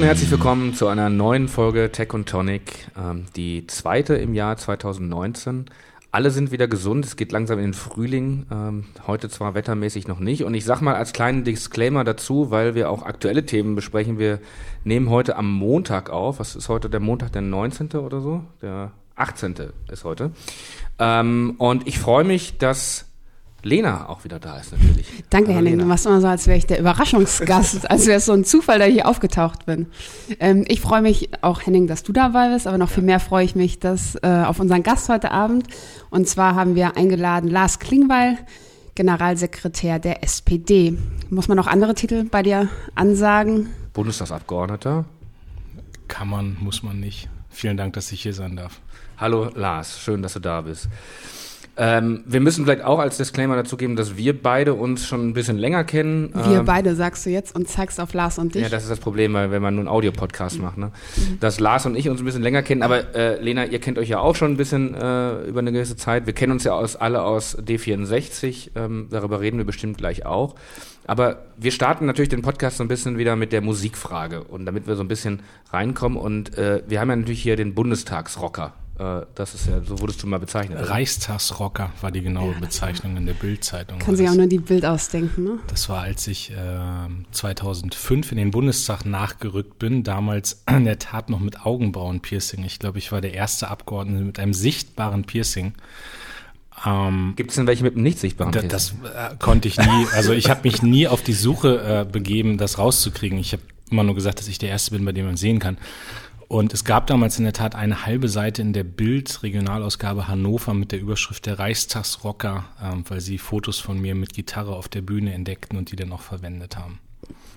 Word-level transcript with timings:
Und 0.00 0.06
herzlich 0.06 0.30
willkommen 0.30 0.72
zu 0.72 0.88
einer 0.88 1.10
neuen 1.10 1.46
Folge 1.46 1.92
Tech 1.92 2.14
und 2.14 2.26
Tonic, 2.26 2.88
ähm, 2.96 3.26
die 3.36 3.66
zweite 3.66 4.14
im 4.14 4.32
Jahr 4.32 4.56
2019. 4.56 5.66
Alle 6.10 6.30
sind 6.30 6.52
wieder 6.52 6.68
gesund, 6.68 7.04
es 7.04 7.16
geht 7.16 7.32
langsam 7.32 7.58
in 7.58 7.66
den 7.66 7.74
Frühling, 7.74 8.46
ähm, 8.50 8.84
heute 9.06 9.28
zwar 9.28 9.54
wettermäßig 9.54 10.08
noch 10.08 10.18
nicht. 10.18 10.44
Und 10.44 10.54
ich 10.54 10.64
sag 10.64 10.80
mal 10.80 10.94
als 10.94 11.12
kleinen 11.12 11.44
Disclaimer 11.44 12.02
dazu, 12.02 12.50
weil 12.50 12.74
wir 12.74 12.88
auch 12.88 13.02
aktuelle 13.02 13.44
Themen 13.44 13.74
besprechen, 13.74 14.18
wir 14.18 14.38
nehmen 14.84 15.10
heute 15.10 15.36
am 15.36 15.52
Montag 15.52 16.08
auf. 16.08 16.40
Was 16.40 16.56
ist 16.56 16.70
heute 16.70 16.88
der 16.88 17.00
Montag, 17.00 17.32
der 17.32 17.42
19. 17.42 17.90
oder 17.96 18.22
so? 18.22 18.42
Der 18.62 18.92
18. 19.16 19.54
ist 19.92 20.04
heute. 20.04 20.30
Ähm, 20.98 21.56
und 21.58 21.86
ich 21.86 21.98
freue 21.98 22.24
mich, 22.24 22.56
dass 22.56 23.09
Lena 23.62 24.08
auch 24.08 24.24
wieder 24.24 24.38
da 24.38 24.58
ist 24.58 24.72
natürlich. 24.72 25.06
Danke, 25.28 25.48
Hallo, 25.48 25.58
Henning. 25.58 25.72
Lena. 25.74 25.82
Du 25.82 25.88
machst 25.88 26.06
immer 26.06 26.20
so, 26.20 26.26
als 26.26 26.46
wäre 26.46 26.56
ich 26.56 26.66
der 26.66 26.78
Überraschungsgast, 26.78 27.90
als 27.90 28.06
wäre 28.06 28.18
es 28.18 28.26
so 28.26 28.32
ein 28.32 28.44
Zufall, 28.44 28.78
dass 28.78 28.88
ich 28.88 28.94
hier 28.94 29.08
aufgetaucht 29.08 29.66
bin. 29.66 29.86
Ähm, 30.38 30.64
ich 30.68 30.80
freue 30.80 31.02
mich 31.02 31.30
auch, 31.42 31.66
Henning, 31.66 31.86
dass 31.86 32.02
du 32.02 32.12
dabei 32.12 32.52
bist, 32.52 32.66
aber 32.66 32.78
noch 32.78 32.88
ja. 32.88 32.94
viel 32.94 33.04
mehr 33.04 33.20
freue 33.20 33.44
ich 33.44 33.54
mich, 33.54 33.78
dass 33.78 34.16
äh, 34.16 34.44
auf 34.46 34.60
unseren 34.60 34.82
Gast 34.82 35.08
heute 35.08 35.30
Abend. 35.30 35.66
Und 36.10 36.28
zwar 36.28 36.54
haben 36.54 36.74
wir 36.74 36.96
eingeladen 36.96 37.50
Lars 37.50 37.78
Klingbeil, 37.78 38.38
Generalsekretär 38.94 39.98
der 39.98 40.22
SPD. 40.24 40.96
Muss 41.28 41.48
man 41.48 41.56
noch 41.56 41.66
andere 41.66 41.94
Titel 41.94 42.24
bei 42.24 42.42
dir 42.42 42.68
ansagen? 42.94 43.68
Bundestagsabgeordneter. 43.92 45.04
Kann 46.08 46.28
man, 46.28 46.56
muss 46.60 46.82
man 46.82 46.98
nicht. 46.98 47.28
Vielen 47.50 47.76
Dank, 47.76 47.92
dass 47.94 48.10
ich 48.12 48.22
hier 48.22 48.34
sein 48.34 48.56
darf. 48.56 48.80
Hallo 49.18 49.50
Lars, 49.54 50.00
schön, 50.00 50.22
dass 50.22 50.32
du 50.32 50.40
da 50.40 50.62
bist. 50.62 50.88
Ähm, 51.82 52.24
wir 52.26 52.40
müssen 52.40 52.66
vielleicht 52.66 52.84
auch 52.84 52.98
als 52.98 53.16
Disclaimer 53.16 53.56
dazu 53.56 53.78
geben, 53.78 53.96
dass 53.96 54.18
wir 54.18 54.38
beide 54.38 54.74
uns 54.74 55.06
schon 55.06 55.30
ein 55.30 55.32
bisschen 55.32 55.56
länger 55.56 55.82
kennen. 55.82 56.30
Wir 56.34 56.58
ähm, 56.58 56.66
beide 56.66 56.94
sagst 56.94 57.24
du 57.24 57.30
jetzt 57.30 57.56
und 57.56 57.68
zeigst 57.68 57.98
auf 57.98 58.12
Lars 58.12 58.38
und 58.38 58.54
dich. 58.54 58.60
Ja, 58.60 58.68
das 58.68 58.82
ist 58.82 58.90
das 58.90 59.00
Problem, 59.00 59.32
weil 59.32 59.50
wenn 59.50 59.62
man 59.62 59.76
nur 59.76 59.84
einen 59.84 59.88
Audiopodcast 59.88 60.58
mhm. 60.58 60.62
macht, 60.62 60.76
ne? 60.76 60.92
Mhm. 61.16 61.40
Dass 61.40 61.58
Lars 61.58 61.86
und 61.86 61.96
ich 61.96 62.10
uns 62.10 62.20
ein 62.20 62.26
bisschen 62.26 62.42
länger 62.42 62.62
kennen. 62.62 62.82
Aber 62.82 63.14
äh, 63.14 63.42
Lena, 63.42 63.64
ihr 63.64 63.78
kennt 63.78 63.96
euch 63.96 64.10
ja 64.10 64.18
auch 64.18 64.36
schon 64.36 64.52
ein 64.52 64.56
bisschen 64.58 64.92
äh, 64.92 65.42
über 65.44 65.60
eine 65.60 65.72
gewisse 65.72 65.96
Zeit. 65.96 66.26
Wir 66.26 66.34
kennen 66.34 66.52
uns 66.52 66.64
ja 66.64 66.74
aus, 66.74 66.96
alle 66.96 67.22
aus 67.22 67.56
D64. 67.58 68.72
Ähm, 68.74 69.06
darüber 69.10 69.40
reden 69.40 69.56
wir 69.56 69.64
bestimmt 69.64 69.96
gleich 69.96 70.26
auch. 70.26 70.56
Aber 71.06 71.46
wir 71.56 71.70
starten 71.70 72.04
natürlich 72.04 72.28
den 72.28 72.42
Podcast 72.42 72.76
so 72.76 72.84
ein 72.84 72.88
bisschen 72.88 73.16
wieder 73.16 73.36
mit 73.36 73.52
der 73.52 73.62
Musikfrage 73.62 74.44
und 74.44 74.66
damit 74.66 74.86
wir 74.86 74.96
so 74.96 75.02
ein 75.02 75.08
bisschen 75.08 75.40
reinkommen. 75.72 76.18
Und 76.18 76.58
äh, 76.58 76.82
wir 76.86 77.00
haben 77.00 77.08
ja 77.08 77.16
natürlich 77.16 77.42
hier 77.42 77.56
den 77.56 77.74
Bundestagsrocker 77.74 78.74
das 79.34 79.54
ist 79.54 79.66
ja, 79.66 79.80
so 79.82 79.98
wurdest 80.00 80.22
du 80.22 80.26
mal 80.26 80.38
bezeichnet. 80.38 80.90
Reichstagsrocker 80.90 81.90
war 82.02 82.10
die 82.10 82.20
genaue 82.20 82.52
ja, 82.52 82.60
Bezeichnung 82.60 83.16
in 83.16 83.24
der 83.24 83.32
Bildzeitung. 83.32 83.98
Kann 83.98 84.14
sich 84.14 84.28
auch 84.28 84.34
nur 84.34 84.46
die 84.46 84.58
Bild 84.58 84.84
ausdenken, 84.84 85.44
ne? 85.44 85.58
Das 85.68 85.88
war, 85.88 86.02
als 86.02 86.26
ich 86.26 86.50
äh, 86.50 86.54
2005 87.32 88.32
in 88.32 88.38
den 88.38 88.50
Bundestag 88.50 89.06
nachgerückt 89.06 89.78
bin, 89.78 90.02
damals 90.02 90.64
in 90.68 90.84
der 90.84 90.98
Tat 90.98 91.30
noch 91.30 91.40
mit 91.40 91.64
Augenbrauenpiercing. 91.64 92.62
Ich 92.64 92.78
glaube, 92.78 92.98
ich 92.98 93.10
war 93.10 93.22
der 93.22 93.32
erste 93.32 93.68
Abgeordnete 93.68 94.22
mit 94.22 94.38
einem 94.38 94.52
sichtbaren 94.52 95.24
Piercing. 95.24 95.72
Ähm, 96.84 97.32
Gibt 97.36 97.50
es 97.50 97.56
denn 97.56 97.66
welche 97.66 97.84
mit 97.84 97.94
einem 97.94 98.02
nicht 98.02 98.18
sichtbaren 98.18 98.52
Piercing? 98.52 98.70
Das, 98.70 98.94
das 99.02 99.32
äh, 99.32 99.36
konnte 99.38 99.68
ich 99.68 99.78
nie. 99.78 100.06
Also 100.14 100.32
ich 100.32 100.50
habe 100.50 100.60
mich 100.64 100.82
nie 100.82 101.08
auf 101.08 101.22
die 101.22 101.32
Suche 101.32 102.04
äh, 102.06 102.10
begeben, 102.10 102.58
das 102.58 102.78
rauszukriegen. 102.78 103.38
Ich 103.38 103.52
habe 103.52 103.62
immer 103.90 104.02
nur 104.04 104.14
gesagt, 104.14 104.40
dass 104.40 104.48
ich 104.48 104.58
der 104.58 104.68
Erste 104.68 104.90
bin, 104.92 105.04
bei 105.04 105.12
dem 105.12 105.26
man 105.26 105.36
sehen 105.36 105.58
kann. 105.58 105.78
Und 106.50 106.74
es 106.74 106.84
gab 106.84 107.06
damals 107.06 107.38
in 107.38 107.44
der 107.44 107.52
Tat 107.52 107.76
eine 107.76 108.06
halbe 108.06 108.28
Seite 108.28 108.60
in 108.60 108.72
der 108.72 108.82
Bild 108.82 109.44
Regionalausgabe 109.44 110.26
Hannover 110.26 110.74
mit 110.74 110.90
der 110.90 110.98
Überschrift 110.98 111.46
der 111.46 111.60
Reichstagsrocker, 111.60 112.64
ähm, 112.82 113.04
weil 113.06 113.20
sie 113.20 113.38
Fotos 113.38 113.78
von 113.78 114.00
mir 114.00 114.16
mit 114.16 114.32
Gitarre 114.34 114.74
auf 114.74 114.88
der 114.88 115.00
Bühne 115.00 115.32
entdeckten 115.32 115.78
und 115.78 115.92
die 115.92 115.96
dann 115.96 116.10
auch 116.10 116.22
verwendet 116.22 116.76
haben. 116.76 116.98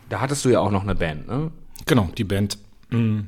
Da 0.10 0.22
hattest 0.22 0.46
du 0.46 0.50
ja 0.50 0.60
auch 0.60 0.70
noch 0.70 0.84
eine 0.84 0.94
Band, 0.94 1.28
ne? 1.28 1.50
Genau, 1.88 2.08
die 2.16 2.24
Band 2.24 2.60
mh, 2.92 3.00
hm, 3.00 3.28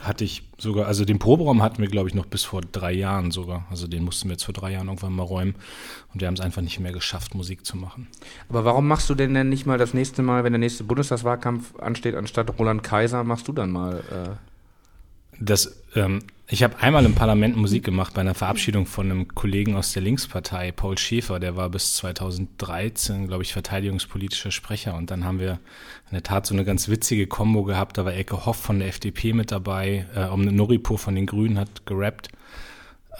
hatte 0.00 0.24
ich 0.24 0.48
sogar, 0.56 0.86
also 0.86 1.04
den 1.04 1.18
Proberaum 1.18 1.62
hatten 1.62 1.82
wir, 1.82 1.90
glaube 1.90 2.08
ich, 2.08 2.14
noch 2.14 2.24
bis 2.24 2.44
vor 2.44 2.62
drei 2.62 2.92
Jahren 2.92 3.30
sogar. 3.30 3.66
Also 3.68 3.86
den 3.86 4.02
mussten 4.02 4.30
wir 4.30 4.36
jetzt 4.36 4.44
vor 4.44 4.54
drei 4.54 4.72
Jahren 4.72 4.86
irgendwann 4.86 5.12
mal 5.12 5.24
räumen. 5.24 5.54
Und 6.14 6.22
wir 6.22 6.28
haben 6.28 6.34
es 6.34 6.40
einfach 6.40 6.62
nicht 6.62 6.80
mehr 6.80 6.92
geschafft, 6.92 7.34
Musik 7.34 7.66
zu 7.66 7.76
machen. 7.76 8.08
Aber 8.48 8.64
warum 8.64 8.88
machst 8.88 9.10
du 9.10 9.14
denn 9.14 9.34
denn 9.34 9.50
nicht 9.50 9.66
mal 9.66 9.76
das 9.76 9.92
nächste 9.92 10.22
Mal, 10.22 10.44
wenn 10.44 10.54
der 10.54 10.60
nächste 10.60 10.84
Bundestagswahlkampf 10.84 11.76
ansteht, 11.78 12.14
anstatt 12.14 12.58
Roland 12.58 12.82
Kaiser, 12.82 13.22
machst 13.22 13.46
du 13.48 13.52
dann 13.52 13.70
mal 13.70 13.98
äh 14.38 14.51
das, 15.42 15.82
ähm, 15.94 16.22
ich 16.46 16.62
habe 16.62 16.78
einmal 16.78 17.04
im 17.04 17.14
Parlament 17.14 17.56
Musik 17.56 17.84
gemacht 17.84 18.14
bei 18.14 18.20
einer 18.20 18.34
Verabschiedung 18.34 18.86
von 18.86 19.10
einem 19.10 19.28
Kollegen 19.28 19.74
aus 19.74 19.92
der 19.92 20.02
Linkspartei, 20.02 20.70
Paul 20.72 20.98
Schäfer, 20.98 21.40
der 21.40 21.56
war 21.56 21.70
bis 21.70 21.96
2013, 21.96 23.26
glaube 23.26 23.42
ich, 23.42 23.52
verteidigungspolitischer 23.52 24.50
Sprecher. 24.50 24.94
Und 24.94 25.10
dann 25.10 25.24
haben 25.24 25.40
wir 25.40 25.52
in 26.10 26.12
der 26.12 26.22
Tat 26.22 26.46
so 26.46 26.54
eine 26.54 26.64
ganz 26.64 26.88
witzige 26.88 27.26
Kombo 27.26 27.62
gehabt. 27.64 27.98
Da 27.98 28.04
war 28.04 28.14
Ecke 28.14 28.44
Hoff 28.44 28.56
von 28.56 28.78
der 28.78 28.88
FDP 28.88 29.32
mit 29.32 29.50
dabei, 29.50 30.06
äh, 30.14 30.26
um 30.26 30.44
Noripur 30.44 30.98
von 30.98 31.14
den 31.14 31.26
Grünen 31.26 31.58
hat 31.58 31.86
gerappt. 31.86 32.28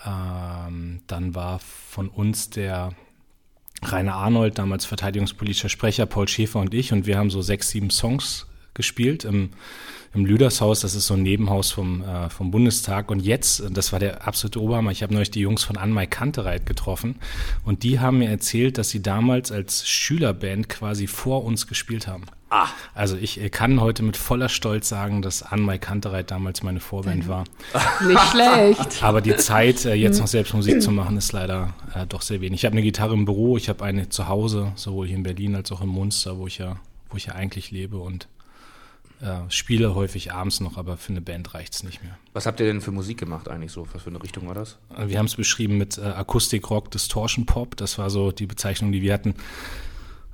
Ähm, 0.06 1.00
dann 1.06 1.34
war 1.34 1.59
von 1.59 2.09
uns 2.09 2.50
der 2.50 2.93
Rainer 3.83 4.15
Arnold, 4.15 4.59
damals 4.59 4.84
verteidigungspolitischer 4.84 5.69
Sprecher, 5.69 6.06
Paul 6.06 6.28
Schäfer 6.28 6.60
und 6.60 6.75
ich. 6.75 6.93
Und 6.93 7.06
wir 7.06 7.19
haben 7.19 7.31
so 7.31 7.43
sechs, 7.43 7.71
sieben 7.71 7.91
Songs 7.91 8.47
gespielt 8.75 9.25
im 9.25 9.50
im 10.14 10.26
Lüdershaus, 10.26 10.80
das 10.80 10.94
ist 10.94 11.06
so 11.06 11.14
ein 11.14 11.22
Nebenhaus 11.22 11.70
vom, 11.70 12.02
äh, 12.02 12.28
vom 12.28 12.50
Bundestag. 12.50 13.10
Und 13.10 13.20
jetzt, 13.20 13.62
das 13.70 13.92
war 13.92 13.98
der 13.98 14.26
absolute 14.26 14.60
Oberhammer, 14.60 14.90
ich 14.90 15.02
habe 15.02 15.14
neulich 15.14 15.30
die 15.30 15.40
Jungs 15.40 15.64
von 15.64 15.76
Anmai 15.76 16.06
Kantereit 16.06 16.66
getroffen 16.66 17.16
und 17.64 17.82
die 17.82 17.98
haben 17.98 18.18
mir 18.18 18.28
erzählt, 18.28 18.76
dass 18.78 18.90
sie 18.90 19.02
damals 19.02 19.50
als 19.50 19.88
Schülerband 19.88 20.68
quasi 20.68 21.06
vor 21.06 21.44
uns 21.44 21.66
gespielt 21.66 22.06
haben. 22.06 22.24
Ah. 22.50 22.68
Also 22.94 23.16
ich 23.16 23.40
kann 23.50 23.80
heute 23.80 24.02
mit 24.02 24.18
voller 24.18 24.50
Stolz 24.50 24.86
sagen, 24.90 25.22
dass 25.22 25.42
Anmai 25.42 25.78
Kantereit 25.78 26.30
damals 26.30 26.62
meine 26.62 26.80
Vorband 26.80 27.26
war. 27.26 27.44
Nicht 28.06 28.20
schlecht. 28.30 29.02
Aber 29.02 29.22
die 29.22 29.36
Zeit, 29.36 29.86
äh, 29.86 29.94
jetzt 29.94 30.20
noch 30.20 30.26
selbst 30.26 30.52
Musik 30.52 30.82
zu 30.82 30.90
machen, 30.90 31.16
ist 31.16 31.32
leider 31.32 31.72
äh, 31.94 32.06
doch 32.06 32.20
sehr 32.20 32.42
wenig. 32.42 32.60
Ich 32.60 32.64
habe 32.66 32.74
eine 32.74 32.82
Gitarre 32.82 33.14
im 33.14 33.24
Büro, 33.24 33.56
ich 33.56 33.70
habe 33.70 33.82
eine 33.82 34.10
zu 34.10 34.28
Hause, 34.28 34.72
sowohl 34.74 35.06
hier 35.06 35.16
in 35.16 35.22
Berlin 35.22 35.54
als 35.56 35.72
auch 35.72 35.80
in 35.80 35.88
Munster, 35.88 36.36
wo 36.36 36.46
ich 36.46 36.58
ja, 36.58 36.76
wo 37.08 37.16
ich 37.16 37.26
ja 37.26 37.32
eigentlich 37.32 37.70
lebe 37.70 37.96
und 37.96 38.28
äh, 39.22 39.49
spiele 39.49 39.94
häufig 39.94 40.33
abends 40.33 40.60
noch, 40.60 40.77
aber 40.77 40.97
für 40.97 41.10
eine 41.10 41.21
Band 41.21 41.55
reicht 41.55 41.75
es 41.75 41.83
nicht 41.84 42.03
mehr. 42.03 42.19
Was 42.33 42.47
habt 42.47 42.60
ihr 42.60 42.66
denn 42.66 42.81
für 42.81 42.91
Musik 42.91 43.19
gemacht 43.19 43.49
eigentlich 43.49 43.72
so? 43.72 43.87
Was 43.93 44.03
für 44.03 44.10
eine 44.10 44.22
Richtung 44.22 44.49
war 44.49 44.55
das? 44.55 44.78
Äh, 44.97 45.09
wir 45.09 45.19
haben 45.19 45.27
es 45.27 45.37
beschrieben 45.37 45.78
mit 45.78 45.99
äh, 45.99 46.03
Akustik-Rock, 46.03 46.91
Distortion 46.91 47.47
Pop. 47.47 47.77
Das 47.77 47.99
war 47.99 48.10
so 48.10 48.33
die 48.33 48.47
Bezeichnung, 48.47 48.91
die 48.93 49.00
wir 49.00 49.12
hatten. 49.12 49.34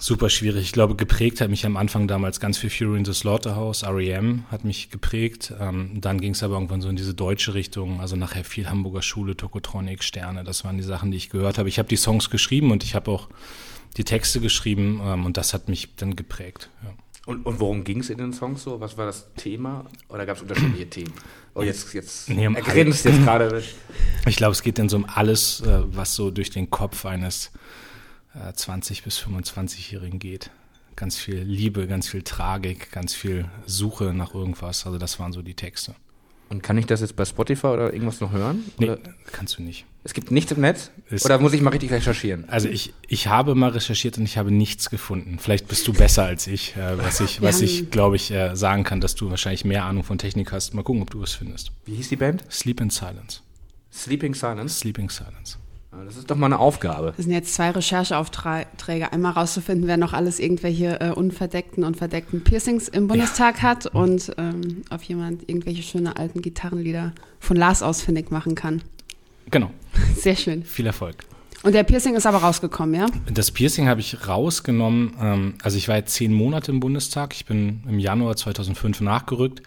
Super 0.00 0.30
schwierig. 0.30 0.62
Ich 0.62 0.72
glaube, 0.72 0.94
geprägt 0.94 1.40
hat 1.40 1.50
mich 1.50 1.66
am 1.66 1.76
Anfang 1.76 2.06
damals 2.06 2.38
ganz 2.38 2.56
viel 2.56 2.70
Fury 2.70 2.98
in 2.98 3.04
the 3.04 3.12
Slaughterhouse. 3.12 3.82
R.E.M. 3.82 4.44
hat 4.48 4.64
mich 4.64 4.90
geprägt. 4.90 5.52
Ähm, 5.58 6.00
dann 6.00 6.20
ging 6.20 6.32
es 6.32 6.42
aber 6.44 6.54
irgendwann 6.54 6.80
so 6.80 6.88
in 6.88 6.96
diese 6.96 7.14
deutsche 7.14 7.54
Richtung. 7.54 8.00
Also 8.00 8.14
nachher 8.14 8.44
viel 8.44 8.70
Hamburger 8.70 9.02
Schule, 9.02 9.36
Tokotronic, 9.36 10.04
Sterne. 10.04 10.44
Das 10.44 10.64
waren 10.64 10.76
die 10.76 10.84
Sachen, 10.84 11.10
die 11.10 11.16
ich 11.16 11.30
gehört 11.30 11.58
habe. 11.58 11.68
Ich 11.68 11.80
habe 11.80 11.88
die 11.88 11.96
Songs 11.96 12.30
geschrieben 12.30 12.70
und 12.70 12.84
ich 12.84 12.94
habe 12.94 13.10
auch 13.10 13.28
die 13.96 14.04
Texte 14.04 14.40
geschrieben 14.40 15.00
ähm, 15.04 15.26
und 15.26 15.36
das 15.36 15.52
hat 15.52 15.68
mich 15.68 15.94
dann 15.96 16.14
geprägt. 16.14 16.70
Ja. 16.84 16.90
Und, 17.28 17.44
und 17.44 17.60
worum 17.60 17.84
ging 17.84 18.00
es 18.00 18.08
in 18.08 18.16
den 18.16 18.32
Songs 18.32 18.62
so? 18.62 18.80
Was 18.80 18.96
war 18.96 19.04
das 19.04 19.28
Thema? 19.36 19.84
Oder 20.08 20.24
gab 20.24 20.36
es 20.36 20.42
unterschiedliche 20.42 20.88
Themen? 20.90 21.12
Oh, 21.54 21.62
jetzt, 21.62 21.92
jetzt 21.92 22.30
nee, 22.30 22.46
um 22.46 22.56
er 22.56 22.62
grinst 22.62 23.04
jetzt 23.04 23.22
gerade. 23.22 23.62
Ich 24.26 24.36
glaube, 24.36 24.52
es 24.52 24.62
geht 24.62 24.78
dann 24.78 24.88
so 24.88 24.96
um 24.96 25.04
alles, 25.04 25.60
äh, 25.60 25.82
was 25.94 26.14
so 26.14 26.30
durch 26.30 26.48
den 26.48 26.70
Kopf 26.70 27.04
eines 27.04 27.50
20- 28.34 28.98
äh, 28.98 29.02
bis 29.04 29.18
25-Jährigen 29.20 30.18
geht. 30.18 30.50
Ganz 30.96 31.18
viel 31.18 31.40
Liebe, 31.40 31.86
ganz 31.86 32.08
viel 32.08 32.22
Tragik, 32.22 32.92
ganz 32.92 33.12
viel 33.12 33.44
Suche 33.66 34.14
nach 34.14 34.32
irgendwas. 34.32 34.86
Also 34.86 34.96
das 34.96 35.18
waren 35.20 35.34
so 35.34 35.42
die 35.42 35.54
Texte. 35.54 35.94
Und 36.50 36.62
kann 36.62 36.78
ich 36.78 36.86
das 36.86 37.00
jetzt 37.00 37.14
bei 37.14 37.24
Spotify 37.24 37.66
oder 37.66 37.92
irgendwas 37.92 38.20
noch 38.20 38.32
hören? 38.32 38.64
Nee, 38.78 38.96
kannst 39.32 39.58
du 39.58 39.62
nicht. 39.62 39.84
Es 40.02 40.14
gibt 40.14 40.30
nichts 40.30 40.50
im 40.52 40.62
Netz? 40.62 40.90
Es 41.10 41.24
oder 41.24 41.38
muss 41.38 41.52
ich 41.52 41.60
mal 41.60 41.70
richtig 41.70 41.90
recherchieren? 41.90 42.48
Also 42.48 42.68
ich, 42.68 42.94
ich 43.06 43.26
habe 43.26 43.54
mal 43.54 43.70
recherchiert 43.70 44.16
und 44.16 44.24
ich 44.24 44.38
habe 44.38 44.50
nichts 44.50 44.88
gefunden. 44.88 45.38
Vielleicht 45.38 45.68
bist 45.68 45.86
du 45.86 45.92
besser 45.92 46.24
als 46.24 46.46
ich, 46.46 46.74
äh, 46.76 46.96
was 46.96 47.20
ich, 47.20 47.42
was 47.42 47.60
ich 47.60 47.90
glaube 47.90 48.16
ich, 48.16 48.30
äh, 48.30 48.56
sagen 48.56 48.84
kann, 48.84 49.02
dass 49.02 49.14
du 49.14 49.28
wahrscheinlich 49.28 49.66
mehr 49.66 49.84
Ahnung 49.84 50.04
von 50.04 50.16
Technik 50.16 50.52
hast. 50.52 50.72
Mal 50.72 50.82
gucken, 50.82 51.02
ob 51.02 51.10
du 51.10 51.22
es 51.22 51.34
findest. 51.34 51.72
Wie 51.84 51.94
hieß 51.96 52.08
die 52.08 52.16
Band? 52.16 52.44
Sleep 52.50 52.80
in 52.80 52.88
Silence. 52.88 53.40
Sleeping 53.92 54.34
Silence? 54.34 54.78
Sleeping 54.78 55.10
Silence. 55.10 55.58
Das 55.90 56.16
ist 56.16 56.30
doch 56.30 56.36
mal 56.36 56.46
eine 56.46 56.58
Aufgabe. 56.58 57.14
Das 57.16 57.24
sind 57.24 57.32
jetzt 57.32 57.54
zwei 57.54 57.70
Rechercheaufträge. 57.70 59.12
Einmal 59.12 59.32
rauszufinden, 59.32 59.86
wer 59.86 59.96
noch 59.96 60.12
alles 60.12 60.38
irgendwelche 60.38 61.00
äh, 61.00 61.10
unverdeckten 61.10 61.82
und 61.82 61.96
verdeckten 61.96 62.44
Piercings 62.44 62.88
im 62.88 63.08
Bundestag 63.08 63.56
ja. 63.58 63.62
hat 63.62 63.86
und 63.86 64.32
ähm, 64.36 64.82
ob 64.90 65.02
jemand 65.02 65.48
irgendwelche 65.48 65.82
schöne 65.82 66.16
alten 66.16 66.42
Gitarrenlieder 66.42 67.12
von 67.40 67.56
Lars 67.56 67.82
ausfindig 67.82 68.30
machen 68.30 68.54
kann. 68.54 68.82
Genau. 69.50 69.70
Sehr 70.14 70.36
schön. 70.36 70.62
Viel 70.62 70.86
Erfolg. 70.86 71.16
Und 71.62 71.74
der 71.74 71.82
Piercing 71.82 72.14
ist 72.14 72.26
aber 72.26 72.38
rausgekommen, 72.38 72.94
ja? 72.94 73.06
Das 73.32 73.50
Piercing 73.50 73.88
habe 73.88 74.00
ich 74.00 74.28
rausgenommen. 74.28 75.14
Ähm, 75.20 75.54
also 75.62 75.76
ich 75.76 75.88
war 75.88 75.96
jetzt 75.96 76.14
zehn 76.14 76.32
Monate 76.32 76.70
im 76.70 76.80
Bundestag. 76.80 77.34
Ich 77.34 77.46
bin 77.46 77.82
im 77.88 77.98
Januar 77.98 78.36
2005 78.36 79.00
nachgerückt. 79.00 79.62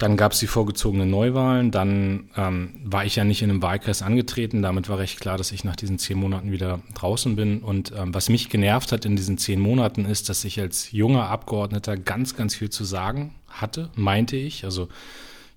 Dann 0.00 0.16
gab 0.16 0.32
es 0.32 0.38
die 0.38 0.46
vorgezogenen 0.46 1.10
Neuwahlen. 1.10 1.70
Dann 1.70 2.30
ähm, 2.34 2.70
war 2.82 3.04
ich 3.04 3.16
ja 3.16 3.24
nicht 3.24 3.42
in 3.42 3.50
einem 3.50 3.60
Wahlkreis 3.60 4.00
angetreten. 4.00 4.62
Damit 4.62 4.88
war 4.88 4.98
recht 4.98 5.20
klar, 5.20 5.36
dass 5.36 5.52
ich 5.52 5.62
nach 5.62 5.76
diesen 5.76 5.98
zehn 5.98 6.16
Monaten 6.16 6.50
wieder 6.50 6.80
draußen 6.94 7.36
bin. 7.36 7.60
Und 7.60 7.92
ähm, 7.94 8.14
was 8.14 8.30
mich 8.30 8.48
genervt 8.48 8.92
hat 8.92 9.04
in 9.04 9.14
diesen 9.14 9.36
zehn 9.36 9.60
Monaten 9.60 10.06
ist, 10.06 10.30
dass 10.30 10.42
ich 10.44 10.58
als 10.58 10.90
junger 10.90 11.28
Abgeordneter 11.28 11.98
ganz, 11.98 12.34
ganz 12.34 12.54
viel 12.54 12.70
zu 12.70 12.84
sagen 12.84 13.34
hatte, 13.46 13.90
meinte 13.94 14.36
ich. 14.36 14.64
Also 14.64 14.88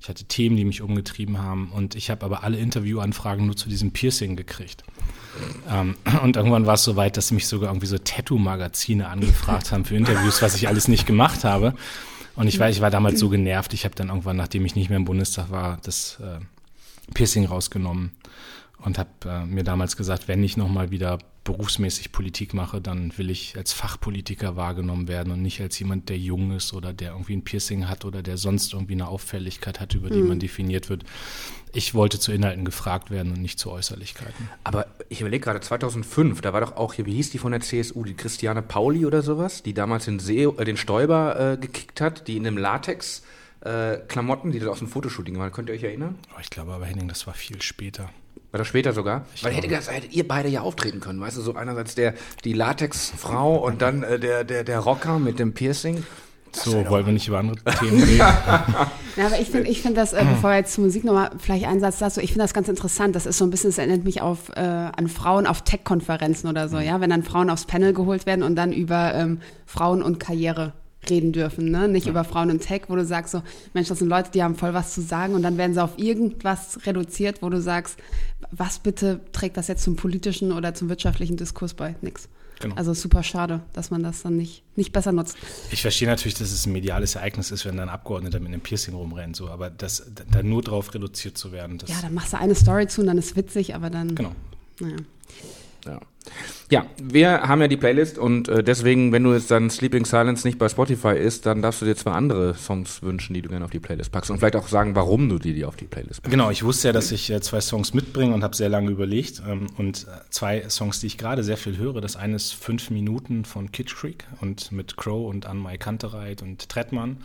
ich 0.01 0.09
hatte 0.09 0.25
Themen, 0.25 0.57
die 0.57 0.65
mich 0.65 0.81
umgetrieben 0.81 1.37
haben. 1.37 1.71
Und 1.71 1.95
ich 1.95 2.09
habe 2.09 2.25
aber 2.25 2.43
alle 2.43 2.57
Interviewanfragen 2.57 3.45
nur 3.45 3.55
zu 3.55 3.69
diesem 3.69 3.91
Piercing 3.93 4.35
gekriegt. 4.35 4.83
Ähm, 5.69 5.95
und 6.21 6.35
irgendwann 6.35 6.65
war 6.65 6.73
es 6.73 6.83
so 6.83 6.97
weit, 6.97 7.15
dass 7.15 7.31
mich 7.31 7.47
sogar 7.47 7.69
irgendwie 7.69 7.87
so 7.87 7.97
Tattoo-Magazine 7.97 9.07
angefragt 9.07 9.71
haben 9.71 9.85
für 9.85 9.95
Interviews, 9.95 10.41
was 10.41 10.55
ich 10.55 10.67
alles 10.67 10.89
nicht 10.89 11.05
gemacht 11.05 11.45
habe. 11.45 11.75
Und 12.35 12.47
ich 12.47 12.59
war, 12.59 12.69
ich 12.69 12.81
war 12.81 12.89
damals 12.89 13.19
so 13.19 13.29
genervt, 13.29 13.73
ich 13.73 13.85
habe 13.85 13.95
dann 13.95 14.09
irgendwann, 14.09 14.37
nachdem 14.37 14.65
ich 14.65 14.75
nicht 14.75 14.89
mehr 14.89 14.97
im 14.97 15.05
Bundestag 15.05 15.51
war, 15.51 15.79
das 15.83 16.19
äh, 16.19 16.39
Piercing 17.13 17.45
rausgenommen 17.45 18.11
und 18.83 18.97
habe 18.97 19.09
äh, 19.25 19.45
mir 19.45 19.63
damals 19.63 19.95
gesagt, 19.95 20.27
wenn 20.27 20.43
ich 20.43 20.57
nochmal 20.57 20.91
wieder 20.91 21.19
berufsmäßig 21.43 22.11
Politik 22.11 22.53
mache, 22.53 22.79
dann 22.79 23.17
will 23.17 23.29
ich 23.29 23.57
als 23.57 23.73
Fachpolitiker 23.73 24.55
wahrgenommen 24.55 25.07
werden 25.07 25.31
und 25.31 25.41
nicht 25.41 25.59
als 25.61 25.77
jemand, 25.79 26.09
der 26.09 26.17
jung 26.17 26.55
ist 26.55 26.73
oder 26.73 26.93
der 26.93 27.11
irgendwie 27.11 27.35
ein 27.35 27.43
Piercing 27.43 27.89
hat 27.89 28.05
oder 28.05 28.21
der 28.21 28.37
sonst 28.37 28.73
irgendwie 28.73 28.93
eine 28.93 29.07
Auffälligkeit 29.07 29.79
hat, 29.79 29.93
über 29.93 30.09
die 30.09 30.19
mhm. 30.19 30.29
man 30.29 30.39
definiert 30.39 30.89
wird. 30.89 31.03
Ich 31.73 31.93
wollte 31.93 32.19
zu 32.19 32.31
Inhalten 32.31 32.65
gefragt 32.65 33.11
werden 33.11 33.33
und 33.33 33.41
nicht 33.41 33.59
zu 33.59 33.71
Äußerlichkeiten. 33.71 34.49
Aber 34.63 34.85
ich 35.09 35.21
überlege 35.21 35.43
gerade, 35.43 35.59
2005, 35.59 36.41
da 36.41 36.53
war 36.53 36.61
doch 36.61 36.77
auch 36.77 36.93
hier, 36.93 37.05
wie 37.05 37.15
hieß 37.15 37.31
die 37.31 37.39
von 37.39 37.51
der 37.51 37.61
CSU, 37.61 38.03
die 38.03 38.13
Christiane 38.13 38.61
Pauli 38.61 39.05
oder 39.05 39.21
sowas, 39.21 39.63
die 39.63 39.73
damals 39.73 40.05
den, 40.05 40.19
See, 40.19 40.43
äh, 40.43 40.65
den 40.65 40.77
Stoiber 40.77 41.53
äh, 41.53 41.57
gekickt 41.57 41.99
hat, 41.99 42.27
die 42.27 42.37
in 42.37 42.47
einem 42.47 42.57
Latex 42.57 43.23
äh, 43.61 43.97
Klamotten, 44.07 44.51
die 44.51 44.59
da 44.59 44.67
aus 44.67 44.79
dem 44.79 44.87
Fotoshooting 44.87 45.37
waren. 45.37 45.51
Könnt 45.51 45.69
ihr 45.69 45.75
euch 45.75 45.83
erinnern? 45.83 46.15
Oh, 46.35 46.39
ich 46.41 46.49
glaube 46.49 46.73
aber, 46.73 46.85
Henning, 46.85 47.07
das 47.07 47.27
war 47.27 47.33
viel 47.33 47.61
später. 47.61 48.09
War 48.53 48.59
das 48.59 48.67
später 48.67 48.93
sogar? 48.93 49.25
Ich 49.33 49.43
Weil 49.43 49.51
hätte 49.53 49.67
das, 49.67 49.91
hättet 49.91 50.13
ihr 50.13 50.27
beide 50.27 50.47
ja 50.47 50.61
auftreten 50.61 50.99
können, 50.99 51.19
weißt 51.19 51.37
du, 51.37 51.41
so 51.41 51.55
einerseits 51.55 51.95
der, 51.95 52.13
die 52.43 52.53
Latex-Frau 52.53 53.55
und 53.55 53.81
dann 53.81 54.03
äh, 54.03 54.19
der, 54.19 54.43
der, 54.43 54.63
der 54.63 54.77
Rocker 54.77 55.17
mit 55.17 55.39
dem 55.39 55.53
Piercing. 55.53 56.05
Das 56.51 56.65
so, 56.65 56.87
wollen 56.87 57.07
wir 57.07 57.13
nicht 57.13 57.27
über 57.27 57.39
andere 57.39 57.57
Themen 57.79 58.03
reden? 58.03 58.19
ja, 58.19 58.95
aber 59.25 59.39
ich 59.39 59.49
finde 59.49 59.71
ich 59.71 59.81
find 59.81 59.97
das, 59.97 60.13
äh, 60.13 60.23
bevor 60.23 60.51
wir 60.51 60.57
jetzt 60.57 60.75
zur 60.75 60.83
Musik 60.83 61.03
nochmal 61.03 61.31
vielleicht 61.39 61.65
einen 61.65 61.79
Satz 61.79 61.97
dazu, 61.97 62.19
ich 62.19 62.29
finde 62.29 62.43
das 62.43 62.53
ganz 62.53 62.67
interessant. 62.67 63.15
Das 63.15 63.25
ist 63.25 63.39
so 63.39 63.43
ein 63.43 63.49
bisschen, 63.49 63.71
es 63.71 63.79
erinnert 63.79 64.03
mich 64.03 64.21
auf, 64.21 64.49
äh, 64.49 64.59
an 64.59 65.07
Frauen 65.07 65.47
auf 65.47 65.63
Tech-Konferenzen 65.63 66.47
oder 66.47 66.69
so, 66.69 66.77
mhm. 66.77 66.83
ja, 66.83 67.01
wenn 67.01 67.09
dann 67.09 67.23
Frauen 67.23 67.49
aufs 67.49 67.65
Panel 67.65 67.91
geholt 67.91 68.27
werden 68.27 68.43
und 68.43 68.55
dann 68.55 68.71
über 68.71 69.15
ähm, 69.15 69.41
Frauen 69.65 70.03
und 70.03 70.19
Karriere 70.19 70.73
reden 71.09 71.31
dürfen, 71.31 71.71
ne? 71.71 71.87
Nicht 71.87 72.05
ja. 72.05 72.11
über 72.11 72.23
Frauen 72.23 72.51
und 72.51 72.61
Tech, 72.61 72.83
wo 72.87 72.95
du 72.95 73.05
sagst 73.05 73.31
so, 73.31 73.41
Mensch, 73.73 73.87
das 73.87 73.99
sind 73.99 74.09
Leute, 74.09 74.31
die 74.31 74.43
haben 74.43 74.55
voll 74.55 74.73
was 74.73 74.93
zu 74.93 75.01
sagen 75.01 75.35
und 75.35 75.43
dann 75.43 75.57
werden 75.57 75.73
sie 75.73 75.83
auf 75.83 75.97
irgendwas 75.97 76.85
reduziert, 76.85 77.41
wo 77.41 77.49
du 77.49 77.61
sagst, 77.61 77.97
was 78.51 78.79
bitte 78.79 79.21
trägt 79.31 79.57
das 79.57 79.67
jetzt 79.67 79.83
zum 79.83 79.95
politischen 79.95 80.51
oder 80.51 80.73
zum 80.73 80.89
wirtschaftlichen 80.89 81.37
Diskurs 81.37 81.73
bei? 81.73 81.95
Nix. 82.01 82.29
Genau. 82.59 82.75
Also 82.75 82.93
super 82.93 83.23
schade, 83.23 83.61
dass 83.73 83.91
man 83.91 84.03
das 84.03 84.21
dann 84.21 84.37
nicht, 84.37 84.63
nicht 84.77 84.93
besser 84.93 85.11
nutzt. 85.11 85.35
Ich 85.71 85.81
verstehe 85.81 86.07
natürlich, 86.07 86.35
dass 86.35 86.51
es 86.51 86.65
ein 86.65 86.71
mediales 86.71 87.15
Ereignis 87.15 87.51
ist, 87.51 87.65
wenn 87.65 87.75
dann 87.75 87.89
Abgeordneter 87.89 88.39
mit 88.39 88.49
einem 88.49 88.61
Piercing 88.61 88.93
rumrennen, 88.93 89.33
so, 89.33 89.49
aber 89.49 89.69
das, 89.69 90.11
da 90.31 90.43
nur 90.43 90.61
drauf 90.61 90.93
reduziert 90.93 91.37
zu 91.37 91.51
werden. 91.51 91.79
ja, 91.87 91.95
dann 92.01 92.13
machst 92.13 92.33
du 92.33 92.37
eine 92.37 92.55
Story 92.55 92.87
zu 92.87 93.01
und 93.01 93.07
dann 93.07 93.17
ist 93.17 93.35
witzig, 93.35 93.75
aber 93.75 93.89
dann. 93.89 94.15
Genau. 94.15 94.33
Naja. 94.79 94.95
Ja. 95.85 95.99
Ja, 96.69 96.85
wir 97.01 97.41
haben 97.43 97.61
ja 97.61 97.67
die 97.67 97.77
Playlist 97.77 98.17
und 98.17 98.47
äh, 98.47 98.63
deswegen, 98.63 99.11
wenn 99.11 99.23
du 99.23 99.33
jetzt 99.33 99.51
dann 99.51 99.69
Sleeping 99.69 100.05
Silence 100.05 100.47
nicht 100.47 100.57
bei 100.57 100.69
Spotify 100.69 101.15
ist, 101.15 101.45
dann 101.45 101.61
darfst 101.61 101.81
du 101.81 101.85
dir 101.85 101.95
zwei 101.95 102.11
andere 102.11 102.55
Songs 102.55 103.03
wünschen, 103.03 103.33
die 103.33 103.41
du 103.41 103.49
gerne 103.49 103.65
auf 103.65 103.71
die 103.71 103.79
Playlist 103.79 104.11
packst 104.11 104.31
und 104.31 104.39
vielleicht 104.39 104.55
auch 104.55 104.67
sagen, 104.67 104.95
warum 104.95 105.29
du 105.29 105.37
die, 105.37 105.53
die 105.53 105.65
auf 105.65 105.75
die 105.75 105.85
Playlist 105.85 106.23
packst. 106.23 106.31
Genau, 106.31 106.49
ich 106.49 106.63
wusste 106.63 106.87
ja, 106.87 106.91
dass 106.93 107.11
ich 107.11 107.29
äh, 107.29 107.41
zwei 107.41 107.61
Songs 107.61 107.93
mitbringe 107.93 108.33
und 108.33 108.43
habe 108.43 108.55
sehr 108.55 108.69
lange 108.69 108.89
überlegt 108.89 109.43
ähm, 109.47 109.67
und 109.77 110.07
äh, 110.07 110.29
zwei 110.29 110.67
Songs, 110.69 110.99
die 110.99 111.07
ich 111.07 111.17
gerade 111.17 111.43
sehr 111.43 111.57
viel 111.57 111.77
höre. 111.77 112.01
Das 112.01 112.15
eine 112.15 112.35
ist 112.35 112.53
Fünf 112.53 112.89
Minuten 112.89 113.45
von 113.45 113.71
Kitsch 113.71 113.95
Creek 113.95 114.25
und 114.41 114.71
mit 114.71 114.97
Crow 114.97 115.29
und 115.29 115.45
Anmai 115.45 115.77
Kantereit 115.77 116.41
und 116.41 116.69
Trettmann. 116.69 117.17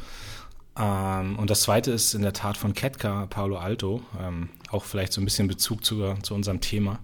Ähm, 0.79 1.39
und 1.39 1.51
das 1.51 1.63
zweite 1.63 1.91
ist 1.91 2.15
in 2.15 2.23
der 2.23 2.33
Tat 2.33 2.57
von 2.57 2.75
Ketka, 2.75 3.27
Paolo 3.27 3.57
Alto, 3.59 4.03
ähm, 4.21 4.49
auch 4.71 4.85
vielleicht 4.85 5.13
so 5.13 5.21
ein 5.21 5.25
bisschen 5.25 5.49
Bezug 5.49 5.85
zu, 5.85 6.15
zu 6.23 6.35
unserem 6.35 6.61
Thema. 6.61 6.99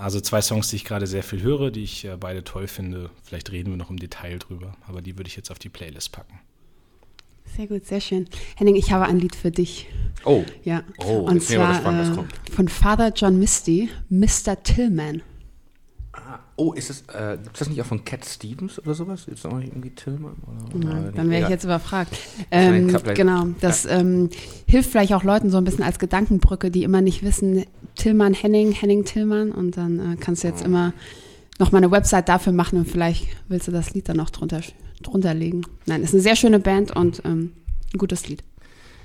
Also 0.00 0.18
zwei 0.20 0.40
Songs, 0.40 0.68
die 0.68 0.76
ich 0.76 0.84
gerade 0.86 1.06
sehr 1.06 1.22
viel 1.22 1.42
höre, 1.42 1.70
die 1.70 1.82
ich 1.82 2.06
äh, 2.06 2.16
beide 2.18 2.42
toll 2.42 2.68
finde. 2.68 3.10
Vielleicht 3.22 3.52
reden 3.52 3.70
wir 3.70 3.76
noch 3.76 3.90
im 3.90 3.98
Detail 3.98 4.38
drüber, 4.38 4.74
aber 4.88 5.02
die 5.02 5.18
würde 5.18 5.28
ich 5.28 5.36
jetzt 5.36 5.50
auf 5.50 5.58
die 5.58 5.68
Playlist 5.68 6.10
packen. 6.12 6.40
Sehr 7.54 7.66
gut, 7.66 7.84
sehr 7.84 8.00
schön. 8.00 8.26
Henning, 8.56 8.76
ich 8.76 8.92
habe 8.92 9.04
ein 9.04 9.18
Lied 9.18 9.34
für 9.34 9.50
dich. 9.50 9.88
Oh. 10.24 10.42
Ja. 10.64 10.84
Oh, 11.04 11.28
und 11.28 11.42
zwar 11.42 11.74
gespannt, 11.74 12.18
äh, 12.18 12.52
von 12.52 12.68
Father 12.68 13.12
John 13.14 13.38
Misty, 13.38 13.90
Mr. 14.08 14.62
Tillman. 14.62 15.20
Ah, 16.12 16.38
oh, 16.56 16.72
ist 16.72 16.88
das, 16.88 17.04
äh, 17.14 17.34
ist 17.34 17.60
das 17.60 17.68
nicht 17.68 17.82
auch 17.82 17.86
von 17.86 18.04
Cat 18.04 18.24
Stevens 18.24 18.78
oder 18.78 18.94
sowas? 18.94 19.28
Ist 19.28 19.44
das 19.44 19.52
auch 19.52 19.58
irgendwie 19.58 19.90
Tillman? 19.90 20.36
Oder, 20.74 21.12
dann 21.12 21.28
wäre 21.28 21.42
ich 21.44 21.48
jetzt 21.50 21.64
überfragt. 21.64 22.16
Ähm, 22.50 22.96
genau, 23.14 23.48
das 23.60 23.84
ja. 23.84 23.98
ähm, 23.98 24.30
hilft 24.66 24.90
vielleicht 24.90 25.12
auch 25.12 25.24
Leuten 25.24 25.50
so 25.50 25.58
ein 25.58 25.64
bisschen 25.64 25.84
als 25.84 25.98
Gedankenbrücke, 25.98 26.70
die 26.70 26.84
immer 26.84 27.00
nicht 27.00 27.22
wissen, 27.22 27.64
Tillman 28.00 28.32
Henning, 28.32 28.72
Henning 28.72 29.04
Tillman 29.04 29.52
und 29.52 29.76
dann 29.76 30.14
äh, 30.14 30.16
kannst 30.16 30.42
du 30.42 30.48
jetzt 30.48 30.64
immer 30.64 30.94
noch 31.58 31.70
mal 31.70 31.78
eine 31.78 31.90
Website 31.90 32.30
dafür 32.30 32.54
machen 32.54 32.78
und 32.78 32.86
vielleicht 32.86 33.26
willst 33.48 33.68
du 33.68 33.72
das 33.72 33.92
Lied 33.92 34.08
dann 34.08 34.16
noch 34.16 34.30
drunter, 34.30 34.62
drunter 35.02 35.34
legen. 35.34 35.66
Nein, 35.84 36.02
ist 36.02 36.14
eine 36.14 36.22
sehr 36.22 36.34
schöne 36.34 36.60
Band 36.60 36.96
und 36.96 37.20
ähm, 37.26 37.52
ein 37.92 37.98
gutes 37.98 38.26
Lied. 38.26 38.42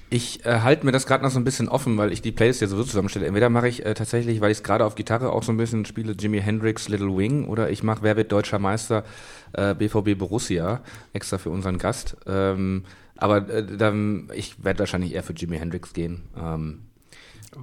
Ich 0.09 0.45
äh, 0.45 0.61
halte 0.61 0.85
mir 0.85 0.93
das 0.93 1.07
gerade 1.07 1.25
noch 1.25 1.31
so 1.31 1.39
ein 1.39 1.43
bisschen 1.43 1.67
offen, 1.67 1.97
weil 1.97 2.13
ich 2.13 2.21
die 2.21 2.31
Playlist 2.31 2.61
ja 2.61 2.67
sowieso 2.67 2.85
zusammenstelle. 2.85 3.25
Entweder 3.25 3.49
mache 3.49 3.67
ich 3.67 3.85
äh, 3.85 3.95
tatsächlich, 3.95 4.39
weil 4.39 4.51
ich 4.51 4.59
es 4.59 4.63
gerade 4.63 4.85
auf 4.85 4.95
Gitarre 4.95 5.33
auch 5.33 5.43
so 5.43 5.51
ein 5.51 5.57
bisschen 5.57 5.83
spiele, 5.83 6.13
Jimi 6.13 6.39
Hendrix 6.39 6.87
Little 6.87 7.17
Wing 7.17 7.49
oder 7.49 7.69
ich 7.69 7.83
mache 7.83 8.01
Wer 8.01 8.15
wird 8.15 8.31
deutscher 8.31 8.59
Meister 8.59 9.03
äh, 9.51 9.75
BVB 9.75 10.17
Borussia, 10.17 10.81
extra 11.11 11.37
für 11.37 11.49
unseren 11.49 11.79
Gast. 11.79 12.15
Ähm, 12.27 12.83
aber 13.17 13.49
äh, 13.49 13.65
dann, 13.65 14.29
ich 14.33 14.63
werde 14.63 14.79
wahrscheinlich 14.79 15.13
eher 15.13 15.23
für 15.23 15.33
Jimi 15.33 15.57
Hendrix 15.57 15.91
gehen. 15.91 16.21
Ähm, 16.37 16.84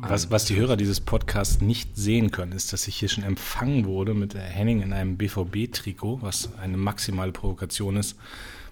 was, 0.00 0.30
was 0.30 0.44
die 0.46 0.56
Hörer 0.56 0.76
dieses 0.76 1.00
Podcasts 1.00 1.60
nicht 1.60 1.96
sehen 1.96 2.30
können, 2.30 2.52
ist, 2.52 2.72
dass 2.72 2.88
ich 2.88 2.96
hier 2.96 3.08
schon 3.08 3.24
empfangen 3.24 3.84
wurde 3.84 4.14
mit 4.14 4.34
Henning 4.34 4.82
in 4.82 4.92
einem 4.92 5.16
BVB-Trikot, 5.16 6.22
was 6.22 6.50
eine 6.60 6.76
maximale 6.76 7.32
Provokation 7.32 7.96
ist. 7.96 8.16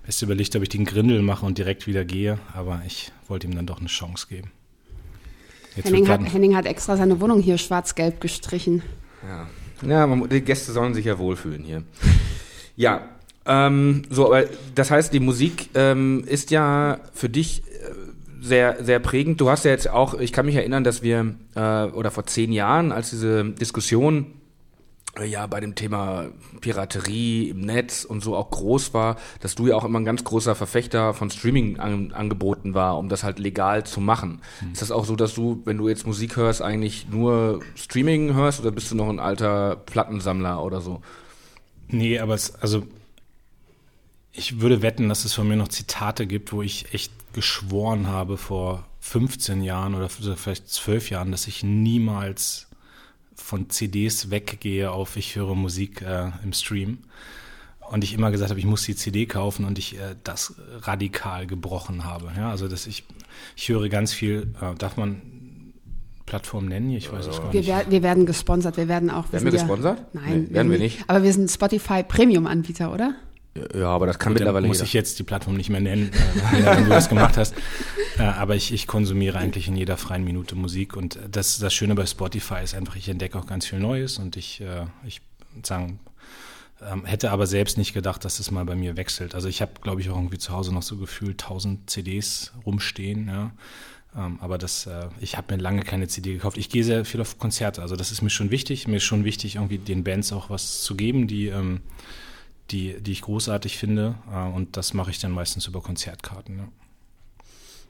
Best 0.05 0.23
überlegt, 0.23 0.57
ob 0.57 0.63
ich 0.63 0.71
den 0.71 0.85
Grindel 0.85 1.23
mache 1.23 1.45
und 1.45 1.59
direkt 1.59 1.87
wieder 1.87 2.05
gehe, 2.05 2.39
aber 2.55 2.83
ich 2.87 3.13
wollte 3.29 3.47
ihm 3.47 3.55
dann 3.55 3.67
doch 3.67 3.79
eine 3.79 3.89
Chance 3.89 4.27
geben. 4.29 4.51
Henning 5.83 6.09
hat, 6.09 6.33
Henning 6.33 6.57
hat, 6.57 6.67
extra 6.67 6.97
seine 6.97 7.21
Wohnung 7.21 7.41
hier 7.41 7.59
schwarz-gelb 7.59 8.21
gestrichen. 8.21 8.83
Ja, 9.23 9.47
ja 9.87 10.07
man, 10.07 10.29
die 10.29 10.41
Gäste 10.41 10.73
sollen 10.73 10.95
sich 10.95 11.05
ja 11.05 11.19
wohlfühlen 11.19 11.63
hier. 11.63 11.85
ja, 12.77 13.09
ähm, 13.47 14.03
so, 14.11 14.27
aber 14.27 14.47
das 14.75 14.91
heißt, 14.91 15.13
die 15.13 15.21
Musik 15.21 15.71
ähm, 15.75 16.25
ist 16.27 16.51
ja 16.51 17.01
für 17.13 17.29
dich 17.29 17.63
sehr, 18.41 18.83
sehr 18.83 18.99
prägend. 18.99 19.41
Du 19.41 19.51
hast 19.51 19.65
ja 19.65 19.71
jetzt 19.71 19.89
auch, 19.89 20.15
ich 20.15 20.33
kann 20.33 20.47
mich 20.47 20.55
erinnern, 20.55 20.85
dass 20.85 21.03
wir, 21.03 21.35
äh, 21.55 21.85
oder 21.85 22.11
vor 22.11 22.27
zehn 22.27 22.53
Jahren, 22.53 22.93
als 22.93 23.11
diese 23.11 23.45
Diskussion 23.45 24.27
äh, 25.19 25.27
ja 25.27 25.47
bei 25.47 25.61
dem 25.61 25.75
Thema 25.75 26.27
Piraterie 26.61 27.51
im 27.51 27.61
Netz 27.61 28.05
und 28.05 28.23
so 28.23 28.37
auch 28.37 28.51
groß 28.51 28.95
war, 28.95 29.17
dass 29.41 29.55
du 29.55 29.67
ja 29.67 29.75
auch 29.75 29.85
immer 29.85 29.99
ein 29.99 30.05
ganz 30.05 30.25
großer 30.25 30.55
Verfechter 30.55 31.15
von 31.15 31.31
Streaming-Angeboten 31.31 32.75
war, 32.75 32.97
um 32.99 33.09
das 33.09 33.25
halt 33.25 33.39
legal 33.39 33.85
zu 33.85 34.01
machen. 34.01 34.41
Mhm. 34.61 34.73
Ist 34.73 34.83
das 34.83 34.91
auch 34.91 35.05
so, 35.05 35.17
dass 35.17 35.35
du, 35.35 35.63
wenn 35.65 35.79
du 35.79 35.89
jetzt 35.89 36.07
Musik 36.07 36.37
hörst, 36.37 36.63
eigentlich 36.63 37.09
nur 37.11 37.61
Streaming 37.75 38.35
hörst 38.35 38.61
oder 38.61 38.71
bist 38.71 38.91
du 38.91 38.95
noch 38.95 39.09
ein 39.09 39.21
alter 39.21 39.77
Plattensammler 39.77 40.63
oder 40.63 40.81
so? 40.81 41.03
Nee, 41.89 42.21
aber 42.21 42.35
es, 42.35 42.55
also 42.55 42.85
ich 44.33 44.61
würde 44.61 44.83
wetten, 44.83 45.09
dass 45.09 45.25
es 45.25 45.35
von 45.35 45.49
mir 45.49 45.57
noch 45.57 45.69
Zitate 45.69 46.27
gibt, 46.27 46.53
wo 46.53 46.63
ich 46.63 46.95
echt 46.95 47.13
geschworen 47.33 48.07
habe 48.07 48.37
vor 48.37 48.87
15 49.01 49.63
Jahren 49.63 49.95
oder 49.95 50.09
vielleicht 50.09 50.69
12 50.69 51.11
Jahren, 51.11 51.31
dass 51.33 51.47
ich 51.47 51.63
niemals 51.63 52.69
von 53.35 53.71
CDs 53.71 54.31
weggehe 54.31 54.91
auf 54.91 55.17
ich 55.17 55.37
höre 55.37 55.55
Musik 55.55 56.03
äh, 56.03 56.31
im 56.45 56.53
Stream. 56.53 56.99
Und 57.91 58.05
ich 58.05 58.15
immer 58.15 58.31
gesagt 58.31 58.51
habe, 58.51 58.61
ich 58.61 58.67
muss 58.67 58.85
die 58.85 58.95
CD 58.95 59.27
kaufen 59.27 59.65
und 59.65 59.77
ich 59.79 59.99
äh, 59.99 60.15
das 60.23 60.55
radikal 60.83 61.47
gebrochen 61.47 62.05
habe. 62.05 62.31
Ja, 62.37 62.51
also 62.51 62.69
dass 62.69 62.87
ich, 62.87 63.05
ich 63.57 63.69
höre 63.69 63.89
ganz 63.89 64.13
viel, 64.13 64.55
äh, 64.61 64.77
darf 64.77 64.97
man 64.97 65.23
Plattform 66.27 66.67
nennen? 66.67 66.91
Ich 66.91 67.11
weiß 67.11 67.27
es 67.27 67.39
gar 67.39 67.53
nicht. 67.53 67.67
Wir, 67.67 67.85
wir, 67.89 68.03
werden 68.05 68.27
gesponsert, 68.27 68.77
wir 68.77 68.87
werden 68.87 69.11
auch. 69.11 69.33
werden 69.33 69.45
wir 69.45 69.51
gesponsert? 69.51 69.99
Ja, 69.99 70.21
nein, 70.21 70.47
nee, 70.49 70.55
werden 70.55 70.71
wir 70.71 70.79
nicht. 70.79 71.03
Aber 71.09 71.25
wir 71.25 71.33
sind 71.33 71.51
Spotify 71.51 72.05
Premium-Anbieter, 72.05 72.93
oder? 72.93 73.17
Ja, 73.75 73.89
aber 73.89 74.07
das 74.07 74.19
kann 74.19 74.33
Gut, 74.33 74.41
mittlerweile 74.41 74.67
muss 74.69 74.79
jeder. 74.79 74.87
ich 74.87 74.93
jetzt 74.93 75.19
die 75.19 75.25
Plattform 75.25 75.57
nicht 75.57 75.71
mehr 75.71 75.81
nennen, 75.81 76.13
äh, 76.13 76.65
wenn 76.65 76.85
du 76.85 76.91
das 76.91 77.09
gemacht 77.09 77.37
hast. 77.37 77.55
Äh, 78.19 78.23
aber 78.23 78.55
ich, 78.55 78.73
ich 78.73 78.87
konsumiere 78.87 79.39
eigentlich 79.39 79.67
in 79.67 79.77
jeder 79.77 79.97
freien 79.97 80.25
Minute 80.25 80.55
Musik 80.55 80.97
und 80.97 81.19
das, 81.31 81.59
das 81.59 81.75
Schöne 81.75 81.95
bei 81.95 82.07
Spotify 82.07 82.63
ist 82.63 82.75
einfach, 82.75 82.95
ich 82.95 83.09
entdecke 83.09 83.39
auch 83.39 83.47
ganz 83.47 83.67
viel 83.67 83.81
Neues 83.81 84.19
und 84.19 84.37
ich, 84.37 84.61
äh, 84.61 84.87
ich 85.05 85.21
sagen, 85.65 85.99
ähm, 86.83 87.05
hätte 87.05 87.33
aber 87.33 87.47
selbst 87.47 87.77
nicht 87.77 87.93
gedacht, 87.93 88.25
dass 88.25 88.39
das 88.39 88.51
mal 88.51 88.65
bei 88.65 88.77
mir 88.77 88.97
wechselt. 88.97 89.35
Also 89.35 89.49
ich 89.49 89.61
habe, 89.61 89.73
glaube 89.83 90.01
ich, 90.01 90.11
auch 90.11 90.17
irgendwie 90.17 90.39
zu 90.39 90.53
Hause 90.53 90.73
noch 90.73 90.83
so 90.83 90.97
gefühlt 90.97 91.43
1000 91.43 91.91
CDs 91.91 92.53
rumstehen, 92.65 93.29
ja. 93.29 93.51
Ähm, 94.17 94.39
aber 94.41 94.59
das, 94.59 94.87
äh, 94.87 95.09
ich 95.21 95.37
habe 95.37 95.55
mir 95.55 95.63
lange 95.63 95.83
keine 95.83 96.09
CD 96.09 96.35
gekauft. 96.35 96.57
Ich 96.57 96.69
gehe 96.69 96.83
sehr 96.83 97.05
viel 97.05 97.21
auf 97.21 97.39
Konzerte. 97.39 97.83
Also 97.83 97.97
das 97.97 98.11
ist 98.11 98.23
mir 98.23 98.31
schon 98.31 98.51
wichtig. 98.51 98.89
Mir 98.89 98.97
ist 98.97 99.05
schon 99.05 99.25
wichtig, 99.25 99.57
irgendwie 99.57 99.79
den 99.79 100.03
Bands 100.03 100.33
auch 100.33 100.51
was 100.51 100.83
zu 100.83 100.97
geben, 100.97 101.29
die, 101.29 101.47
ähm, 101.47 101.81
die, 102.71 103.01
die 103.01 103.13
ich 103.13 103.23
großartig 103.23 103.79
finde. 103.79 104.17
Äh, 104.33 104.49
und 104.49 104.77
das 104.77 104.95
mache 104.95 105.11
ich 105.11 105.19
dann 105.19 105.33
meistens 105.33 105.67
über 105.67 105.81
Konzertkarten. 105.81 106.59
Ja. 106.59 106.69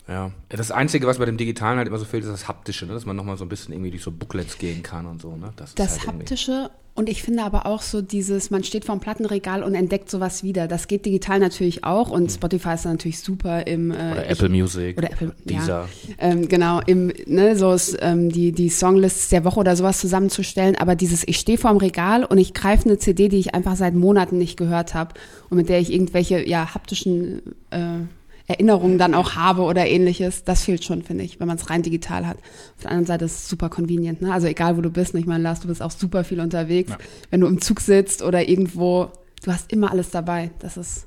Ja, 0.09 0.33
das 0.49 0.73
Einzige, 0.73 1.07
was 1.07 1.19
bei 1.19 1.25
dem 1.25 1.37
Digitalen 1.37 1.79
halt 1.79 1.87
immer 1.87 1.99
so 1.99 2.05
fehlt, 2.05 2.25
ist 2.25 2.31
das 2.31 2.49
Haptische, 2.49 2.85
ne? 2.85 2.95
dass 2.95 3.07
man 3.07 3.15
nochmal 3.15 3.37
so 3.37 3.45
ein 3.45 3.49
bisschen 3.49 3.73
irgendwie 3.73 3.93
durch 3.93 4.03
so 4.03 4.11
Booklets 4.11 4.59
gehen 4.59 4.83
kann 4.83 5.07
und 5.07 5.23
so. 5.23 5.37
Ne? 5.37 5.53
Das, 5.55 5.77
das 5.77 6.01
halt 6.01 6.09
Haptische 6.09 6.71
und 6.95 7.09
ich 7.09 7.23
finde 7.23 7.45
aber 7.45 7.67
auch 7.67 7.83
so 7.83 8.03
dieses, 8.03 8.51
man 8.51 8.65
steht 8.65 8.85
vor 8.85 8.97
dem 8.97 9.01
Plattenregal 9.01 9.63
und 9.63 9.75
entdeckt 9.75 10.11
sowas 10.11 10.43
wieder. 10.43 10.69
Das 10.69 10.89
geht 10.89 11.07
digital 11.07 11.39
natürlich 11.39 11.85
auch 11.85 12.11
und 12.11 12.25
mhm. 12.25 12.29
Spotify 12.29 12.75
ist 12.75 12.85
natürlich 12.85 13.21
super 13.21 13.67
im 13.67 13.91
äh, 13.91 13.95
oder 13.95 14.29
Apple 14.29 14.47
ich, 14.47 14.53
Music 14.53 14.99
oder 14.99 15.11
Apple 15.11 15.33
Deezer. 15.45 15.89
Ja, 16.09 16.15
ähm, 16.19 16.49
genau 16.49 16.81
im 16.87 17.13
ne 17.27 17.57
so 17.57 17.73
ist, 17.73 17.97
ähm, 18.01 18.31
die 18.31 18.53
die 18.53 18.69
Songlists 18.69 19.29
der 19.29 19.45
Woche 19.45 19.61
oder 19.61 19.77
sowas 19.77 19.99
zusammenzustellen. 20.01 20.77
Aber 20.77 20.95
dieses, 20.97 21.27
ich 21.27 21.39
stehe 21.39 21.59
vor 21.59 21.71
dem 21.71 21.79
Regal 21.79 22.25
und 22.25 22.39
ich 22.39 22.55
greife 22.55 22.87
eine 22.87 22.99
CD, 22.99 23.29
die 23.29 23.39
ich 23.39 23.55
einfach 23.55 23.77
seit 23.77 23.95
Monaten 23.95 24.37
nicht 24.37 24.57
gehört 24.57 24.95
habe 24.95 25.15
und 25.49 25.57
mit 25.57 25.69
der 25.69 25.79
ich 25.79 25.93
irgendwelche 25.93 26.47
ja 26.47 26.75
haptischen 26.75 27.41
äh, 27.71 28.01
Erinnerungen 28.50 28.99
dann 28.99 29.14
auch 29.14 29.37
habe 29.37 29.62
oder 29.62 29.87
ähnliches, 29.87 30.42
das 30.42 30.64
fehlt 30.64 30.85
schon, 30.85 31.02
finde 31.02 31.23
ich, 31.23 31.38
wenn 31.38 31.47
man 31.47 31.57
es 31.57 31.71
rein 31.71 31.83
digital 31.83 32.26
hat. 32.26 32.37
Auf 32.76 32.83
der 32.83 32.90
anderen 32.90 33.07
Seite 33.07 33.25
ist 33.25 33.35
es 33.35 33.49
super 33.49 33.69
convenient, 33.69 34.21
ne? 34.23 34.33
Also 34.33 34.49
egal, 34.49 34.76
wo 34.76 34.80
du 34.80 34.90
bist, 34.90 35.14
ich 35.14 35.26
meine, 35.26 35.42
Lars, 35.42 35.61
du 35.61 35.69
bist 35.69 35.80
auch 35.80 35.92
super 35.92 36.25
viel 36.25 36.40
unterwegs. 36.40 36.90
Ja. 36.90 36.99
Wenn 37.30 37.40
du 37.40 37.47
im 37.47 37.61
Zug 37.61 37.80
sitzt 37.80 38.23
oder 38.23 38.49
irgendwo, 38.49 39.12
du 39.45 39.52
hast 39.52 39.73
immer 39.73 39.92
alles 39.92 40.11
dabei. 40.11 40.50
Das 40.59 40.76
ist, 40.76 41.07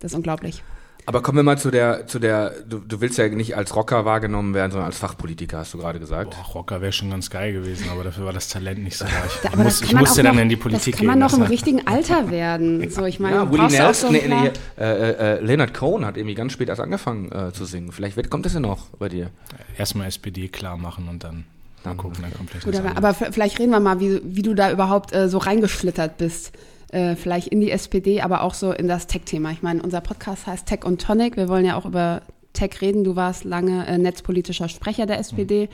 das 0.00 0.12
ist 0.12 0.16
unglaublich. 0.16 0.64
Aber 1.10 1.22
kommen 1.22 1.38
wir 1.38 1.42
mal 1.42 1.58
zu 1.58 1.72
der, 1.72 2.06
zu 2.06 2.20
der, 2.20 2.52
du, 2.68 2.78
du 2.78 3.00
willst 3.00 3.18
ja 3.18 3.26
nicht 3.26 3.56
als 3.56 3.74
Rocker 3.74 4.04
wahrgenommen 4.04 4.54
werden, 4.54 4.70
sondern 4.70 4.86
als 4.86 4.98
Fachpolitiker, 4.98 5.58
hast 5.58 5.74
du 5.74 5.78
gerade 5.78 5.98
gesagt. 5.98 6.30
Boah, 6.30 6.54
Rocker 6.54 6.80
wäre 6.80 6.92
schon 6.92 7.10
ganz 7.10 7.30
geil 7.30 7.52
gewesen, 7.52 7.88
aber 7.90 8.04
dafür 8.04 8.26
war 8.26 8.32
das 8.32 8.46
Talent 8.46 8.84
nicht 8.84 8.96
so 8.96 9.06
reich. 9.06 9.12
Da, 9.42 9.56
muss, 9.60 9.82
ich 9.82 9.92
musste 9.92 10.22
dann 10.22 10.36
noch, 10.36 10.42
in 10.42 10.48
die 10.48 10.54
Politik 10.54 10.84
gehen. 10.84 10.92
Das 10.92 10.98
kann 10.98 11.06
man 11.06 11.18
noch 11.18 11.36
im 11.36 11.42
richtigen 11.42 11.84
Alter 11.88 12.30
werden. 12.30 12.88
So, 13.00 13.04
ich 13.04 13.20
meine, 13.20 13.36
ja, 13.36 13.50
Willie 13.50 13.68
Nelson, 13.68 14.10
so 14.10 14.12
nee, 14.12 14.26
nee, 14.26 14.50
äh, 14.78 14.84
äh, 14.84 15.36
äh, 15.38 15.40
Leonard 15.40 15.74
Cohen 15.74 16.04
hat 16.04 16.16
irgendwie 16.16 16.34
ganz 16.34 16.52
spät 16.52 16.68
erst 16.68 16.80
angefangen 16.80 17.30
äh, 17.30 17.52
zu 17.52 17.64
singen. 17.64 17.92
Vielleicht 17.92 18.16
wird, 18.16 18.30
kommt 18.30 18.46
das 18.46 18.54
ja 18.54 18.60
noch 18.60 18.86
bei 18.98 19.08
dir. 19.08 19.30
Erstmal 19.78 20.08
SPD 20.08 20.48
klar 20.48 20.76
machen 20.76 21.08
und 21.08 21.22
dann 21.22 21.44
mal 21.84 21.94
gucken, 21.94 22.18
dann 22.22 22.32
kommt 22.34 22.50
vielleicht 22.50 22.66
Gut, 22.66 22.76
aber, 22.76 22.96
aber 22.96 23.14
vielleicht 23.14 23.58
reden 23.58 23.70
wir 23.70 23.80
mal, 23.80 24.00
wie, 24.00 24.20
wie 24.24 24.42
du 24.42 24.54
da 24.54 24.72
überhaupt 24.72 25.14
äh, 25.14 25.28
so 25.28 25.38
reingeschlittert 25.38 26.18
bist 26.18 26.52
äh, 26.92 27.16
vielleicht 27.16 27.48
in 27.48 27.60
die 27.60 27.70
SPD, 27.70 28.20
aber 28.20 28.42
auch 28.42 28.54
so 28.54 28.72
in 28.72 28.88
das 28.88 29.06
Tech-Thema. 29.06 29.52
Ich 29.52 29.62
meine, 29.62 29.82
unser 29.82 30.00
Podcast 30.00 30.46
heißt 30.46 30.66
Tech 30.66 30.84
und 30.84 31.00
Tonic. 31.00 31.36
Wir 31.36 31.48
wollen 31.48 31.64
ja 31.64 31.76
auch 31.76 31.86
über 31.86 32.22
Tech 32.52 32.80
reden. 32.80 33.04
Du 33.04 33.16
warst 33.16 33.44
lange 33.44 33.86
äh, 33.86 33.98
netzpolitischer 33.98 34.68
Sprecher 34.68 35.06
der 35.06 35.18
SPD. 35.18 35.68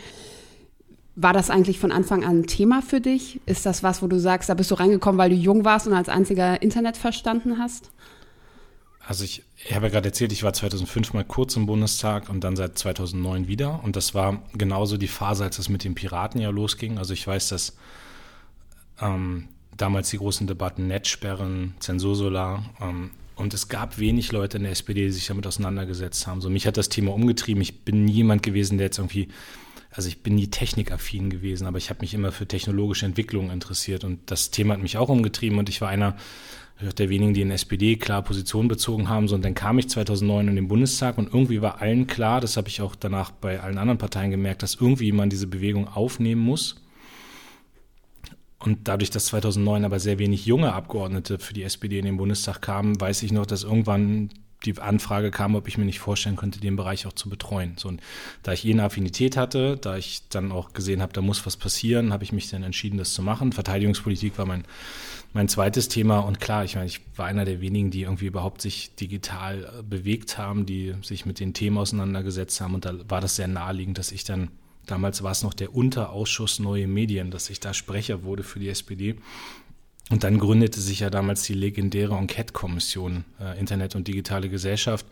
War 1.14 1.32
das 1.32 1.48
eigentlich 1.48 1.78
von 1.78 1.92
Anfang 1.92 2.24
an 2.24 2.40
ein 2.40 2.46
Thema 2.46 2.82
für 2.82 3.00
dich? 3.00 3.40
Ist 3.46 3.64
das 3.64 3.82
was, 3.82 4.02
wo 4.02 4.06
du 4.06 4.20
sagst, 4.20 4.50
da 4.50 4.54
bist 4.54 4.70
du 4.70 4.74
reingekommen, 4.74 5.18
weil 5.18 5.30
du 5.30 5.36
jung 5.36 5.64
warst 5.64 5.86
und 5.86 5.94
als 5.94 6.10
einziger 6.10 6.60
Internet 6.60 6.98
verstanden 6.98 7.58
hast? 7.58 7.90
Also 9.06 9.24
ich, 9.24 9.42
ich 9.56 9.74
habe 9.74 9.86
ja 9.86 9.92
gerade 9.92 10.08
erzählt, 10.08 10.32
ich 10.32 10.42
war 10.42 10.52
2005 10.52 11.14
mal 11.14 11.24
kurz 11.24 11.56
im 11.56 11.64
Bundestag 11.64 12.28
und 12.28 12.42
dann 12.42 12.56
seit 12.56 12.76
2009 12.76 13.48
wieder. 13.48 13.82
Und 13.82 13.96
das 13.96 14.14
war 14.14 14.42
genauso 14.52 14.98
die 14.98 15.08
Phase, 15.08 15.44
als 15.44 15.58
es 15.58 15.70
mit 15.70 15.84
den 15.84 15.94
Piraten 15.94 16.40
ja 16.40 16.50
losging. 16.50 16.98
Also 16.98 17.14
ich 17.14 17.26
weiß, 17.26 17.48
dass 17.48 17.76
ähm, 19.00 19.48
damals 19.76 20.10
die 20.10 20.18
großen 20.18 20.46
Debatten 20.46 20.86
Netzsperren, 20.86 21.74
Zensursolar. 21.80 22.64
Ähm, 22.80 23.10
und 23.36 23.52
es 23.52 23.68
gab 23.68 23.98
wenig 23.98 24.32
Leute 24.32 24.56
in 24.56 24.62
der 24.62 24.72
SPD, 24.72 25.04
die 25.04 25.12
sich 25.12 25.26
damit 25.26 25.46
auseinandergesetzt 25.46 26.26
haben. 26.26 26.40
So, 26.40 26.48
mich 26.48 26.66
hat 26.66 26.76
das 26.76 26.88
Thema 26.88 27.12
umgetrieben. 27.12 27.60
Ich 27.60 27.84
bin 27.84 28.04
niemand 28.04 28.42
gewesen, 28.42 28.78
der 28.78 28.86
jetzt 28.86 28.98
irgendwie, 28.98 29.28
also 29.90 30.08
ich 30.08 30.22
bin 30.22 30.36
nie 30.36 30.48
technikaffin 30.48 31.28
gewesen, 31.28 31.66
aber 31.66 31.76
ich 31.76 31.90
habe 31.90 32.00
mich 32.00 32.14
immer 32.14 32.32
für 32.32 32.46
technologische 32.46 33.04
Entwicklungen 33.04 33.50
interessiert. 33.50 34.04
Und 34.04 34.30
das 34.30 34.50
Thema 34.50 34.74
hat 34.74 34.82
mich 34.82 34.96
auch 34.96 35.10
umgetrieben. 35.10 35.58
Und 35.58 35.68
ich 35.68 35.82
war 35.82 35.90
einer 35.90 36.16
der 36.80 37.08
wenigen, 37.08 37.34
die 37.34 37.42
in 37.42 37.48
der 37.48 37.56
SPD 37.56 37.96
klar 37.96 38.22
Position 38.22 38.68
bezogen 38.68 39.08
haben. 39.08 39.28
So, 39.28 39.34
und 39.34 39.44
dann 39.44 39.54
kam 39.54 39.78
ich 39.78 39.88
2009 39.88 40.48
in 40.48 40.56
den 40.56 40.68
Bundestag 40.68 41.16
und 41.18 41.32
irgendwie 41.32 41.62
war 41.62 41.80
allen 41.80 42.06
klar, 42.06 42.40
das 42.40 42.56
habe 42.56 42.68
ich 42.68 42.82
auch 42.82 42.94
danach 42.94 43.30
bei 43.30 43.60
allen 43.60 43.78
anderen 43.78 43.98
Parteien 43.98 44.30
gemerkt, 44.30 44.62
dass 44.62 44.74
irgendwie 44.74 45.12
man 45.12 45.30
diese 45.30 45.46
Bewegung 45.46 45.88
aufnehmen 45.88 46.42
muss 46.42 46.85
und 48.58 48.88
dadurch, 48.88 49.10
dass 49.10 49.26
2009 49.26 49.84
aber 49.84 50.00
sehr 50.00 50.18
wenig 50.18 50.46
junge 50.46 50.72
Abgeordnete 50.72 51.38
für 51.38 51.54
die 51.54 51.62
SPD 51.62 51.98
in 51.98 52.06
den 52.06 52.16
Bundestag 52.16 52.62
kamen, 52.62 53.00
weiß 53.00 53.22
ich 53.22 53.32
noch, 53.32 53.46
dass 53.46 53.64
irgendwann 53.64 54.30
die 54.64 54.78
Anfrage 54.78 55.30
kam, 55.30 55.54
ob 55.54 55.68
ich 55.68 55.76
mir 55.76 55.84
nicht 55.84 56.00
vorstellen 56.00 56.36
könnte, 56.36 56.60
den 56.60 56.76
Bereich 56.76 57.06
auch 57.06 57.12
zu 57.12 57.28
betreuen. 57.28 57.74
So, 57.76 57.88
und 57.88 58.00
da 58.42 58.52
ich 58.52 58.64
eh 58.64 58.72
eine 58.72 58.84
Affinität 58.84 59.36
hatte, 59.36 59.76
da 59.76 59.96
ich 59.96 60.28
dann 60.28 60.50
auch 60.50 60.72
gesehen 60.72 61.02
habe, 61.02 61.12
da 61.12 61.20
muss 61.20 61.44
was 61.44 61.56
passieren, 61.56 62.12
habe 62.12 62.24
ich 62.24 62.32
mich 62.32 62.48
dann 62.48 62.62
entschieden, 62.62 62.96
das 62.96 63.12
zu 63.12 63.22
machen. 63.22 63.52
Verteidigungspolitik 63.52 64.38
war 64.38 64.46
mein, 64.46 64.64
mein 65.34 65.48
zweites 65.48 65.88
Thema. 65.88 66.20
Und 66.20 66.40
klar, 66.40 66.64
ich 66.64 66.74
meine, 66.74 66.86
ich 66.86 67.00
war 67.16 67.26
einer 67.26 67.44
der 67.44 67.60
wenigen, 67.60 67.90
die 67.90 68.02
irgendwie 68.02 68.26
überhaupt 68.26 68.62
sich 68.62 68.94
digital 68.94 69.64
äh, 69.78 69.82
bewegt 69.82 70.38
haben, 70.38 70.64
die 70.66 70.94
sich 71.02 71.26
mit 71.26 71.38
den 71.38 71.52
Themen 71.52 71.78
auseinandergesetzt 71.78 72.60
haben. 72.60 72.74
Und 72.74 72.86
da 72.86 72.94
war 73.08 73.20
das 73.20 73.36
sehr 73.36 73.48
naheliegend, 73.48 73.98
dass 73.98 74.10
ich 74.10 74.24
dann 74.24 74.50
Damals 74.86 75.22
war 75.22 75.32
es 75.32 75.42
noch 75.42 75.54
der 75.54 75.74
Unterausschuss 75.74 76.58
Neue 76.58 76.86
Medien, 76.86 77.30
dass 77.30 77.50
ich 77.50 77.60
da 77.60 77.74
Sprecher 77.74 78.22
wurde 78.22 78.42
für 78.42 78.58
die 78.58 78.68
SPD. 78.68 79.16
Und 80.08 80.22
dann 80.22 80.38
gründete 80.38 80.80
sich 80.80 81.00
ja 81.00 81.10
damals 81.10 81.42
die 81.42 81.54
legendäre 81.54 82.14
Enquete-Kommission 82.14 83.24
äh, 83.40 83.58
Internet 83.58 83.96
und 83.96 84.06
digitale 84.06 84.48
Gesellschaft, 84.48 85.04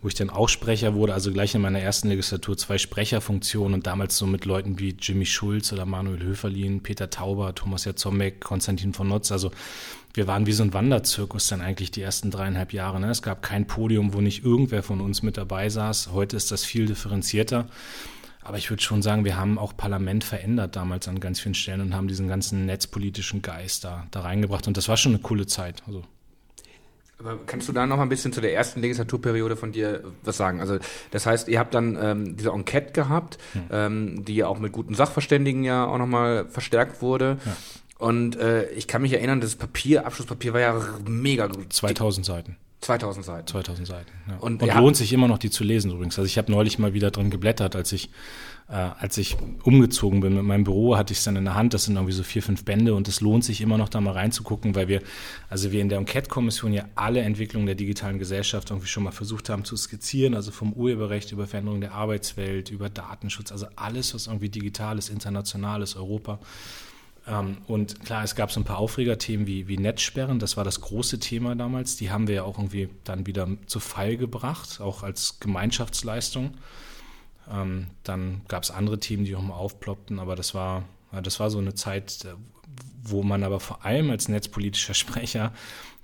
wo 0.00 0.06
ich 0.06 0.14
dann 0.14 0.30
auch 0.30 0.48
Sprecher 0.48 0.94
wurde, 0.94 1.12
also 1.12 1.32
gleich 1.32 1.56
in 1.56 1.60
meiner 1.60 1.80
ersten 1.80 2.08
Legislatur 2.08 2.56
zwei 2.56 2.78
Sprecherfunktionen 2.78 3.74
und 3.74 3.88
damals 3.88 4.16
so 4.16 4.26
mit 4.26 4.44
Leuten 4.44 4.78
wie 4.78 4.94
Jimmy 4.96 5.26
Schulz 5.26 5.72
oder 5.72 5.86
Manuel 5.86 6.22
Höferlin, 6.22 6.84
Peter 6.84 7.10
Tauber, 7.10 7.52
Thomas 7.56 7.84
Jazomek, 7.84 8.40
Konstantin 8.40 8.94
von 8.94 9.08
Notz. 9.08 9.32
Also 9.32 9.50
wir 10.14 10.28
waren 10.28 10.46
wie 10.46 10.52
so 10.52 10.62
ein 10.62 10.72
Wanderzirkus 10.72 11.48
dann 11.48 11.60
eigentlich 11.60 11.90
die 11.90 12.02
ersten 12.02 12.30
dreieinhalb 12.30 12.72
Jahre. 12.72 13.00
Ne? 13.00 13.10
Es 13.10 13.22
gab 13.22 13.42
kein 13.42 13.66
Podium, 13.66 14.14
wo 14.14 14.20
nicht 14.20 14.44
irgendwer 14.44 14.84
von 14.84 15.00
uns 15.00 15.22
mit 15.22 15.36
dabei 15.36 15.68
saß. 15.68 16.10
Heute 16.12 16.36
ist 16.36 16.52
das 16.52 16.64
viel 16.64 16.86
differenzierter. 16.86 17.66
Aber 18.48 18.56
ich 18.56 18.70
würde 18.70 18.82
schon 18.82 19.02
sagen, 19.02 19.26
wir 19.26 19.36
haben 19.36 19.58
auch 19.58 19.76
Parlament 19.76 20.24
verändert 20.24 20.74
damals 20.74 21.06
an 21.06 21.20
ganz 21.20 21.38
vielen 21.38 21.54
Stellen 21.54 21.82
und 21.82 21.94
haben 21.94 22.08
diesen 22.08 22.28
ganzen 22.28 22.64
netzpolitischen 22.64 23.42
Geist 23.42 23.84
da, 23.84 24.06
da 24.10 24.22
reingebracht. 24.22 24.66
Und 24.66 24.78
das 24.78 24.88
war 24.88 24.96
schon 24.96 25.12
eine 25.12 25.20
coole 25.20 25.46
Zeit. 25.46 25.82
Also. 25.86 26.02
Aber 27.18 27.38
kannst 27.44 27.68
du 27.68 27.74
da 27.74 27.86
noch 27.86 27.98
mal 27.98 28.04
ein 28.04 28.08
bisschen 28.08 28.32
zu 28.32 28.40
der 28.40 28.54
ersten 28.54 28.80
Legislaturperiode 28.80 29.54
von 29.56 29.72
dir 29.72 30.02
was 30.22 30.38
sagen? 30.38 30.60
Also 30.60 30.78
das 31.10 31.26
heißt, 31.26 31.48
ihr 31.48 31.58
habt 31.58 31.74
dann 31.74 31.98
ähm, 32.00 32.38
diese 32.38 32.48
Enquete 32.48 32.92
gehabt, 32.92 33.36
hm. 33.52 33.62
ähm, 33.70 34.24
die 34.24 34.36
ja 34.36 34.46
auch 34.46 34.58
mit 34.58 34.72
guten 34.72 34.94
Sachverständigen 34.94 35.62
ja 35.62 35.84
auch 35.84 35.98
noch 35.98 36.06
mal 36.06 36.46
verstärkt 36.48 37.02
wurde. 37.02 37.36
Ja. 37.44 37.56
Und 37.98 38.36
äh, 38.36 38.70
ich 38.70 38.88
kann 38.88 39.02
mich 39.02 39.12
erinnern, 39.12 39.42
das 39.42 39.56
Papier, 39.56 40.06
Abschlusspapier 40.06 40.54
war 40.54 40.60
ja 40.60 40.80
mega 41.06 41.48
gut. 41.48 41.70
2000 41.70 42.24
Seiten. 42.24 42.56
2000 42.80 43.24
Seiten. 43.24 43.46
2000 43.46 43.88
Seiten. 43.88 44.10
Ja. 44.28 44.36
Und, 44.36 44.62
und 44.62 44.74
lohnt 44.74 44.96
sich 44.96 45.12
immer 45.12 45.28
noch, 45.28 45.38
die 45.38 45.50
zu 45.50 45.64
lesen 45.64 45.90
übrigens. 45.90 46.18
Also 46.18 46.26
ich 46.26 46.38
habe 46.38 46.50
neulich 46.50 46.78
mal 46.78 46.94
wieder 46.94 47.10
drin 47.10 47.30
geblättert, 47.30 47.74
als 47.74 47.92
ich 47.92 48.10
äh, 48.68 48.74
als 48.74 49.16
ich 49.16 49.36
umgezogen 49.64 50.20
bin 50.20 50.34
mit 50.34 50.44
meinem 50.44 50.64
Büro, 50.64 50.96
hatte 50.96 51.12
ich 51.12 51.18
es 51.18 51.24
dann 51.24 51.36
in 51.36 51.44
der 51.44 51.54
Hand. 51.54 51.72
Das 51.72 51.84
sind 51.84 51.96
irgendwie 51.96 52.12
so 52.12 52.22
vier, 52.22 52.42
fünf 52.42 52.64
Bände 52.64 52.94
und 52.94 53.08
es 53.08 53.20
lohnt 53.20 53.44
sich 53.44 53.60
immer 53.60 53.78
noch 53.78 53.88
da 53.88 54.00
mal 54.00 54.12
reinzugucken, 54.12 54.74
weil 54.74 54.88
wir, 54.88 55.02
also 55.48 55.72
wir 55.72 55.80
in 55.80 55.88
der 55.88 55.98
Enquete-Kommission 55.98 56.72
ja 56.72 56.84
alle 56.94 57.20
Entwicklungen 57.20 57.66
der 57.66 57.74
digitalen 57.74 58.18
Gesellschaft 58.18 58.70
irgendwie 58.70 58.88
schon 58.88 59.04
mal 59.04 59.10
versucht 59.10 59.48
haben 59.48 59.64
zu 59.64 59.76
skizzieren, 59.76 60.34
also 60.34 60.50
vom 60.50 60.74
Urheberrecht 60.74 61.32
über 61.32 61.46
Veränderung 61.46 61.80
der 61.80 61.94
Arbeitswelt, 61.94 62.70
über 62.70 62.90
Datenschutz, 62.90 63.52
also 63.52 63.66
alles, 63.76 64.14
was 64.14 64.26
irgendwie 64.26 64.50
digital 64.50 64.98
ist, 64.98 65.08
international 65.08 65.82
ist, 65.82 65.96
Europa. 65.96 66.38
Ähm, 67.28 67.58
und 67.66 68.04
klar, 68.04 68.24
es 68.24 68.34
gab 68.34 68.50
so 68.50 68.60
ein 68.60 68.64
paar 68.64 68.78
Aufregerthemen 68.78 69.46
wie, 69.46 69.68
wie 69.68 69.76
Netzsperren, 69.76 70.38
das 70.38 70.56
war 70.56 70.64
das 70.64 70.80
große 70.80 71.18
Thema 71.18 71.54
damals. 71.54 71.96
Die 71.96 72.10
haben 72.10 72.26
wir 72.28 72.36
ja 72.36 72.42
auch 72.44 72.58
irgendwie 72.58 72.88
dann 73.04 73.26
wieder 73.26 73.48
zu 73.66 73.80
Fall 73.80 74.16
gebracht, 74.16 74.80
auch 74.80 75.02
als 75.02 75.40
Gemeinschaftsleistung. 75.40 76.54
Ähm, 77.50 77.88
dann 78.02 78.42
gab 78.48 78.62
es 78.62 78.70
andere 78.70 78.98
Themen, 78.98 79.24
die 79.24 79.36
auch 79.36 79.42
mal 79.42 79.54
aufploppten, 79.54 80.18
aber 80.18 80.36
das 80.36 80.54
war, 80.54 80.84
das 81.22 81.40
war 81.40 81.50
so 81.50 81.58
eine 81.58 81.74
Zeit, 81.74 82.24
äh, 82.24 82.34
wo 83.02 83.22
man 83.22 83.42
aber 83.42 83.60
vor 83.60 83.84
allem 83.84 84.10
als 84.10 84.28
netzpolitischer 84.28 84.94
Sprecher 84.94 85.52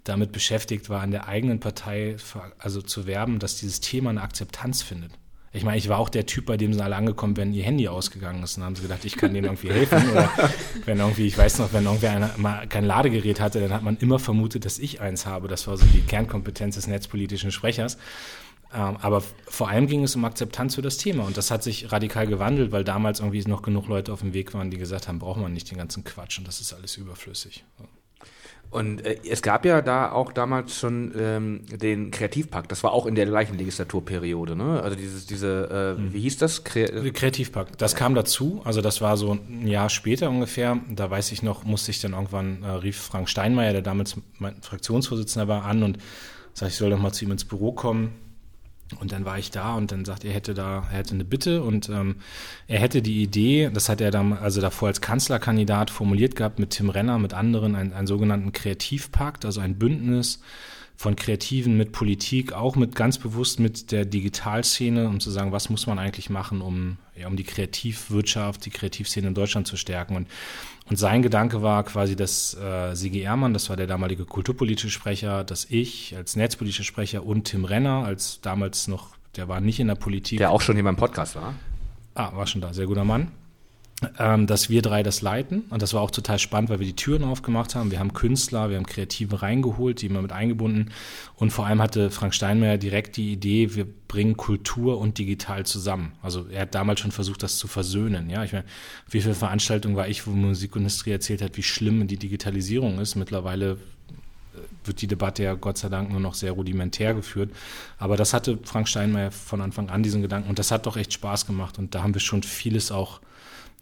damit 0.05 0.33
beschäftigt 0.33 0.91
war, 0.91 1.01
an 1.01 1.13
der 1.13 1.29
eigenen 1.29 1.61
Partei 1.61 2.17
also 2.59 2.83
zu 2.83 3.07
werben, 3.07 3.39
dass 3.39 3.57
dieses 3.57 3.81
Thema 3.81 4.11
eine 4.11 4.21
Akzeptanz 4.21 4.83
findet. 4.83 5.13
Ich 5.55 5.63
meine, 5.63 5.79
ich 5.79 5.89
war 5.89 5.99
auch 5.99 6.09
der 6.09 6.27
Typ, 6.27 6.47
bei 6.47 6.57
dem 6.57 6.73
sind 6.73 6.83
alle 6.83 6.97
angekommen, 6.97 7.37
wenn 7.37 7.55
ihr 7.55 7.63
Handy 7.63 7.87
ausgegangen 7.87 8.43
ist. 8.43 8.57
Und 8.57 8.63
dann 8.63 8.67
haben 8.67 8.77
sie 8.77 8.83
gedacht, 8.83 9.05
ich 9.05 9.17
kann 9.17 9.33
denen 9.33 9.45
irgendwie 9.45 9.71
helfen. 9.71 10.11
Oder 10.13 10.29
wenn 10.85 10.99
irgendwie, 10.99 11.27
ich 11.27 11.39
weiß 11.39 11.61
noch, 11.61 11.73
wenn 11.73 11.85
irgendwer 11.85 12.11
einer, 12.11 12.31
mal 12.39 12.67
kein 12.67 12.85
Ladegerät 12.85 13.41
hatte, 13.41 13.61
dann 13.61 13.73
hat 13.73 13.85
man 13.85 13.97
immer 13.99 14.19
vermutet, 14.19 14.65
dass 14.65 14.81
ich 14.81 15.01
eins 15.01 15.27
habe. 15.27 15.47
Das 15.47 15.69
war 15.69 15.77
so 15.77 15.87
die 15.87 16.01
Kernkompetenz 16.01 16.75
des 16.75 16.89
netzpolitischen 16.89 17.53
Sprechers. 17.53 17.99
Ähm, 18.75 18.97
aber 19.01 19.23
vor 19.47 19.69
allem 19.69 19.87
ging 19.87 20.03
es 20.03 20.17
um 20.17 20.25
Akzeptanz 20.25 20.75
für 20.75 20.83
das 20.83 20.97
Thema. 20.97 21.23
Und 21.23 21.37
das 21.37 21.53
hat 21.53 21.63
sich 21.63 21.93
radikal 21.93 22.27
gewandelt, 22.27 22.73
weil 22.73 22.83
damals 22.83 23.21
irgendwie 23.21 23.45
noch 23.47 23.63
genug 23.63 23.87
Leute 23.87 24.13
auf 24.13 24.21
dem 24.21 24.35
Weg 24.35 24.55
waren, 24.55 24.73
die 24.73 24.79
gesagt 24.79 25.07
haben, 25.07 25.21
braucht 25.21 25.41
man 25.41 25.53
nicht 25.53 25.71
den 25.71 25.79
ganzen 25.79 26.03
Quatsch 26.03 26.39
und 26.39 26.49
das 26.49 26.61
ist 26.61 26.73
alles 26.73 26.97
überflüssig. 26.97 27.65
Und 28.75 29.07
äh, 29.07 29.19
es 29.31 29.41
gab 29.41 29.65
ja 29.65 29.83
da 29.83 30.11
auch 30.11 30.33
damals 30.33 30.77
schon 30.77 31.13
ähm, 31.17 31.61
den 31.71 32.11
Kreativpakt. 32.11 32.73
Das 32.73 32.83
war 32.83 32.93
auch 32.93 33.07
in 33.07 33.15
der 33.15 33.25
gleichen 33.25 33.57
Legislaturperiode, 33.57 34.57
ne? 34.57 34.83
Also 34.83 34.97
dieses, 34.97 35.27
diese, 35.27 35.95
äh, 35.97 36.01
mhm. 36.01 36.13
wie 36.13 36.21
hieß 36.23 36.39
das? 36.39 36.65
Kre 36.65 37.13
Kreativpakt. 37.13 37.81
Das 37.81 37.95
kam 37.95 38.17
dazu. 38.17 38.63
Also 38.65 38.81
das 38.81 39.01
war 39.01 39.17
so 39.17 39.31
ein 39.31 39.69
Jahr 39.69 39.91
später 39.91 40.29
ungefähr. 40.29 40.81
Da 40.91 41.09
weiß 41.09 41.31
ich 41.31 41.45
noch, 41.45 41.63
musste 41.63 41.93
ich 41.93 42.01
dann 42.01 42.15
irgendwann 42.15 42.65
äh, 42.65 42.71
rief 42.71 42.97
Frank 42.97 43.29
Steinmeier, 43.29 43.73
der 43.73 43.83
damals 43.83 44.17
mein 44.41 44.61
Fraktionsvorsitzender 44.61 45.47
war, 45.47 45.65
an 45.67 45.85
und 45.85 45.99
sagte, 46.53 46.73
ich 46.73 46.77
soll 46.77 46.91
doch 46.91 46.99
mal 46.99 47.13
zu 47.13 47.25
ihm 47.27 47.31
ins 47.31 47.45
Büro 47.45 47.71
kommen 47.71 48.24
und 49.01 49.13
dann 49.13 49.25
war 49.25 49.39
ich 49.39 49.51
da 49.51 49.75
und 49.75 49.93
dann 49.93 50.05
sagt 50.05 50.25
er, 50.25 50.33
hätte 50.33 50.55
da, 50.55 50.87
er 50.91 50.99
hätte 50.99 51.15
eine 51.15 51.25
Bitte 51.25 51.63
und 51.63 51.89
ähm, 51.89 52.17
er 52.67 52.81
hätte 52.81 53.03
die 53.03 53.23
Idee, 53.23 53.71
das 53.73 53.89
hat 53.89 54.01
er 54.01 54.11
dann 54.11 54.33
also 54.35 54.61
davor 54.61 54.89
als 54.89 55.01
Kanzlerkandidat 55.01 55.91
formuliert 55.91 56.37
gehabt 56.37 56.59
mit 56.59 56.71
Tim 56.71 56.91
Renner, 56.91 57.19
mit 57.19 57.35
anderen, 57.35 57.75
einen, 57.75 57.93
einen 57.93 58.07
sogenannten 58.07 58.53
Kreativpakt, 58.53 59.45
also 59.45 59.61
ein 59.61 59.79
Bündnis 59.79 60.41
von 60.97 61.17
Kreativen 61.17 61.77
mit 61.77 61.93
Politik, 61.93 62.53
auch 62.53 62.77
mit 62.77 62.95
ganz 62.95 63.19
bewusst 63.19 63.59
mit 63.59 63.91
der 63.91 64.05
Digitalszene, 64.05 65.09
um 65.09 65.21
zu 65.21 65.31
sagen, 65.31 65.53
was 65.53 65.69
muss 65.69 65.87
man 65.87 65.99
eigentlich 65.99 66.31
machen, 66.31 66.61
um, 66.61 66.99
ja, 67.17 67.27
um 67.27 67.37
die 67.37 67.45
Kreativwirtschaft, 67.45 68.65
die 68.65 68.71
Kreativszene 68.71 69.29
in 69.29 69.35
Deutschland 69.35 69.67
zu 69.67 69.77
stärken. 69.77 70.17
Und 70.17 70.29
und 70.87 70.99
sein 70.99 71.23
Gedanke 71.23 71.63
war 71.63 71.83
quasi, 71.85 72.15
dass 72.15 72.53
äh, 72.59 72.95
Sigi 72.95 73.21
Ehrmann, 73.21 73.55
das 73.55 73.71
war 73.71 73.77
der 73.77 73.87
damalige 73.87 74.27
kulturpolitische 74.27 74.91
Sprecher, 74.91 75.43
dass 75.43 75.67
ich 75.71 76.15
als 76.15 76.37
netzpolitischer 76.37 76.85
Sprecher 76.85 77.25
und 77.25 77.45
Tim 77.45 77.65
Renner, 77.65 78.05
als 78.05 78.43
damals 78.43 78.87
noch, 78.87 79.17
der 79.37 79.49
war 79.49 79.63
nicht 79.63 79.81
in 79.81 79.87
der 79.87 79.95
Politik. 79.95 80.37
Der 80.37 80.51
auch 80.51 80.61
schon 80.61 80.75
hier 80.75 80.85
beim 80.85 80.97
Podcast 80.97 81.37
war. 81.37 81.55
Ah, 82.15 82.37
war 82.37 82.47
schon 82.47 82.61
da, 82.61 82.75
sehr 82.75 82.85
guter 82.85 83.05
Mann 83.05 83.33
ähm, 84.19 84.47
dass 84.47 84.71
wir 84.71 84.83
drei 84.83 85.03
das 85.03 85.23
leiten. 85.23 85.65
Und 85.71 85.83
das 85.83 85.95
war 85.95 86.03
auch 86.03 86.11
total 86.11 86.39
spannend, 86.39 86.71
weil 86.71 86.79
wir 86.79 86.87
die 86.87 86.97
Türen 86.97 87.25
aufgemacht 87.25 87.75
haben. 87.75 87.91
Wir 87.91 87.99
haben 87.99 88.13
Künstler, 88.13 88.71
wir 88.71 88.77
haben 88.77 88.87
Kreative 88.87 89.43
reingeholt, 89.43 90.03
die 90.03 90.07
immer 90.07 90.23
mit 90.23 90.33
eingebunden. 90.33 90.91
Und 91.37 91.51
vor 91.51 91.67
allem 91.67 91.83
hatte 91.83 92.11
Frank 92.11 92.35
Steinmeier 92.35 92.79
direkt 92.79 93.17
die 93.17 93.33
Idee, 93.33 93.75
wir 93.75 93.87
bringen 94.09 94.37
Kultur 94.37 94.99
und 94.99 95.19
digital 95.19 95.67
zusammen. 95.67 96.13
Also 96.23 96.47
er 96.49 96.63
hat 96.63 96.75
damals 96.75 97.01
schon 97.01 97.11
versucht, 97.11 97.43
das 97.43 97.59
zu 97.59 97.67
versöhnen. 97.67 98.31
Ja, 98.31 98.45
ich 98.45 98.53
meine, 98.53 98.65
wie 99.11 99.21
viele 99.21 99.35
Veranstaltungen 99.35 99.97
war 99.97 100.09
ich, 100.09 100.27
wo 100.27 100.31
Musikindustrie 100.31 101.11
erzählt 101.11 101.43
hat, 101.43 101.57
wie 101.57 101.63
schlimm 101.63 102.07
die 102.07 102.17
Digitalisierung 102.17 102.99
ist. 103.01 103.17
Mittlerweile 103.17 103.73
äh, 103.73 103.77
wird 104.85 105.03
die 105.03 105.09
Debatte 105.09 105.43
ja 105.43 105.55
Gott 105.55 105.79
sei 105.79 105.89
Dank 105.89 106.11
nur 106.11 106.21
noch 106.21 106.35
sehr 106.35 106.53
rudimentär 106.53 107.15
geführt. 107.15 107.51
Aber 107.99 108.17
das 108.17 108.33
hatte 108.33 108.59
Frank 108.63 108.89
Steinmeier 108.89 109.33
von 109.33 109.61
Anfang 109.61 109.91
an, 109.91 110.03
diesen 110.03 110.23
Gedanken. 110.23 110.49
Und 110.49 110.59
das 110.59 110.71
hat 110.71 110.87
doch 110.87 110.97
echt 110.97 111.13
Spaß 111.13 111.47
gemacht. 111.47 111.79
Und 111.79 111.95
da 111.95 112.03
haben 112.03 112.15
wir 112.15 112.21
schon 112.21 112.43
vieles 112.43 112.93
auch 112.93 113.21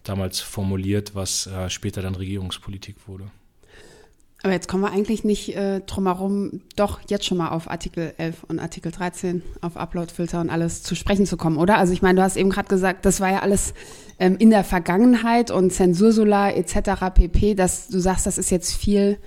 damals 0.04 0.40
formuliert, 0.40 1.14
was 1.14 1.46
äh, 1.46 1.70
später 1.70 2.02
dann 2.02 2.14
Regierungspolitik 2.14 2.96
wurde. 3.06 3.30
Aber 4.42 4.52
jetzt 4.52 4.66
kommen 4.66 4.82
wir 4.82 4.90
eigentlich 4.90 5.22
nicht 5.22 5.54
äh, 5.54 5.80
drum 5.80 6.06
herum, 6.06 6.62
doch 6.74 7.00
jetzt 7.08 7.24
schon 7.24 7.38
mal 7.38 7.50
auf 7.50 7.70
Artikel 7.70 8.12
11 8.18 8.42
und 8.48 8.58
Artikel 8.58 8.90
13, 8.90 9.40
auf 9.60 9.76
Uploadfilter 9.76 10.40
und 10.40 10.50
alles 10.50 10.82
zu 10.82 10.96
sprechen 10.96 11.26
zu 11.26 11.36
kommen, 11.36 11.58
oder? 11.58 11.78
Also 11.78 11.92
ich 11.92 12.02
meine, 12.02 12.16
du 12.16 12.22
hast 12.22 12.36
eben 12.36 12.50
gerade 12.50 12.68
gesagt, 12.68 13.04
das 13.04 13.20
war 13.20 13.30
ja 13.30 13.38
alles 13.38 13.72
ähm, 14.18 14.36
in 14.38 14.50
der 14.50 14.64
Vergangenheit 14.64 15.52
und 15.52 15.72
Zensursolar 15.72 16.56
etc. 16.56 17.14
pp, 17.14 17.54
dass 17.54 17.86
du 17.86 18.00
sagst, 18.00 18.26
das 18.26 18.36
ist 18.36 18.50
jetzt 18.50 18.74
viel 18.74 19.18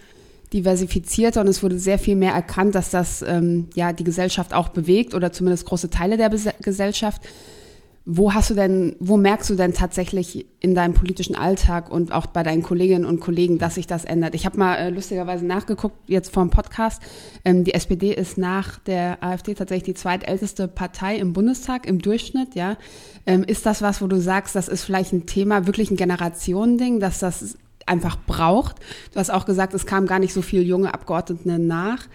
diversifizierter 0.51 1.41
und 1.41 1.47
es 1.47 1.63
wurde 1.63 1.79
sehr 1.79 1.97
viel 1.97 2.17
mehr 2.17 2.33
erkannt, 2.33 2.75
dass 2.75 2.89
das 2.89 3.21
ähm, 3.21 3.69
ja 3.73 3.93
die 3.93 4.03
Gesellschaft 4.03 4.53
auch 4.53 4.69
bewegt 4.69 5.13
oder 5.13 5.31
zumindest 5.31 5.65
große 5.65 5.89
Teile 5.89 6.17
der 6.17 6.29
Be 6.29 6.39
Gesellschaft. 6.61 7.21
Wo 8.07 8.35
hast 8.35 8.51
du 8.51 8.53
denn, 8.53 8.95
wo 8.99 9.17
merkst 9.17 9.49
du 9.49 9.55
denn 9.55 9.73
tatsächlich 9.73 10.45
in 10.59 10.75
deinem 10.75 10.93
politischen 10.93 11.35
Alltag 11.35 11.89
und 11.89 12.11
auch 12.11 12.27
bei 12.27 12.43
deinen 12.43 12.61
Kolleginnen 12.61 13.03
und 13.03 13.19
Kollegen, 13.19 13.57
dass 13.57 13.75
sich 13.75 13.87
das 13.87 14.05
ändert? 14.05 14.35
Ich 14.35 14.45
habe 14.45 14.59
mal 14.59 14.75
äh, 14.75 14.89
lustigerweise 14.91 15.43
nachgeguckt, 15.43 15.97
jetzt 16.07 16.31
vor 16.31 16.43
dem 16.43 16.51
Podcast. 16.51 17.01
Ähm, 17.43 17.63
die 17.63 17.73
SPD 17.73 18.13
ist 18.13 18.37
nach 18.37 18.77
der 18.77 19.23
AfD 19.23 19.55
tatsächlich 19.55 19.95
die 19.95 19.99
zweitälteste 19.99 20.67
Partei 20.67 21.15
im 21.17 21.33
Bundestag 21.33 21.87
im 21.87 21.99
Durchschnitt, 21.99 22.53
ja. 22.53 22.77
Ähm, 23.25 23.43
ist 23.43 23.65
das 23.65 23.81
was, 23.81 24.03
wo 24.03 24.07
du 24.07 24.21
sagst, 24.21 24.55
das 24.55 24.67
ist 24.67 24.83
vielleicht 24.83 25.11
ein 25.11 25.25
Thema, 25.25 25.65
wirklich 25.65 25.89
ein 25.89 25.97
Generationending, 25.97 26.99
dass 26.99 27.17
das 27.17 27.57
einfach 27.87 28.17
braucht? 28.27 28.75
Du 29.13 29.19
hast 29.19 29.31
auch 29.31 29.47
gesagt, 29.47 29.73
es 29.73 29.87
kamen 29.87 30.05
gar 30.05 30.19
nicht 30.19 30.33
so 30.33 30.43
viele 30.43 30.61
junge 30.61 30.93
Abgeordnete 30.93 31.57
nach. 31.57 32.05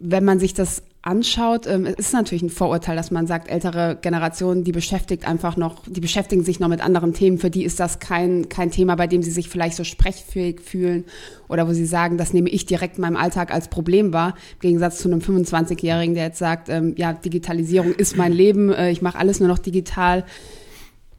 Wenn 0.00 0.26
man 0.26 0.38
sich 0.38 0.52
das 0.52 0.82
anschaut, 1.04 1.66
ähm, 1.66 1.84
ist 1.84 2.14
natürlich 2.14 2.42
ein 2.42 2.50
Vorurteil, 2.50 2.96
dass 2.96 3.10
man 3.10 3.26
sagt, 3.26 3.50
ältere 3.50 3.98
Generationen, 4.00 4.64
die 4.64 4.72
beschäftigt 4.72 5.26
einfach 5.28 5.56
noch, 5.58 5.82
die 5.86 6.00
beschäftigen 6.00 6.42
sich 6.44 6.60
noch 6.60 6.68
mit 6.68 6.80
anderen 6.80 7.12
Themen. 7.12 7.38
Für 7.38 7.50
die 7.50 7.64
ist 7.64 7.78
das 7.78 7.98
kein, 7.98 8.48
kein 8.48 8.70
Thema, 8.70 8.94
bei 8.94 9.06
dem 9.06 9.22
sie 9.22 9.30
sich 9.30 9.50
vielleicht 9.50 9.76
so 9.76 9.84
sprechfähig 9.84 10.62
fühlen 10.62 11.04
oder 11.46 11.68
wo 11.68 11.72
sie 11.74 11.84
sagen, 11.84 12.16
das 12.16 12.32
nehme 12.32 12.48
ich 12.48 12.64
direkt 12.64 12.96
in 12.96 13.02
meinem 13.02 13.16
Alltag 13.16 13.52
als 13.52 13.68
Problem 13.68 14.14
wahr. 14.14 14.34
Im 14.54 14.60
Gegensatz 14.60 14.98
zu 14.98 15.08
einem 15.08 15.20
25-Jährigen, 15.20 16.14
der 16.14 16.24
jetzt 16.24 16.38
sagt, 16.38 16.70
ähm, 16.70 16.94
ja, 16.96 17.12
Digitalisierung 17.12 17.92
ist 17.92 18.16
mein 18.16 18.32
Leben, 18.32 18.72
äh, 18.72 18.90
ich 18.90 19.02
mache 19.02 19.18
alles 19.18 19.40
nur 19.40 19.48
noch 19.48 19.58
digital. 19.58 20.24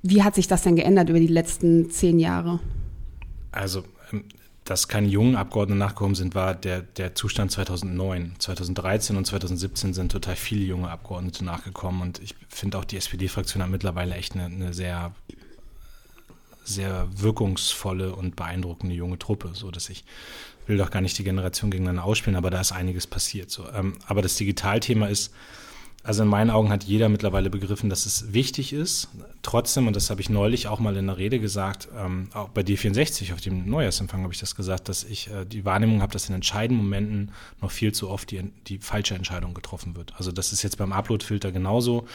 Wie 0.01 0.23
hat 0.23 0.33
sich 0.33 0.47
das 0.47 0.63
denn 0.63 0.75
geändert 0.75 1.09
über 1.09 1.19
die 1.19 1.27
letzten 1.27 1.91
zehn 1.91 2.17
Jahre? 2.17 2.59
Also 3.51 3.83
dass 4.65 4.87
keine 4.87 5.07
jungen 5.07 5.35
Abgeordnete 5.35 5.77
nachgekommen 5.77 6.15
sind, 6.15 6.33
war 6.33 6.55
der, 6.55 6.81
der 6.81 7.13
Zustand 7.13 7.51
2009. 7.51 8.35
2013 8.39 9.15
und 9.15 9.25
2017 9.25 9.93
sind 9.93 10.11
total 10.11 10.35
viele 10.35 10.65
junge 10.65 10.89
Abgeordnete 10.89 11.45
nachgekommen 11.45 12.01
und 12.01 12.19
ich 12.19 12.35
finde 12.49 12.79
auch 12.79 12.85
die 12.85 12.97
SPD-Fraktion 12.97 13.61
hat 13.61 13.69
mittlerweile 13.69 14.15
echt 14.15 14.33
eine, 14.33 14.45
eine, 14.45 14.73
sehr, 14.73 15.13
sehr 16.63 17.07
wirkungsvolle 17.15 18.15
und 18.15 18.35
beeindruckende 18.35 18.95
junge 18.95 19.19
Truppe, 19.19 19.51
so 19.53 19.69
dass 19.69 19.89
ich 19.89 20.03
will 20.65 20.77
doch 20.77 20.89
gar 20.89 21.01
nicht 21.01 21.15
die 21.19 21.23
Generation 21.23 21.69
gegeneinander 21.69 22.03
ausspielen, 22.03 22.35
aber 22.35 22.49
da 22.49 22.59
ist 22.59 22.71
einiges 22.71 23.05
passiert. 23.05 23.51
So. 23.51 23.69
Ähm, 23.71 23.93
aber 24.07 24.23
das 24.23 24.35
Digitalthema 24.35 25.05
ist, 25.05 25.31
also 26.05 26.21
in 26.21 26.29
meinen 26.29 26.51
Augen 26.51 26.69
hat 26.69 26.83
jeder 26.83 27.09
mittlerweile 27.09 27.49
begriffen, 27.49 27.89
dass 27.89 28.05
es 28.05 28.31
wichtig 28.31 28.73
ist. 28.73 29.09
Trotzdem, 29.41 29.87
und 29.87 29.95
das 29.95 30.11
habe 30.11 30.21
ich 30.21 30.29
neulich 30.29 30.67
auch 30.67 30.79
mal 30.79 30.95
in 30.97 31.07
der 31.07 31.17
Rede 31.17 31.39
gesagt, 31.39 31.87
ähm, 31.97 32.29
auch 32.33 32.49
bei 32.49 32.61
D64 32.61 33.33
auf 33.33 33.41
dem 33.41 33.67
Neujahrsempfang 33.67 34.21
habe 34.21 34.31
ich 34.31 34.39
das 34.39 34.55
gesagt, 34.55 34.87
dass 34.87 35.03
ich 35.03 35.31
äh, 35.31 35.45
die 35.45 35.65
Wahrnehmung 35.65 36.03
habe, 36.03 36.13
dass 36.13 36.29
in 36.29 36.35
entscheidenden 36.35 36.83
Momenten 36.83 37.31
noch 37.59 37.71
viel 37.71 37.91
zu 37.91 38.09
oft 38.09 38.29
die, 38.29 38.43
die 38.67 38.77
falsche 38.77 39.15
Entscheidung 39.15 39.55
getroffen 39.55 39.95
wird. 39.95 40.13
Also 40.15 40.31
das 40.31 40.53
ist 40.53 40.61
jetzt 40.61 40.77
beim 40.77 40.93
Uploadfilter 40.93 41.51
genauso. 41.51 42.07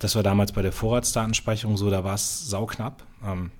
Das 0.00 0.16
war 0.16 0.24
damals 0.24 0.50
bei 0.50 0.62
der 0.62 0.72
Vorratsdatenspeicherung 0.72 1.76
so, 1.76 1.90
da 1.90 2.02
war 2.02 2.14
es 2.14 2.50
sauknapp. 2.50 3.04
Ähm, 3.24 3.52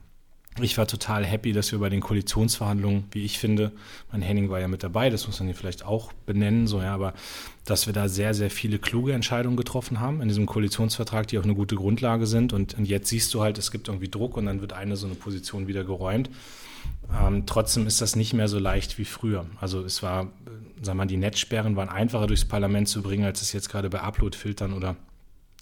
ich 0.61 0.79
war 0.79 0.87
total 0.87 1.25
happy, 1.25 1.53
dass 1.53 1.73
wir 1.73 1.79
bei 1.79 1.89
den 1.89 2.01
Koalitionsverhandlungen, 2.01 3.05
wie 3.13 3.25
ich 3.25 3.39
finde, 3.39 3.73
mein 4.13 4.23
Henning 4.23 4.51
war 4.51 4.61
ja 4.61 4.69
mit 4.69 4.83
dabei, 4.83 5.11
das 5.11 5.27
muss 5.27 5.39
man 5.41 5.49
hier 5.49 5.57
vielleicht 5.57 5.85
auch 5.85 6.13
benennen, 6.27 6.67
so 6.67 6.81
ja, 6.81 6.95
aber 6.95 7.15
dass 7.65 7.87
wir 7.87 7.93
da 7.93 8.09
sehr, 8.09 8.35
sehr 8.35 8.51
viele 8.51 8.79
kluge 8.79 9.13
Entscheidungen 9.13 9.57
getroffen 9.57 10.01
haben 10.01 10.21
in 10.23 10.29
diesem 10.29 10.47
Koalitionsvertrag, 10.47 11.27
die 11.27 11.39
auch 11.39 11.45
eine 11.45 11.55
gute 11.55 11.77
Grundlage 11.77 12.27
sind. 12.27 12.53
Und, 12.53 12.75
und 12.75 12.87
jetzt 12.87 13.09
siehst 13.09 13.33
du 13.35 13.43
halt, 13.43 13.59
es 13.59 13.71
gibt 13.71 13.89
irgendwie 13.89 14.09
Druck 14.09 14.37
und 14.37 14.47
dann 14.47 14.61
wird 14.61 14.73
eine 14.73 14.97
so 14.97 15.07
eine 15.07 15.17
Position 15.17 15.67
wieder 15.67 15.85
geräumt. 15.85 16.31
Ähm, 17.13 17.45
trotzdem 17.47 17.87
ist 17.87 18.01
das 18.01 18.17
nicht 18.17 18.33
mehr 18.33 18.49
so 18.49 18.59
leicht 18.59 18.99
wie 18.99 19.05
früher. 19.05 19.47
Also 19.61 19.83
es 19.83 20.03
war, 20.03 20.25
sagen 20.25 20.33
wir 20.83 20.95
mal, 20.95 21.07
die 21.07 21.17
Netzsperren 21.17 21.77
waren 21.77 21.89
einfacher 21.89 22.27
durchs 22.27 22.45
Parlament 22.45 22.89
zu 22.89 23.03
bringen, 23.03 23.25
als 23.25 23.43
es 23.43 23.53
jetzt 23.53 23.69
gerade 23.69 23.91
bei 23.91 24.01
Uploadfiltern 24.01 24.73
oder 24.73 24.97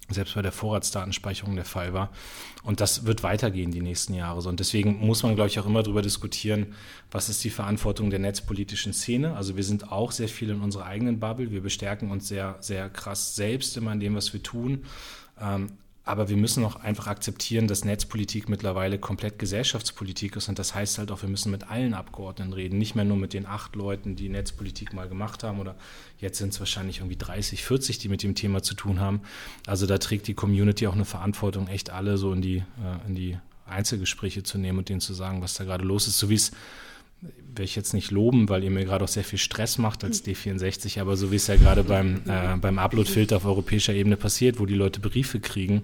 selbst 0.08 0.34
bei 0.34 0.42
der 0.42 0.52
Vorratsdatenspeicherung 0.52 1.56
der 1.56 1.64
Fall 1.64 1.92
war. 1.92 2.10
Und 2.62 2.80
das 2.80 3.06
wird 3.06 3.22
weitergehen 3.22 3.70
die 3.70 3.80
nächsten 3.80 4.14
Jahre. 4.14 4.48
Und 4.48 4.60
deswegen 4.60 4.98
muss 5.04 5.22
man, 5.22 5.34
glaube 5.34 5.48
ich, 5.48 5.58
auch 5.58 5.66
immer 5.66 5.82
darüber 5.82 6.02
diskutieren, 6.02 6.74
was 7.10 7.28
ist 7.28 7.42
die 7.44 7.50
Verantwortung 7.50 8.10
der 8.10 8.18
netzpolitischen 8.18 8.92
Szene. 8.92 9.36
Also 9.36 9.56
wir 9.56 9.64
sind 9.64 9.92
auch 9.92 10.12
sehr 10.12 10.28
viel 10.28 10.50
in 10.50 10.60
unserer 10.60 10.86
eigenen 10.86 11.18
Bubble. 11.18 11.50
Wir 11.50 11.62
bestärken 11.62 12.10
uns 12.10 12.28
sehr, 12.28 12.56
sehr 12.60 12.88
krass 12.88 13.34
selbst 13.34 13.76
immer 13.76 13.92
in 13.92 14.00
dem, 14.00 14.14
was 14.14 14.32
wir 14.32 14.42
tun. 14.42 14.84
Aber 16.06 16.28
wir 16.28 16.36
müssen 16.36 16.64
auch 16.64 16.76
einfach 16.76 17.08
akzeptieren, 17.08 17.66
dass 17.66 17.84
Netzpolitik 17.84 18.48
mittlerweile 18.48 18.96
komplett 18.96 19.40
Gesellschaftspolitik 19.40 20.36
ist. 20.36 20.48
Und 20.48 20.56
das 20.56 20.72
heißt 20.72 20.98
halt 20.98 21.10
auch, 21.10 21.22
wir 21.22 21.28
müssen 21.28 21.50
mit 21.50 21.68
allen 21.68 21.94
Abgeordneten 21.94 22.52
reden. 22.52 22.78
Nicht 22.78 22.94
mehr 22.94 23.04
nur 23.04 23.16
mit 23.16 23.32
den 23.32 23.44
acht 23.44 23.74
Leuten, 23.74 24.14
die 24.14 24.28
Netzpolitik 24.28 24.94
mal 24.94 25.08
gemacht 25.08 25.42
haben. 25.42 25.58
Oder 25.58 25.74
jetzt 26.20 26.38
sind 26.38 26.52
es 26.52 26.60
wahrscheinlich 26.60 26.98
irgendwie 26.98 27.16
30, 27.16 27.64
40, 27.64 27.98
die 27.98 28.08
mit 28.08 28.22
dem 28.22 28.36
Thema 28.36 28.62
zu 28.62 28.74
tun 28.74 29.00
haben. 29.00 29.20
Also 29.66 29.86
da 29.86 29.98
trägt 29.98 30.28
die 30.28 30.34
Community 30.34 30.86
auch 30.86 30.94
eine 30.94 31.04
Verantwortung, 31.04 31.66
echt 31.66 31.90
alle 31.90 32.18
so 32.18 32.32
in 32.32 32.40
die, 32.40 32.58
äh, 32.58 33.08
in 33.08 33.16
die 33.16 33.38
Einzelgespräche 33.66 34.44
zu 34.44 34.58
nehmen 34.58 34.78
und 34.78 34.88
denen 34.88 35.00
zu 35.00 35.12
sagen, 35.12 35.42
was 35.42 35.54
da 35.54 35.64
gerade 35.64 35.84
los 35.84 36.06
ist. 36.06 36.18
So 36.18 36.30
wie 36.30 36.36
es 36.36 36.52
will 37.20 37.64
ich 37.64 37.76
jetzt 37.76 37.94
nicht 37.94 38.10
loben, 38.10 38.48
weil 38.48 38.62
ihr 38.64 38.70
mir 38.70 38.84
gerade 38.84 39.04
auch 39.04 39.08
sehr 39.08 39.24
viel 39.24 39.38
Stress 39.38 39.78
macht 39.78 40.04
als 40.04 40.24
D64, 40.24 41.00
aber 41.00 41.16
so 41.16 41.32
wie 41.32 41.36
es 41.36 41.46
ja 41.46 41.56
gerade 41.56 41.84
beim, 41.84 42.22
äh, 42.26 42.56
beim 42.60 42.78
Upload-Filter 42.78 43.36
auf 43.36 43.44
europäischer 43.44 43.94
Ebene 43.94 44.16
passiert, 44.16 44.58
wo 44.60 44.66
die 44.66 44.74
Leute 44.74 45.00
Briefe 45.00 45.40
kriegen. 45.40 45.82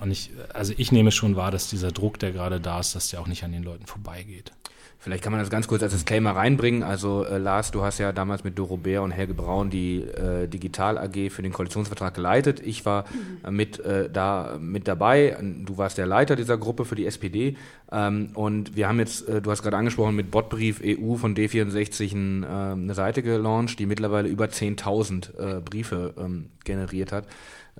Und 0.00 0.10
ich, 0.10 0.30
also 0.52 0.74
ich 0.76 0.92
nehme 0.92 1.12
schon 1.12 1.36
wahr, 1.36 1.50
dass 1.50 1.70
dieser 1.70 1.92
Druck, 1.92 2.18
der 2.18 2.32
gerade 2.32 2.60
da 2.60 2.80
ist, 2.80 2.94
dass 2.94 3.08
der 3.08 3.20
auch 3.20 3.28
nicht 3.28 3.44
an 3.44 3.52
den 3.52 3.62
Leuten 3.62 3.86
vorbeigeht. 3.86 4.52
Vielleicht 4.98 5.22
kann 5.22 5.32
man 5.32 5.40
das 5.40 5.50
ganz 5.50 5.68
kurz 5.68 5.82
als 5.82 5.92
Disclaimer 5.92 6.32
reinbringen. 6.32 6.82
Also 6.82 7.24
äh, 7.24 7.38
Lars, 7.38 7.70
du 7.70 7.82
hast 7.82 7.98
ja 7.98 8.12
damals 8.12 8.44
mit 8.44 8.58
Doro 8.58 8.76
Bär 8.76 9.02
und 9.02 9.12
Helge 9.12 9.34
Braun 9.34 9.70
die 9.70 10.00
äh, 10.00 10.48
Digital 10.48 10.98
AG 10.98 11.30
für 11.30 11.42
den 11.42 11.52
Koalitionsvertrag 11.52 12.14
geleitet. 12.14 12.60
Ich 12.64 12.84
war 12.86 13.04
mhm. 13.44 13.56
mit 13.56 13.78
äh, 13.80 14.10
da 14.10 14.58
mit 14.60 14.88
dabei. 14.88 15.36
Du 15.64 15.78
warst 15.78 15.98
der 15.98 16.06
Leiter 16.06 16.34
dieser 16.34 16.58
Gruppe 16.58 16.84
für 16.84 16.96
die 16.96 17.06
SPD. 17.06 17.56
Ähm, 17.92 18.30
und 18.34 18.74
wir 18.74 18.88
haben 18.88 18.98
jetzt, 18.98 19.28
äh, 19.28 19.40
du 19.40 19.50
hast 19.50 19.62
gerade 19.62 19.76
angesprochen, 19.76 20.16
mit 20.16 20.30
Botbrief 20.30 20.80
EU 20.84 21.14
von 21.14 21.36
D64 21.36 22.12
ein, 22.12 22.42
äh, 22.42 22.46
eine 22.46 22.94
Seite 22.94 23.22
gelauncht, 23.22 23.78
die 23.78 23.86
mittlerweile 23.86 24.28
über 24.28 24.46
10.000 24.46 25.38
äh, 25.38 25.60
Briefe 25.60 26.14
ähm, 26.18 26.50
generiert 26.64 27.12
hat. 27.12 27.26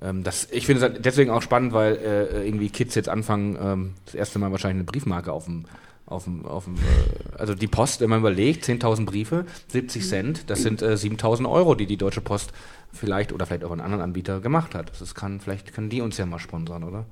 Ähm, 0.01 0.23
das, 0.23 0.47
ich 0.51 0.65
finde 0.65 0.85
es 0.85 1.01
deswegen 1.01 1.31
auch 1.31 1.41
spannend, 1.41 1.73
weil 1.73 1.95
äh, 1.95 2.47
irgendwie 2.47 2.69
Kids 2.69 2.95
jetzt 2.95 3.09
anfangen, 3.09 3.57
ähm, 3.61 3.93
das 4.05 4.15
erste 4.15 4.39
Mal 4.39 4.51
wahrscheinlich 4.51 4.77
eine 4.77 4.85
Briefmarke 4.85 5.31
auf 5.31 5.45
dem 5.45 5.65
auf 6.07 6.23
dem, 6.23 6.45
auf 6.45 6.63
dem, 6.63 6.75
äh, 6.75 7.37
also 7.37 7.53
die 7.53 7.67
Post, 7.67 8.01
wenn 8.01 8.09
man 8.09 8.19
überlegt, 8.19 8.65
10.000 8.65 9.05
Briefe, 9.05 9.45
70 9.67 10.01
mhm. 10.01 10.07
Cent, 10.07 10.49
das 10.49 10.63
sind 10.63 10.81
äh, 10.81 10.93
7.000 10.93 11.49
Euro, 11.49 11.75
die 11.75 11.85
die 11.85 11.97
Deutsche 11.97 12.21
Post 12.21 12.51
vielleicht 12.93 13.33
oder 13.33 13.45
vielleicht 13.45 13.65
auch 13.65 13.71
einen 13.71 13.81
anderen 13.81 14.01
Anbieter 14.01 14.39
gemacht 14.39 14.73
hat. 14.73 14.91
Das 14.99 15.13
kann, 15.13 15.39
vielleicht 15.39 15.73
können 15.73 15.89
die 15.89 16.01
uns 16.01 16.17
ja 16.17 16.25
mal 16.25 16.39
sponsern, 16.39 16.83
oder? 16.83 17.05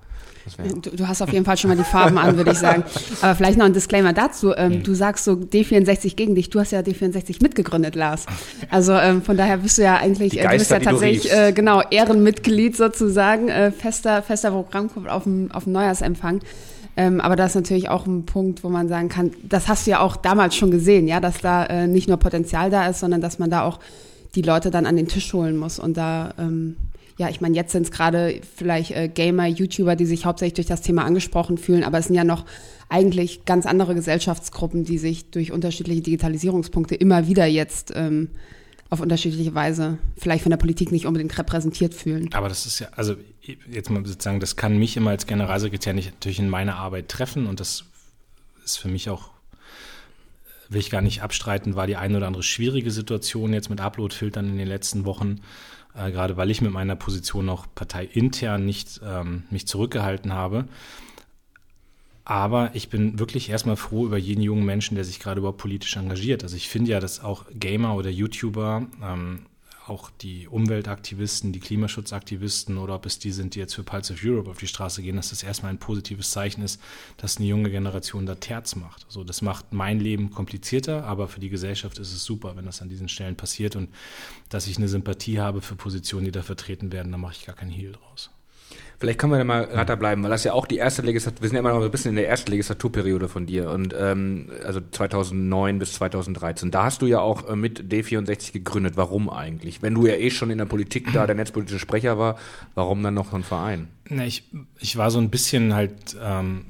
Du, 0.64 0.92
du, 0.92 1.08
hast 1.08 1.24
auf 1.24 1.34
jeden 1.34 1.44
Fall 1.44 1.58
schon 1.58 1.70
mal 1.70 1.78
die 1.78 1.84
Farben 1.84 2.20
an, 2.20 2.38
würde 2.38 2.52
ich 2.52 2.60
sagen. 2.60 2.84
Aber 3.22 3.34
vielleicht 3.34 3.58
noch 3.58 3.66
ein 3.66 3.74
Disclaimer 3.74 4.14
dazu. 4.14 4.54
Ähm, 4.56 4.74
mhm. 4.74 4.84
Du 4.84 4.94
sagst 4.94 5.26
so 5.26 5.34
D64 5.34 6.16
gegen 6.16 6.36
dich. 6.36 6.52
Du 6.52 6.60
hast 6.60 6.72
ja 6.72 6.82
D64 6.82 7.42
mitgegründet, 7.42 7.96
Lars. 7.96 8.28
Also 8.70 8.94
ähm, 8.94 9.24
von 9.24 9.38
daher 9.38 9.58
bist 9.58 9.80
du 9.80 9.82
ja 9.82 9.98
eigentlich, 9.98 10.40
äh, 10.40 10.44
du 10.44 10.50
bist 10.50 10.70
ja 10.70 10.80
tatsächlich 10.80 11.34
äh, 11.34 11.52
genau 11.52 11.82
Ehrenmitglied 11.90 12.78
sozusagen, 12.78 13.50
äh, 13.50 13.72
fester 13.72 14.22
fester 14.22 14.52
Programmkopf 14.52 15.08
auf 15.08 15.24
dem 15.24 15.52
auf 15.52 15.64
dem 15.64 15.74
Neujahrsempfang. 15.74 16.42
Ähm, 16.98 17.20
aber 17.20 17.36
das 17.36 17.52
ist 17.52 17.56
natürlich 17.56 17.90
auch 17.90 18.06
ein 18.06 18.26
Punkt, 18.26 18.64
wo 18.64 18.70
man 18.70 18.88
sagen 18.88 19.10
kann, 19.10 19.32
das 19.44 19.68
hast 19.68 19.86
du 19.86 19.92
ja 19.92 20.00
auch 20.00 20.16
damals 20.16 20.56
schon 20.56 20.72
gesehen, 20.72 21.08
ja, 21.08 21.20
dass 21.20 21.40
da 21.40 21.66
äh, 21.66 21.88
nicht 21.88 22.08
nur 22.08 22.18
Potenzial 22.18 22.70
da 22.70 22.88
ist, 22.88 23.00
sondern 23.02 23.22
dass 23.22 23.38
man 23.38 23.50
da 23.50 23.64
auch 23.64 23.80
die 24.36 24.42
Leute 24.42 24.72
dann 24.72 24.86
an 24.86 24.96
den 24.96 25.08
Tisch 25.08 25.34
holen 25.34 25.58
muss. 25.58 25.80
Und 25.80 25.98
da, 25.98 26.34
ähm, 26.38 26.78
ja, 27.18 27.30
ich 27.30 27.42
meine, 27.42 27.56
jetzt 27.56 27.72
sind 27.72 27.84
es 27.84 27.92
gerade 27.92 28.40
vielleicht 28.56 28.92
äh, 28.92 29.10
Gamer, 29.10 29.48
YouTuber, 29.48 29.96
die 29.96 30.06
sich 30.06 30.26
hauptsächlich 30.26 30.56
durch 30.56 30.68
das 30.68 30.82
Thema 30.82 31.04
angesprochen 31.04 31.58
fühlen, 31.58 31.84
aber 31.84 31.98
es 32.00 32.06
sind 32.06 32.16
ja 32.16 32.24
noch 32.24 32.46
eigentlich 32.88 33.46
ganz 33.46 33.66
andere 33.66 33.96
Gesellschaftsgruppen, 33.96 34.84
die 34.84 34.98
sich 34.98 35.32
durch 35.32 35.52
unterschiedliche 35.52 36.02
Digitalisierungspunkte 36.02 36.96
immer 36.96 37.28
wieder 37.28 37.46
jetzt 37.46 37.92
ähm, 37.96 38.30
auf 38.90 39.02
unterschiedliche 39.02 39.56
Weise 39.56 39.98
vielleicht 40.18 40.44
von 40.44 40.52
der 40.52 40.58
Politik 40.58 40.92
nicht 40.92 41.06
unbedingt 41.06 41.38
repräsentiert 41.38 41.94
fühlen. 41.94 42.30
Aber 42.34 42.50
das 42.50 42.66
ist 42.66 42.80
ja, 42.80 42.88
also 42.96 43.16
jetzt 43.70 43.90
mal 43.90 44.06
sozusagen, 44.06 44.40
das 44.40 44.56
kann 44.56 44.78
mich 44.78 44.98
immer 44.98 45.12
als 45.12 45.28
Generalsekretär 45.28 45.94
nicht 45.94 46.12
natürlich 46.14 46.40
in 46.40 46.50
meiner 46.50 46.76
Arbeit 46.76 47.10
treffen 47.10 47.48
und 47.48 47.60
das 47.60 47.86
ist 48.64 48.78
für 48.78 48.88
mich 48.88 49.10
auch, 49.10 49.30
will 50.70 50.80
ich 50.80 50.90
gar 50.90 51.02
nicht 51.02 51.22
abstreiten, 51.22 51.76
war 51.76 51.88
die 51.88 51.96
eine 51.96 52.18
oder 52.18 52.28
andere 52.28 52.44
schwierige 52.44 52.92
Situation 52.92 53.54
jetzt 53.54 53.70
mit 53.70 53.82
Upload-Filtern 53.82 54.50
in 54.50 54.58
den 54.58 54.68
letzten 54.68 55.06
Wochen, 55.06 55.42
äh, 55.96 56.12
gerade 56.12 56.38
weil 56.38 56.50
ich 56.50 56.62
mit 56.62 56.72
meiner 56.72 56.96
Position 56.96 57.50
auch 57.50 57.66
parteiintern 57.74 58.66
nicht 58.66 59.02
ähm, 59.04 59.44
mich 59.50 59.68
zurückgehalten 59.68 60.34
habe. 60.34 60.68
Aber 62.28 62.72
ich 62.74 62.90
bin 62.90 63.20
wirklich 63.20 63.50
erstmal 63.50 63.76
froh 63.76 64.08
über 64.08 64.18
jeden 64.18 64.42
jungen 64.42 64.66
Menschen, 64.66 64.96
der 64.96 65.04
sich 65.04 65.20
gerade 65.20 65.40
überhaupt 65.40 65.60
politisch 65.60 65.96
engagiert. 65.96 66.42
Also 66.42 66.56
ich 66.56 66.70
finde 66.70 66.92
ja, 66.92 67.00
dass 67.00 67.20
auch 67.24 67.46
Gamer 67.54 67.96
oder 67.96 68.10
YouTuber, 68.10 68.88
ähm, 69.04 69.46
auch 69.88 70.10
die 70.10 70.48
Umweltaktivisten, 70.48 71.52
die 71.52 71.60
Klimaschutzaktivisten 71.60 72.78
oder 72.78 72.96
ob 72.96 73.06
es 73.06 73.20
die 73.20 73.32
sind, 73.32 73.56
die 73.56 73.60
jetzt 73.60 73.76
für 73.76 73.84
Pulse 73.84 74.14
of 74.14 74.20
Europe 74.24 74.50
auf 74.50 74.58
die 74.58 74.68
Straße 74.68 75.02
gehen, 75.02 75.16
dass 75.16 75.30
das 75.30 75.44
erstmal 75.44 75.72
ein 75.72 75.80
positives 75.80 76.32
Zeichen 76.32 76.64
ist, 76.64 76.82
dass 77.18 77.38
eine 77.38 77.46
junge 77.46 77.70
Generation 77.70 78.26
da 78.26 78.36
Terz 78.36 78.76
macht. 78.76 79.06
So, 79.10 79.24
das 79.24 79.42
macht 79.42 79.74
mein 79.74 80.00
Leben 80.00 80.32
komplizierter, 80.32 81.06
aber 81.06 81.28
für 81.28 81.40
die 81.40 81.50
Gesellschaft 81.50 82.00
ist 82.00 82.14
es 82.14 82.24
super, 82.24 82.56
wenn 82.56 82.66
das 82.66 82.82
an 82.82 82.90
diesen 82.90 83.10
Stellen 83.10 83.36
passiert 83.36 83.76
und 83.76 83.90
dass 84.50 84.68
ich 84.68 84.78
eine 84.78 84.88
Sympathie 84.88 85.40
habe 85.40 85.62
für 85.62 85.76
Positionen, 85.76 86.26
die 86.26 86.32
da 86.32 86.42
vertreten 86.42 86.92
werden, 86.92 87.12
da 87.12 87.18
mache 87.18 87.36
ich 87.38 87.46
gar 87.46 87.56
keinen 87.56 87.72
Hehl 87.72 87.92
draus. 87.92 88.32
Vielleicht 89.00 89.20
können 89.20 89.34
wir 89.34 89.38
da 89.38 89.44
mal 89.44 89.68
gerade 89.68 89.98
bleiben, 89.98 90.24
weil 90.24 90.30
das 90.30 90.44
ja 90.44 90.54
auch 90.54 90.66
die 90.66 90.78
erste 90.78 91.02
Legislatur, 91.02 91.42
wir 91.42 91.50
sind 91.50 91.56
ja 91.56 91.60
immer 91.60 91.74
noch 91.74 91.84
ein 91.84 91.92
bisschen 91.92 92.10
in 92.10 92.16
der 92.16 92.30
ersten 92.30 92.52
Legislaturperiode 92.52 93.28
von 93.28 93.46
dir 93.46 93.70
und 93.70 93.94
ähm, 93.98 94.50
also 94.64 94.80
2009 94.92 95.80
bis 95.80 95.94
2013. 95.94 96.72
Da 96.72 96.84
hast 96.84 97.02
du 97.02 97.08
ja 97.08 97.20
auch 97.20 97.50
äh, 97.50 97.56
mit 97.56 97.92
D64 97.92 98.54
gegründet. 98.54 98.98
Warum 98.98 99.30
eigentlich? 99.30 99.82
Wenn 99.82 99.96
du 99.96 100.08
ja 100.08 100.16
eh 100.16 100.30
schon 100.30 100.50
in 100.50 100.58
der 100.58 100.66
Politik 100.66 101.12
da 101.14 101.28
der 101.28 101.36
netzpolitische 101.36 101.80
Sprecher 101.80 102.18
war, 102.18 102.38
warum 102.74 103.04
dann 103.04 103.14
noch 103.14 103.32
so 103.32 103.36
ein 103.36 103.44
Verein? 103.44 103.90
Na, 104.10 104.26
ich, 104.26 104.44
ich 104.80 104.98
war 104.98 105.12
so 105.12 105.20
ein 105.20 105.30
bisschen 105.30 105.74
halt 105.74 106.16
ähm, 106.22 106.66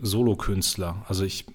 Solokünstler. 0.00 1.04
Also 1.08 1.24
ich 1.24 1.46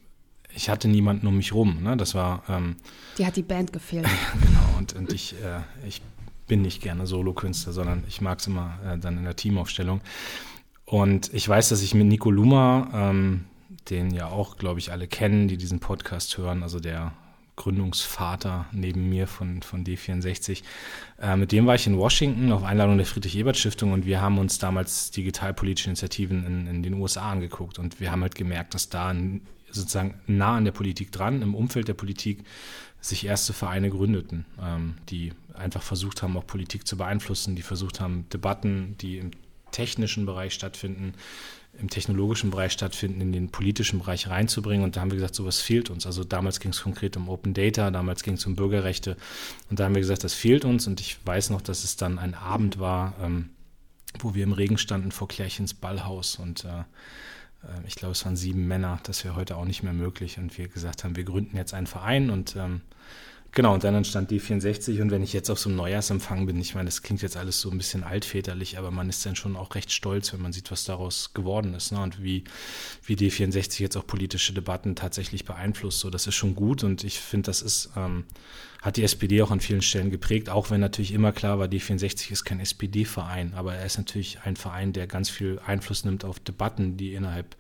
ich 0.56 0.70
hatte 0.70 0.88
niemanden 0.88 1.28
um 1.28 1.38
mich 1.38 1.54
rum. 1.54 1.84
Ne? 1.84 1.98
Das 1.98 2.15
war. 2.15 2.44
Ähm, 2.50 2.78
die 3.18 3.26
hat 3.26 3.36
die 3.36 3.44
Band 3.44 3.74
gefehlt. 3.74 4.08
genau. 4.34 4.78
Und, 4.78 4.94
und 4.94 5.13
ich, 5.13 5.34
äh, 5.34 5.88
ich 5.88 6.02
bin 6.48 6.62
nicht 6.62 6.82
gerne 6.82 7.08
Solokünstler, 7.08 7.74
sondern 7.74 8.04
ich 8.08 8.22
mag 8.22 8.40
es 8.40 8.48
immer 8.48 8.80
äh, 8.86 8.98
dann 8.98 9.18
in 9.18 9.24
der 9.24 9.36
Teamaufstellung. 9.36 10.02
Und 10.86 11.34
ich 11.34 11.48
weiß, 11.48 11.70
dass 11.70 11.82
ich 11.82 11.94
mit 11.94 12.06
Nico 12.08 12.30
Luma, 12.30 12.90
ähm, 12.94 13.46
den 13.90 14.12
ja 14.12 14.28
auch, 14.28 14.58
glaube 14.58 14.80
ich, 14.80 14.92
alle 14.92 15.08
kennen, 15.08 15.48
die 15.48 15.58
diesen 15.58 15.80
Podcast 15.80 16.38
hören, 16.38 16.64
also 16.64 16.80
der 16.80 17.14
Gründungsvater 17.56 18.66
neben 18.72 19.10
mir 19.10 19.28
von, 19.28 19.62
von 19.62 19.84
D64. 19.84 20.62
Äh, 21.22 21.38
mit 21.38 21.52
dem 21.52 21.66
war 21.66 21.76
ich 21.76 21.88
in 21.88 21.98
Washington 21.98 22.52
auf 22.52 22.64
Einladung 22.64 22.98
der 22.98 23.06
Friedrich-Ebert-Stiftung 23.06 23.94
und 23.94 24.06
wir 24.06 24.22
haben 24.22 24.38
uns 24.38 24.60
damals 24.60 25.12
digitalpolitische 25.12 25.90
Initiativen 25.90 26.46
in, 26.46 26.68
in, 26.68 26.84
den 26.84 26.96
USA 26.96 27.32
angeguckt 27.32 27.80
und 27.80 28.00
wir 28.00 28.12
haben 28.12 28.22
halt 28.22 28.36
gemerkt, 28.36 28.74
dass 28.74 28.90
da 28.90 29.16
sozusagen 29.72 30.16
nah 30.28 30.58
an 30.58 30.66
der 30.66 30.72
Politik 30.72 31.12
dran, 31.12 31.42
im 31.42 31.56
Umfeld 31.56 31.88
der 31.88 31.94
Politik, 31.94 32.44
sich 33.08 33.26
erste 33.26 33.54
Vereine 33.54 33.89
gründeten, 33.89 34.46
ähm, 34.62 34.96
die 35.10 35.34
einfach 35.54 35.84
versucht 35.84 36.24
haben, 36.24 36.38
auch 36.38 36.48
Politik 36.48 36.88
zu 36.88 36.98
beeinflussen, 36.98 37.56
die 37.56 37.62
versucht 37.62 38.00
haben, 38.00 38.28
Debatten, 38.30 38.96
die 39.00 39.20
im 39.20 39.32
technischen 39.72 40.26
Bereich 40.26 40.54
stattfinden, 40.54 41.13
im 41.80 41.89
technologischen 41.89 42.52
Bereich 42.52 42.72
stattfinden, 42.72 43.20
in 43.22 43.34
den 43.34 43.50
politischen 43.50 44.00
Bereich 44.00 44.30
reinzubringen. 44.30 44.84
Und 44.84 44.96
da 44.96 45.02
haben 45.02 45.12
wir 45.12 45.18
gesagt, 45.18 45.36
sowas 45.36 45.60
fehlt 45.60 45.89
uns. 45.89 46.06
Also 46.06 46.24
damals 46.24 46.60
ging 46.60 46.72
es 46.72 46.82
konkret 46.82 47.18
um 47.18 47.28
Open 47.28 47.54
Data, 47.54 47.91
damals 47.91 48.24
ging 48.24 48.36
es 48.36 48.46
um 48.46 48.56
Bürgerrechte. 48.56 49.18
Und 49.70 49.80
da 49.80 49.86
haben 49.86 49.94
wir 49.94 50.02
gesagt, 50.02 50.24
das 50.24 50.34
fehlt 50.34 50.63
uns. 50.63 50.88
Und 50.88 51.02
ich 51.02 51.18
weiß 51.26 51.50
noch, 51.50 51.62
dass 51.62 51.84
es 51.84 51.98
dann 51.98 52.18
ein 52.18 52.34
Abend 52.34 52.80
war, 52.80 53.13
ähm, 53.22 53.50
wo 54.20 54.34
wir 54.34 54.46
im 54.46 54.54
Regen 54.54 54.78
standen 54.78 55.12
vor 55.12 55.28
Klärchens 55.28 55.74
Ballhaus. 55.74 56.38
Und 56.38 56.63
äh, 56.63 56.70
äh 56.70 56.84
ich 57.86 57.96
glaube, 57.96 58.13
es 58.13 58.24
waren 58.24 58.38
sieben 58.38 58.68
Männer. 58.68 59.00
Das 59.04 59.26
wäre 59.26 59.36
heute 59.36 59.58
auch 59.58 59.65
nicht 59.65 59.84
mehr 59.84 59.94
möglich. 59.94 60.38
Und 60.38 60.58
wir 60.58 60.70
gesagt 60.70 61.04
haben, 61.04 61.18
wir 61.18 61.26
gründen 61.26 61.58
jetzt 61.58 61.74
einen 61.74 61.88
Verein 61.88 62.30
und 62.30 62.56
ähm, 62.56 62.82
Genau, 63.56 63.74
und 63.74 63.86
dann 63.86 63.96
entstand 63.96 64.32
die 64.32 64.41
64 64.41 65.00
und 65.00 65.12
wenn 65.12 65.24
ich 65.24 65.32
jetzt 65.32 65.50
auf 65.50 65.58
so 65.58 65.70
einem 65.70 65.78
Neujahrsempfang 65.78 66.46
bin, 66.46 66.60
ich 66.60 66.76
meine, 66.76 66.88
das 66.88 67.04
klingt 67.04 67.22
jetzt 67.22 67.38
alles 67.38 67.62
so 67.62 67.72
ein 67.72 67.78
bisschen 67.78 68.04
altväterlich, 68.04 68.78
aber 68.78 68.91
man 68.91 69.08
ist 69.08 69.26
dann 69.26 69.38
schon 69.38 69.56
auch 69.56 69.76
recht 69.76 69.94
stolz, 69.94 70.34
wenn 70.34 70.41
man 70.41 70.52
sieht, 70.52 70.72
was 70.72 70.84
daraus 70.84 71.34
geworden 71.34 71.74
ist 71.74 71.94
ne? 71.94 72.02
und 72.02 72.22
wie, 72.22 72.44
wie 73.06 73.15
die 73.15 73.32
64 73.32 73.80
jetzt 73.80 73.96
auch 73.96 74.06
politische 74.06 74.52
Debatten 74.52 74.98
tatsächlich 74.98 75.46
beeinflusst. 75.46 76.02
So, 76.02 76.10
das 76.10 76.28
ist 76.28 76.36
schon 76.36 76.54
gut 76.54 76.84
und 76.84 77.06
ich 77.06 77.22
finde, 77.22 77.46
das 77.48 77.62
ist, 77.62 77.91
ähm, 77.96 78.26
hat 78.82 78.98
die 78.98 79.04
SPD 79.04 79.41
auch 79.41 79.52
an 79.52 79.62
vielen 79.62 79.82
Stellen 79.82 80.10
geprägt, 80.10 80.50
auch 80.50 80.70
wenn 80.70 80.82
natürlich 80.82 81.13
immer 81.13 81.32
klar 81.32 81.58
war, 81.58 81.70
die 81.70 81.80
64 81.80 82.32
ist 82.32 82.44
kein 82.44 82.60
SPD-Verein, 82.60 83.54
aber 83.54 83.76
er 83.76 83.86
ist 83.86 83.98
natürlich 83.98 84.39
ein 84.44 84.58
Verein, 84.58 84.91
der 84.91 85.08
ganz 85.08 85.30
viel 85.30 85.62
Einfluss 85.65 86.04
nimmt 86.04 86.26
auf 86.26 86.41
Debatten, 86.41 86.98
die 86.98 87.13
innerhalb 87.13 87.56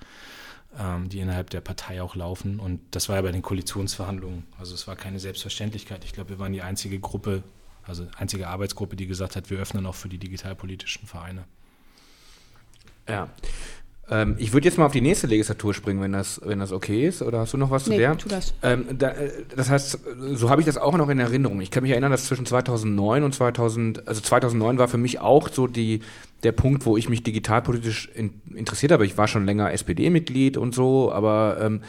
ähm, 0.79 1.09
die 1.09 1.19
innerhalb 1.19 1.49
der 1.49 1.61
Partei 1.61 2.01
auch 2.01 2.15
laufen. 2.15 2.59
Und 2.59 2.81
das 2.91 3.09
war 3.09 3.17
ja 3.17 3.21
bei 3.21 3.31
den 3.31 3.41
Koalitionsverhandlungen. 3.41 4.43
Also 4.57 4.73
es 4.73 4.87
war 4.87 4.95
keine 4.95 5.19
Selbstverständlichkeit. 5.19 6.03
Ich 6.03 6.13
glaube, 6.13 6.31
wir 6.31 6.39
waren 6.39 6.53
die 6.53 6.61
einzige 6.61 6.99
Gruppe, 6.99 7.43
also 7.83 8.07
einzige 8.17 8.47
Arbeitsgruppe, 8.47 8.95
die 8.95 9.07
gesagt 9.07 9.35
hat, 9.35 9.49
wir 9.49 9.59
öffnen 9.59 9.85
auch 9.85 9.95
für 9.95 10.09
die 10.09 10.17
digitalpolitischen 10.17 11.07
Vereine. 11.07 11.45
Ja. 13.07 13.29
Ähm, 14.07 14.35
ich 14.37 14.53
würde 14.53 14.67
jetzt 14.67 14.77
mal 14.77 14.85
auf 14.85 14.91
die 14.91 15.01
nächste 15.01 15.25
Legislatur 15.27 15.73
springen, 15.73 16.01
wenn 16.01 16.11
das, 16.11 16.39
wenn 16.43 16.59
das 16.59 16.71
okay 16.71 17.07
ist. 17.07 17.21
Oder 17.21 17.39
hast 17.39 17.53
du 17.53 17.57
noch 17.57 17.71
was 17.71 17.87
nee, 17.87 17.95
zu 17.95 17.99
der? 17.99 18.17
Tu 18.17 18.29
das. 18.29 18.53
Ähm, 18.61 18.85
da, 18.97 19.09
äh, 19.09 19.31
das 19.55 19.69
heißt, 19.69 19.99
so 20.33 20.49
habe 20.49 20.61
ich 20.61 20.65
das 20.65 20.77
auch 20.77 20.95
noch 20.95 21.09
in 21.09 21.19
Erinnerung. 21.19 21.61
Ich 21.61 21.71
kann 21.71 21.83
mich 21.83 21.91
erinnern, 21.91 22.11
dass 22.11 22.25
zwischen 22.25 22.45
2009 22.45 23.23
und 23.23 23.33
2000, 23.33 24.07
also 24.07 24.21
2009 24.21 24.77
war 24.77 24.87
für 24.87 24.97
mich 24.97 25.19
auch 25.19 25.49
so 25.49 25.67
die 25.67 26.01
der 26.43 26.51
Punkt, 26.51 26.85
wo 26.85 26.97
ich 26.97 27.09
mich 27.09 27.23
digitalpolitisch 27.23 28.09
in, 28.13 28.41
interessiert 28.53 28.91
habe. 28.91 29.05
Ich 29.05 29.17
war 29.17 29.27
schon 29.27 29.45
länger 29.45 29.71
SPD-Mitglied 29.71 30.57
und 30.57 30.75
so, 30.75 31.11
aber 31.11 31.57
ähm, 31.61 31.81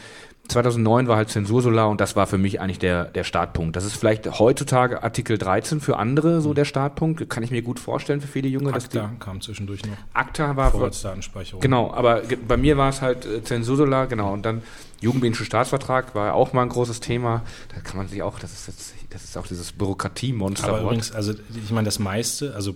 2009 0.47 1.07
war 1.07 1.17
halt 1.17 1.29
Zensursolar 1.29 1.89
und 1.89 1.99
das 1.99 2.15
war 2.15 2.25
für 2.25 2.37
mich 2.37 2.61
eigentlich 2.61 2.79
der, 2.79 3.05
der 3.05 3.23
Startpunkt. 3.23 3.75
Das 3.75 3.83
ist 3.83 3.97
vielleicht 3.97 4.39
heutzutage 4.39 5.03
Artikel 5.03 5.37
13 5.37 5.81
für 5.81 5.97
andere 5.97 6.41
so 6.41 6.53
der 6.53 6.65
Startpunkt. 6.65 7.29
Kann 7.29 7.43
ich 7.43 7.51
mir 7.51 7.61
gut 7.61 7.79
vorstellen 7.79 8.21
für 8.21 8.27
viele 8.27 8.47
Junge. 8.47 8.73
ACTA 8.73 9.11
die, 9.13 9.19
kam 9.19 9.41
zwischendurch 9.41 9.85
noch. 9.85 9.97
ACTA 10.13 10.55
war 10.55 10.71
Vorratsdatenspeicherung. 10.71 11.61
Genau, 11.61 11.91
aber 11.91 12.21
bei 12.47 12.57
mir 12.57 12.77
war 12.77 12.89
es 12.89 13.01
halt 13.01 13.25
äh, 13.25 13.43
Zensursolar, 13.43 14.07
genau. 14.07 14.31
Und 14.33 14.45
dann 14.45 14.61
Jugendbindische 14.99 15.45
Staatsvertrag 15.45 16.15
war 16.15 16.33
auch 16.33 16.53
mal 16.53 16.63
ein 16.63 16.69
großes 16.69 17.01
Thema. 17.01 17.43
Da 17.73 17.81
kann 17.81 17.97
man 17.97 18.07
sich 18.07 18.23
auch, 18.23 18.39
das 18.39 18.53
ist 18.53 18.67
jetzt, 18.67 18.93
das 19.11 19.23
ist 19.23 19.37
auch 19.37 19.45
dieses 19.45 19.71
Bürokratiemonster. 19.73 20.69
Aber 20.69 20.81
übrigens, 20.81 21.11
also 21.11 21.33
ich 21.33 21.71
meine, 21.71 21.85
das 21.85 21.99
meiste, 21.99 22.55
also 22.55 22.75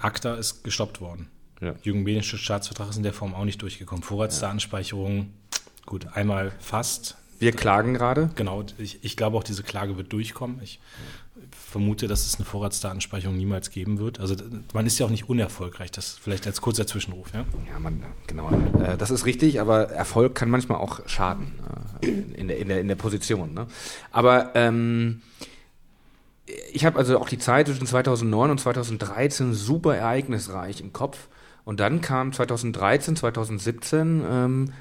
ACTA 0.00 0.34
ist 0.34 0.64
gestoppt 0.64 1.00
worden. 1.00 1.28
Ja. 1.60 1.74
Jugendmedienschutz 1.82 2.40
Staatsvertrag 2.40 2.90
ist 2.90 2.96
in 2.96 3.02
der 3.02 3.12
Form 3.12 3.34
auch 3.34 3.44
nicht 3.44 3.62
durchgekommen. 3.62 4.02
Vorratsdatenspeicherung, 4.02 5.32
gut, 5.86 6.06
einmal 6.14 6.52
fast, 6.58 7.16
Wir 7.38 7.52
klagen 7.52 7.94
gerade. 7.94 8.30
Genau, 8.34 8.64
ich, 8.78 8.98
ich 9.02 9.16
glaube 9.16 9.36
auch, 9.36 9.44
diese 9.44 9.62
Klage 9.62 9.96
wird 9.96 10.12
durchkommen. 10.12 10.60
Ich 10.62 10.80
vermute, 11.50 12.08
dass 12.08 12.24
es 12.24 12.36
eine 12.36 12.44
Vorratsdatenspeicherung 12.44 13.36
niemals 13.36 13.70
geben 13.70 13.98
wird. 13.98 14.20
Also 14.20 14.36
man 14.72 14.86
ist 14.86 14.98
ja 14.98 15.06
auch 15.06 15.10
nicht 15.10 15.28
unerfolgreich, 15.28 15.90
das 15.90 16.18
vielleicht 16.20 16.46
als 16.46 16.60
kurzer 16.60 16.86
Zwischenruf. 16.86 17.28
Ja, 17.34 17.44
ja 17.70 17.78
man, 17.78 18.02
genau. 18.26 18.50
Äh, 18.82 18.96
das 18.96 19.10
ist 19.10 19.26
richtig, 19.26 19.60
aber 19.60 19.90
Erfolg 19.90 20.34
kann 20.34 20.48
manchmal 20.48 20.78
auch 20.78 21.06
schaden 21.06 21.52
äh, 22.02 22.06
in, 22.06 22.48
der, 22.48 22.58
in, 22.58 22.68
der, 22.68 22.80
in 22.80 22.88
der 22.88 22.94
Position. 22.94 23.52
Ne? 23.52 23.66
Aber 24.12 24.52
ähm, 24.54 25.20
ich 26.72 26.84
habe 26.84 26.98
also 26.98 27.18
auch 27.18 27.28
die 27.28 27.38
Zeit 27.38 27.66
zwischen 27.66 27.86
2009 27.86 28.50
und 28.50 28.58
2013 28.58 29.52
super 29.52 29.96
ereignisreich 29.96 30.80
im 30.80 30.92
Kopf. 30.92 31.28
Und 31.64 31.80
dann 31.80 32.00
kam 32.00 32.32
2013, 32.32 33.16
2017 33.16 34.24
ähm, 34.28 34.72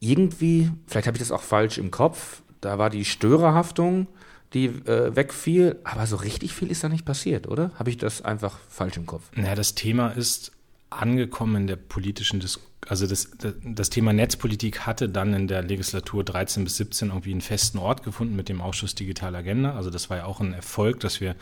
irgendwie, 0.00 0.70
vielleicht 0.86 1.06
habe 1.06 1.16
ich 1.16 1.22
das 1.22 1.30
auch 1.30 1.42
falsch 1.42 1.78
im 1.78 1.92
Kopf, 1.92 2.42
da 2.60 2.78
war 2.78 2.90
die 2.90 3.04
Störerhaftung 3.04 4.08
die 4.54 4.66
äh, 4.66 5.16
wegfiel, 5.16 5.80
aber 5.84 6.06
so 6.06 6.16
richtig 6.16 6.52
viel 6.52 6.70
ist 6.70 6.84
da 6.84 6.88
nicht 6.88 7.04
passiert, 7.04 7.48
oder? 7.48 7.70
Habe 7.78 7.90
ich 7.90 7.96
das 7.96 8.22
einfach 8.22 8.58
falsch 8.68 8.96
im 8.96 9.06
Kopf? 9.06 9.30
Naja, 9.34 9.54
das 9.54 9.74
Thema 9.74 10.08
ist 10.08 10.52
angekommen 10.90 11.56
in 11.56 11.66
der 11.66 11.76
politischen 11.76 12.40
Diskussion. 12.40 12.71
Also 12.88 13.06
das, 13.06 13.30
das 13.64 13.90
Thema 13.90 14.12
Netzpolitik 14.12 14.80
hatte 14.80 15.08
dann 15.08 15.34
in 15.34 15.46
der 15.46 15.62
Legislatur 15.62 16.24
13 16.24 16.64
bis 16.64 16.76
17 16.78 17.08
irgendwie 17.08 17.30
einen 17.30 17.40
festen 17.40 17.78
Ort 17.78 18.02
gefunden 18.02 18.34
mit 18.34 18.48
dem 18.48 18.60
Ausschuss 18.60 18.94
Digitale 18.94 19.38
Agenda. 19.38 19.76
Also 19.76 19.90
das 19.90 20.10
war 20.10 20.16
ja 20.16 20.24
auch 20.24 20.40
ein 20.40 20.52
Erfolg, 20.52 21.00
dass 21.00 21.20
wir 21.20 21.36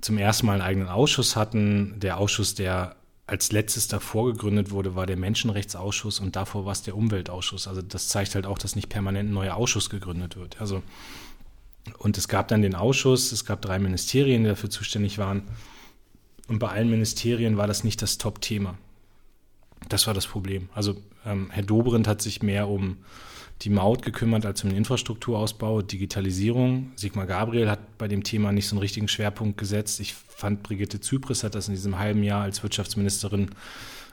zum 0.00 0.18
ersten 0.18 0.46
Mal 0.46 0.54
einen 0.54 0.62
eigenen 0.62 0.88
Ausschuss 0.88 1.34
hatten. 1.34 1.98
Der 1.98 2.18
Ausschuss, 2.18 2.54
der 2.54 2.94
als 3.26 3.50
letztes 3.50 3.88
davor 3.88 4.26
gegründet 4.32 4.70
wurde, 4.70 4.94
war 4.94 5.06
der 5.06 5.16
Menschenrechtsausschuss 5.16 6.20
und 6.20 6.36
davor 6.36 6.64
war 6.64 6.72
es 6.72 6.82
der 6.82 6.96
Umweltausschuss. 6.96 7.66
Also 7.66 7.82
das 7.82 8.08
zeigt 8.08 8.36
halt 8.36 8.46
auch, 8.46 8.58
dass 8.58 8.76
nicht 8.76 8.88
permanent 8.88 9.30
ein 9.30 9.34
neuer 9.34 9.56
Ausschuss 9.56 9.90
gegründet 9.90 10.36
wird. 10.36 10.60
Also 10.60 10.82
und 11.98 12.18
es 12.18 12.28
gab 12.28 12.48
dann 12.48 12.62
den 12.62 12.74
Ausschuss, 12.74 13.32
es 13.32 13.44
gab 13.44 13.62
drei 13.62 13.78
Ministerien, 13.78 14.42
die 14.44 14.50
dafür 14.50 14.70
zuständig 14.70 15.18
waren. 15.18 15.42
Und 16.48 16.58
bei 16.58 16.68
allen 16.68 16.90
Ministerien 16.90 17.56
war 17.56 17.66
das 17.66 17.84
nicht 17.84 18.02
das 18.02 18.18
Top-Thema. 18.18 18.76
Das 19.88 20.06
war 20.06 20.14
das 20.14 20.26
Problem. 20.26 20.68
Also 20.74 20.96
ähm, 21.24 21.48
Herr 21.50 21.62
Dobrindt 21.62 22.08
hat 22.08 22.22
sich 22.22 22.42
mehr 22.42 22.68
um 22.68 22.98
die 23.62 23.70
Maut 23.70 24.02
gekümmert 24.02 24.44
als 24.44 24.62
um 24.64 24.70
den 24.70 24.76
Infrastrukturausbau, 24.78 25.82
Digitalisierung. 25.82 26.90
Sigmar 26.96 27.26
Gabriel 27.26 27.70
hat 27.70 27.98
bei 27.98 28.06
dem 28.06 28.22
Thema 28.22 28.52
nicht 28.52 28.68
so 28.68 28.74
einen 28.76 28.80
richtigen 28.80 29.08
Schwerpunkt 29.08 29.56
gesetzt. 29.56 30.00
Ich 30.00 30.14
fand, 30.14 30.62
Brigitte 30.62 31.00
Zypris 31.00 31.42
hat 31.42 31.54
das 31.54 31.68
in 31.68 31.74
diesem 31.74 31.98
halben 31.98 32.22
Jahr 32.22 32.42
als 32.42 32.62
Wirtschaftsministerin 32.62 33.50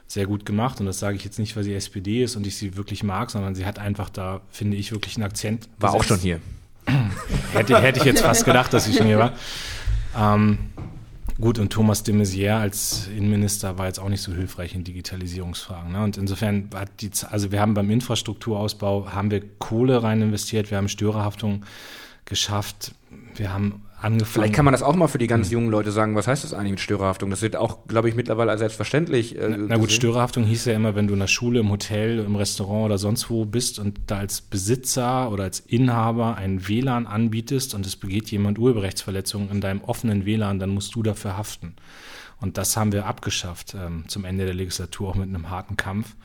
sehr 0.07 0.27
gut 0.27 0.45
gemacht. 0.45 0.79
Und 0.79 0.85
das 0.85 0.99
sage 0.99 1.17
ich 1.17 1.25
jetzt 1.25 1.39
nicht, 1.39 1.55
weil 1.55 1.63
sie 1.63 1.73
SPD 1.73 2.23
ist 2.23 2.35
und 2.35 2.47
ich 2.47 2.55
sie 2.55 2.77
wirklich 2.77 3.03
mag, 3.03 3.31
sondern 3.31 3.55
sie 3.55 3.65
hat 3.65 3.79
einfach 3.79 4.09
da, 4.09 4.41
finde 4.49 4.77
ich, 4.77 4.91
wirklich 4.91 5.17
einen 5.17 5.25
Akzent. 5.25 5.67
War 5.77 5.91
gesetzt. 5.91 6.05
auch 6.05 6.07
schon 6.07 6.19
hier. 6.19 6.39
hätte, 7.53 7.81
hätte 7.81 7.99
ich 7.99 8.05
jetzt 8.05 8.21
fast 8.21 8.45
gedacht, 8.45 8.71
dass 8.73 8.87
ich 8.87 8.97
schon 8.97 9.07
hier 9.07 9.19
war. 9.19 9.33
Ähm, 10.17 10.57
gut, 11.39 11.59
und 11.59 11.71
Thomas 11.71 12.03
de 12.03 12.15
Maizière 12.15 12.57
als 12.57 13.07
Innenminister 13.07 13.77
war 13.77 13.87
jetzt 13.87 13.99
auch 13.99 14.09
nicht 14.09 14.21
so 14.21 14.33
hilfreich 14.33 14.75
in 14.75 14.83
Digitalisierungsfragen. 14.83 15.91
Ne? 15.91 16.03
Und 16.03 16.17
insofern 16.17 16.69
hat 16.73 16.89
die, 17.01 17.11
also 17.29 17.51
wir 17.51 17.61
haben 17.61 17.73
beim 17.73 17.89
Infrastrukturausbau, 17.89 19.11
haben 19.11 19.31
wir 19.31 19.41
Kohle 19.59 20.03
rein 20.03 20.21
investiert, 20.21 20.71
wir 20.71 20.77
haben 20.77 20.89
Störerhaftung 20.89 21.65
geschafft, 22.25 22.95
wir 23.35 23.53
haben 23.53 23.82
angefangen. 24.03 24.31
Vielleicht 24.31 24.53
kann 24.53 24.65
man 24.65 24.73
das 24.73 24.83
auch 24.83 24.95
mal 24.95 25.07
für 25.07 25.17
die 25.17 25.27
ganz 25.27 25.47
hm. 25.47 25.53
jungen 25.53 25.69
Leute 25.69 25.91
sagen, 25.91 26.15
was 26.15 26.27
heißt 26.27 26.43
das 26.43 26.53
eigentlich 26.53 26.71
mit 26.71 26.81
Störerhaftung? 26.81 27.29
Das 27.29 27.41
wird 27.41 27.55
auch, 27.55 27.87
glaube 27.87 28.09
ich, 28.09 28.15
mittlerweile 28.15 28.51
als 28.51 28.59
selbstverständlich. 28.59 29.37
Äh, 29.37 29.47
na, 29.49 29.57
na, 29.57 29.77
gut, 29.77 29.91
Störerhaftung 29.91 30.43
hieß 30.43 30.65
ja 30.65 30.73
immer, 30.73 30.95
wenn 30.95 31.07
du 31.07 31.13
in 31.13 31.19
der 31.19 31.27
Schule, 31.27 31.61
im 31.61 31.69
Hotel, 31.69 32.19
im 32.19 32.35
Restaurant 32.35 32.83
oder 32.85 32.97
sonst 32.97 33.29
wo 33.29 33.45
bist 33.45 33.79
und 33.79 34.01
da 34.07 34.17
als 34.17 34.41
Besitzer 34.41 35.31
oder 35.31 35.45
als 35.45 35.61
Inhaber 35.61 36.35
ein 36.35 36.67
WLAN 36.67 37.07
anbietest 37.07 37.73
und 37.73 37.85
es 37.85 37.95
begeht 37.95 38.29
jemand 38.31 38.59
Urheberrechtsverletzungen 38.59 39.49
in 39.49 39.61
deinem 39.61 39.79
offenen 39.81 40.25
WLAN, 40.25 40.59
dann 40.59 40.71
musst 40.71 40.93
du 40.95 41.03
dafür 41.03 41.37
haften. 41.37 41.75
Und 42.41 42.57
das 42.57 42.75
haben 42.75 42.91
wir 42.91 43.05
abgeschafft 43.05 43.73
ähm, 43.73 44.03
zum 44.07 44.25
Ende 44.25 44.43
der 44.45 44.53
Legislatur, 44.53 45.07
auch 45.09 45.15
mit 45.15 45.29
einem 45.29 45.49
harten 45.49 45.77
Kampf, 45.77 46.17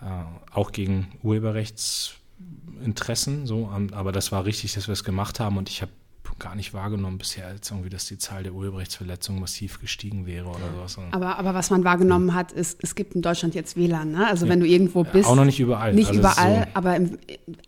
äh, 0.00 0.04
auch 0.52 0.70
gegen 0.70 1.08
Urheberrechtsinteressen. 1.24 3.46
So, 3.46 3.68
ähm, 3.74 3.88
aber 3.92 4.12
das 4.12 4.30
war 4.30 4.44
richtig, 4.44 4.74
dass 4.74 4.86
wir 4.86 4.92
es 4.92 5.02
gemacht 5.02 5.40
haben 5.40 5.56
und 5.56 5.68
ich 5.68 5.82
habe 5.82 5.90
gar 6.38 6.54
nicht 6.54 6.74
wahrgenommen 6.74 7.18
bisher, 7.18 7.46
als 7.46 7.70
irgendwie, 7.70 7.88
dass 7.88 8.06
die 8.06 8.18
Zahl 8.18 8.42
der 8.42 8.52
Urheberrechtsverletzungen 8.52 9.40
massiv 9.40 9.80
gestiegen 9.80 10.26
wäre 10.26 10.48
oder 10.48 10.70
sowas. 10.74 10.98
Aber, 11.10 11.38
aber 11.38 11.54
was 11.54 11.70
man 11.70 11.84
wahrgenommen 11.84 12.34
hat, 12.34 12.52
ist, 12.52 12.78
es 12.82 12.94
gibt 12.94 13.14
in 13.14 13.22
Deutschland 13.22 13.54
jetzt 13.54 13.76
WLAN. 13.76 14.12
Ne? 14.12 14.26
Also 14.26 14.46
ja. 14.46 14.52
wenn 14.52 14.60
du 14.60 14.66
irgendwo 14.66 15.04
bist. 15.04 15.28
Auch 15.28 15.36
noch 15.36 15.44
nicht 15.44 15.60
überall. 15.60 15.94
Nicht 15.94 16.08
also 16.08 16.20
überall, 16.20 16.64
so 16.64 16.70
aber 16.74 16.96
im, 16.96 17.18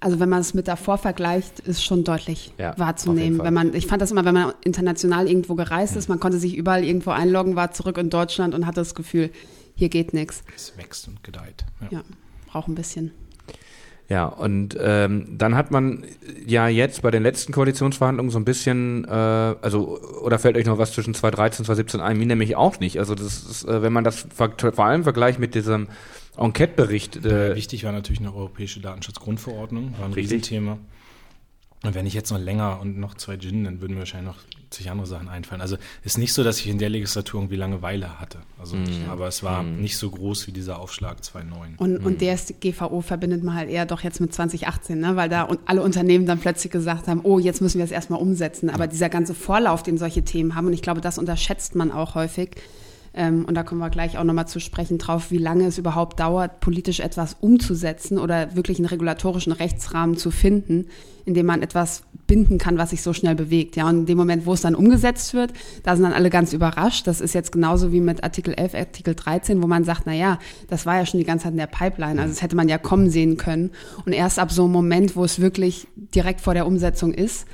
also 0.00 0.20
wenn 0.20 0.28
man 0.28 0.40
es 0.40 0.54
mit 0.54 0.68
davor 0.68 0.98
vergleicht, 0.98 1.60
ist 1.60 1.84
schon 1.84 2.04
deutlich 2.04 2.52
ja, 2.58 2.78
wahrzunehmen. 2.78 3.40
Wenn 3.40 3.54
man, 3.54 3.74
ich 3.74 3.86
fand 3.86 4.02
das 4.02 4.10
immer, 4.10 4.24
wenn 4.24 4.34
man 4.34 4.52
international 4.64 5.28
irgendwo 5.28 5.54
gereist 5.54 5.96
ist, 5.96 6.08
man 6.08 6.20
konnte 6.20 6.38
sich 6.38 6.56
überall 6.56 6.84
irgendwo 6.84 7.10
einloggen, 7.10 7.56
war 7.56 7.72
zurück 7.72 7.98
in 7.98 8.10
Deutschland 8.10 8.54
und 8.54 8.66
hatte 8.66 8.80
das 8.80 8.94
Gefühl, 8.94 9.30
hier 9.74 9.88
geht 9.88 10.12
nichts. 10.12 10.42
Es 10.54 10.76
wächst 10.76 11.08
und 11.08 11.22
gedeiht. 11.24 11.64
Ja, 11.80 11.98
ja 11.98 12.02
braucht 12.50 12.68
ein 12.68 12.74
bisschen. 12.74 13.12
Ja, 14.10 14.26
und 14.26 14.76
ähm, 14.80 15.38
dann 15.38 15.54
hat 15.54 15.70
man 15.70 16.04
ja 16.44 16.66
jetzt 16.66 17.00
bei 17.00 17.12
den 17.12 17.22
letzten 17.22 17.52
Koalitionsverhandlungen 17.52 18.32
so 18.32 18.40
ein 18.40 18.44
bisschen, 18.44 19.04
äh, 19.04 19.08
also, 19.08 20.00
oder 20.22 20.40
fällt 20.40 20.56
euch 20.56 20.66
noch 20.66 20.78
was 20.78 20.92
zwischen 20.92 21.14
2013 21.14 21.60
und 21.60 21.66
2017 21.66 22.00
ein? 22.00 22.18
Mir 22.18 22.26
nämlich 22.26 22.56
auch 22.56 22.80
nicht. 22.80 22.98
Also, 22.98 23.14
das 23.14 23.44
ist, 23.44 23.68
äh, 23.68 23.82
wenn 23.82 23.92
man 23.92 24.02
das 24.02 24.26
vor 24.34 24.84
allem 24.84 25.04
vergleicht 25.04 25.38
mit 25.38 25.54
diesem 25.54 25.86
Enquete-Bericht. 26.36 27.24
Äh, 27.24 27.54
wichtig 27.54 27.84
war 27.84 27.92
natürlich 27.92 28.18
eine 28.18 28.34
europäische 28.34 28.80
Datenschutzgrundverordnung, 28.80 29.94
war 29.96 30.06
ein 30.06 30.12
richtig. 30.12 30.38
Riesenthema. 30.38 30.78
Und 31.82 31.94
wenn 31.94 32.06
ich 32.06 32.12
jetzt 32.12 32.30
noch 32.30 32.38
länger 32.38 32.78
und 32.80 32.98
noch 32.98 33.14
zwei 33.14 33.38
Gin, 33.38 33.64
dann 33.64 33.80
würden 33.80 33.94
mir 33.94 34.00
wahrscheinlich 34.00 34.34
noch 34.34 34.42
zig 34.68 34.90
andere 34.90 35.06
Sachen 35.06 35.28
einfallen. 35.28 35.62
Also 35.62 35.76
ist 36.04 36.18
nicht 36.18 36.32
so, 36.32 36.44
dass 36.44 36.60
ich 36.60 36.68
in 36.68 36.78
der 36.78 36.90
Legislatur 36.90 37.40
irgendwie 37.40 37.56
Langeweile 37.56 38.20
hatte. 38.20 38.38
Also, 38.58 38.76
mm. 38.76 39.08
aber 39.08 39.26
es 39.26 39.42
war 39.42 39.62
mm. 39.62 39.80
nicht 39.80 39.96
so 39.96 40.10
groß 40.10 40.46
wie 40.46 40.52
dieser 40.52 40.78
Aufschlag 40.78 41.24
2009. 41.24 41.76
Und, 41.76 42.02
mm. 42.02 42.06
und 42.06 42.20
der 42.20 42.36
GVO 42.60 43.00
verbindet 43.00 43.42
man 43.42 43.54
halt 43.56 43.70
eher 43.70 43.86
doch 43.86 44.02
jetzt 44.02 44.20
mit 44.20 44.32
2018, 44.32 45.00
ne? 45.00 45.16
weil 45.16 45.28
da 45.28 45.48
alle 45.64 45.82
Unternehmen 45.82 46.26
dann 46.26 46.38
plötzlich 46.38 46.70
gesagt 46.70 47.08
haben, 47.08 47.20
oh, 47.24 47.38
jetzt 47.38 47.62
müssen 47.62 47.78
wir 47.78 47.84
es 47.84 47.90
erstmal 47.90 48.20
umsetzen. 48.20 48.70
Aber 48.70 48.84
ja. 48.84 48.90
dieser 48.90 49.08
ganze 49.08 49.34
Vorlauf, 49.34 49.82
den 49.82 49.98
solche 49.98 50.22
Themen 50.22 50.54
haben, 50.54 50.66
und 50.66 50.74
ich 50.74 50.82
glaube, 50.82 51.00
das 51.00 51.18
unterschätzt 51.18 51.74
man 51.74 51.90
auch 51.90 52.14
häufig, 52.14 52.56
ähm, 53.12 53.44
und 53.44 53.54
da 53.54 53.62
kommen 53.62 53.80
wir 53.80 53.90
gleich 53.90 54.18
auch 54.18 54.24
nochmal 54.24 54.46
zu 54.46 54.60
sprechen 54.60 54.98
drauf, 54.98 55.30
wie 55.30 55.38
lange 55.38 55.66
es 55.66 55.78
überhaupt 55.78 56.20
dauert, 56.20 56.60
politisch 56.60 57.00
etwas 57.00 57.36
umzusetzen 57.40 58.18
oder 58.18 58.54
wirklich 58.54 58.78
einen 58.78 58.86
regulatorischen 58.86 59.52
Rechtsrahmen 59.52 60.16
zu 60.16 60.30
finden, 60.30 60.86
in 61.24 61.34
dem 61.34 61.46
man 61.46 61.62
etwas 61.62 62.04
binden 62.28 62.58
kann, 62.58 62.78
was 62.78 62.90
sich 62.90 63.02
so 63.02 63.12
schnell 63.12 63.34
bewegt. 63.34 63.74
Ja, 63.74 63.88
und 63.88 64.00
in 64.00 64.06
dem 64.06 64.16
Moment, 64.16 64.46
wo 64.46 64.52
es 64.52 64.60
dann 64.60 64.76
umgesetzt 64.76 65.34
wird, 65.34 65.52
da 65.82 65.96
sind 65.96 66.04
dann 66.04 66.12
alle 66.12 66.30
ganz 66.30 66.52
überrascht. 66.52 67.08
Das 67.08 67.20
ist 67.20 67.34
jetzt 67.34 67.50
genauso 67.50 67.92
wie 67.92 68.00
mit 68.00 68.22
Artikel 68.22 68.54
11, 68.54 68.74
Artikel 68.74 69.16
13, 69.16 69.60
wo 69.60 69.66
man 69.66 69.82
sagt, 69.82 70.02
na 70.06 70.14
ja, 70.14 70.38
das 70.68 70.86
war 70.86 70.96
ja 70.96 71.06
schon 71.06 71.18
die 71.18 71.26
ganze 71.26 71.44
Zeit 71.44 71.52
in 71.52 71.58
der 71.58 71.66
Pipeline. 71.66 72.20
Also 72.20 72.32
das 72.32 72.42
hätte 72.42 72.54
man 72.54 72.68
ja 72.68 72.78
kommen 72.78 73.10
sehen 73.10 73.36
können. 73.36 73.72
Und 74.06 74.12
erst 74.12 74.38
ab 74.38 74.52
so 74.52 74.64
einem 74.64 74.72
Moment, 74.72 75.16
wo 75.16 75.24
es 75.24 75.40
wirklich 75.40 75.88
direkt 76.14 76.40
vor 76.40 76.54
der 76.54 76.66
Umsetzung 76.66 77.12
ist, 77.12 77.46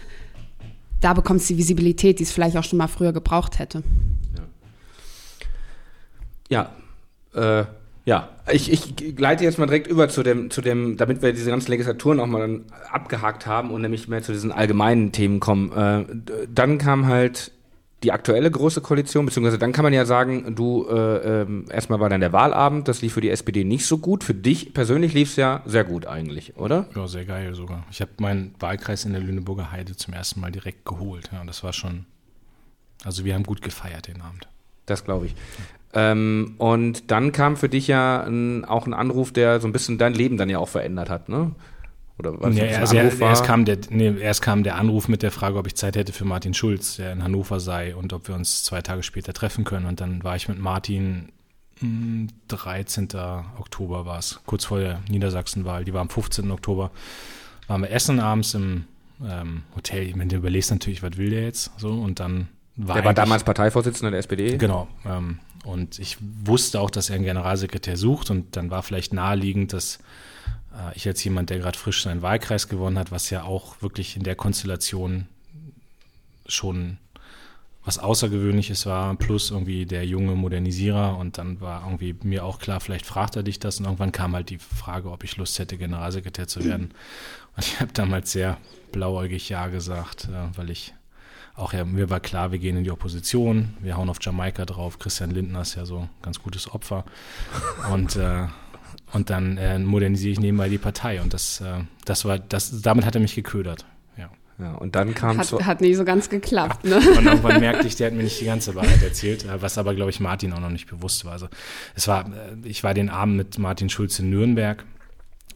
da 1.00 1.14
bekommt 1.14 1.40
es 1.40 1.46
die 1.46 1.56
Visibilität, 1.56 2.18
die 2.18 2.24
es 2.24 2.32
vielleicht 2.32 2.56
auch 2.58 2.64
schon 2.64 2.78
mal 2.78 2.88
früher 2.88 3.12
gebraucht 3.12 3.58
hätte. 3.58 3.82
Ja, 6.48 6.70
äh, 7.34 7.64
ja, 8.04 8.28
ich, 8.52 8.70
ich 8.70 9.18
leite 9.18 9.42
jetzt 9.42 9.58
mal 9.58 9.66
direkt 9.66 9.88
über 9.88 10.08
zu 10.08 10.22
dem, 10.22 10.50
zu 10.50 10.60
dem, 10.60 10.96
damit 10.96 11.22
wir 11.22 11.32
diese 11.32 11.50
ganzen 11.50 11.72
Legislaturen 11.72 12.20
auch 12.20 12.26
mal 12.26 12.40
dann 12.40 12.64
abgehakt 12.90 13.46
haben 13.46 13.72
und 13.72 13.82
nämlich 13.82 14.06
mehr 14.06 14.22
zu 14.22 14.32
diesen 14.32 14.52
allgemeinen 14.52 15.10
Themen 15.10 15.40
kommen. 15.40 15.72
Äh, 15.72 16.04
dann 16.48 16.78
kam 16.78 17.06
halt 17.06 17.50
die 18.04 18.12
aktuelle 18.12 18.48
große 18.48 18.82
Koalition, 18.82 19.26
beziehungsweise 19.26 19.58
dann 19.58 19.72
kann 19.72 19.82
man 19.82 19.92
ja 19.92 20.04
sagen, 20.04 20.54
du, 20.54 20.86
äh, 20.88 21.42
äh, 21.42 21.46
erstmal 21.70 21.98
war 21.98 22.08
dann 22.08 22.20
der 22.20 22.32
Wahlabend, 22.32 22.86
das 22.86 23.02
lief 23.02 23.14
für 23.14 23.20
die 23.20 23.30
SPD 23.30 23.64
nicht 23.64 23.86
so 23.86 23.98
gut. 23.98 24.22
Für 24.22 24.34
dich 24.34 24.72
persönlich 24.72 25.12
lief 25.12 25.30
es 25.30 25.36
ja 25.36 25.62
sehr 25.66 25.82
gut 25.82 26.06
eigentlich, 26.06 26.56
oder? 26.56 26.86
Ja, 26.94 27.08
sehr 27.08 27.24
geil 27.24 27.54
sogar. 27.56 27.84
Ich 27.90 28.00
habe 28.00 28.12
meinen 28.18 28.54
Wahlkreis 28.60 29.04
in 29.04 29.12
der 29.12 29.22
Lüneburger 29.22 29.72
Heide 29.72 29.96
zum 29.96 30.14
ersten 30.14 30.40
Mal 30.40 30.52
direkt 30.52 30.84
geholt. 30.84 31.30
Ja, 31.32 31.42
das 31.44 31.64
war 31.64 31.72
schon, 31.72 32.06
also 33.02 33.24
wir 33.24 33.34
haben 33.34 33.42
gut 33.44 33.62
gefeiert 33.62 34.06
den 34.06 34.20
Abend. 34.20 34.46
Das 34.84 35.04
glaube 35.04 35.26
ich. 35.26 35.34
Ähm, 35.98 36.56
und 36.58 37.10
dann 37.10 37.32
kam 37.32 37.56
für 37.56 37.70
dich 37.70 37.86
ja 37.86 38.22
ein, 38.22 38.66
auch 38.66 38.86
ein 38.86 38.92
Anruf, 38.92 39.32
der 39.32 39.60
so 39.60 39.66
ein 39.66 39.72
bisschen 39.72 39.96
dein 39.96 40.12
Leben 40.12 40.36
dann 40.36 40.50
ja 40.50 40.58
auch 40.58 40.68
verändert 40.68 41.08
hat, 41.08 41.30
ne? 41.30 41.52
Oder 42.18 42.38
was 42.38 42.56
ja, 42.56 42.64
also 42.78 42.96
er, 42.96 43.18
erst, 43.18 43.44
kam 43.44 43.64
der, 43.64 43.78
nee, 43.88 44.14
erst 44.18 44.42
kam 44.42 44.62
der 44.62 44.76
Anruf 44.76 45.08
mit 45.08 45.22
der 45.22 45.30
Frage, 45.30 45.58
ob 45.58 45.66
ich 45.66 45.74
Zeit 45.74 45.96
hätte 45.96 46.12
für 46.12 46.24
Martin 46.26 46.52
Schulz, 46.54 46.96
der 46.96 47.12
in 47.12 47.22
Hannover 47.22 47.60
sei 47.60 47.94
und 47.96 48.12
ob 48.12 48.28
wir 48.28 48.34
uns 48.34 48.62
zwei 48.62 48.82
Tage 48.82 49.02
später 49.02 49.32
treffen 49.32 49.64
können. 49.64 49.86
Und 49.86 50.00
dann 50.00 50.22
war 50.22 50.36
ich 50.36 50.48
mit 50.48 50.58
Martin, 50.58 51.30
13. 52.48 53.08
Hm, 53.12 53.44
Oktober 53.58 54.06
war 54.06 54.18
es, 54.18 54.40
kurz 54.46 54.66
vor 54.66 54.80
der 54.80 55.00
Niedersachsenwahl. 55.08 55.84
Die 55.84 55.92
war 55.92 56.00
am 56.00 56.08
15. 56.08 56.50
Oktober. 56.50 56.90
Waren 57.68 57.82
wir 57.82 57.90
essen 57.90 58.20
abends 58.20 58.54
im 58.54 58.84
ähm, 59.26 59.62
Hotel. 59.74 60.04
Ich 60.04 60.16
meine, 60.16 60.28
du 60.28 60.36
überlegst 60.36 60.70
natürlich, 60.70 61.02
was 61.02 61.16
will 61.16 61.30
der 61.30 61.42
jetzt? 61.42 61.70
So, 61.76 61.90
und 61.90 62.20
dann 62.20 62.48
war 62.76 62.96
Der 62.96 63.04
war 63.04 63.14
damals 63.14 63.44
Parteivorsitzender 63.44 64.10
der 64.10 64.20
SPD. 64.20 64.56
Genau. 64.56 64.88
Ähm, 65.04 65.38
Und 65.66 65.98
ich 65.98 66.16
wusste 66.20 66.80
auch, 66.80 66.90
dass 66.90 67.10
er 67.10 67.16
einen 67.16 67.24
Generalsekretär 67.24 67.96
sucht. 67.96 68.30
Und 68.30 68.56
dann 68.56 68.70
war 68.70 68.84
vielleicht 68.84 69.12
naheliegend, 69.12 69.72
dass 69.72 69.98
äh, 70.72 70.96
ich 70.96 71.06
als 71.08 71.22
jemand, 71.24 71.50
der 71.50 71.58
gerade 71.58 71.76
frisch 71.76 72.04
seinen 72.04 72.22
Wahlkreis 72.22 72.68
gewonnen 72.68 72.98
hat, 72.98 73.10
was 73.10 73.30
ja 73.30 73.42
auch 73.42 73.82
wirklich 73.82 74.16
in 74.16 74.22
der 74.22 74.36
Konstellation 74.36 75.26
schon 76.46 76.98
was 77.84 77.98
Außergewöhnliches 77.98 78.86
war, 78.86 79.14
plus 79.16 79.50
irgendwie 79.50 79.86
der 79.86 80.06
junge 80.06 80.36
Modernisierer. 80.36 81.18
Und 81.18 81.36
dann 81.36 81.60
war 81.60 81.84
irgendwie 81.84 82.14
mir 82.22 82.44
auch 82.44 82.60
klar, 82.60 82.80
vielleicht 82.80 83.06
fragt 83.06 83.34
er 83.34 83.42
dich 83.42 83.58
das. 83.58 83.80
Und 83.80 83.86
irgendwann 83.86 84.12
kam 84.12 84.34
halt 84.34 84.50
die 84.50 84.58
Frage, 84.58 85.10
ob 85.10 85.24
ich 85.24 85.36
Lust 85.36 85.58
hätte, 85.58 85.76
Generalsekretär 85.76 86.46
zu 86.46 86.64
werden. 86.64 86.92
Und 87.56 87.64
ich 87.64 87.80
habe 87.80 87.92
damals 87.92 88.30
sehr 88.30 88.58
blauäugig 88.92 89.48
Ja 89.48 89.66
gesagt, 89.66 90.28
äh, 90.28 90.56
weil 90.56 90.70
ich 90.70 90.94
auch 91.56 91.72
ja, 91.72 91.84
mir 91.84 92.10
war 92.10 92.20
klar, 92.20 92.52
wir 92.52 92.58
gehen 92.58 92.76
in 92.76 92.84
die 92.84 92.90
Opposition, 92.90 93.74
wir 93.80 93.96
hauen 93.96 94.08
auf 94.08 94.18
Jamaika 94.20 94.64
drauf, 94.64 94.98
Christian 94.98 95.30
Lindner 95.30 95.62
ist 95.62 95.74
ja 95.74 95.84
so 95.84 96.00
ein 96.00 96.10
ganz 96.22 96.42
gutes 96.42 96.72
Opfer 96.72 97.04
und 97.92 98.16
äh, 98.16 98.46
und 99.12 99.30
dann 99.30 99.56
äh, 99.56 99.78
modernisiere 99.78 100.32
ich 100.32 100.40
nebenbei 100.40 100.68
die 100.68 100.78
Partei 100.78 101.20
und 101.20 101.32
das, 101.32 101.60
äh, 101.60 101.84
das 102.04 102.24
war, 102.24 102.38
das, 102.38 102.82
damit 102.82 103.04
hat 103.04 103.14
er 103.14 103.20
mich 103.20 103.34
geködert. 103.34 103.86
Ja, 104.58 104.72
und 104.72 104.96
dann 104.96 105.14
kam 105.14 105.36
hat, 105.36 105.52
hat 105.66 105.80
nicht 105.82 105.96
so 105.96 106.04
ganz 106.04 106.30
geklappt. 106.30 106.84
Ne? 106.84 106.96
Und 106.96 107.26
irgendwann 107.26 107.60
merkte 107.60 107.86
ich, 107.86 107.96
der 107.96 108.06
hat 108.06 108.14
mir 108.14 108.22
nicht 108.22 108.40
die 108.40 108.46
ganze 108.46 108.74
Wahrheit 108.74 109.02
erzählt, 109.02 109.44
äh, 109.44 109.60
was 109.60 109.76
aber, 109.76 109.94
glaube 109.94 110.10
ich, 110.10 110.20
Martin 110.20 110.52
auch 110.54 110.60
noch 110.60 110.70
nicht 110.70 110.86
bewusst 110.86 111.26
war. 111.26 111.32
Also 111.32 111.48
es 111.94 112.08
war, 112.08 112.26
äh, 112.26 112.56
ich 112.64 112.82
war 112.82 112.94
den 112.94 113.10
Abend 113.10 113.36
mit 113.36 113.58
Martin 113.58 113.90
Schulz 113.90 114.18
in 114.18 114.30
Nürnberg. 114.30 114.84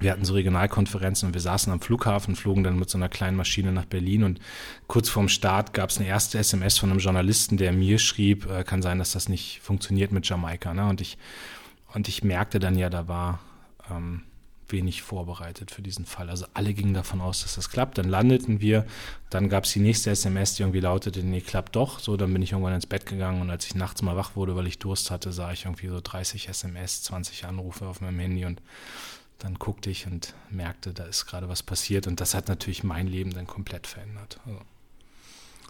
Wir 0.01 0.13
hatten 0.13 0.25
so 0.25 0.35
Regionalkonferenzen 0.35 1.29
und 1.29 1.35
wir 1.35 1.41
saßen 1.41 1.73
am 1.73 1.81
Flughafen, 1.81 2.35
flogen 2.35 2.65
dann 2.65 2.79
mit 2.79 2.91
so 2.91 2.99
einer 2.99 3.09
kleinen 3.09 3.37
Maschine 3.37 3.71
nach 3.71 3.85
Berlin 3.85 4.25
und 4.25 4.41
kurz 4.87 5.09
vorm 5.09 5.29
Start 5.29 5.75
gab 5.75 5.91
es 5.91 5.99
eine 5.99 6.09
erste 6.09 6.39
SMS 6.39 6.79
von 6.79 6.91
einem 6.91 7.01
Journalisten, 7.01 7.59
der 7.59 7.73
mir 7.73 7.99
schrieb, 7.99 8.51
äh, 8.51 8.65
kann 8.65 8.83
sein, 8.83 8.99
dass 8.99 9.13
das 9.13 9.29
nicht 9.29 9.61
funktioniert 9.63 10.11
mit 10.11 10.29
Jamaika. 10.29 10.75
Ne? 10.75 10.89
Und 10.89 11.01
ich 11.01 11.19
und 11.93 12.09
ich 12.09 12.23
merkte 12.23 12.59
dann 12.59 12.79
ja, 12.79 12.89
da 12.89 13.09
war 13.09 13.41
ähm, 13.91 14.23
wenig 14.69 15.03
vorbereitet 15.03 15.73
für 15.73 15.83
diesen 15.83 16.07
Fall. 16.07 16.31
Also 16.31 16.47
alle 16.55 16.73
gingen 16.73 16.95
davon 16.95 17.21
aus, 17.21 17.43
dass 17.43 17.57
das 17.57 17.71
klappt. 17.71 17.99
Dann 17.99 18.09
landeten 18.09 18.61
wir, 18.61 18.87
dann 19.29 19.49
gab 19.49 19.65
es 19.65 19.73
die 19.73 19.81
nächste 19.81 20.11
SMS, 20.11 20.55
die 20.55 20.63
irgendwie 20.63 20.81
lautete, 20.81 21.25
nee, 21.25 21.41
klappt 21.41 21.75
doch. 21.75 21.99
So, 21.99 22.17
dann 22.17 22.33
bin 22.33 22.43
ich 22.43 22.53
irgendwann 22.53 22.75
ins 22.75 22.87
Bett 22.87 23.07
gegangen 23.07 23.41
und 23.41 23.51
als 23.51 23.67
ich 23.67 23.75
nachts 23.75 24.03
mal 24.03 24.17
wach 24.17 24.37
wurde, 24.37 24.55
weil 24.55 24.69
ich 24.69 24.79
Durst 24.79 25.11
hatte, 25.11 25.33
sah 25.33 25.53
ich 25.53 25.65
irgendwie 25.65 25.89
so 25.89 26.01
30 26.01 26.49
SMS, 26.49 27.03
20 27.03 27.47
Anrufe 27.47 27.87
auf 27.87 28.01
meinem 28.01 28.21
Handy 28.21 28.45
und 28.45 28.63
dann 29.41 29.55
guckte 29.55 29.91
ich 29.91 30.07
und 30.07 30.35
merkte, 30.51 30.93
da 30.93 31.05
ist 31.05 31.27
gerade 31.27 31.49
was 31.49 31.63
passiert 31.63 32.07
und 32.07 32.21
das 32.21 32.35
hat 32.35 32.49
natürlich 32.49 32.85
mein 32.85 33.07
Leben 33.07 33.33
dann 33.33 33.47
komplett 33.47 33.87
verändert. 33.87 34.39
Also. 34.47 34.61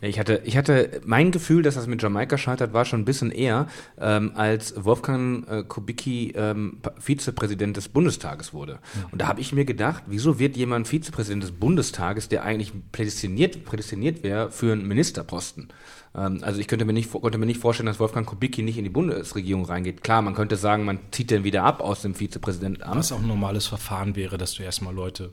Ich 0.03 0.19
hatte, 0.19 0.41
ich 0.45 0.57
hatte 0.57 1.03
mein 1.05 1.31
Gefühl, 1.31 1.63
dass 1.63 1.75
das 1.75 1.87
mit 1.87 2.03
Jamaika 2.03 2.39
scheitert, 2.39 2.73
war 2.73 2.87
schon 2.87 3.03
ein 3.03 3.05
bisschen 3.05 3.31
eher, 3.31 3.69
ähm, 3.99 4.33
als 4.35 4.83
Wolfgang 4.83 5.47
äh, 5.47 5.63
Kubicki 5.63 6.33
ähm, 6.35 6.79
Vizepräsident 6.99 7.77
des 7.77 7.89
Bundestages 7.89 8.55
wurde. 8.55 8.79
Und 9.13 9.21
da 9.21 9.27
habe 9.27 9.43
ich 9.43 9.53
mir 9.53 9.67
gedacht, 9.67 10.05
wieso 10.07 10.39
wird 10.39 10.57
jemand 10.57 10.89
Vizepräsident 10.89 11.43
des 11.43 11.53
Bundestages, 11.53 12.29
der 12.29 12.45
eigentlich 12.45 12.73
prädestiniert, 12.93 13.65
prädestiniert 13.67 14.23
wäre 14.23 14.51
für 14.51 14.73
einen 14.73 14.89
Ministerposten? 14.89 15.69
Ähm, 16.15 16.41
also 16.43 16.61
ich 16.61 16.69
könnte 16.69 16.85
mir, 16.85 16.93
nicht, 16.93 17.11
konnte 17.11 17.39
mir 17.39 17.47
nicht 17.47 17.61
vorstellen, 17.61 17.87
dass 17.87 18.01
Wolfgang 18.01 18.27
Kubicki 18.27 18.63
nicht 18.63 18.79
in 18.79 18.85
die 18.85 18.91
Bundesregierung 18.91 19.65
reingeht. 19.65 20.03
Klar, 20.03 20.23
man 20.23 20.35
könnte 20.35 20.57
sagen, 20.57 20.85
man 20.85 20.99
zieht 21.11 21.31
den 21.31 21.45
wieder 21.45 21.65
ab 21.65 21.81
aus 21.81 22.03
dem 22.03 22.15
Vizepräsidentenamt. 22.15 22.97
Was 22.97 23.13
auch 23.13 23.21
ein 23.21 23.29
normales 23.29 23.67
Verfahren 23.67 24.17
wäre, 24.17 24.39
dass 24.39 24.55
du 24.55 24.63
erstmal 24.63 24.95
Leute 24.95 25.33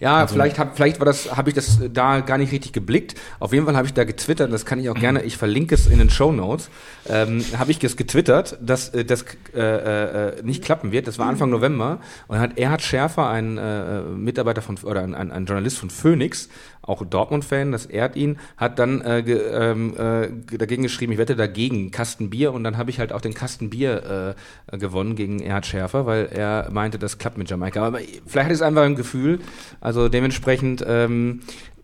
ja, 0.00 0.16
also, 0.18 0.34
vielleicht 0.34 0.58
hab, 0.58 0.76
vielleicht 0.76 1.00
war 1.00 1.06
das, 1.06 1.36
habe 1.36 1.50
ich 1.50 1.54
das 1.54 1.78
da 1.92 2.20
gar 2.20 2.38
nicht 2.38 2.52
richtig 2.52 2.72
geblickt. 2.72 3.14
Auf 3.40 3.52
jeden 3.52 3.64
Fall 3.64 3.76
habe 3.76 3.86
ich 3.86 3.94
da 3.94 4.04
getwittert, 4.04 4.52
das 4.52 4.64
kann 4.64 4.78
ich 4.80 4.88
auch 4.88 4.94
mhm. 4.94 5.00
gerne, 5.00 5.22
ich 5.22 5.36
verlinke 5.36 5.74
es 5.74 5.86
in 5.86 5.98
den 5.98 6.10
Show 6.10 6.32
Notes, 6.32 6.70
ähm, 7.08 7.44
habe 7.56 7.70
ich 7.70 7.82
es 7.82 7.96
getwittert, 7.96 8.58
dass 8.60 8.90
äh, 8.90 9.04
das 9.04 9.24
äh, 9.54 9.60
äh, 9.60 10.42
nicht 10.42 10.64
klappen 10.64 10.92
wird. 10.92 11.06
Das 11.06 11.18
war 11.18 11.26
Anfang 11.26 11.50
November 11.50 12.00
und 12.28 12.38
hat 12.38 12.58
Erhard 12.58 12.82
Schärfer, 12.82 13.28
ein 13.28 13.58
äh, 13.58 14.02
Mitarbeiter 14.02 14.62
von 14.62 14.78
oder 14.82 15.02
ein, 15.02 15.14
ein, 15.14 15.32
ein 15.32 15.46
Journalist 15.46 15.78
von 15.78 15.90
Phoenix, 15.90 16.48
auch 16.82 17.04
Dortmund-Fan, 17.04 17.72
das 17.72 17.86
ehrt 17.86 18.16
ihn, 18.16 18.38
hat 18.56 18.78
dann 18.78 19.00
äh, 19.02 19.22
ge, 19.22 19.38
ähm, 19.52 19.94
äh, 19.96 20.56
dagegen 20.56 20.82
geschrieben, 20.82 21.12
ich 21.12 21.18
wette 21.18 21.36
dagegen 21.36 21.90
Kasten 21.90 22.30
Bier 22.30 22.52
und 22.52 22.64
dann 22.64 22.78
habe 22.78 22.90
ich 22.90 22.98
halt 22.98 23.12
auch 23.12 23.20
den 23.20 23.34
Kasten 23.34 23.70
Bier 23.70 24.34
äh, 24.72 24.78
gewonnen 24.78 25.14
gegen 25.14 25.40
Erhard 25.40 25.66
Schärfer, 25.66 26.06
weil 26.06 26.26
er 26.26 26.68
meinte, 26.70 26.98
das 26.98 27.18
klappt 27.18 27.36
mit 27.36 27.50
Jamaika. 27.50 27.86
Aber 27.86 27.98
vielleicht 28.26 28.46
hat 28.46 28.54
es 28.54 28.62
einfach 28.62 28.82
ein 28.82 28.96
Gefühl, 28.96 29.40
also 29.80 30.08
dementsprechend 30.08 30.84
ähm, 30.86 31.40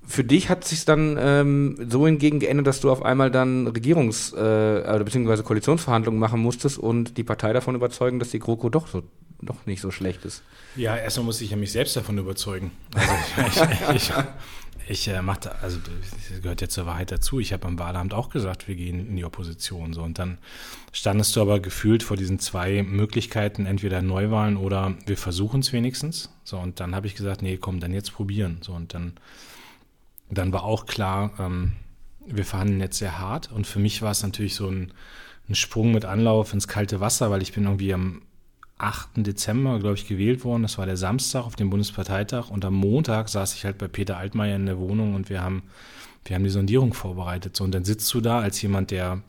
für 0.06 0.24
dich 0.24 0.48
hat 0.48 0.64
sich 0.64 0.84
dann 0.84 1.16
ähm, 1.18 1.76
so 1.88 2.06
hingegen 2.06 2.38
geändert, 2.38 2.66
dass 2.66 2.80
du 2.80 2.90
auf 2.90 3.02
einmal 3.02 3.30
dann 3.30 3.68
Regierungs- 3.68 4.34
äh, 4.34 5.02
bzw. 5.02 5.42
Koalitionsverhandlungen 5.42 6.20
machen 6.20 6.40
musstest 6.40 6.78
und 6.78 7.16
die 7.16 7.24
Partei 7.24 7.52
davon 7.52 7.74
überzeugen, 7.74 8.18
dass 8.18 8.30
die 8.30 8.38
GroKo 8.38 8.68
doch 8.68 8.86
so 8.86 9.02
doch 9.42 9.66
nicht 9.66 9.80
so 9.80 9.90
schlecht 9.90 10.24
ist. 10.24 10.42
Ja, 10.76 10.96
erstmal 10.96 11.26
muss 11.26 11.40
ich 11.40 11.50
ja 11.50 11.56
mich 11.56 11.72
selbst 11.72 11.96
davon 11.96 12.18
überzeugen. 12.18 12.70
Also 12.94 13.12
ich, 13.90 13.96
ich, 13.96 14.10
ich, 14.10 14.12
ich 14.88 15.08
äh, 15.08 15.22
machte, 15.22 15.54
also 15.62 15.78
das 15.78 16.42
gehört 16.42 16.60
ja 16.60 16.68
zur 16.68 16.86
Wahrheit 16.86 17.10
dazu. 17.10 17.40
Ich 17.40 17.52
habe 17.52 17.66
am 17.66 17.78
Wahlamt 17.78 18.14
auch 18.14 18.28
gesagt, 18.28 18.68
wir 18.68 18.74
gehen 18.74 19.08
in 19.08 19.16
die 19.16 19.24
Opposition. 19.24 19.92
So 19.92 20.02
und 20.02 20.18
dann 20.18 20.38
standest 20.92 21.34
du 21.36 21.40
aber 21.40 21.60
gefühlt 21.60 22.02
vor 22.02 22.16
diesen 22.16 22.38
zwei 22.38 22.82
Möglichkeiten, 22.82 23.66
entweder 23.66 24.02
Neuwahlen 24.02 24.56
oder 24.56 24.94
wir 25.06 25.16
versuchen 25.16 25.60
es 25.60 25.72
wenigstens. 25.72 26.30
So 26.44 26.58
und 26.58 26.80
dann 26.80 26.94
habe 26.94 27.06
ich 27.06 27.14
gesagt, 27.14 27.42
nee, 27.42 27.56
komm, 27.56 27.80
dann 27.80 27.92
jetzt 27.92 28.12
probieren. 28.12 28.58
So 28.60 28.72
und 28.72 28.94
dann, 28.94 29.14
dann 30.30 30.52
war 30.52 30.64
auch 30.64 30.86
klar, 30.86 31.32
ähm, 31.38 31.72
wir 32.26 32.44
verhandeln 32.44 32.80
jetzt 32.80 32.98
sehr 32.98 33.18
hart. 33.18 33.50
Und 33.52 33.66
für 33.66 33.78
mich 33.78 34.02
war 34.02 34.10
es 34.10 34.22
natürlich 34.22 34.54
so 34.54 34.68
ein, 34.68 34.92
ein 35.48 35.54
Sprung 35.54 35.92
mit 35.92 36.04
Anlauf 36.04 36.52
ins 36.52 36.68
kalte 36.68 37.00
Wasser, 37.00 37.30
weil 37.30 37.42
ich 37.42 37.52
bin 37.52 37.64
irgendwie 37.64 37.92
am 37.94 38.22
8. 38.84 39.08
Dezember, 39.16 39.78
glaube 39.78 39.96
ich, 39.96 40.06
gewählt 40.06 40.44
worden. 40.44 40.62
Das 40.62 40.78
war 40.78 40.86
der 40.86 40.96
Samstag 40.96 41.44
auf 41.44 41.56
dem 41.56 41.70
Bundesparteitag. 41.70 42.50
Und 42.50 42.64
am 42.64 42.74
Montag 42.74 43.28
saß 43.28 43.54
ich 43.54 43.64
halt 43.64 43.78
bei 43.78 43.88
Peter 43.88 44.18
Altmaier 44.18 44.56
in 44.56 44.66
der 44.66 44.78
Wohnung 44.78 45.14
und 45.14 45.30
wir 45.30 45.42
haben, 45.42 45.62
wir 46.24 46.36
haben 46.36 46.44
die 46.44 46.50
Sondierung 46.50 46.92
vorbereitet. 46.92 47.56
So, 47.56 47.64
und 47.64 47.72
dann 47.72 47.84
sitzt 47.84 48.12
du 48.12 48.20
da 48.20 48.40
als 48.40 48.60
jemand, 48.60 48.90
der 48.90 49.22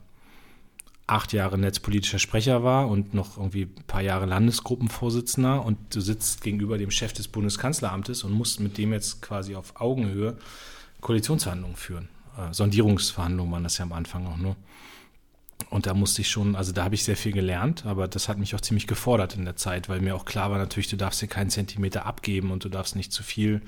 acht 1.06 1.32
Jahre 1.32 1.56
netzpolitischer 1.56 2.18
Sprecher 2.18 2.64
war 2.64 2.88
und 2.88 3.14
noch 3.14 3.38
irgendwie 3.38 3.62
ein 3.62 3.84
paar 3.86 4.02
Jahre 4.02 4.26
Landesgruppenvorsitzender 4.26 5.64
und 5.64 5.78
du 5.94 6.00
sitzt 6.00 6.42
gegenüber 6.42 6.78
dem 6.78 6.90
Chef 6.90 7.12
des 7.12 7.28
Bundeskanzleramtes 7.28 8.24
und 8.24 8.32
musst 8.32 8.60
mit 8.60 8.76
dem 8.76 8.92
jetzt 8.92 9.22
quasi 9.22 9.54
auf 9.54 9.80
Augenhöhe 9.80 10.36
Koalitionsverhandlungen 11.00 11.76
führen. 11.76 12.08
Äh, 12.36 12.52
Sondierungsverhandlungen 12.52 13.52
waren 13.52 13.62
das 13.62 13.78
ja 13.78 13.84
am 13.84 13.92
Anfang 13.92 14.26
auch 14.26 14.36
nur. 14.36 14.56
Und 15.70 15.86
da 15.86 15.94
musste 15.94 16.22
ich 16.22 16.28
schon, 16.28 16.54
also 16.54 16.72
da 16.72 16.84
habe 16.84 16.94
ich 16.94 17.04
sehr 17.04 17.16
viel 17.16 17.32
gelernt, 17.32 17.86
aber 17.86 18.08
das 18.08 18.28
hat 18.28 18.38
mich 18.38 18.54
auch 18.54 18.60
ziemlich 18.60 18.86
gefordert 18.86 19.36
in 19.36 19.44
der 19.44 19.56
Zeit, 19.56 19.88
weil 19.88 20.00
mir 20.00 20.14
auch 20.14 20.24
klar 20.24 20.50
war, 20.50 20.58
natürlich, 20.58 20.88
du 20.88 20.96
darfst 20.96 21.20
dir 21.22 21.26
keinen 21.26 21.50
Zentimeter 21.50 22.06
abgeben 22.06 22.50
und 22.50 22.64
du 22.64 22.68
darfst 22.68 22.94
nicht 22.94 23.12
zu 23.12 23.22
viel 23.22 23.62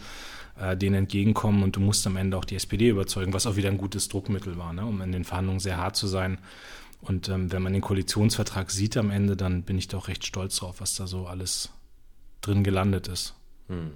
äh, 0.58 0.76
denen 0.76 0.94
entgegenkommen 0.94 1.62
und 1.62 1.76
du 1.76 1.80
musst 1.80 2.06
am 2.06 2.16
Ende 2.16 2.36
auch 2.36 2.44
die 2.44 2.56
SPD 2.56 2.88
überzeugen, 2.88 3.32
was 3.32 3.46
auch 3.46 3.56
wieder 3.56 3.68
ein 3.68 3.78
gutes 3.78 4.08
Druckmittel 4.08 4.58
war, 4.58 4.72
ne, 4.72 4.84
um 4.84 5.00
in 5.00 5.12
den 5.12 5.24
Verhandlungen 5.24 5.60
sehr 5.60 5.76
hart 5.76 5.96
zu 5.96 6.06
sein. 6.06 6.38
Und 7.00 7.28
ähm, 7.28 7.52
wenn 7.52 7.62
man 7.62 7.72
den 7.72 7.82
Koalitionsvertrag 7.82 8.70
sieht 8.70 8.96
am 8.96 9.10
Ende, 9.10 9.36
dann 9.36 9.62
bin 9.62 9.78
ich 9.78 9.88
doch 9.88 10.08
recht 10.08 10.26
stolz 10.26 10.56
drauf, 10.56 10.80
was 10.80 10.94
da 10.94 11.06
so 11.06 11.26
alles 11.26 11.70
drin 12.40 12.64
gelandet 12.64 13.08
ist. 13.08 13.34
Hm. 13.68 13.92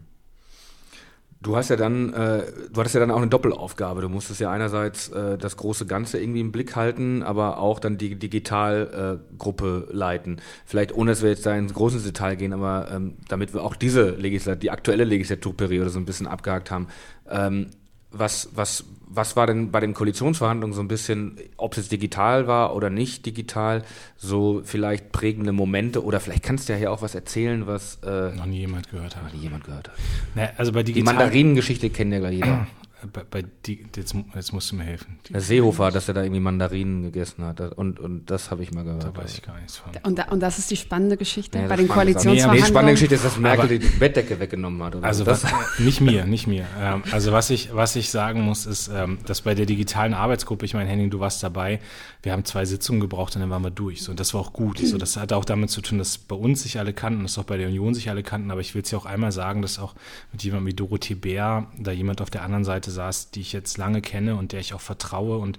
Du 1.42 1.56
hast 1.56 1.70
ja 1.70 1.76
dann, 1.76 2.12
äh, 2.12 2.44
du 2.72 2.80
hattest 2.80 2.94
ja 2.94 3.00
dann 3.00 3.10
auch 3.10 3.16
eine 3.16 3.26
Doppelaufgabe. 3.26 4.00
Du 4.00 4.08
musstest 4.08 4.40
ja 4.40 4.52
einerseits 4.52 5.08
äh, 5.08 5.36
das 5.36 5.56
große 5.56 5.86
Ganze 5.86 6.20
irgendwie 6.20 6.40
im 6.40 6.52
Blick 6.52 6.76
halten, 6.76 7.24
aber 7.24 7.58
auch 7.58 7.80
dann 7.80 7.98
die 7.98 8.14
Digitalgruppe 8.14 9.88
äh, 9.90 9.92
leiten. 9.92 10.40
Vielleicht 10.64 10.94
ohne, 10.94 11.10
dass 11.10 11.22
wir 11.22 11.30
jetzt 11.30 11.44
da 11.44 11.56
ins 11.56 11.74
große 11.74 11.98
Detail 11.98 12.36
gehen, 12.36 12.52
aber 12.52 12.88
ähm, 12.92 13.14
damit 13.28 13.54
wir 13.54 13.64
auch 13.64 13.74
diese 13.74 14.10
Legislatur, 14.10 14.60
die 14.60 14.70
aktuelle 14.70 15.02
Legislaturperiode 15.02 15.90
so 15.90 15.98
ein 15.98 16.04
bisschen 16.04 16.28
abgehakt 16.28 16.70
haben. 16.70 16.86
Ähm, 17.28 17.70
was, 18.12 18.50
was, 18.54 18.84
was 19.14 19.36
war 19.36 19.46
denn 19.46 19.70
bei 19.70 19.80
den 19.80 19.94
Koalitionsverhandlungen 19.94 20.74
so 20.74 20.80
ein 20.80 20.88
bisschen, 20.88 21.36
ob 21.56 21.72
es 21.72 21.78
jetzt 21.78 21.92
digital 21.92 22.46
war 22.46 22.74
oder 22.74 22.90
nicht 22.90 23.26
digital, 23.26 23.82
so 24.16 24.62
vielleicht 24.64 25.12
prägende 25.12 25.52
Momente 25.52 26.04
oder 26.04 26.20
vielleicht 26.20 26.42
kannst 26.42 26.68
du 26.68 26.72
ja 26.72 26.78
hier 26.78 26.92
auch 26.92 27.02
was 27.02 27.14
erzählen, 27.14 27.66
was 27.66 27.98
äh, 28.04 28.34
noch 28.34 28.46
nie 28.46 28.60
jemand 28.60 28.90
gehört 28.90 29.16
hat. 29.16 29.24
Noch 29.24 29.32
nie 29.32 29.40
jemand 29.40 29.64
gehört 29.64 29.88
hat. 29.88 29.94
Na, 30.34 30.50
also 30.56 30.72
bei 30.72 30.82
digital 30.82 31.12
Die 31.12 31.18
Mandarinengeschichte 31.18 31.90
kennt 31.90 32.12
ja 32.12 32.18
gleich 32.20 32.34
jeder. 32.34 32.66
bei, 33.12 33.22
bei 33.28 33.44
die, 33.66 33.84
jetzt, 33.96 34.14
jetzt, 34.34 34.52
musst 34.52 34.70
du 34.70 34.76
mir 34.76 34.84
helfen. 34.84 35.18
Der 35.30 35.40
Seehofer, 35.40 35.90
dass 35.90 36.08
er 36.08 36.14
da 36.14 36.22
irgendwie 36.22 36.40
Mandarinen 36.40 37.02
gegessen 37.02 37.44
hat. 37.44 37.60
Und, 37.60 37.98
und 37.98 38.30
das 38.30 38.50
habe 38.50 38.62
ich 38.62 38.72
mal 38.72 38.84
gehört. 38.84 39.04
Da 39.04 39.16
weiß 39.16 39.34
ich 39.34 39.42
gar 39.42 39.56
nichts 39.56 39.78
von. 39.78 39.92
Und, 40.02 40.18
da, 40.18 40.24
und 40.24 40.40
das 40.40 40.58
ist 40.58 40.70
die 40.70 40.76
spannende 40.76 41.16
Geschichte 41.16 41.58
ja, 41.58 41.66
bei 41.66 41.76
den 41.76 41.88
Koalitionsverhandlungen? 41.88 42.54
Nee, 42.54 42.62
die 42.62 42.68
spannende 42.68 42.92
Geschichte 42.92 43.14
ist, 43.14 43.24
dass 43.24 43.38
Merkel 43.38 43.64
Aber, 43.64 43.78
die 43.78 43.78
Bettdecke 43.78 44.38
weggenommen 44.38 44.82
hat. 44.82 45.02
also 45.02 45.26
was, 45.26 45.44
nicht 45.78 46.00
mir, 46.00 46.24
nicht 46.26 46.46
mir. 46.46 46.66
Ähm, 46.78 47.02
also 47.10 47.32
was 47.32 47.50
ich, 47.50 47.74
was 47.74 47.96
ich 47.96 48.10
sagen 48.10 48.42
muss, 48.42 48.66
ist, 48.66 48.88
ähm, 48.88 49.18
dass 49.26 49.42
bei 49.42 49.54
der 49.54 49.66
digitalen 49.66 50.14
Arbeitsgruppe, 50.14 50.64
ich 50.64 50.74
meine, 50.74 50.88
Henning, 50.88 51.10
du 51.10 51.20
warst 51.20 51.42
dabei, 51.42 51.80
wir 52.22 52.32
haben 52.32 52.44
zwei 52.44 52.64
Sitzungen 52.64 53.00
gebraucht 53.00 53.34
und 53.34 53.40
dann 53.40 53.50
waren 53.50 53.64
wir 53.64 53.70
durch. 53.70 54.02
So, 54.02 54.12
und 54.12 54.20
das 54.20 54.32
war 54.32 54.40
auch 54.40 54.52
gut. 54.52 54.78
So, 54.78 54.96
das 54.96 55.16
hat 55.16 55.32
auch 55.32 55.44
damit 55.44 55.70
zu 55.70 55.80
tun, 55.80 55.98
dass 55.98 56.18
bei 56.18 56.36
uns 56.36 56.62
sich 56.62 56.78
alle 56.78 56.92
kannten, 56.92 57.22
dass 57.22 57.36
auch 57.36 57.44
bei 57.44 57.56
der 57.56 57.66
Union 57.66 57.94
sich 57.94 58.08
alle 58.10 58.22
kannten. 58.22 58.50
Aber 58.52 58.60
ich 58.60 58.74
will 58.74 58.82
es 58.82 58.90
ja 58.92 58.98
auch 58.98 59.06
einmal 59.06 59.32
sagen, 59.32 59.60
dass 59.60 59.80
auch 59.80 59.94
mit 60.30 60.44
jemandem 60.44 60.68
wie 60.68 60.74
Dorothee 60.74 61.14
Bär 61.14 61.66
da 61.76 61.90
jemand 61.90 62.20
auf 62.20 62.30
der 62.30 62.42
anderen 62.42 62.64
Seite 62.64 62.91
saß, 62.92 63.30
die 63.30 63.40
ich 63.40 63.52
jetzt 63.52 63.78
lange 63.78 64.00
kenne 64.00 64.36
und 64.36 64.52
der 64.52 64.60
ich 64.60 64.74
auch 64.74 64.80
vertraue. 64.80 65.38
Und 65.38 65.58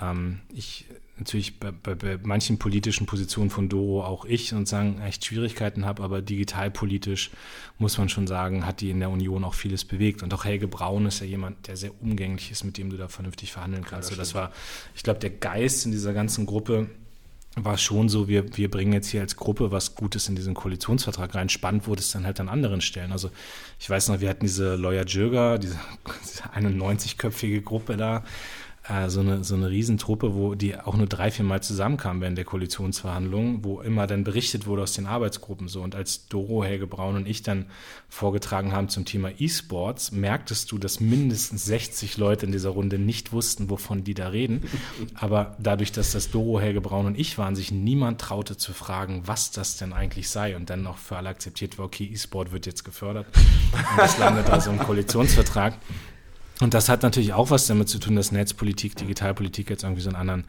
ähm, 0.00 0.40
ich 0.52 0.86
natürlich 1.18 1.58
bei, 1.58 1.70
bei, 1.70 1.94
bei, 1.94 2.18
manchen 2.22 2.58
politischen 2.58 3.06
Positionen 3.06 3.50
von 3.50 3.68
Doro 3.68 4.04
auch 4.04 4.24
ich 4.24 4.50
sozusagen 4.50 5.00
echt 5.00 5.24
Schwierigkeiten 5.24 5.86
habe, 5.86 6.02
aber 6.02 6.20
digitalpolitisch 6.20 7.30
muss 7.78 7.96
man 7.96 8.08
schon 8.08 8.26
sagen, 8.26 8.66
hat 8.66 8.80
die 8.80 8.90
in 8.90 9.00
der 9.00 9.10
Union 9.10 9.44
auch 9.44 9.54
vieles 9.54 9.84
bewegt. 9.84 10.22
Und 10.22 10.34
auch 10.34 10.44
Helge 10.44 10.68
Braun 10.68 11.06
ist 11.06 11.20
ja 11.20 11.26
jemand, 11.26 11.68
der 11.68 11.76
sehr 11.76 11.92
umgänglich 12.02 12.50
ist, 12.50 12.64
mit 12.64 12.76
dem 12.76 12.90
du 12.90 12.96
da 12.96 13.08
vernünftig 13.08 13.52
verhandeln 13.52 13.84
kannst. 13.84 14.10
Ja, 14.10 14.16
das, 14.16 14.28
das 14.28 14.34
war, 14.34 14.52
ich 14.94 15.02
glaube, 15.02 15.20
der 15.20 15.30
Geist 15.30 15.86
in 15.86 15.92
dieser 15.92 16.12
ganzen 16.12 16.44
Gruppe 16.44 16.90
war 17.56 17.78
schon 17.78 18.10
so, 18.10 18.28
wir, 18.28 18.56
wir 18.56 18.70
bringen 18.70 18.92
jetzt 18.92 19.08
hier 19.08 19.22
als 19.22 19.36
Gruppe 19.36 19.72
was 19.72 19.94
Gutes 19.94 20.28
in 20.28 20.36
diesen 20.36 20.52
Koalitionsvertrag 20.52 21.34
rein. 21.34 21.48
Spannend 21.48 21.86
wurde 21.86 22.00
es 22.00 22.12
dann 22.12 22.26
halt 22.26 22.38
an 22.38 22.50
anderen 22.50 22.82
Stellen. 22.82 23.12
Also 23.12 23.30
ich 23.80 23.88
weiß 23.88 24.08
noch, 24.08 24.20
wir 24.20 24.28
hatten 24.28 24.44
diese 24.44 24.76
Lawyer 24.76 25.06
Jürger, 25.06 25.58
diese, 25.58 25.78
diese 26.22 26.44
91-köpfige 26.44 27.62
Gruppe 27.62 27.96
da, 27.96 28.24
äh, 28.88 29.08
so, 29.08 29.20
eine, 29.20 29.42
so 29.44 29.54
eine 29.54 29.70
Riesentruppe, 29.70 30.34
wo 30.34 30.54
die 30.54 30.78
auch 30.78 30.96
nur 30.96 31.06
drei, 31.06 31.30
vier 31.30 31.44
Mal 31.44 31.62
zusammenkamen 31.62 32.20
während 32.22 32.38
der 32.38 32.44
Koalitionsverhandlungen, 32.44 33.64
wo 33.64 33.80
immer 33.80 34.06
dann 34.06 34.24
berichtet 34.24 34.66
wurde 34.66 34.82
aus 34.82 34.92
den 34.92 35.06
Arbeitsgruppen 35.06 35.68
so. 35.68 35.82
Und 35.82 35.94
als 35.94 36.28
Doro, 36.28 36.64
Helge 36.64 36.86
Braun 36.86 37.16
und 37.16 37.26
ich 37.26 37.42
dann 37.42 37.66
vorgetragen 38.08 38.72
haben 38.72 38.88
zum 38.88 39.04
Thema 39.04 39.30
E-Sports, 39.38 40.12
merktest 40.12 40.70
du, 40.70 40.78
dass 40.78 41.00
mindestens 41.00 41.64
60 41.64 42.16
Leute 42.16 42.46
in 42.46 42.52
dieser 42.52 42.70
Runde 42.70 42.98
nicht 42.98 43.32
wussten, 43.32 43.70
wovon 43.70 44.04
die 44.04 44.14
da 44.14 44.28
reden. 44.28 44.62
Aber 45.14 45.56
dadurch, 45.58 45.92
dass 45.92 46.12
das 46.12 46.30
Doro, 46.30 46.60
Helge 46.60 46.80
Braun 46.80 47.06
und 47.06 47.18
ich 47.18 47.38
waren, 47.38 47.56
sich 47.56 47.72
niemand 47.72 48.20
traute 48.20 48.56
zu 48.56 48.72
fragen, 48.72 49.22
was 49.26 49.50
das 49.50 49.76
denn 49.76 49.92
eigentlich 49.92 50.28
sei. 50.28 50.56
Und 50.56 50.70
dann 50.70 50.82
noch 50.82 50.98
für 50.98 51.16
alle 51.16 51.28
akzeptiert 51.28 51.78
war, 51.78 51.86
okay, 51.86 52.08
E-Sport 52.12 52.52
wird 52.52 52.66
jetzt 52.66 52.84
gefördert. 52.84 53.26
Und 53.72 53.98
das 53.98 54.18
landet 54.18 54.48
also 54.50 54.70
im 54.70 54.78
Koalitionsvertrag. 54.78 55.74
Und 56.60 56.74
das 56.74 56.88
hat 56.88 57.02
natürlich 57.02 57.32
auch 57.32 57.50
was 57.50 57.66
damit 57.66 57.88
zu 57.88 57.98
tun, 57.98 58.16
dass 58.16 58.32
Netzpolitik, 58.32 58.96
Digitalpolitik 58.96 59.68
jetzt 59.68 59.82
irgendwie 59.82 60.02
so 60.02 60.08
einen 60.08 60.16
anderen 60.16 60.44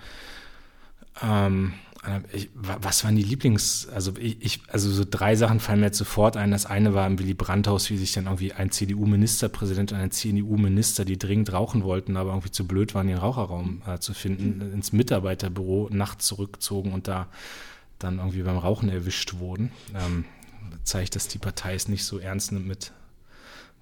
ähm, 1.21 1.73
ich, 2.31 2.49
was 2.53 3.03
waren 3.03 3.15
die 3.15 3.23
Lieblings, 3.23 3.87
also 3.93 4.13
ich, 4.17 4.37
ich, 4.41 4.61
also 4.69 4.89
so 4.89 5.03
drei 5.09 5.35
Sachen 5.35 5.59
fallen 5.59 5.79
mir 5.79 5.87
jetzt 5.87 5.97
sofort 5.97 6.37
ein. 6.37 6.51
Das 6.51 6.65
eine 6.65 6.93
war 6.93 7.05
im 7.07 7.19
Willy 7.19 7.33
Brandt-Haus, 7.33 7.89
wie 7.89 7.97
sich 7.97 8.13
dann 8.13 8.25
irgendwie 8.25 8.53
ein 8.53 8.71
CDU-Ministerpräsident 8.71 9.91
und 9.91 9.97
ein 9.97 10.11
CDU-Minister, 10.11 11.05
die 11.05 11.17
dringend 11.17 11.51
rauchen 11.51 11.83
wollten, 11.83 12.17
aber 12.17 12.31
irgendwie 12.31 12.51
zu 12.51 12.65
blöd 12.65 12.95
waren, 12.95 13.07
den 13.07 13.17
Raucherraum 13.17 13.81
äh, 13.85 13.99
zu 13.99 14.13
finden, 14.13 14.61
ins 14.73 14.93
Mitarbeiterbüro 14.93 15.89
nachts 15.91 16.27
zurückzogen 16.27 16.93
und 16.93 17.07
da 17.07 17.27
dann 17.99 18.19
irgendwie 18.19 18.43
beim 18.43 18.57
Rauchen 18.57 18.89
erwischt 18.89 19.35
wurden. 19.39 19.71
Ähm, 19.95 20.25
zeigt, 20.83 21.15
dass 21.15 21.27
die 21.27 21.39
Partei 21.39 21.73
es 21.73 21.87
nicht 21.87 22.05
so 22.05 22.19
ernst 22.19 22.51
nimmt 22.51 22.67
mit 22.67 22.91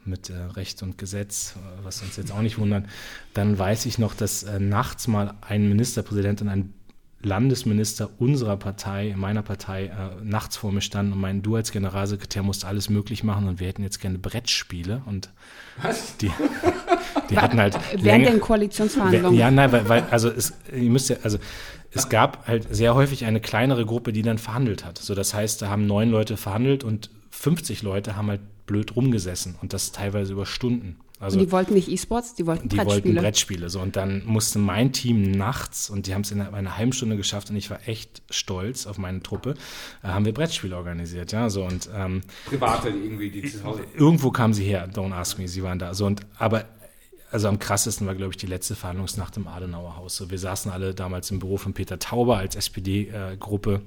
mit 0.07 0.29
äh, 0.29 0.35
Recht 0.35 0.83
und 0.83 0.97
Gesetz, 0.97 1.55
äh, 1.55 1.83
was 1.83 2.01
uns 2.01 2.17
jetzt 2.17 2.31
auch 2.31 2.41
nicht 2.41 2.57
wundert, 2.57 2.85
dann 3.33 3.57
weiß 3.57 3.85
ich 3.85 3.97
noch, 3.97 4.13
dass 4.13 4.43
äh, 4.43 4.59
nachts 4.59 5.07
mal 5.07 5.33
ein 5.41 5.67
Ministerpräsident 5.67 6.41
und 6.41 6.49
ein 6.49 6.73
Landesminister 7.21 8.09
unserer 8.19 8.55
Partei, 8.55 9.15
meiner 9.17 9.41
Partei, 9.41 9.85
äh, 9.85 10.23
nachts 10.23 10.57
vor 10.57 10.71
mir 10.71 10.81
standen 10.81 11.13
und 11.13 11.19
meinen, 11.19 11.41
du 11.41 11.55
als 11.55 11.71
Generalsekretär 11.71 12.43
musst 12.43 12.65
alles 12.65 12.89
möglich 12.89 13.23
machen 13.23 13.47
und 13.47 13.59
wir 13.59 13.67
hätten 13.67 13.83
jetzt 13.83 13.99
gerne 13.99 14.19
Brettspiele 14.19 15.01
und 15.05 15.29
Was? 15.81 16.17
die, 16.17 16.31
die 17.29 17.37
hatten 17.37 17.59
halt 17.59 17.77
während 17.97 18.27
den 18.27 18.39
Koalitionsverhandlungen. 18.39 19.37
Ja, 19.37 19.49
nein, 19.49 19.71
weil, 19.71 19.89
weil 19.89 20.03
also 20.11 20.29
es, 20.29 20.53
ihr 20.71 20.89
müsst 20.89 21.09
ja, 21.09 21.17
also 21.23 21.39
es 21.91 22.09
gab 22.09 22.47
halt 22.47 22.67
sehr 22.73 22.93
häufig 22.93 23.25
eine 23.25 23.39
kleinere 23.39 23.85
Gruppe, 23.85 24.13
die 24.13 24.21
dann 24.21 24.37
verhandelt 24.37 24.85
hat. 24.85 24.97
So, 24.97 25.15
das 25.15 25.33
heißt, 25.33 25.61
da 25.61 25.69
haben 25.69 25.87
neun 25.87 26.11
Leute 26.11 26.37
verhandelt 26.37 26.83
und 26.83 27.09
50 27.31 27.81
Leute 27.81 28.15
haben 28.15 28.29
halt 28.29 28.41
blöd 28.65 28.95
rumgesessen 28.95 29.55
und 29.61 29.73
das 29.73 29.91
teilweise 29.91 30.33
über 30.33 30.45
Stunden. 30.45 30.97
Also, 31.19 31.39
und 31.39 31.45
die 31.45 31.51
wollten 31.51 31.73
nicht 31.73 31.87
E-Sports, 31.87 32.35
die 32.35 32.45
wollten 32.45 32.67
die 32.67 32.75
Brettspiele. 32.75 33.01
Die 33.01 33.07
wollten 33.07 33.21
Brettspiele. 33.21 33.69
So. 33.69 33.79
Und 33.79 33.95
dann 33.95 34.25
musste 34.25 34.59
mein 34.59 34.91
Team 34.91 35.31
nachts, 35.31 35.89
und 35.89 36.07
die 36.07 36.13
haben 36.13 36.21
es 36.21 36.31
in 36.31 36.41
einer 36.41 36.77
halben 36.77 36.91
Stunde 36.91 37.15
geschafft, 37.15 37.49
und 37.49 37.55
ich 37.55 37.69
war 37.69 37.87
echt 37.87 38.21
stolz 38.29 38.85
auf 38.85 38.97
meine 38.97 39.23
Truppe, 39.23 39.53
äh, 40.03 40.07
haben 40.07 40.25
wir 40.25 40.33
Brettspiele 40.33 40.75
organisiert. 40.75 41.31
Ja, 41.31 41.49
so, 41.49 41.63
und, 41.63 41.89
ähm, 41.95 42.21
Private 42.45 42.89
irgendwie, 42.89 43.31
die 43.31 43.49
zu 43.49 43.63
Hause. 43.63 43.85
Irgendwo 43.95 44.31
kamen 44.31 44.53
sie 44.53 44.65
her, 44.65 44.89
don't 44.91 45.13
ask 45.13 45.39
me, 45.39 45.47
sie 45.47 45.63
waren 45.63 45.79
da. 45.79 45.93
So, 45.93 46.05
und, 46.05 46.21
aber 46.37 46.65
also 47.31 47.47
am 47.47 47.59
krassesten 47.59 48.07
war, 48.07 48.15
glaube 48.15 48.31
ich, 48.31 48.37
die 48.37 48.47
letzte 48.47 48.75
Verhandlungsnacht 48.75 49.35
im 49.37 49.47
Adenauer 49.47 49.97
Haus. 49.97 50.15
So, 50.15 50.29
wir 50.29 50.39
saßen 50.39 50.71
alle 50.71 50.93
damals 50.93 51.31
im 51.31 51.39
Büro 51.39 51.57
von 51.57 51.73
Peter 51.73 51.97
Tauber 51.99 52.37
als 52.37 52.55
SPD-Gruppe. 52.55 53.73
Äh, 53.73 53.79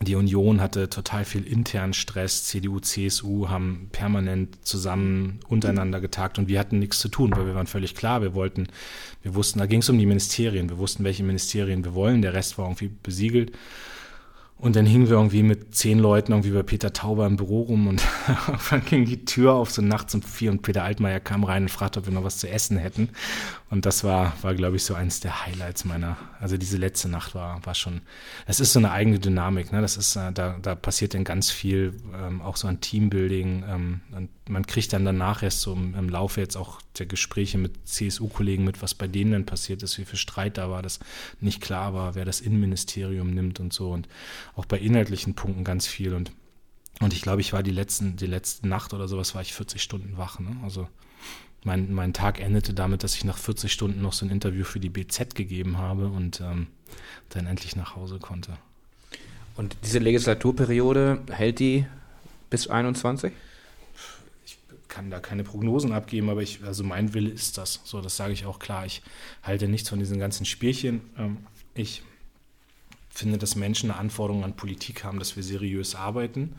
die 0.00 0.14
Union 0.14 0.60
hatte 0.60 0.88
total 0.88 1.24
viel 1.24 1.44
internen 1.44 1.92
Stress. 1.92 2.44
CDU, 2.44 2.78
CSU 2.78 3.48
haben 3.48 3.88
permanent 3.90 4.64
zusammen 4.64 5.40
untereinander 5.48 6.00
getagt 6.00 6.38
und 6.38 6.46
wir 6.46 6.60
hatten 6.60 6.78
nichts 6.78 7.00
zu 7.00 7.08
tun, 7.08 7.32
weil 7.34 7.46
wir 7.46 7.54
waren 7.54 7.66
völlig 7.66 7.96
klar, 7.96 8.22
wir 8.22 8.34
wollten, 8.34 8.68
wir 9.22 9.34
wussten, 9.34 9.58
da 9.58 9.66
ging 9.66 9.80
es 9.80 9.88
um 9.88 9.98
die 9.98 10.06
Ministerien, 10.06 10.68
wir 10.68 10.78
wussten, 10.78 11.02
welche 11.02 11.24
Ministerien 11.24 11.84
wir 11.84 11.94
wollen, 11.94 12.22
der 12.22 12.32
Rest 12.32 12.58
war 12.58 12.66
irgendwie 12.66 12.90
besiegelt. 13.02 13.52
Und 14.58 14.74
dann 14.74 14.86
hingen 14.86 15.08
wir 15.08 15.16
irgendwie 15.16 15.44
mit 15.44 15.76
zehn 15.76 16.00
Leuten 16.00 16.32
irgendwie 16.32 16.50
bei 16.50 16.64
Peter 16.64 16.92
Tauber 16.92 17.26
im 17.26 17.36
Büro 17.36 17.62
rum 17.62 17.86
und 17.86 18.02
dann 18.70 18.84
ging 18.84 19.04
die 19.04 19.24
Tür 19.24 19.52
auf 19.52 19.70
so 19.70 19.82
nachts 19.82 20.16
um 20.16 20.22
vier 20.22 20.50
und 20.50 20.62
Peter 20.62 20.82
Altmaier 20.82 21.20
kam 21.20 21.44
rein 21.44 21.62
und 21.62 21.68
fragte, 21.68 22.00
ob 22.00 22.06
wir 22.06 22.12
noch 22.12 22.24
was 22.24 22.38
zu 22.38 22.48
essen 22.48 22.76
hätten. 22.76 23.10
Und 23.70 23.86
das 23.86 24.02
war, 24.02 24.32
war 24.42 24.54
glaube 24.54 24.74
ich, 24.74 24.82
so 24.82 24.94
eins 24.94 25.20
der 25.20 25.46
Highlights 25.46 25.84
meiner, 25.84 26.16
also 26.40 26.56
diese 26.56 26.76
letzte 26.76 27.08
Nacht 27.08 27.36
war, 27.36 27.64
war 27.64 27.74
schon, 27.76 28.00
es 28.46 28.58
ist 28.58 28.72
so 28.72 28.80
eine 28.80 28.90
eigene 28.90 29.20
Dynamik, 29.20 29.72
ne? 29.72 29.80
Das 29.80 29.96
ist, 29.96 30.16
äh, 30.16 30.32
da, 30.32 30.56
da 30.60 30.74
passiert 30.74 31.14
dann 31.14 31.22
ganz 31.22 31.50
viel, 31.50 31.94
ähm, 32.12 32.42
auch 32.42 32.56
so 32.56 32.66
an 32.66 32.80
Teambuilding. 32.80 33.64
Ähm, 33.68 34.00
und 34.10 34.28
man 34.48 34.66
kriegt 34.66 34.92
dann 34.92 35.04
danach 35.04 35.42
erst 35.42 35.60
so 35.60 35.72
im, 35.72 36.08
Laufe 36.08 36.40
jetzt 36.40 36.56
auch 36.56 36.80
der 36.98 37.06
Gespräche 37.06 37.58
mit 37.58 37.86
CSU-Kollegen 37.86 38.64
mit, 38.64 38.82
was 38.82 38.94
bei 38.94 39.06
denen 39.06 39.32
dann 39.32 39.46
passiert 39.46 39.82
ist, 39.82 39.98
wie 39.98 40.04
viel 40.04 40.18
Streit 40.18 40.58
da 40.58 40.70
war, 40.70 40.82
dass 40.82 41.00
nicht 41.40 41.60
klar 41.60 41.94
war, 41.94 42.14
wer 42.14 42.24
das 42.24 42.40
Innenministerium 42.40 43.30
nimmt 43.30 43.60
und 43.60 43.72
so. 43.72 43.90
Und 43.90 44.08
auch 44.56 44.64
bei 44.64 44.78
inhaltlichen 44.78 45.34
Punkten 45.34 45.64
ganz 45.64 45.86
viel. 45.86 46.14
Und, 46.14 46.32
und 47.00 47.12
ich 47.12 47.22
glaube, 47.22 47.40
ich 47.40 47.52
war 47.52 47.62
die 47.62 47.70
letzten, 47.70 48.16
die 48.16 48.26
letzte 48.26 48.68
Nacht 48.68 48.94
oder 48.94 49.08
sowas, 49.08 49.34
war 49.34 49.42
ich 49.42 49.54
40 49.54 49.82
Stunden 49.82 50.16
wach. 50.16 50.38
Ne? 50.38 50.56
Also 50.62 50.88
mein, 51.64 51.92
mein 51.92 52.12
Tag 52.12 52.40
endete 52.40 52.74
damit, 52.74 53.04
dass 53.04 53.14
ich 53.14 53.24
nach 53.24 53.38
40 53.38 53.72
Stunden 53.72 54.00
noch 54.00 54.12
so 54.12 54.24
ein 54.24 54.30
Interview 54.30 54.64
für 54.64 54.80
die 54.80 54.90
BZ 54.90 55.34
gegeben 55.34 55.78
habe 55.78 56.08
und 56.08 56.40
ähm, 56.40 56.68
dann 57.30 57.46
endlich 57.46 57.76
nach 57.76 57.96
Hause 57.96 58.18
konnte. 58.18 58.56
Und 59.56 59.76
diese 59.84 59.98
Legislaturperiode 59.98 61.20
hält 61.30 61.58
die 61.58 61.86
bis 62.48 62.68
21? 62.68 63.32
Kann 64.88 65.10
da 65.10 65.20
keine 65.20 65.44
Prognosen 65.44 65.92
abgeben, 65.92 66.30
aber 66.30 66.42
ich, 66.42 66.64
also 66.64 66.82
mein 66.82 67.14
Wille 67.14 67.30
ist 67.30 67.58
das. 67.58 67.80
So, 67.84 68.00
das 68.00 68.16
sage 68.16 68.32
ich 68.32 68.46
auch 68.46 68.58
klar. 68.58 68.86
Ich 68.86 69.02
halte 69.42 69.68
nichts 69.68 69.88
von 69.88 69.98
diesen 69.98 70.18
ganzen 70.18 70.44
Spielchen. 70.46 71.02
Ähm, 71.18 71.38
ich 71.74 72.02
finde, 73.10 73.38
dass 73.38 73.56
Menschen 73.56 73.90
eine 73.90 73.98
Anforderung 74.00 74.44
an 74.44 74.56
Politik 74.56 75.04
haben, 75.04 75.18
dass 75.18 75.36
wir 75.36 75.42
seriös 75.42 75.94
arbeiten. 75.94 76.54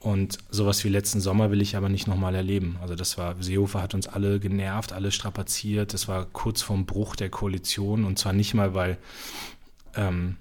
Und 0.00 0.38
sowas 0.50 0.84
wie 0.84 0.88
letzten 0.88 1.20
Sommer 1.20 1.50
will 1.50 1.60
ich 1.60 1.76
aber 1.76 1.88
nicht 1.88 2.06
nochmal 2.06 2.34
erleben. 2.34 2.76
Also 2.80 2.94
das 2.94 3.18
war, 3.18 3.34
Seehofer 3.42 3.82
hat 3.82 3.94
uns 3.94 4.06
alle 4.06 4.38
genervt, 4.38 4.92
alle 4.92 5.10
strapaziert. 5.10 5.92
Das 5.92 6.06
war 6.06 6.26
kurz 6.26 6.62
vorm 6.62 6.86
Bruch 6.86 7.16
der 7.16 7.30
Koalition 7.30 8.04
und 8.04 8.18
zwar 8.18 8.32
nicht 8.32 8.54
mal, 8.54 8.74
weil 8.74 8.98
ähm, 9.96 10.36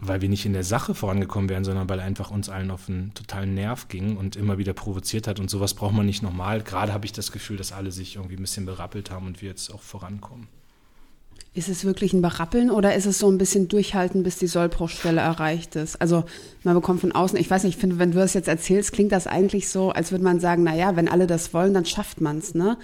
weil 0.00 0.20
wir 0.20 0.28
nicht 0.28 0.46
in 0.46 0.52
der 0.52 0.64
Sache 0.64 0.94
vorangekommen 0.94 1.48
wären, 1.48 1.64
sondern 1.64 1.88
weil 1.88 2.00
einfach 2.00 2.30
uns 2.30 2.48
allen 2.48 2.70
auf 2.70 2.88
einen 2.88 3.14
totalen 3.14 3.54
Nerv 3.54 3.88
ging 3.88 4.16
und 4.16 4.36
immer 4.36 4.58
wieder 4.58 4.72
provoziert 4.72 5.26
hat. 5.26 5.40
Und 5.40 5.50
sowas 5.50 5.74
braucht 5.74 5.94
man 5.94 6.06
nicht 6.06 6.22
nochmal. 6.22 6.62
Gerade 6.62 6.92
habe 6.92 7.06
ich 7.06 7.12
das 7.12 7.32
Gefühl, 7.32 7.56
dass 7.56 7.72
alle 7.72 7.92
sich 7.92 8.16
irgendwie 8.16 8.36
ein 8.36 8.42
bisschen 8.42 8.66
berappelt 8.66 9.10
haben 9.10 9.26
und 9.26 9.42
wir 9.42 9.48
jetzt 9.48 9.72
auch 9.72 9.82
vorankommen. 9.82 10.48
Ist 11.56 11.68
es 11.68 11.84
wirklich 11.84 12.12
ein 12.12 12.22
Berappeln 12.22 12.68
oder 12.68 12.96
ist 12.96 13.06
es 13.06 13.20
so 13.20 13.30
ein 13.30 13.38
bisschen 13.38 13.68
durchhalten, 13.68 14.24
bis 14.24 14.38
die 14.38 14.48
Sollbruchstelle 14.48 15.20
erreicht 15.20 15.76
ist? 15.76 16.00
Also 16.00 16.24
man 16.64 16.74
bekommt 16.74 17.00
von 17.00 17.12
außen, 17.12 17.38
ich 17.38 17.48
weiß 17.48 17.62
nicht, 17.62 17.76
ich 17.76 17.80
finde, 17.80 18.00
wenn 18.00 18.10
du 18.10 18.18
das 18.18 18.34
jetzt 18.34 18.48
erzählst, 18.48 18.92
klingt 18.92 19.12
das 19.12 19.28
eigentlich 19.28 19.68
so, 19.68 19.90
als 19.90 20.10
würde 20.10 20.24
man 20.24 20.40
sagen, 20.40 20.64
naja, 20.64 20.96
wenn 20.96 21.08
alle 21.08 21.28
das 21.28 21.54
wollen, 21.54 21.72
dann 21.72 21.84
schafft 21.84 22.20
man 22.20 22.38
es. 22.38 22.54
Ne? 22.54 22.76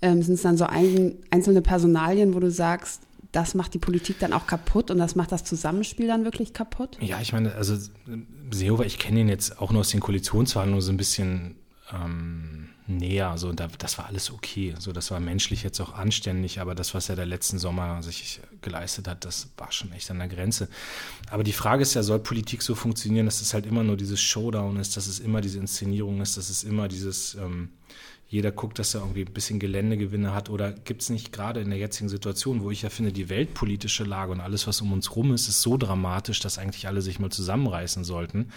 Ähm, 0.00 0.22
Sind 0.22 0.34
es 0.34 0.42
dann 0.42 0.56
so 0.56 0.64
ein, 0.64 1.16
einzelne 1.30 1.60
Personalien, 1.60 2.34
wo 2.34 2.40
du 2.40 2.50
sagst, 2.50 3.02
das 3.34 3.54
macht 3.54 3.74
die 3.74 3.78
Politik 3.78 4.18
dann 4.20 4.32
auch 4.32 4.46
kaputt 4.46 4.90
und 4.90 4.98
das 4.98 5.16
macht 5.16 5.32
das 5.32 5.44
Zusammenspiel 5.44 6.06
dann 6.06 6.24
wirklich 6.24 6.52
kaputt? 6.52 6.96
Ja, 7.00 7.20
ich 7.20 7.32
meine, 7.32 7.54
also 7.54 7.76
Seehofer, 8.50 8.86
ich 8.86 8.98
kenne 8.98 9.20
ihn 9.20 9.28
jetzt 9.28 9.60
auch 9.60 9.72
nur 9.72 9.80
aus 9.80 9.90
den 9.90 10.00
Koalitionsverhandlungen 10.00 10.82
so 10.82 10.92
ein 10.92 10.96
bisschen 10.96 11.56
ähm, 11.92 12.68
näher. 12.86 13.36
So, 13.36 13.52
da, 13.52 13.68
das 13.78 13.98
war 13.98 14.06
alles 14.06 14.30
okay. 14.30 14.74
So, 14.78 14.92
das 14.92 15.10
war 15.10 15.20
menschlich 15.20 15.62
jetzt 15.62 15.80
auch 15.80 15.94
anständig, 15.94 16.60
aber 16.60 16.74
das, 16.74 16.94
was 16.94 17.08
er 17.08 17.16
der 17.16 17.26
letzten 17.26 17.58
Sommer 17.58 18.02
sich 18.02 18.40
geleistet 18.62 19.08
hat, 19.08 19.24
das 19.24 19.48
war 19.56 19.72
schon 19.72 19.92
echt 19.92 20.10
an 20.10 20.18
der 20.18 20.28
Grenze. 20.28 20.68
Aber 21.30 21.44
die 21.44 21.52
Frage 21.52 21.82
ist 21.82 21.94
ja, 21.94 22.02
soll 22.02 22.20
Politik 22.20 22.62
so 22.62 22.74
funktionieren, 22.74 23.26
dass 23.26 23.40
es 23.40 23.54
halt 23.54 23.66
immer 23.66 23.82
nur 23.82 23.96
dieses 23.96 24.20
Showdown 24.20 24.76
ist, 24.76 24.96
dass 24.96 25.06
es 25.06 25.18
immer 25.18 25.40
diese 25.40 25.58
Inszenierung 25.58 26.20
ist, 26.20 26.36
dass 26.36 26.50
es 26.50 26.64
immer 26.64 26.88
dieses 26.88 27.34
ähm, 27.34 27.70
jeder 28.34 28.52
guckt, 28.52 28.78
dass 28.78 28.94
er 28.94 29.00
irgendwie 29.00 29.24
ein 29.24 29.32
bisschen 29.32 29.58
Geländegewinne 29.58 30.34
hat? 30.34 30.50
Oder 30.50 30.72
gibt 30.72 31.02
es 31.02 31.10
nicht 31.10 31.32
gerade 31.32 31.60
in 31.60 31.70
der 31.70 31.78
jetzigen 31.78 32.08
Situation, 32.08 32.62
wo 32.62 32.70
ich 32.70 32.82
ja 32.82 32.90
finde, 32.90 33.12
die 33.12 33.28
weltpolitische 33.28 34.04
Lage 34.04 34.32
und 34.32 34.40
alles, 34.40 34.66
was 34.66 34.80
um 34.80 34.92
uns 34.92 35.14
rum 35.16 35.32
ist, 35.32 35.48
ist 35.48 35.62
so 35.62 35.76
dramatisch, 35.76 36.40
dass 36.40 36.58
eigentlich 36.58 36.86
alle 36.86 37.00
sich 37.00 37.18
mal 37.18 37.30
zusammenreißen 37.30 38.04
sollten? 38.04 38.48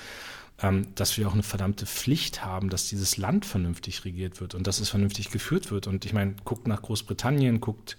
ähm, 0.60 0.88
dass 0.96 1.18
wir 1.18 1.28
auch 1.28 1.34
eine 1.34 1.44
verdammte 1.44 1.86
Pflicht 1.86 2.44
haben, 2.44 2.70
dass 2.70 2.90
dieses 2.90 3.18
Land 3.18 3.46
vernünftig 3.46 4.06
regiert 4.06 4.42
wird 4.42 4.56
und 4.56 4.66
dass 4.66 4.80
es 4.80 4.90
vernünftig 4.90 5.30
geführt 5.30 5.70
wird. 5.70 5.86
Und 5.86 6.04
ich 6.06 6.14
meine, 6.14 6.36
guckt 6.46 6.68
nach 6.68 6.82
Großbritannien, 6.82 7.62
guckt 7.62 7.98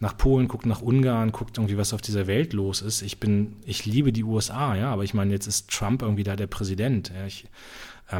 nach 0.00 0.16
Polen, 0.16 0.48
guckt 0.48 0.66
nach 0.66 0.82
Ungarn, 0.82 1.30
guckt 1.30 1.58
irgendwie, 1.58 1.76
was 1.76 1.94
auf 1.94 2.02
dieser 2.02 2.26
Welt 2.26 2.54
los 2.54 2.82
ist. 2.82 3.02
Ich 3.02 3.20
bin, 3.20 3.54
ich 3.64 3.86
liebe 3.86 4.12
die 4.12 4.24
USA, 4.24 4.74
ja, 4.74 4.92
aber 4.92 5.04
ich 5.04 5.14
meine, 5.14 5.32
jetzt 5.32 5.46
ist 5.46 5.70
Trump 5.70 6.02
irgendwie 6.02 6.24
da 6.24 6.34
der 6.34 6.48
Präsident. 6.48 7.12
Ja, 7.14 7.24
ich, 7.24 7.44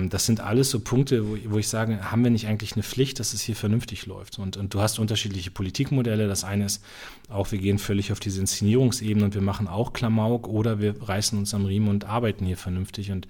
das 0.00 0.26
sind 0.26 0.40
alles 0.40 0.70
so 0.70 0.80
Punkte, 0.80 1.28
wo, 1.28 1.36
wo, 1.52 1.58
ich 1.58 1.68
sage, 1.68 2.10
haben 2.10 2.24
wir 2.24 2.30
nicht 2.30 2.46
eigentlich 2.46 2.72
eine 2.74 2.82
Pflicht, 2.82 3.20
dass 3.20 3.34
es 3.34 3.42
hier 3.42 3.56
vernünftig 3.56 4.06
läuft? 4.06 4.38
Und, 4.38 4.56
und 4.56 4.72
du 4.72 4.80
hast 4.80 4.98
unterschiedliche 4.98 5.50
Politikmodelle. 5.50 6.28
Das 6.28 6.44
eine 6.44 6.64
ist 6.64 6.82
auch, 7.28 7.52
wir 7.52 7.58
gehen 7.58 7.78
völlig 7.78 8.12
auf 8.12 8.20
diese 8.20 8.40
Inszenierungsebene 8.40 9.24
und 9.24 9.34
wir 9.34 9.42
machen 9.42 9.68
auch 9.68 9.92
Klamauk 9.92 10.48
oder 10.48 10.80
wir 10.80 10.94
reißen 11.02 11.38
uns 11.38 11.54
am 11.54 11.66
Riemen 11.66 11.88
und 11.88 12.04
arbeiten 12.04 12.46
hier 12.46 12.56
vernünftig. 12.56 13.10
Und 13.10 13.28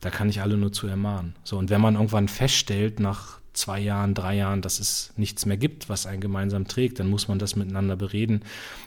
da 0.00 0.10
kann 0.10 0.28
ich 0.28 0.42
alle 0.42 0.56
nur 0.56 0.72
zu 0.72 0.86
ermahnen. 0.86 1.34
So, 1.42 1.56
und 1.56 1.70
wenn 1.70 1.80
man 1.80 1.94
irgendwann 1.94 2.28
feststellt, 2.28 3.00
nach 3.00 3.40
zwei 3.54 3.80
Jahren, 3.80 4.14
drei 4.14 4.36
Jahren, 4.36 4.60
dass 4.60 4.80
es 4.80 5.12
nichts 5.16 5.46
mehr 5.46 5.56
gibt, 5.56 5.88
was 5.88 6.06
einen 6.06 6.20
gemeinsam 6.20 6.66
trägt, 6.66 6.98
dann 6.98 7.08
muss 7.08 7.28
man 7.28 7.38
das 7.38 7.56
miteinander 7.56 7.96
bereden. 7.96 8.42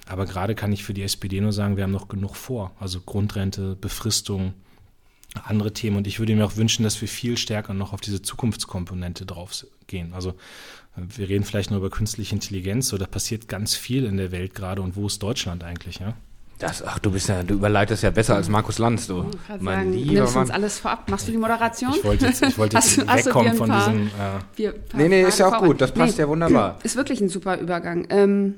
Aber 0.07 0.25
gerade 0.25 0.53
kann 0.53 0.71
ich 0.71 0.83
für 0.83 0.93
die 0.93 1.03
SPD 1.03 1.41
nur 1.41 1.53
sagen, 1.53 1.77
wir 1.77 1.83
haben 1.83 1.91
noch 1.91 2.09
genug 2.09 2.35
vor. 2.35 2.73
Also 2.79 3.01
Grundrente, 3.01 3.75
Befristung, 3.75 4.53
andere 5.45 5.73
Themen. 5.73 5.97
Und 5.97 6.07
ich 6.07 6.19
würde 6.19 6.35
mir 6.35 6.45
auch 6.45 6.55
wünschen, 6.55 6.83
dass 6.83 6.99
wir 7.01 7.07
viel 7.07 7.37
stärker 7.37 7.73
noch 7.73 7.93
auf 7.93 8.01
diese 8.01 8.21
Zukunftskomponente 8.21 9.25
drauf 9.25 9.65
gehen. 9.87 10.13
Also 10.13 10.33
wir 10.95 11.29
reden 11.29 11.43
vielleicht 11.43 11.69
nur 11.69 11.79
über 11.79 11.89
künstliche 11.89 12.33
Intelligenz, 12.33 12.87
so 12.87 12.97
da 12.97 13.05
passiert 13.05 13.47
ganz 13.47 13.75
viel 13.75 14.05
in 14.05 14.17
der 14.17 14.31
Welt 14.31 14.55
gerade. 14.55 14.81
Und 14.81 14.95
wo 14.95 15.07
ist 15.07 15.21
Deutschland 15.21 15.63
eigentlich, 15.63 15.99
ja? 15.99 16.15
Das, 16.59 16.83
ach, 16.83 16.97
du 16.97 17.11
bist 17.11 17.29
ja, 17.29 17.43
du 17.43 17.53
überleitest 17.53 18.01
ja 18.01 18.09
besser 18.09 18.35
als 18.35 18.49
Markus 18.49 18.79
Lanz, 18.79 19.05
du. 19.05 19.29
Mein 19.59 19.91
sagen, 19.91 19.93
lieber 19.93 20.13
nimmst 20.13 20.33
Mann. 20.33 20.43
uns 20.45 20.51
alles 20.51 20.79
vorab. 20.79 21.07
Machst 21.07 21.27
du 21.27 21.31
die 21.31 21.37
Moderation? 21.37 21.93
Ich 21.95 22.03
wollte 22.03 22.25
jetzt, 22.25 22.41
ich 22.41 22.57
wollte 22.57 22.77
jetzt 22.77 22.97
hast, 22.97 23.25
wegkommen 23.27 23.51
hast 23.51 23.57
von 23.59 23.69
paar, 23.69 23.89
diesem. 23.91 24.07
Äh 24.57 24.73
nee, 24.95 25.07
nee, 25.07 25.21
ist 25.21 25.37
ja 25.37 25.49
auch 25.49 25.63
gut. 25.63 25.79
Das 25.79 25.91
passt 25.91 26.17
nee, 26.17 26.23
ja 26.23 26.27
wunderbar. 26.27 26.79
Ist 26.81 26.95
wirklich 26.95 27.21
ein 27.21 27.29
super 27.29 27.59
Übergang. 27.59 28.07
Ähm, 28.09 28.55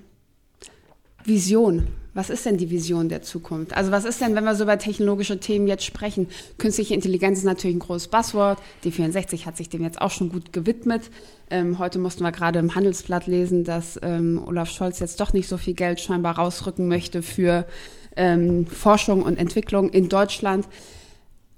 Vision. 1.25 1.87
Was 2.13 2.29
ist 2.29 2.45
denn 2.45 2.57
die 2.57 2.71
Vision 2.71 3.07
der 3.07 3.21
Zukunft? 3.21 3.75
Also 3.75 3.91
was 3.91 4.03
ist 4.03 4.19
denn, 4.19 4.35
wenn 4.35 4.43
wir 4.43 4.55
so 4.55 4.63
über 4.63 4.79
technologische 4.79 5.39
Themen 5.39 5.67
jetzt 5.67 5.83
sprechen? 5.83 6.27
Künstliche 6.57 6.95
Intelligenz 6.95 7.39
ist 7.39 7.43
natürlich 7.43 7.75
ein 7.75 7.81
großes 7.81 8.07
Buzzword. 8.07 8.57
Die 8.83 8.91
64 8.91 9.45
hat 9.45 9.57
sich 9.57 9.69
dem 9.69 9.83
jetzt 9.83 10.01
auch 10.01 10.09
schon 10.09 10.29
gut 10.29 10.51
gewidmet. 10.51 11.11
Ähm, 11.51 11.77
heute 11.77 11.99
mussten 11.99 12.23
wir 12.23 12.31
gerade 12.31 12.59
im 12.59 12.73
Handelsblatt 12.73 13.27
lesen, 13.27 13.63
dass 13.63 13.99
ähm, 14.01 14.41
Olaf 14.45 14.71
Scholz 14.71 14.99
jetzt 14.99 15.19
doch 15.19 15.33
nicht 15.33 15.47
so 15.47 15.57
viel 15.57 15.75
Geld 15.75 15.99
scheinbar 15.99 16.37
rausrücken 16.37 16.87
möchte 16.87 17.21
für 17.21 17.65
ähm, 18.15 18.65
Forschung 18.65 19.21
und 19.21 19.37
Entwicklung 19.37 19.89
in 19.89 20.09
Deutschland. 20.09 20.67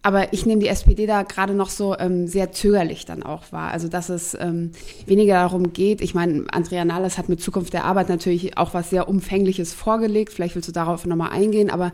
Aber 0.04 0.34
ich 0.34 0.46
nehme 0.48 0.62
die 0.62 0.68
SPD 0.68 1.06
da 1.06 1.22
gerade 1.22 1.54
noch 1.54 1.70
so 1.70 1.96
ähm, 1.98 2.26
sehr 2.28 2.52
zögerlich 2.52 3.06
dann 3.06 3.22
auch 3.22 3.52
wahr. 3.52 3.72
Also 3.72 3.88
dass 3.88 4.10
es 4.10 4.36
ähm, 4.40 4.72
weniger 5.06 5.36
darum 5.36 5.74
geht. 5.74 6.02
Ich 6.02 6.16
meine, 6.16 6.46
Andrea 6.52 6.86
Nahles 6.86 7.18
hat 7.18 7.30
mit 7.30 7.42
Zukunft 7.42 7.74
der 7.74 7.86
Arbeit 7.86 8.10
natürlich 8.10 8.58
auch 8.58 8.74
was 8.74 8.90
sehr 8.90 9.08
Umfängliches 9.08 9.74
vorgelegt. 9.74 10.34
Vielleicht 10.34 10.56
willst 10.56 10.70
du 10.70 10.74
darauf 10.74 11.06
nochmal 11.06 11.30
eingehen. 11.32 11.70
Aber 11.70 11.92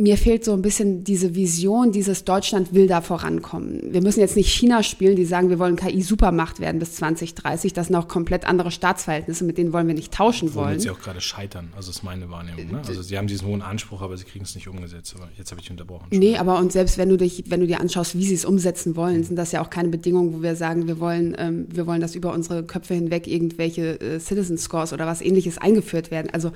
mir 0.00 0.16
fehlt 0.16 0.44
so 0.44 0.52
ein 0.52 0.62
bisschen 0.62 1.02
diese 1.02 1.34
Vision, 1.34 1.90
dieses 1.90 2.22
Deutschland 2.24 2.72
will 2.72 2.86
da 2.86 3.00
vorankommen. 3.00 3.80
Wir 3.92 4.00
müssen 4.00 4.20
jetzt 4.20 4.36
nicht 4.36 4.48
China 4.48 4.84
spielen, 4.84 5.16
die 5.16 5.24
sagen, 5.24 5.50
wir 5.50 5.58
wollen 5.58 5.74
KI-Supermacht 5.74 6.60
werden 6.60 6.78
bis 6.78 6.94
2030. 6.94 7.72
Das 7.72 7.88
sind 7.88 7.96
auch 7.96 8.06
komplett 8.06 8.46
andere 8.46 8.70
Staatsverhältnisse, 8.70 9.44
mit 9.44 9.58
denen 9.58 9.72
wollen 9.72 9.88
wir 9.88 9.94
nicht 9.94 10.14
tauschen 10.14 10.54
wollen. 10.54 10.68
Womit 10.68 10.82
sie 10.82 10.90
auch 10.90 11.00
gerade 11.00 11.20
scheitern, 11.20 11.72
also 11.76 11.90
ist 11.90 12.04
meine 12.04 12.30
Wahrnehmung. 12.30 12.70
Ne? 12.70 12.82
Also 12.86 13.02
sie 13.02 13.18
haben 13.18 13.26
diesen 13.26 13.48
hohen 13.48 13.60
Anspruch, 13.60 14.00
aber 14.00 14.16
sie 14.16 14.24
kriegen 14.24 14.44
es 14.44 14.54
nicht 14.54 14.68
umgesetzt. 14.68 15.16
Aber 15.16 15.28
jetzt 15.36 15.50
habe 15.50 15.60
ich 15.60 15.68
unterbrochen. 15.68 16.06
Nee, 16.10 16.36
aber 16.36 16.58
und 16.58 16.70
selbst 16.70 16.96
wenn 16.96 17.08
du, 17.08 17.16
dich, 17.16 17.44
wenn 17.48 17.58
du 17.58 17.66
dir 17.66 17.80
anschaust, 17.80 18.16
wie 18.16 18.24
sie 18.24 18.34
es 18.34 18.44
umsetzen 18.44 18.94
wollen, 18.94 19.24
sind 19.24 19.34
das 19.34 19.50
ja 19.50 19.60
auch 19.62 19.70
keine 19.70 19.88
Bedingungen, 19.88 20.32
wo 20.32 20.42
wir 20.42 20.54
sagen, 20.54 20.86
wir 20.86 21.00
wollen, 21.00 21.34
ähm, 21.38 21.66
wir 21.70 21.88
wollen, 21.88 22.00
dass 22.00 22.14
über 22.14 22.32
unsere 22.32 22.62
Köpfe 22.62 22.94
hinweg 22.94 23.26
irgendwelche 23.26 24.00
äh, 24.00 24.20
Citizen 24.20 24.58
Scores 24.58 24.92
oder 24.92 25.06
was 25.06 25.22
ähnliches 25.22 25.58
eingeführt 25.58 26.12
werden. 26.12 26.30
Also, 26.32 26.52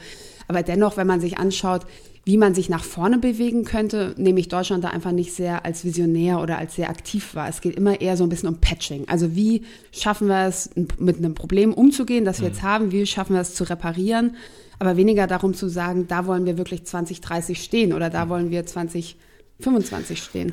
aber 0.47 0.63
dennoch, 0.63 0.97
wenn 0.97 1.09
man 1.09 1.21
sich 1.21 1.39
anschaut, 1.39 1.87
wie 2.25 2.37
man 2.37 2.55
sich 2.55 2.69
nach 2.69 2.85
vorne 2.85 3.19
bewegen 3.19 3.65
könnte, 3.65 4.15
nehme 4.17 4.39
ich 4.39 4.49
Deutschland 4.49 4.85
da 4.85 4.91
einfach 4.91 5.11
nicht 5.11 5.33
sehr 5.33 5.65
als 5.65 5.85
visionär 5.85 6.41
oder 6.41 6.57
als 6.57 6.77
sehr 6.77 6.89
aktiv 6.89 7.35
wahr. 7.35 7.49
Es 7.49 7.61
geht 7.61 7.75
immer 7.75 8.01
eher 8.01 8.17
so 8.17 8.23
ein 8.23 8.29
bisschen 8.29 8.49
um 8.49 8.61
Patching. 8.61 9.09
Also 9.09 9.35
wie 9.35 9.63
schaffen 9.91 10.29
wir 10.29 10.47
es, 10.47 10.71
mit 10.99 11.17
einem 11.17 11.35
Problem 11.35 11.75
umzugehen, 11.75 12.25
das 12.25 12.41
wir 12.41 12.49
jetzt 12.49 12.63
mhm. 12.63 12.67
haben, 12.67 12.93
wie 12.93 13.07
schaffen 13.07 13.35
wir 13.35 13.41
es 13.41 13.55
zu 13.55 13.69
reparieren, 13.69 14.37
aber 14.79 14.97
weniger 14.97 15.27
darum 15.27 15.55
zu 15.55 15.69
sagen, 15.69 16.07
da 16.07 16.27
wollen 16.27 16.47
wir 16.47 16.59
wirklich 16.59 16.85
2030 16.85 17.61
stehen 17.61 17.93
oder 17.93 18.09
da 18.09 18.27
mhm. 18.27 18.31
wollen 18.31 18.51
wir 18.51 18.67
2025 18.67 20.23
stehen. 20.23 20.53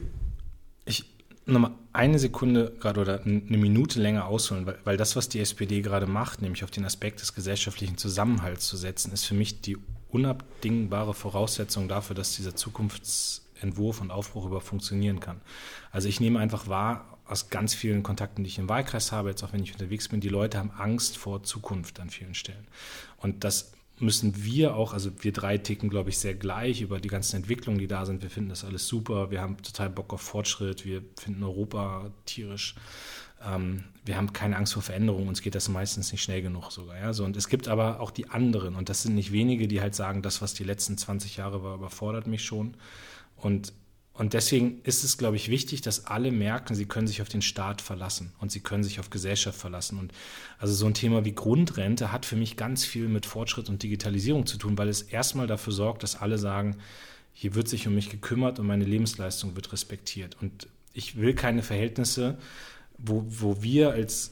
Ich 0.86 1.06
nochmal 1.46 1.72
eine 1.94 2.18
Sekunde 2.18 2.74
gerade 2.80 3.00
oder 3.02 3.22
eine 3.24 3.58
Minute 3.58 4.02
länger 4.02 4.26
ausholen, 4.26 4.66
weil, 4.66 4.78
weil 4.86 4.98
das, 4.98 5.16
was 5.16 5.30
die 5.30 5.40
SPD 5.40 5.82
gerade 5.82 6.08
macht, 6.08 6.42
nämlich 6.42 6.64
auf 6.64 6.72
den 6.72 6.86
Aspekt 6.86 7.22
des 7.22 7.36
gesellschaftlichen 7.36 7.98
Zusammenhalts 7.98 8.68
zu 8.68 8.78
setzen, 8.78 9.12
ist 9.12 9.26
für 9.26 9.36
mich 9.36 9.62
die 9.62 9.78
unabdingbare 10.12 11.14
Voraussetzung 11.14 11.88
dafür, 11.88 12.16
dass 12.16 12.36
dieser 12.36 12.56
Zukunftsentwurf 12.56 14.02
und 14.02 14.12
Aufbruch 14.12 14.46
über 14.46 14.62
funktionieren 14.62 15.20
kann. 15.20 15.42
Also 15.92 16.08
ich 16.08 16.20
nehme 16.20 16.40
einfach 16.40 16.68
wahr, 16.68 17.20
aus 17.26 17.50
ganz 17.50 17.76
vielen 17.76 18.02
Kontakten, 18.02 18.44
die 18.44 18.50
ich 18.50 18.58
im 18.58 18.70
Wahlkreis 18.70 19.12
habe, 19.12 19.30
jetzt 19.30 19.44
auch 19.44 19.54
wenn 19.54 19.62
ich 19.62 19.72
unterwegs 19.72 20.08
bin, 20.08 20.20
die 20.20 20.30
Leute 20.30 20.58
haben 20.58 20.72
Angst 20.72 21.16
vor 21.18 21.44
Zukunft 21.44 22.00
an 22.00 22.10
vielen 22.10 22.34
Stellen. 22.34 22.68
Und 23.18 23.44
das 23.44 23.74
müssen 24.00 24.44
wir 24.44 24.76
auch, 24.76 24.94
also 24.94 25.12
wir 25.22 25.32
drei 25.32 25.58
ticken, 25.58 25.90
glaube 25.90 26.10
ich, 26.10 26.18
sehr 26.18 26.34
gleich 26.34 26.82
über 26.82 27.00
die 27.00 27.10
ganzen 27.10 27.36
Entwicklungen, 27.36 27.80
die 27.80 27.88
da 27.88 28.06
sind. 28.06 28.24
Wir 28.24 28.30
finden 28.30 28.50
das 28.50 28.64
alles 28.64 28.88
super, 28.88 29.30
wir 29.30 29.42
haben 29.42 29.62
total 29.62 29.90
Bock 29.90 30.14
auf 30.14 30.22
Fortschritt, 30.22 30.86
wir 30.86 31.04
finden 31.20 31.44
Europa 31.44 32.10
tierisch 32.26 32.76
ähm, 33.46 33.84
wir 34.06 34.18
haben 34.18 34.34
keine 34.34 34.58
Angst 34.58 34.74
vor 34.74 34.82
Veränderung, 34.82 35.28
uns 35.28 35.42
geht 35.42 35.56
das 35.56 35.70
meistens 35.70 36.12
nicht 36.12 36.24
schnell 36.24 36.42
genug 36.42 36.72
sogar. 36.72 36.98
Ja? 36.98 37.14
So, 37.14 37.24
und 37.26 37.38
es 37.38 37.48
gibt 37.48 37.68
aber 37.68 38.00
auch 38.00 38.12
die 38.12 38.30
anderen, 38.30 38.76
und 38.76 38.90
das 38.90 39.04
sind 39.04 39.16
nicht 39.16 39.32
wenige, 39.32 39.68
die 39.68 39.82
halt 39.82 39.96
sagen, 39.96 40.22
das, 40.22 40.42
was 40.42 40.54
die 40.54 40.64
letzten 40.64 40.98
20 40.98 41.38
Jahre 41.38 41.64
war, 41.64 41.76
überfordert 41.76 42.28
mich 42.28 42.44
schon. 42.44 42.76
Und, 43.36 43.74
und 44.14 44.34
deswegen 44.34 44.82
ist 44.84 45.04
es, 45.04 45.18
glaube 45.18 45.36
ich, 45.36 45.50
wichtig, 45.50 45.82
dass 45.82 46.08
alle 46.08 46.32
merken, 46.32 46.76
sie 46.76 46.86
können 46.86 47.08
sich 47.08 47.22
auf 47.22 47.30
den 47.30 47.42
Staat 47.42 47.82
verlassen 47.82 48.34
und 48.40 48.52
sie 48.52 48.62
können 48.62 48.84
sich 48.84 49.00
auf 49.00 49.10
Gesellschaft 49.10 49.60
verlassen. 49.60 50.00
Und 50.00 50.12
also 50.58 50.74
so 50.74 50.88
ein 50.88 50.94
Thema 50.94 51.24
wie 51.24 51.34
Grundrente 51.34 52.12
hat 52.12 52.26
für 52.26 52.36
mich 52.36 52.58
ganz 52.58 52.86
viel 52.86 53.08
mit 53.08 53.26
Fortschritt 53.26 53.70
und 53.70 53.84
Digitalisierung 53.84 54.46
zu 54.46 54.58
tun, 54.58 54.78
weil 54.78 54.90
es 54.90 55.04
erstmal 55.04 55.48
dafür 55.48 55.72
sorgt, 55.72 56.04
dass 56.04 56.16
alle 56.16 56.38
sagen, 56.38 56.78
hier 57.32 57.56
wird 57.56 57.70
sich 57.70 57.88
um 57.88 57.96
mich 57.96 58.10
gekümmert 58.10 58.60
und 58.60 58.68
meine 58.68 58.86
Lebensleistung 58.86 59.56
wird 59.56 59.72
respektiert. 59.72 60.36
Und 60.42 60.68
ich 60.94 61.16
will 61.16 61.34
keine 61.34 61.64
Verhältnisse, 61.64 62.38
wo, 63.04 63.26
wo 63.28 63.62
wir 63.62 63.92
als 63.92 64.32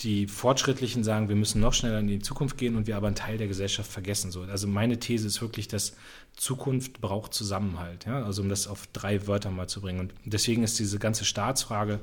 die 0.00 0.26
Fortschrittlichen 0.28 1.02
sagen, 1.02 1.28
wir 1.28 1.36
müssen 1.36 1.60
noch 1.60 1.74
schneller 1.74 1.98
in 1.98 2.06
die 2.06 2.20
Zukunft 2.20 2.56
gehen 2.56 2.76
und 2.76 2.86
wir 2.86 2.96
aber 2.96 3.08
einen 3.08 3.16
Teil 3.16 3.36
der 3.36 3.48
Gesellschaft 3.48 3.90
vergessen. 3.90 4.30
So, 4.30 4.42
also 4.42 4.68
meine 4.68 5.00
These 5.00 5.26
ist 5.26 5.42
wirklich, 5.42 5.66
dass 5.66 5.94
Zukunft 6.36 7.00
braucht 7.00 7.34
Zusammenhalt. 7.34 8.06
Ja? 8.06 8.22
Also 8.22 8.42
um 8.42 8.48
das 8.48 8.68
auf 8.68 8.86
drei 8.92 9.26
Wörter 9.26 9.50
mal 9.50 9.68
zu 9.68 9.80
bringen. 9.80 9.98
Und 9.98 10.12
deswegen 10.24 10.62
ist 10.62 10.78
diese 10.78 10.98
ganze 10.98 11.24
Staatsfrage 11.24 11.98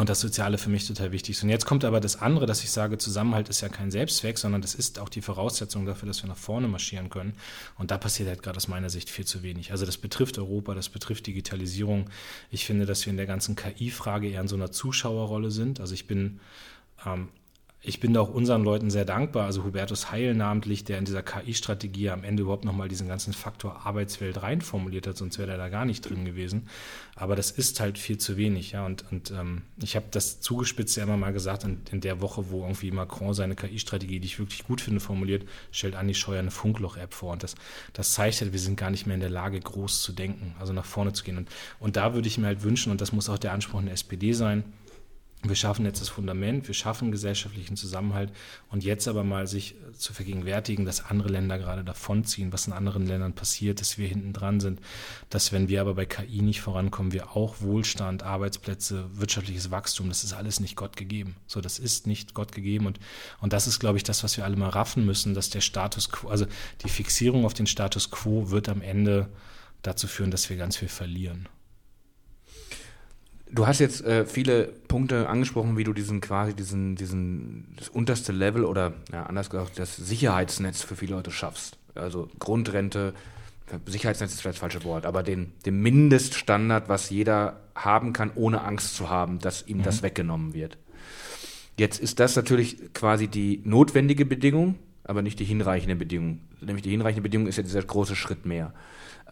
und 0.00 0.08
das 0.08 0.20
Soziale 0.20 0.56
für 0.56 0.70
mich 0.70 0.86
total 0.86 1.12
wichtig. 1.12 1.42
Und 1.42 1.50
jetzt 1.50 1.66
kommt 1.66 1.84
aber 1.84 2.00
das 2.00 2.16
andere, 2.16 2.46
dass 2.46 2.64
ich 2.64 2.70
sage, 2.70 2.96
Zusammenhalt 2.96 3.50
ist 3.50 3.60
ja 3.60 3.68
kein 3.68 3.90
Selbstzweck, 3.90 4.38
sondern 4.38 4.62
das 4.62 4.74
ist 4.74 4.98
auch 4.98 5.10
die 5.10 5.20
Voraussetzung 5.20 5.84
dafür, 5.84 6.08
dass 6.08 6.22
wir 6.22 6.28
nach 6.28 6.38
vorne 6.38 6.68
marschieren 6.68 7.10
können. 7.10 7.34
Und 7.76 7.90
da 7.90 7.98
passiert 7.98 8.30
halt 8.30 8.42
gerade 8.42 8.56
aus 8.56 8.66
meiner 8.66 8.88
Sicht 8.88 9.10
viel 9.10 9.26
zu 9.26 9.42
wenig. 9.42 9.72
Also 9.72 9.84
das 9.84 9.98
betrifft 9.98 10.38
Europa, 10.38 10.74
das 10.74 10.88
betrifft 10.88 11.26
Digitalisierung. 11.26 12.08
Ich 12.50 12.64
finde, 12.64 12.86
dass 12.86 13.04
wir 13.04 13.10
in 13.10 13.18
der 13.18 13.26
ganzen 13.26 13.56
KI-Frage 13.56 14.30
eher 14.30 14.40
in 14.40 14.48
so 14.48 14.56
einer 14.56 14.72
Zuschauerrolle 14.72 15.50
sind. 15.50 15.80
Also 15.80 15.92
ich 15.92 16.06
bin 16.06 16.40
ähm, 17.04 17.28
ich 17.82 17.98
bin 17.98 18.12
da 18.12 18.20
auch 18.20 18.28
unseren 18.28 18.62
Leuten 18.62 18.90
sehr 18.90 19.06
dankbar, 19.06 19.46
also 19.46 19.64
Hubertus 19.64 20.10
Heil 20.10 20.34
namentlich, 20.34 20.84
der 20.84 20.98
in 20.98 21.06
dieser 21.06 21.22
KI-Strategie 21.22 22.10
am 22.10 22.24
Ende 22.24 22.42
überhaupt 22.42 22.66
nochmal 22.66 22.88
diesen 22.88 23.08
ganzen 23.08 23.32
Faktor 23.32 23.86
Arbeitswelt 23.86 24.42
reinformuliert 24.42 25.06
hat, 25.06 25.16
sonst 25.16 25.38
wäre 25.38 25.52
er 25.52 25.56
da 25.56 25.70
gar 25.70 25.86
nicht 25.86 26.02
drin 26.02 26.26
gewesen. 26.26 26.68
Aber 27.16 27.36
das 27.36 27.50
ist 27.50 27.80
halt 27.80 27.96
viel 27.96 28.18
zu 28.18 28.36
wenig, 28.36 28.72
ja. 28.72 28.84
Und, 28.84 29.10
und 29.10 29.30
ähm, 29.30 29.62
ich 29.82 29.96
habe 29.96 30.06
das 30.10 30.42
zugespitzt 30.42 30.96
ja 30.98 31.04
immer 31.04 31.16
mal 31.16 31.32
gesagt, 31.32 31.64
in, 31.64 31.80
in 31.90 32.02
der 32.02 32.20
Woche, 32.20 32.50
wo 32.50 32.62
irgendwie 32.62 32.90
Macron 32.90 33.32
seine 33.32 33.56
KI-Strategie, 33.56 34.20
die 34.20 34.26
ich 34.26 34.38
wirklich 34.38 34.64
gut 34.64 34.82
finde, 34.82 35.00
formuliert, 35.00 35.46
stellt 35.72 35.96
Andi 35.96 36.14
Scheuer 36.14 36.40
eine 36.40 36.50
Funkloch-App 36.50 37.14
vor. 37.14 37.32
Und 37.32 37.42
das, 37.42 37.54
das 37.94 38.12
zeigt 38.12 38.42
halt, 38.42 38.52
wir 38.52 38.60
sind 38.60 38.76
gar 38.76 38.90
nicht 38.90 39.06
mehr 39.06 39.14
in 39.14 39.20
der 39.20 39.30
Lage, 39.30 39.58
groß 39.58 40.02
zu 40.02 40.12
denken, 40.12 40.54
also 40.60 40.74
nach 40.74 40.84
vorne 40.84 41.14
zu 41.14 41.24
gehen. 41.24 41.38
Und, 41.38 41.48
und 41.78 41.96
da 41.96 42.12
würde 42.12 42.28
ich 42.28 42.36
mir 42.36 42.46
halt 42.46 42.62
wünschen, 42.62 42.92
und 42.92 43.00
das 43.00 43.12
muss 43.12 43.30
auch 43.30 43.38
der 43.38 43.52
Anspruch 43.52 43.80
der 43.82 43.94
SPD 43.94 44.34
sein, 44.34 44.64
wir 45.42 45.56
schaffen 45.56 45.86
jetzt 45.86 46.02
das 46.02 46.10
Fundament, 46.10 46.68
wir 46.68 46.74
schaffen 46.74 47.10
gesellschaftlichen 47.10 47.74
Zusammenhalt 47.74 48.30
und 48.68 48.84
jetzt 48.84 49.08
aber 49.08 49.24
mal 49.24 49.46
sich 49.46 49.74
zu 49.96 50.12
vergegenwärtigen, 50.12 50.84
dass 50.84 51.06
andere 51.06 51.30
Länder 51.30 51.58
gerade 51.58 51.82
davonziehen, 51.82 52.52
was 52.52 52.66
in 52.66 52.74
anderen 52.74 53.06
Ländern 53.06 53.32
passiert, 53.32 53.80
dass 53.80 53.96
wir 53.96 54.06
hinten 54.06 54.34
dran 54.34 54.60
sind, 54.60 54.80
dass 55.30 55.50
wenn 55.50 55.68
wir 55.68 55.80
aber 55.80 55.94
bei 55.94 56.04
KI 56.04 56.42
nicht 56.42 56.60
vorankommen, 56.60 57.12
wir 57.12 57.36
auch 57.36 57.62
Wohlstand, 57.62 58.22
Arbeitsplätze, 58.22 59.06
wirtschaftliches 59.14 59.70
Wachstum, 59.70 60.08
das 60.08 60.24
ist 60.24 60.34
alles 60.34 60.60
nicht 60.60 60.76
Gott 60.76 60.96
gegeben. 60.98 61.36
So, 61.46 61.62
das 61.62 61.78
ist 61.78 62.06
nicht 62.06 62.34
Gott 62.34 62.52
gegeben 62.52 62.84
und, 62.84 63.00
und 63.40 63.54
das 63.54 63.66
ist, 63.66 63.80
glaube 63.80 63.96
ich, 63.96 64.04
das, 64.04 64.22
was 64.22 64.36
wir 64.36 64.44
alle 64.44 64.56
mal 64.56 64.68
raffen 64.68 65.06
müssen, 65.06 65.32
dass 65.32 65.48
der 65.48 65.62
Status 65.62 66.10
quo, 66.10 66.28
also 66.28 66.44
die 66.84 66.90
Fixierung 66.90 67.46
auf 67.46 67.54
den 67.54 67.66
Status 67.66 68.10
quo 68.10 68.50
wird 68.50 68.68
am 68.68 68.82
Ende 68.82 69.30
dazu 69.80 70.06
führen, 70.06 70.30
dass 70.30 70.50
wir 70.50 70.58
ganz 70.58 70.76
viel 70.76 70.88
verlieren. 70.88 71.48
Du 73.52 73.66
hast 73.66 73.80
jetzt 73.80 74.04
äh, 74.04 74.26
viele 74.26 74.64
Punkte 74.86 75.28
angesprochen, 75.28 75.76
wie 75.76 75.84
du 75.84 75.92
diesen 75.92 76.20
quasi 76.20 76.54
diesen, 76.54 76.94
diesen, 76.94 77.74
das 77.76 77.88
unterste 77.88 78.32
Level 78.32 78.64
oder 78.64 78.94
ja, 79.12 79.24
anders 79.24 79.50
gesagt, 79.50 79.78
das 79.78 79.96
Sicherheitsnetz 79.96 80.82
für 80.82 80.94
viele 80.94 81.16
Leute 81.16 81.30
schaffst. 81.30 81.76
Also 81.94 82.28
Grundrente, 82.38 83.12
Sicherheitsnetz 83.86 84.32
ist 84.32 84.40
vielleicht 84.40 84.56
das 84.56 84.60
falsche 84.60 84.84
Wort, 84.84 85.04
aber 85.04 85.22
den, 85.22 85.52
den 85.66 85.80
Mindeststandard, 85.80 86.88
was 86.88 87.10
jeder 87.10 87.60
haben 87.74 88.12
kann, 88.12 88.30
ohne 88.34 88.62
Angst 88.62 88.94
zu 88.94 89.10
haben, 89.10 89.38
dass 89.40 89.66
ihm 89.66 89.78
mhm. 89.78 89.82
das 89.82 90.02
weggenommen 90.02 90.54
wird. 90.54 90.78
Jetzt 91.76 91.98
ist 91.98 92.20
das 92.20 92.36
natürlich 92.36 92.92
quasi 92.92 93.26
die 93.26 93.62
notwendige 93.64 94.26
Bedingung, 94.26 94.76
aber 95.04 95.22
nicht 95.22 95.40
die 95.40 95.44
hinreichende 95.44 95.96
Bedingung. 95.96 96.40
Nämlich 96.60 96.82
die 96.82 96.90
hinreichende 96.90 97.22
Bedingung 97.22 97.46
ist 97.46 97.56
ja 97.56 97.62
dieser 97.62 97.82
große 97.82 98.14
Schritt 98.14 98.44
mehr. 98.46 98.74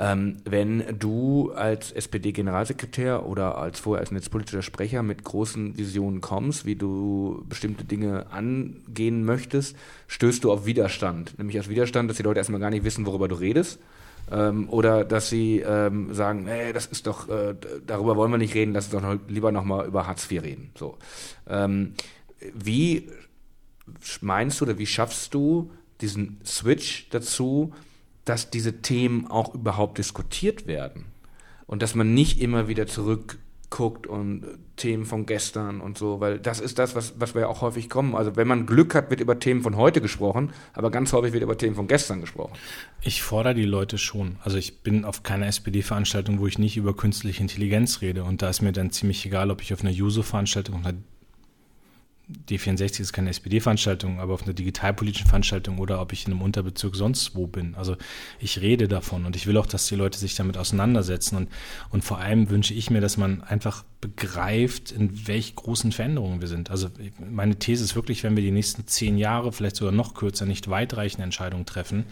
Ähm, 0.01 0.37
wenn 0.45 0.99
du 0.99 1.53
als 1.53 1.91
SPD-Generalsekretär 1.91 3.27
oder 3.27 3.59
als 3.59 3.81
vorher 3.81 4.01
als 4.01 4.13
netzpolitischer 4.13 4.63
Sprecher 4.63 5.03
mit 5.03 5.25
großen 5.25 5.77
Visionen 5.77 6.21
kommst, 6.21 6.67
wie 6.67 6.77
du 6.77 7.45
bestimmte 7.49 7.85
Dinge 7.85 8.27
angehen 8.31 9.25
möchtest, 9.25 9.77
stößt 10.07 10.45
du 10.45 10.53
auf 10.53 10.67
Widerstand. 10.67 11.37
Nämlich 11.39 11.59
auf 11.59 11.69
Widerstand, 11.69 12.09
dass 12.09 12.17
die 12.17 12.23
Leute 12.23 12.39
erstmal 12.39 12.61
gar 12.61 12.71
nicht 12.71 12.85
wissen, 12.85 13.07
worüber 13.07 13.27
du 13.27 13.35
redest. 13.35 13.81
Ähm, 14.31 14.69
oder 14.69 15.05
dass 15.05 15.31
sie 15.31 15.61
ähm, 15.61 16.15
sagen, 16.15 16.47
hey, 16.47 16.73
das 16.73 16.87
ist 16.87 17.07
doch, 17.07 17.29
äh, 17.29 17.55
darüber 17.87 18.17
wollen 18.17 18.31
wir 18.31 18.39
nicht 18.39 18.55
reden, 18.55 18.73
lass 18.73 18.85
uns 18.85 18.93
doch 18.93 19.03
noch, 19.03 19.19
lieber 19.27 19.51
nochmal 19.51 19.87
über 19.87 20.07
Hartz 20.07 20.31
IV 20.31 20.43
reden. 20.43 20.71
So. 20.77 20.97
Ähm, 21.49 21.95
wie 22.55 23.09
meinst 24.21 24.61
du 24.61 24.67
oder 24.67 24.79
wie 24.79 24.87
schaffst 24.87 25.35
du 25.35 25.71
diesen 26.01 26.41
Switch 26.45 27.09
dazu, 27.11 27.73
dass 28.29 28.51
diese 28.51 28.83
Themen 28.83 29.27
auch 29.27 29.55
überhaupt 29.55 29.99
diskutiert 29.99 30.67
werden 30.67 31.07
und 31.67 31.83
dass 31.83 31.95
man 31.95 32.15
nicht 32.15 32.41
immer 32.41 32.69
wieder 32.69 32.87
zurückguckt 32.87 34.07
und 34.07 34.45
Themen 34.77 35.07
von 35.07 35.27
gestern 35.27 35.81
und 35.81 35.97
so, 35.99 36.21
weil 36.21 36.39
das 36.39 36.61
ist 36.61 36.79
das, 36.79 36.95
was, 36.95 37.15
was 37.19 37.35
wir 37.35 37.43
ja 37.43 37.47
auch 37.49 37.63
häufig 37.63 37.89
kommen. 37.89 38.15
Also 38.15 38.37
wenn 38.37 38.47
man 38.47 38.67
Glück 38.67 38.95
hat, 38.95 39.11
wird 39.11 39.21
über 39.21 39.39
Themen 39.39 39.63
von 39.63 39.77
heute 39.77 40.01
gesprochen, 40.01 40.53
aber 40.73 40.91
ganz 40.91 41.13
häufig 41.13 41.33
wird 41.33 41.43
über 41.43 41.57
Themen 41.57 41.75
von 41.75 41.89
gestern 41.89 42.21
gesprochen. 42.21 42.53
Ich 43.01 43.23
fordere 43.23 43.55
die 43.55 43.65
Leute 43.65 43.99
schon. 43.99 44.37
Also 44.43 44.59
ich 44.59 44.83
bin 44.83 45.05
auf 45.05 45.23
keiner 45.23 45.47
SPD-Veranstaltung, 45.47 46.39
wo 46.39 46.47
ich 46.47 46.59
nicht 46.59 46.77
über 46.77 46.95
künstliche 46.95 47.43
Intelligenz 47.43 48.03
rede 48.03 48.25
und 48.25 48.43
da 48.43 48.51
ist 48.51 48.63
mir 48.63 48.73
dann 48.73 48.91
ziemlich 48.91 49.25
egal, 49.25 49.51
ob 49.51 49.63
ich 49.63 49.73
auf 49.73 49.81
einer 49.81 49.91
Juso-Veranstaltung, 49.91 50.77
auf 50.77 50.87
einer 50.87 50.99
D64 52.47 53.01
ist 53.01 53.13
keine 53.13 53.31
SPD-Veranstaltung, 53.31 54.21
aber 54.21 54.35
auf 54.35 54.43
einer 54.43 54.53
digitalpolitischen 54.53 55.27
Veranstaltung 55.27 55.79
oder 55.79 56.01
ob 56.01 56.13
ich 56.13 56.27
in 56.27 56.33
einem 56.33 56.43
Unterbezirk 56.43 56.95
sonst 56.95 57.35
wo 57.35 57.47
bin. 57.47 57.75
Also 57.75 57.97
ich 58.39 58.61
rede 58.61 58.87
davon 58.87 59.25
und 59.25 59.35
ich 59.35 59.47
will 59.47 59.57
auch, 59.57 59.67
dass 59.67 59.87
die 59.87 59.95
Leute 59.95 60.19
sich 60.19 60.35
damit 60.35 60.59
auseinandersetzen 60.59 61.37
und, 61.37 61.49
und 61.91 62.05
vor 62.05 62.19
allem 62.19 62.51
wünsche 62.51 62.75
ich 62.75 62.91
mir, 62.91 63.01
dass 63.01 63.17
man 63.17 63.43
einfach 63.43 63.85
begreift, 64.03 64.93
in 64.93 65.27
welch 65.27 65.55
großen 65.55 65.91
Veränderungen 65.91 66.41
wir 66.41 66.49
sind. 66.49 66.71
Also 66.71 66.91
meine 67.19 67.59
These 67.59 67.83
ist 67.83 67.97
wirklich, 67.97 68.23
wenn 68.25 68.37
wir 68.37 68.43
die 68.43 68.51
nächsten 68.51 68.87
zehn 68.87 69.17
Jahre, 69.17 69.51
vielleicht 69.53 69.77
sogar 69.77 69.95
noch 69.95 70.15
kürzer, 70.15 70.45
nicht 70.45 70.69
weitreichende 70.69 71.25
Entscheidungen 71.25 71.65
treffen, 71.65 72.05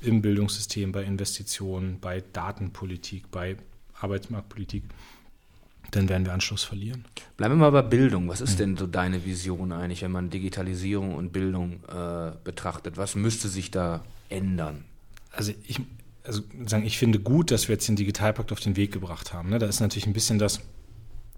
im 0.00 0.22
Bildungssystem, 0.22 0.90
bei 0.90 1.04
Investitionen, 1.04 1.98
bei 2.00 2.22
Datenpolitik, 2.32 3.30
bei 3.30 3.56
Arbeitsmarktpolitik, 4.00 4.82
dann 5.92 6.08
werden 6.08 6.26
wir 6.26 6.32
Anschluss 6.32 6.64
verlieren. 6.64 7.04
Bleiben 7.36 7.54
wir 7.54 7.70
mal 7.70 7.70
bei 7.70 7.82
Bildung. 7.82 8.28
Was 8.28 8.40
ist 8.40 8.54
mhm. 8.54 8.58
denn 8.58 8.76
so 8.76 8.86
deine 8.86 9.24
Vision 9.24 9.72
eigentlich, 9.72 10.02
wenn 10.02 10.10
man 10.10 10.30
Digitalisierung 10.30 11.14
und 11.14 11.32
Bildung 11.32 11.84
äh, 11.84 12.32
betrachtet? 12.42 12.96
Was 12.96 13.14
müsste 13.14 13.48
sich 13.48 13.70
da 13.70 14.02
ändern? 14.28 14.84
Also 15.32 15.52
ich, 15.66 15.80
also 16.24 16.42
sagen, 16.66 16.84
ich 16.84 16.98
finde 16.98 17.20
gut, 17.20 17.50
dass 17.50 17.68
wir 17.68 17.74
jetzt 17.74 17.88
den 17.88 17.96
Digitalpakt 17.96 18.52
auf 18.52 18.60
den 18.60 18.76
Weg 18.76 18.92
gebracht 18.92 19.32
haben. 19.32 19.50
Ne? 19.50 19.58
Da 19.58 19.66
ist 19.66 19.80
natürlich 19.80 20.06
ein 20.06 20.14
bisschen 20.14 20.38
das, 20.38 20.60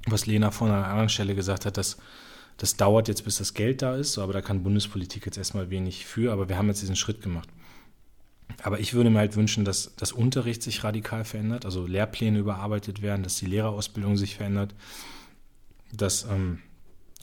was 0.07 0.27
Lena 0.27 0.51
vorhin 0.51 0.75
an 0.77 0.83
einer 0.83 0.93
anderen 0.93 1.09
Stelle 1.09 1.35
gesagt 1.35 1.67
hat, 1.67 1.77
dass 1.77 1.97
das 2.57 2.77
dauert 2.77 3.09
jetzt, 3.09 3.25
bis 3.25 3.39
das 3.39 3.55
Geld 3.55 3.83
da 3.83 3.97
ist, 3.97 4.19
aber 4.19 4.33
da 4.33 4.41
kann 4.41 4.63
Bundespolitik 4.63 5.27
jetzt 5.27 5.39
erstmal 5.39 5.71
wenig 5.71 6.07
für, 6.07 6.33
aber 6.33 6.49
wir 6.49 6.57
haben 6.57 6.69
jetzt 6.69 6.83
diesen 6.83 6.95
Schritt 6.95 7.21
gemacht. 7.21 7.49
Aber 8.63 8.81
ich 8.81 8.95
würde 8.95 9.11
mir 9.11 9.19
halt 9.19 9.37
wünschen, 9.37 9.65
dass 9.65 9.95
das 9.97 10.13
Unterricht 10.13 10.63
sich 10.63 10.85
radikal 10.85 11.25
verändert, 11.25 11.65
also 11.65 11.87
Lehrpläne 11.87 12.39
überarbeitet 12.39 13.03
werden, 13.03 13.23
dass 13.23 13.37
die 13.37 13.47
Lehrerausbildung 13.47 14.17
sich 14.17 14.37
verändert, 14.37 14.75
dass 15.93 16.25
ähm, 16.25 16.61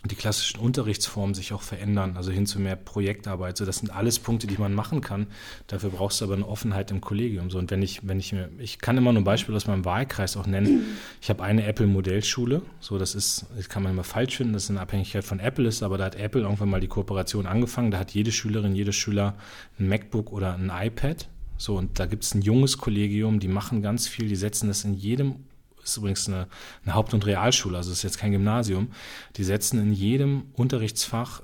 die 0.10 0.16
klassischen 0.16 0.60
Unterrichtsformen 0.60 1.36
sich 1.36 1.54
auch 1.54 1.62
verändern, 1.62 2.18
also 2.18 2.32
hin 2.32 2.48
zu 2.48 2.60
mehr 2.60 2.76
Projektarbeit. 2.76 3.56
So, 3.58 3.66
das 3.66 3.78
sind 3.78 3.92
alles 3.92 4.18
Punkte, 4.18 4.48
die 4.48 4.58
man 4.58 4.74
machen 4.74 5.02
kann. 5.02 5.28
Dafür 5.68 5.92
brauchst 5.92 6.22
du 6.22 6.26
aber 6.26 6.34
eine 6.34 6.48
Offenheit 6.48 6.90
im 6.90 7.02
Kollegium. 7.02 7.52
So, 7.52 7.60
und 7.60 7.70
wenn 7.70 7.84
ich, 7.84 8.08
wenn 8.08 8.20
ich 8.20 8.34
mir, 8.34 8.50
ich 8.58 8.80
kann 8.80 8.98
immer 8.98 9.14
nur 9.14 9.22
ein 9.22 9.26
Beispiel 9.26 9.56
aus 9.56 9.68
meinem 9.68 9.86
Wahlkreis 9.86 10.38
auch 10.38 10.48
nennen. 10.48 10.98
Ich 11.22 11.30
habe 11.30 11.44
eine 11.44 11.66
Apple-Modellschule. 11.66 12.64
So, 12.80 12.98
das 12.98 13.14
ist, 13.14 13.46
das 13.56 13.70
kann 13.70 13.84
man 13.84 13.92
immer 13.92 14.04
falsch 14.04 14.38
finden, 14.38 14.54
dass 14.54 14.64
es 14.64 14.70
eine 14.72 14.82
Abhängigkeit 14.82 15.24
von 15.24 15.40
Apple 15.40 15.68
ist, 15.68 15.84
aber 15.84 16.00
da 16.00 16.06
hat 16.06 16.16
Apple 16.16 16.42
irgendwann 16.42 16.70
mal 16.70 16.82
die 16.82 16.88
Kooperation 16.88 17.46
angefangen. 17.46 17.92
Da 17.92 18.00
hat 18.00 18.12
jede 18.12 18.32
Schülerin, 18.32 18.76
jeder 18.76 18.94
Schüler 18.94 19.36
ein 19.80 19.88
MacBook 19.88 20.32
oder 20.32 20.56
ein 20.56 20.72
iPad. 20.74 21.28
So, 21.58 21.78
und 21.78 22.00
da 22.00 22.08
gibt 22.08 22.24
es 22.24 22.34
ein 22.34 22.42
junges 22.42 22.80
Kollegium, 22.80 23.40
die 23.40 23.48
machen 23.48 23.84
ganz 23.84 24.08
viel, 24.08 24.28
die 24.28 24.36
setzen 24.36 24.68
das 24.68 24.84
in 24.84 24.96
jedem 24.96 25.36
ist 25.84 25.98
übrigens 25.98 26.28
eine, 26.28 26.48
eine 26.84 26.96
Haupt- 26.96 27.14
und 27.14 27.26
Realschule, 27.26 27.78
also 27.78 27.92
ist 27.92 28.04
jetzt 28.04 28.18
kein 28.18 28.32
Gymnasium, 28.32 28.92
die 29.38 29.44
setzen 29.44 29.80
in 29.80 29.94
jedem 29.94 30.44
Unterrichtsfach 30.54 31.42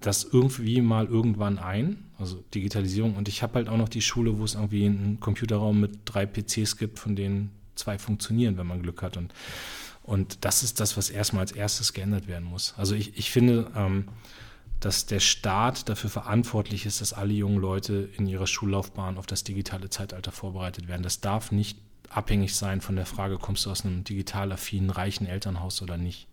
das 0.00 0.24
irgendwie 0.24 0.80
mal 0.80 1.06
irgendwann 1.06 1.58
ein, 1.58 2.04
also 2.18 2.42
Digitalisierung. 2.54 3.16
Und 3.16 3.28
ich 3.28 3.42
habe 3.42 3.54
halt 3.54 3.68
auch 3.68 3.76
noch 3.76 3.88
die 3.88 4.00
Schule, 4.00 4.38
wo 4.38 4.44
es 4.44 4.54
irgendwie 4.54 4.86
einen 4.86 5.20
Computerraum 5.20 5.78
mit 5.78 6.00
drei 6.06 6.26
PCs 6.26 6.78
gibt, 6.78 6.98
von 6.98 7.16
denen 7.16 7.50
zwei 7.74 7.98
funktionieren, 7.98 8.56
wenn 8.56 8.66
man 8.66 8.82
Glück 8.82 9.02
hat. 9.02 9.16
Und, 9.16 9.34
und 10.02 10.44
das 10.44 10.62
ist 10.62 10.80
das, 10.80 10.96
was 10.96 11.10
erstmal 11.10 11.42
als 11.42 11.52
erstes 11.52 11.92
geändert 11.92 12.28
werden 12.28 12.44
muss. 12.44 12.74
Also 12.76 12.94
ich, 12.94 13.18
ich 13.18 13.30
finde, 13.30 13.70
ähm, 13.76 14.08
dass 14.80 15.04
der 15.04 15.20
Staat 15.20 15.88
dafür 15.90 16.08
verantwortlich 16.08 16.86
ist, 16.86 17.02
dass 17.02 17.12
alle 17.12 17.34
jungen 17.34 17.58
Leute 17.58 18.08
in 18.16 18.26
ihrer 18.26 18.46
Schullaufbahn 18.46 19.18
auf 19.18 19.26
das 19.26 19.44
digitale 19.44 19.90
Zeitalter 19.90 20.32
vorbereitet 20.32 20.88
werden. 20.88 21.02
Das 21.02 21.20
darf 21.20 21.52
nicht 21.52 21.78
abhängig 22.10 22.54
sein 22.54 22.80
von 22.80 22.96
der 22.96 23.06
Frage, 23.06 23.38
kommst 23.38 23.64
du 23.64 23.70
aus 23.70 23.84
einem 23.84 24.04
digital 24.04 24.52
affinen, 24.52 24.90
reichen 24.90 25.26
Elternhaus 25.26 25.80
oder 25.80 25.96
nicht. 25.96 26.26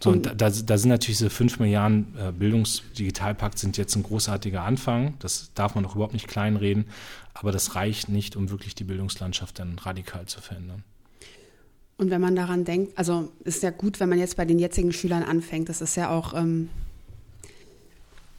So, 0.00 0.10
und 0.10 0.26
da, 0.26 0.34
da, 0.34 0.50
sind 0.50 0.90
natürlich 0.90 1.18
diese 1.18 1.30
5 1.30 1.58
Milliarden 1.58 2.14
äh, 2.16 2.30
Bildungsdigitalpakt 2.30 3.58
sind 3.58 3.76
jetzt 3.76 3.96
ein 3.96 4.04
großartiger 4.04 4.62
Anfang. 4.62 5.14
Das 5.18 5.50
darf 5.54 5.74
man 5.74 5.82
doch 5.82 5.96
überhaupt 5.96 6.12
nicht 6.12 6.28
kleinreden. 6.28 6.84
Aber 7.34 7.50
das 7.50 7.74
reicht 7.74 8.08
nicht, 8.08 8.36
um 8.36 8.50
wirklich 8.50 8.76
die 8.76 8.84
Bildungslandschaft 8.84 9.58
dann 9.58 9.76
radikal 9.78 10.26
zu 10.26 10.40
verändern. 10.40 10.84
Und 11.96 12.10
wenn 12.10 12.20
man 12.20 12.36
daran 12.36 12.64
denkt, 12.64 12.96
also 12.96 13.32
ist 13.42 13.64
ja 13.64 13.70
gut, 13.70 13.98
wenn 13.98 14.08
man 14.08 14.20
jetzt 14.20 14.36
bei 14.36 14.44
den 14.44 14.60
jetzigen 14.60 14.92
Schülern 14.92 15.24
anfängt. 15.24 15.68
Das 15.68 15.80
ist 15.80 15.96
ja 15.96 16.10
auch 16.10 16.32
ähm, 16.32 16.68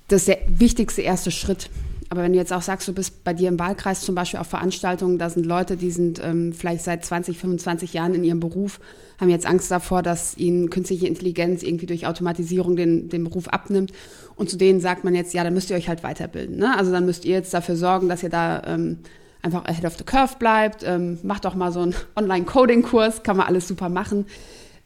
das 0.07 0.25
der 0.25 0.39
wichtigste 0.47 1.01
erste 1.01 1.29
Schritt. 1.29 1.69
Aber 2.09 2.23
wenn 2.23 2.33
du 2.33 2.39
jetzt 2.39 2.51
auch 2.51 2.63
sagst, 2.63 2.87
du 2.87 2.93
bist 2.93 3.23
bei 3.23 3.33
dir 3.33 3.49
im 3.49 3.59
Wahlkreis 3.59 4.01
zum 4.01 4.15
Beispiel 4.15 4.39
auf 4.39 4.47
Veranstaltungen, 4.47 5.19
da 5.19 5.29
sind 5.29 5.45
Leute, 5.45 5.77
die 5.77 5.91
sind 5.91 6.19
ähm, 6.23 6.53
vielleicht 6.53 6.83
seit 6.83 7.05
20, 7.05 7.37
25 7.37 7.93
Jahren 7.93 8.15
in 8.15 8.23
ihrem 8.23 8.39
Beruf, 8.39 8.79
haben 9.19 9.29
jetzt 9.29 9.45
Angst 9.45 9.69
davor, 9.69 10.01
dass 10.01 10.35
ihnen 10.35 10.71
künstliche 10.71 11.05
Intelligenz 11.05 11.61
irgendwie 11.61 11.85
durch 11.85 12.07
Automatisierung 12.07 12.75
den, 12.75 13.09
den 13.09 13.23
Beruf 13.23 13.47
abnimmt. 13.47 13.91
Und 14.35 14.49
zu 14.49 14.57
denen 14.57 14.81
sagt 14.81 15.03
man 15.03 15.13
jetzt, 15.13 15.33
ja, 15.33 15.43
dann 15.43 15.53
müsst 15.53 15.69
ihr 15.69 15.75
euch 15.75 15.87
halt 15.87 16.01
weiterbilden. 16.01 16.57
Ne? 16.57 16.75
Also 16.75 16.91
dann 16.91 17.05
müsst 17.05 17.25
ihr 17.25 17.33
jetzt 17.33 17.53
dafür 17.53 17.75
sorgen, 17.75 18.09
dass 18.09 18.23
ihr 18.23 18.29
da 18.29 18.63
ähm, 18.65 18.99
einfach 19.43 19.65
ahead 19.65 19.85
of 19.85 19.97
the 19.97 20.03
curve 20.03 20.35
bleibt. 20.39 20.83
Ähm, 20.83 21.19
macht 21.21 21.45
doch 21.45 21.53
mal 21.53 21.71
so 21.71 21.81
einen 21.81 21.95
Online-Coding-Kurs, 22.15 23.21
kann 23.21 23.37
man 23.37 23.45
alles 23.45 23.67
super 23.67 23.89
machen. 23.89 24.25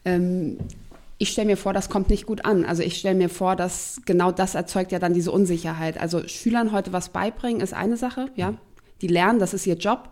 Ähm, 0.04 0.58
ich 1.24 1.32
stelle 1.32 1.46
mir 1.46 1.56
vor, 1.56 1.72
das 1.72 1.88
kommt 1.88 2.10
nicht 2.10 2.26
gut 2.26 2.44
an. 2.44 2.66
Also 2.66 2.82
ich 2.82 2.98
stelle 2.98 3.14
mir 3.14 3.30
vor, 3.30 3.56
dass 3.56 4.02
genau 4.04 4.30
das 4.30 4.54
erzeugt 4.54 4.92
ja 4.92 4.98
dann 4.98 5.14
diese 5.14 5.32
Unsicherheit. 5.32 5.98
Also 5.98 6.28
Schülern 6.28 6.70
heute 6.70 6.92
was 6.92 7.08
beibringen 7.08 7.62
ist 7.62 7.72
eine 7.72 7.96
Sache, 7.96 8.26
ja. 8.36 8.54
Die 9.00 9.06
lernen, 9.06 9.38
das 9.38 9.54
ist 9.54 9.66
ihr 9.66 9.76
Job. 9.76 10.10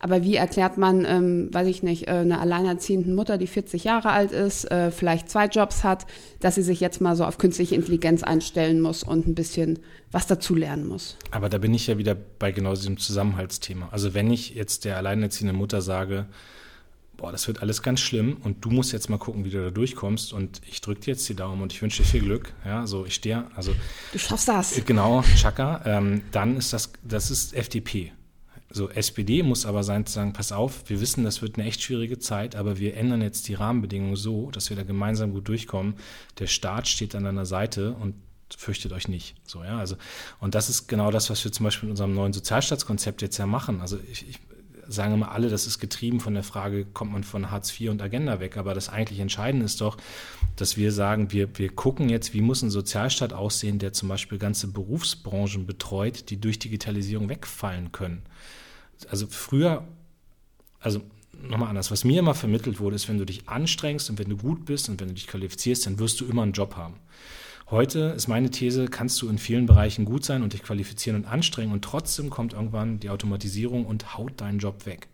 Aber 0.00 0.24
wie 0.24 0.34
erklärt 0.34 0.76
man, 0.76 1.04
ähm, 1.04 1.54
weiß 1.54 1.68
ich 1.68 1.84
nicht, 1.84 2.08
äh, 2.08 2.12
einer 2.12 2.40
alleinerziehenden 2.40 3.14
Mutter, 3.14 3.38
die 3.38 3.46
40 3.46 3.84
Jahre 3.84 4.10
alt 4.10 4.32
ist, 4.32 4.68
äh, 4.72 4.90
vielleicht 4.90 5.30
zwei 5.30 5.46
Jobs 5.46 5.84
hat, 5.84 6.04
dass 6.40 6.56
sie 6.56 6.62
sich 6.62 6.80
jetzt 6.80 7.00
mal 7.00 7.14
so 7.14 7.24
auf 7.24 7.38
künstliche 7.38 7.76
Intelligenz 7.76 8.24
einstellen 8.24 8.80
muss 8.80 9.04
und 9.04 9.28
ein 9.28 9.36
bisschen 9.36 9.78
was 10.10 10.26
dazu 10.26 10.56
lernen 10.56 10.88
muss? 10.88 11.16
Aber 11.30 11.48
da 11.48 11.58
bin 11.58 11.72
ich 11.74 11.86
ja 11.86 11.96
wieder 11.96 12.16
bei 12.40 12.50
genau 12.50 12.74
diesem 12.74 12.96
Zusammenhaltsthema. 12.96 13.88
Also 13.92 14.14
wenn 14.14 14.32
ich 14.32 14.56
jetzt 14.56 14.84
der 14.84 14.96
alleinerziehenden 14.96 15.56
Mutter 15.56 15.80
sage, 15.80 16.26
boah, 17.20 17.32
das 17.32 17.46
wird 17.46 17.60
alles 17.60 17.82
ganz 17.82 18.00
schlimm 18.00 18.38
und 18.42 18.64
du 18.64 18.70
musst 18.70 18.92
jetzt 18.92 19.10
mal 19.10 19.18
gucken, 19.18 19.44
wie 19.44 19.50
du 19.50 19.62
da 19.62 19.70
durchkommst 19.70 20.32
und 20.32 20.60
ich 20.66 20.80
drücke 20.80 21.02
dir 21.02 21.10
jetzt 21.12 21.28
die 21.28 21.36
Daumen 21.36 21.62
und 21.62 21.72
ich 21.72 21.80
wünsche 21.82 22.02
dir 22.02 22.08
viel 22.08 22.22
Glück. 22.22 22.52
Ja, 22.64 22.86
so 22.86 23.04
ich 23.04 23.14
stehe, 23.14 23.44
also 23.54 23.74
du 24.12 24.18
schaffst 24.18 24.48
das. 24.48 24.82
Genau, 24.86 25.22
Chaka. 25.36 25.82
Ähm, 25.84 26.22
dann 26.32 26.56
ist 26.56 26.72
das, 26.72 26.92
das 27.04 27.30
ist 27.30 27.54
FDP. 27.54 28.12
So 28.70 28.88
SPD 28.88 29.42
muss 29.42 29.66
aber 29.66 29.82
sein 29.82 30.06
zu 30.06 30.14
sagen, 30.14 30.32
pass 30.32 30.52
auf, 30.52 30.88
wir 30.88 31.00
wissen, 31.00 31.24
das 31.24 31.42
wird 31.42 31.58
eine 31.58 31.66
echt 31.66 31.82
schwierige 31.82 32.18
Zeit, 32.18 32.56
aber 32.56 32.78
wir 32.78 32.96
ändern 32.96 33.20
jetzt 33.20 33.48
die 33.48 33.54
Rahmenbedingungen 33.54 34.16
so, 34.16 34.50
dass 34.52 34.70
wir 34.70 34.76
da 34.76 34.84
gemeinsam 34.84 35.32
gut 35.32 35.48
durchkommen. 35.48 35.94
Der 36.38 36.46
Staat 36.46 36.88
steht 36.88 37.14
an 37.14 37.24
deiner 37.24 37.46
Seite 37.46 37.92
und 37.92 38.14
fürchtet 38.56 38.92
euch 38.92 39.08
nicht. 39.08 39.34
So, 39.44 39.62
ja, 39.62 39.78
also, 39.78 39.96
und 40.38 40.54
das 40.54 40.70
ist 40.70 40.86
genau 40.86 41.10
das, 41.10 41.30
was 41.30 41.44
wir 41.44 41.52
zum 41.52 41.64
Beispiel 41.64 41.88
in 41.88 41.90
unserem 41.90 42.14
neuen 42.14 42.32
Sozialstaatskonzept 42.32 43.22
jetzt 43.22 43.38
ja 43.38 43.46
machen. 43.46 43.80
Also 43.80 43.98
ich, 44.10 44.28
ich 44.28 44.38
sagen 44.92 45.14
immer 45.14 45.32
alle, 45.32 45.48
das 45.48 45.66
ist 45.66 45.78
getrieben 45.78 46.20
von 46.20 46.34
der 46.34 46.42
Frage, 46.42 46.84
kommt 46.84 47.12
man 47.12 47.24
von 47.24 47.50
Hartz 47.50 47.78
IV 47.78 47.90
und 47.90 48.02
Agenda 48.02 48.40
weg. 48.40 48.56
Aber 48.56 48.74
das 48.74 48.88
eigentlich 48.88 49.20
Entscheidende 49.20 49.66
ist 49.66 49.80
doch, 49.80 49.96
dass 50.56 50.76
wir 50.76 50.92
sagen, 50.92 51.32
wir, 51.32 51.58
wir 51.58 51.70
gucken 51.70 52.08
jetzt, 52.08 52.34
wie 52.34 52.40
muss 52.40 52.62
ein 52.62 52.70
Sozialstaat 52.70 53.32
aussehen, 53.32 53.78
der 53.78 53.92
zum 53.92 54.08
Beispiel 54.08 54.38
ganze 54.38 54.68
Berufsbranchen 54.68 55.66
betreut, 55.66 56.30
die 56.30 56.40
durch 56.40 56.58
Digitalisierung 56.58 57.28
wegfallen 57.28 57.92
können. 57.92 58.22
Also 59.08 59.26
früher, 59.26 59.84
also 60.80 61.00
nochmal 61.42 61.70
anders, 61.70 61.90
was 61.90 62.04
mir 62.04 62.18
immer 62.18 62.34
vermittelt 62.34 62.80
wurde, 62.80 62.96
ist, 62.96 63.08
wenn 63.08 63.18
du 63.18 63.24
dich 63.24 63.48
anstrengst 63.48 64.10
und 64.10 64.18
wenn 64.18 64.28
du 64.28 64.36
gut 64.36 64.64
bist 64.64 64.88
und 64.88 65.00
wenn 65.00 65.08
du 65.08 65.14
dich 65.14 65.26
qualifizierst, 65.26 65.86
dann 65.86 65.98
wirst 65.98 66.20
du 66.20 66.26
immer 66.26 66.42
einen 66.42 66.52
Job 66.52 66.76
haben. 66.76 66.96
Heute 67.70 68.00
ist 68.16 68.26
meine 68.26 68.50
These, 68.50 68.86
kannst 68.86 69.22
du 69.22 69.28
in 69.28 69.38
vielen 69.38 69.66
Bereichen 69.66 70.04
gut 70.04 70.24
sein 70.24 70.42
und 70.42 70.54
dich 70.54 70.64
qualifizieren 70.64 71.22
und 71.22 71.28
anstrengen 71.28 71.72
und 71.72 71.84
trotzdem 71.84 72.28
kommt 72.28 72.52
irgendwann 72.52 72.98
die 72.98 73.10
Automatisierung 73.10 73.86
und 73.86 74.18
haut 74.18 74.40
deinen 74.40 74.58
Job 74.58 74.86
weg. 74.86 75.06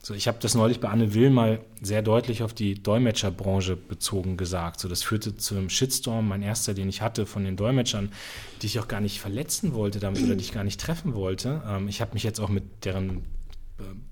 So, 0.00 0.14
ich 0.14 0.28
habe 0.28 0.38
das 0.40 0.54
neulich 0.54 0.78
bei 0.78 0.88
Anne 0.88 1.14
Will 1.14 1.30
mal 1.30 1.58
sehr 1.82 2.00
deutlich 2.00 2.44
auf 2.44 2.54
die 2.54 2.80
Dolmetscherbranche 2.80 3.74
bezogen 3.74 4.36
gesagt. 4.36 4.78
So, 4.78 4.86
das 4.86 5.02
führte 5.02 5.36
zu 5.36 5.56
einem 5.56 5.68
Shitstorm, 5.68 6.28
mein 6.28 6.42
erster, 6.42 6.74
den 6.74 6.88
ich 6.88 7.02
hatte 7.02 7.26
von 7.26 7.42
den 7.42 7.56
Dolmetschern, 7.56 8.12
die 8.62 8.66
ich 8.66 8.78
auch 8.78 8.86
gar 8.86 9.00
nicht 9.00 9.20
verletzen 9.20 9.74
wollte 9.74 9.98
damit 9.98 10.22
oder 10.22 10.36
die 10.36 10.44
ich 10.44 10.52
gar 10.52 10.62
nicht 10.62 10.80
treffen 10.80 11.14
wollte. 11.14 11.60
Ähm, 11.66 11.88
ich 11.88 12.00
habe 12.00 12.14
mich 12.14 12.22
jetzt 12.22 12.38
auch 12.38 12.50
mit 12.50 12.84
deren 12.84 13.24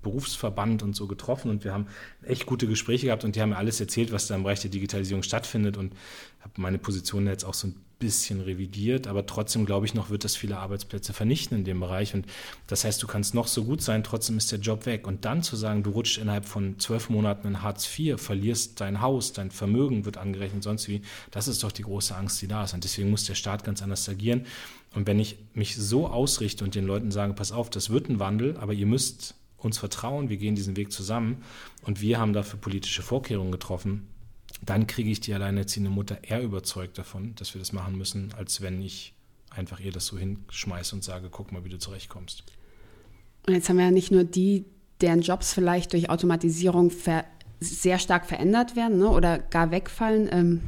Berufsverband 0.03 0.83
und 0.83 0.95
so 0.95 1.07
getroffen 1.07 1.51
und 1.51 1.65
wir 1.65 1.73
haben 1.73 1.87
echt 2.23 2.47
gute 2.47 2.67
Gespräche 2.67 3.07
gehabt 3.07 3.25
und 3.25 3.37
die 3.37 3.41
haben 3.41 3.51
mir 3.51 3.57
alles 3.57 3.81
erzählt, 3.81 4.13
was 4.13 4.27
da 4.27 4.35
im 4.35 4.43
Bereich 4.43 4.61
der 4.61 4.71
Digitalisierung 4.71 5.23
stattfindet 5.23 5.77
und 5.77 5.95
habe 6.41 6.53
meine 6.57 6.79
Position 6.79 7.27
jetzt 7.27 7.45
auch 7.45 7.55
so 7.55 7.69
ein 7.69 7.75
bisschen 7.99 8.41
revidiert, 8.43 9.07
aber 9.07 9.25
trotzdem 9.25 9.65
glaube 9.65 9.87
ich 9.87 9.95
noch, 9.95 10.11
wird 10.11 10.25
das 10.25 10.37
viele 10.37 10.59
Arbeitsplätze 10.59 11.15
vernichten 11.15 11.57
in 11.57 11.65
dem 11.65 11.81
Bereich 11.81 12.15
und 12.15 12.27
das 12.67 12.85
heißt, 12.85 13.03
du 13.03 13.07
kannst 13.07 13.35
noch 13.35 13.47
so 13.47 13.65
gut 13.65 13.81
sein, 13.81 14.05
trotzdem 14.05 14.37
ist 14.37 14.53
der 14.53 14.59
Job 14.59 14.87
weg. 14.87 15.07
Und 15.07 15.25
dann 15.25 15.43
zu 15.43 15.57
sagen, 15.57 15.83
du 15.83 15.91
rutschst 15.91 16.19
innerhalb 16.19 16.45
von 16.45 16.79
zwölf 16.79 17.09
Monaten 17.09 17.47
in 17.47 17.63
Hartz 17.63 17.89
IV, 17.99 18.21
verlierst 18.21 18.81
dein 18.81 19.01
Haus, 19.01 19.33
dein 19.33 19.51
Vermögen 19.51 20.05
wird 20.05 20.17
angerechnet, 20.17 20.63
sonst 20.63 20.89
wie, 20.89 21.03
das 21.31 21.49
ist 21.49 21.63
doch 21.63 21.73
die 21.73 21.83
große 21.83 22.15
Angst, 22.15 22.41
die 22.43 22.49
da 22.49 22.65
ist. 22.65 22.75
Und 22.75 22.85
deswegen 22.85 23.11
muss 23.11 23.25
der 23.25 23.35
Staat 23.35 23.65
ganz 23.65 23.83
anders 23.83 24.09
agieren. 24.09 24.47
Und 24.95 25.07
wenn 25.07 25.19
ich 25.19 25.37
mich 25.55 25.77
so 25.77 26.07
ausrichte 26.07 26.65
und 26.65 26.75
den 26.75 26.87
Leuten 26.87 27.11
sage, 27.11 27.33
pass 27.33 27.53
auf, 27.53 27.71
das 27.71 27.91
wird 27.91 28.09
ein 28.09 28.19
Wandel, 28.19 28.57
aber 28.59 28.73
ihr 28.73 28.87
müsst 28.87 29.35
uns 29.65 29.79
vertrauen, 29.79 30.29
wir 30.29 30.37
gehen 30.37 30.55
diesen 30.55 30.77
Weg 30.77 30.93
zusammen 30.93 31.43
und 31.83 32.01
wir 32.01 32.19
haben 32.19 32.33
dafür 32.33 32.59
politische 32.59 33.03
Vorkehrungen 33.03 33.53
getroffen, 33.53 34.09
dann 34.63 34.87
kriege 34.87 35.11
ich 35.11 35.21
die 35.21 35.35
alleinerziehende 35.35 35.91
Mutter 35.91 36.19
eher 36.23 36.43
überzeugt 36.43 36.99
davon, 36.99 37.35
dass 37.37 37.55
wir 37.55 37.59
das 37.59 37.73
machen 37.73 37.97
müssen, 37.97 38.33
als 38.37 38.61
wenn 38.61 38.81
ich 38.83 39.15
einfach 39.51 39.81
ihr 39.81 39.93
das 39.93 40.07
so 40.07 40.19
hinschmeiße 40.19 40.95
und 40.95 41.05
sage, 41.05 41.29
guck 41.31 41.53
mal, 41.53 41.65
wie 41.65 41.69
du 41.69 41.79
zurechtkommst. 41.79 42.45
Und 43.47 43.55
jetzt 43.55 43.69
haben 43.69 43.77
wir 43.77 43.85
ja 43.85 43.91
nicht 43.91 44.11
nur 44.11 44.25
die, 44.25 44.65
deren 45.01 45.21
Jobs 45.21 45.53
vielleicht 45.53 45.93
durch 45.93 46.09
Automatisierung 46.11 46.91
sehr 47.61 47.99
stark 47.99 48.27
verändert 48.27 48.77
werden 48.77 48.99
ne, 48.99 49.09
oder 49.09 49.39
gar 49.39 49.71
wegfallen. 49.71 50.29
Ähm, 50.33 50.61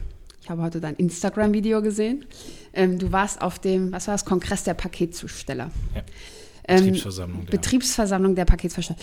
ich 0.42 0.51
habe 0.51 0.62
heute 0.62 0.80
dein 0.80 0.94
Instagram-Video 0.94 1.82
gesehen. 1.82 2.24
Ähm, 2.72 2.99
du 2.99 3.12
warst 3.12 3.42
auf 3.42 3.59
dem, 3.59 3.92
was 3.92 4.07
war 4.07 4.14
das, 4.14 4.24
Kongress 4.24 4.64
der 4.64 4.74
Paketzusteller. 4.74 5.70
Ja. 5.94 6.03
Ähm, 6.69 6.85
Betriebsversammlung. 6.85 7.41
Ähm, 7.41 7.47
Betriebsversammlung 7.51 8.35
der 8.35 8.45
Paketzusteller. 8.45 8.99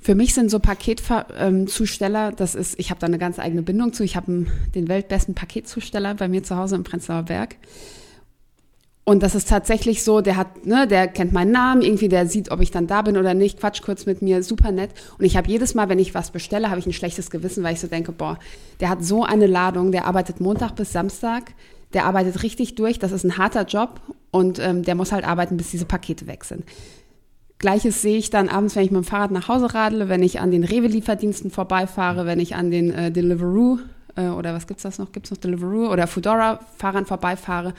Für 0.00 0.14
mich 0.16 0.34
sind 0.34 0.50
so 0.50 0.58
Paketzusteller, 0.58 2.28
ähm, 2.28 2.36
das 2.36 2.54
ist, 2.54 2.78
ich 2.78 2.90
habe 2.90 2.98
da 2.98 3.06
eine 3.06 3.18
ganz 3.18 3.38
eigene 3.38 3.62
Bindung 3.62 3.92
zu. 3.92 4.02
Ich 4.02 4.16
habe 4.16 4.46
den 4.74 4.88
weltbesten 4.88 5.34
Paketzusteller 5.34 6.14
bei 6.14 6.28
mir 6.28 6.42
zu 6.42 6.56
Hause 6.56 6.74
im 6.74 6.84
Prenzlauer 6.84 7.22
Berg. 7.22 7.56
Und 9.04 9.24
das 9.24 9.34
ist 9.34 9.48
tatsächlich 9.48 10.04
so, 10.04 10.20
der 10.20 10.36
hat, 10.36 10.64
ne, 10.64 10.86
der 10.86 11.08
kennt 11.08 11.32
meinen 11.32 11.50
Namen, 11.50 11.82
irgendwie, 11.82 12.08
der 12.08 12.28
sieht, 12.28 12.52
ob 12.52 12.60
ich 12.60 12.70
dann 12.70 12.86
da 12.86 13.02
bin 13.02 13.16
oder 13.16 13.34
nicht, 13.34 13.58
quatsch 13.58 13.82
kurz 13.82 14.06
mit 14.06 14.22
mir, 14.22 14.44
super 14.44 14.70
nett. 14.70 14.90
Und 15.18 15.24
ich 15.24 15.36
habe 15.36 15.48
jedes 15.48 15.74
Mal, 15.74 15.88
wenn 15.88 15.98
ich 15.98 16.14
was 16.14 16.30
bestelle, 16.30 16.70
habe 16.70 16.78
ich 16.78 16.86
ein 16.86 16.92
schlechtes 16.92 17.30
Gewissen, 17.30 17.64
weil 17.64 17.74
ich 17.74 17.80
so 17.80 17.88
denke, 17.88 18.12
boah, 18.12 18.38
der 18.78 18.88
hat 18.88 19.04
so 19.04 19.24
eine 19.24 19.46
Ladung, 19.46 19.90
der 19.90 20.04
arbeitet 20.04 20.40
Montag 20.40 20.76
bis 20.76 20.92
Samstag, 20.92 21.52
der 21.94 22.04
arbeitet 22.06 22.44
richtig 22.44 22.76
durch, 22.76 23.00
das 23.00 23.10
ist 23.10 23.24
ein 23.24 23.38
harter 23.38 23.64
Job 23.66 24.00
und 24.30 24.60
ähm, 24.60 24.84
der 24.84 24.94
muss 24.94 25.10
halt 25.10 25.26
arbeiten, 25.26 25.56
bis 25.56 25.70
diese 25.72 25.84
Pakete 25.84 26.28
weg 26.28 26.44
sind. 26.44 26.64
Gleiches 27.62 28.02
sehe 28.02 28.18
ich 28.18 28.28
dann 28.28 28.48
abends, 28.48 28.74
wenn 28.74 28.84
ich 28.84 28.90
mit 28.90 29.04
dem 29.04 29.06
Fahrrad 29.06 29.30
nach 29.30 29.46
Hause 29.46 29.72
radle, 29.72 30.08
wenn 30.08 30.24
ich 30.24 30.40
an 30.40 30.50
den 30.50 30.64
Rewe-Lieferdiensten 30.64 31.52
vorbeifahre, 31.52 32.26
wenn 32.26 32.40
ich 32.40 32.56
an 32.56 32.72
den 32.72 32.92
äh, 32.92 33.12
Deliveroo 33.12 33.78
äh, 34.16 34.26
oder 34.26 34.52
was 34.52 34.66
gibt's 34.66 34.82
das 34.82 34.98
noch? 34.98 35.12
Gibt's 35.12 35.30
noch 35.30 35.38
Deliveroo 35.38 35.88
oder 35.88 36.08
Foodora-Fahrern 36.08 37.06
vorbeifahre. 37.06 37.72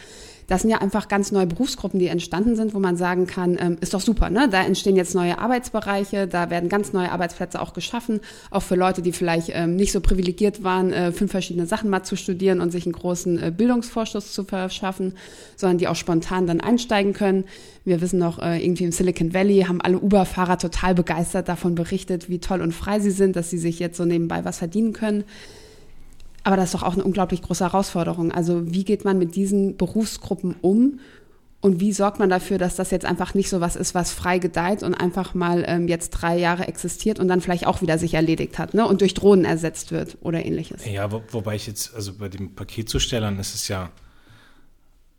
Das 0.47 0.61
sind 0.61 0.71
ja 0.71 0.79
einfach 0.79 1.07
ganz 1.07 1.31
neue 1.31 1.47
Berufsgruppen, 1.47 1.99
die 1.99 2.07
entstanden 2.07 2.55
sind, 2.55 2.73
wo 2.73 2.79
man 2.79 2.97
sagen 2.97 3.27
kann, 3.27 3.57
ähm, 3.59 3.77
ist 3.81 3.93
doch 3.93 4.01
super, 4.01 4.29
ne? 4.29 4.49
Da 4.49 4.63
entstehen 4.63 4.95
jetzt 4.95 5.15
neue 5.15 5.39
Arbeitsbereiche, 5.39 6.27
da 6.27 6.49
werden 6.49 6.69
ganz 6.69 6.93
neue 6.93 7.11
Arbeitsplätze 7.11 7.61
auch 7.61 7.73
geschaffen, 7.73 8.19
auch 8.51 8.63
für 8.63 8.75
Leute, 8.75 9.01
die 9.01 9.11
vielleicht 9.11 9.49
ähm, 9.53 9.75
nicht 9.75 9.91
so 9.91 10.01
privilegiert 10.01 10.63
waren, 10.63 10.91
äh, 10.91 11.11
fünf 11.11 11.31
verschiedene 11.31 11.65
Sachen 11.65 11.89
mal 11.89 12.03
zu 12.03 12.15
studieren 12.15 12.61
und 12.61 12.71
sich 12.71 12.85
einen 12.85 12.93
großen 12.93 13.41
äh, 13.41 13.51
Bildungsvorschuss 13.55 14.33
zu 14.33 14.43
verschaffen, 14.43 15.13
sondern 15.55 15.77
die 15.77 15.87
auch 15.87 15.95
spontan 15.95 16.47
dann 16.47 16.61
einsteigen 16.61 17.13
können. 17.13 17.45
Wir 17.85 18.01
wissen 18.01 18.19
noch, 18.19 18.39
äh, 18.39 18.63
irgendwie 18.63 18.85
im 18.85 18.91
Silicon 18.91 19.33
Valley 19.33 19.65
haben 19.67 19.81
alle 19.81 19.99
Uber-Fahrer 19.99 20.57
total 20.57 20.95
begeistert 20.95 21.47
davon 21.49 21.75
berichtet, 21.75 22.29
wie 22.29 22.39
toll 22.39 22.61
und 22.61 22.73
frei 22.73 22.99
sie 22.99 23.11
sind, 23.11 23.35
dass 23.35 23.49
sie 23.49 23.57
sich 23.57 23.79
jetzt 23.79 23.97
so 23.97 24.05
nebenbei 24.05 24.45
was 24.45 24.59
verdienen 24.59 24.93
können. 24.93 25.23
Aber 26.43 26.57
das 26.57 26.65
ist 26.65 26.73
doch 26.73 26.83
auch 26.83 26.93
eine 26.93 27.03
unglaublich 27.03 27.41
große 27.41 27.63
Herausforderung. 27.63 28.31
Also 28.31 28.71
wie 28.71 28.83
geht 28.83 29.05
man 29.05 29.17
mit 29.17 29.35
diesen 29.35 29.77
Berufsgruppen 29.77 30.55
um 30.61 30.99
und 31.61 31.79
wie 31.79 31.93
sorgt 31.93 32.19
man 32.19 32.29
dafür, 32.29 32.57
dass 32.57 32.75
das 32.75 32.91
jetzt 32.91 33.05
einfach 33.05 33.33
nicht 33.33 33.49
so 33.49 33.61
was 33.61 33.77
ist, 33.77 33.95
was 33.95 34.11
frei 34.11 34.37
gedeiht 34.37 34.83
und 34.83 34.93
einfach 34.93 35.33
mal 35.33 35.63
ähm, 35.65 35.87
jetzt 35.87 36.09
drei 36.09 36.37
Jahre 36.37 36.67
existiert 36.67 37.19
und 37.19 37.29
dann 37.29 37.39
vielleicht 37.39 37.65
auch 37.65 37.81
wieder 37.81 37.97
sich 37.97 38.15
erledigt 38.15 38.59
hat 38.59 38.73
ne? 38.73 38.85
und 38.85 38.99
durch 38.99 39.13
Drohnen 39.13 39.45
ersetzt 39.45 39.93
wird 39.93 40.17
oder 40.19 40.45
ähnliches? 40.45 40.85
Ja, 40.85 41.09
wo, 41.09 41.23
wobei 41.31 41.55
ich 41.55 41.65
jetzt, 41.65 41.95
also 41.95 42.13
bei 42.15 42.27
den 42.27 42.53
Paketzustellern 42.53 43.39
ist 43.39 43.55
es 43.55 43.69
ja, 43.69 43.91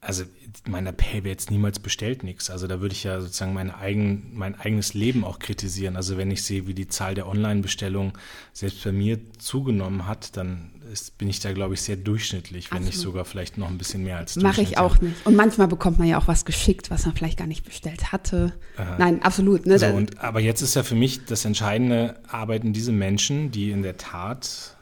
also 0.04 0.24
mein 0.66 0.86
Appell 0.86 1.24
wäre 1.24 1.32
jetzt 1.32 1.50
niemals 1.50 1.78
bestellt 1.78 2.22
nichts. 2.22 2.50
Also 2.50 2.66
da 2.66 2.80
würde 2.80 2.94
ich 2.94 3.04
ja 3.04 3.20
sozusagen 3.20 3.54
mein, 3.54 3.70
eigen, 3.70 4.30
mein 4.32 4.58
eigenes 4.58 4.94
Leben 4.94 5.24
auch 5.24 5.38
kritisieren. 5.38 5.96
Also 5.96 6.16
wenn 6.16 6.30
ich 6.30 6.42
sehe, 6.42 6.66
wie 6.66 6.74
die 6.74 6.88
Zahl 6.88 7.14
der 7.14 7.26
Online-Bestellungen 7.26 8.12
selbst 8.52 8.84
bei 8.84 8.92
mir 8.92 9.18
zugenommen 9.38 10.06
hat, 10.06 10.36
dann 10.36 10.70
ist, 10.92 11.18
bin 11.18 11.28
ich 11.28 11.40
da, 11.40 11.52
glaube 11.52 11.74
ich, 11.74 11.82
sehr 11.82 11.96
durchschnittlich, 11.96 12.70
wenn 12.72 12.84
nicht 12.84 12.98
sogar 12.98 13.24
vielleicht 13.24 13.58
noch 13.58 13.68
ein 13.68 13.78
bisschen 13.78 14.04
mehr 14.04 14.18
als 14.18 14.36
Mache 14.36 14.62
ich 14.62 14.78
auch 14.78 15.00
nicht. 15.00 15.26
Und 15.26 15.36
manchmal 15.36 15.68
bekommt 15.68 15.98
man 15.98 16.06
ja 16.06 16.18
auch 16.18 16.28
was 16.28 16.44
geschickt, 16.44 16.90
was 16.90 17.06
man 17.06 17.14
vielleicht 17.14 17.38
gar 17.38 17.46
nicht 17.46 17.64
bestellt 17.64 18.12
hatte. 18.12 18.52
Aha. 18.76 18.96
Nein, 18.98 19.22
absolut. 19.22 19.66
Ne? 19.66 19.78
So, 19.78 19.86
und, 19.86 20.18
aber 20.20 20.40
jetzt 20.40 20.60
ist 20.60 20.74
ja 20.74 20.82
für 20.82 20.94
mich 20.94 21.24
das 21.24 21.44
Entscheidende, 21.44 22.20
arbeiten 22.28 22.72
diese 22.72 22.92
Menschen, 22.92 23.50
die 23.50 23.70
in 23.70 23.82
der 23.82 23.96
Tat, 23.96 24.76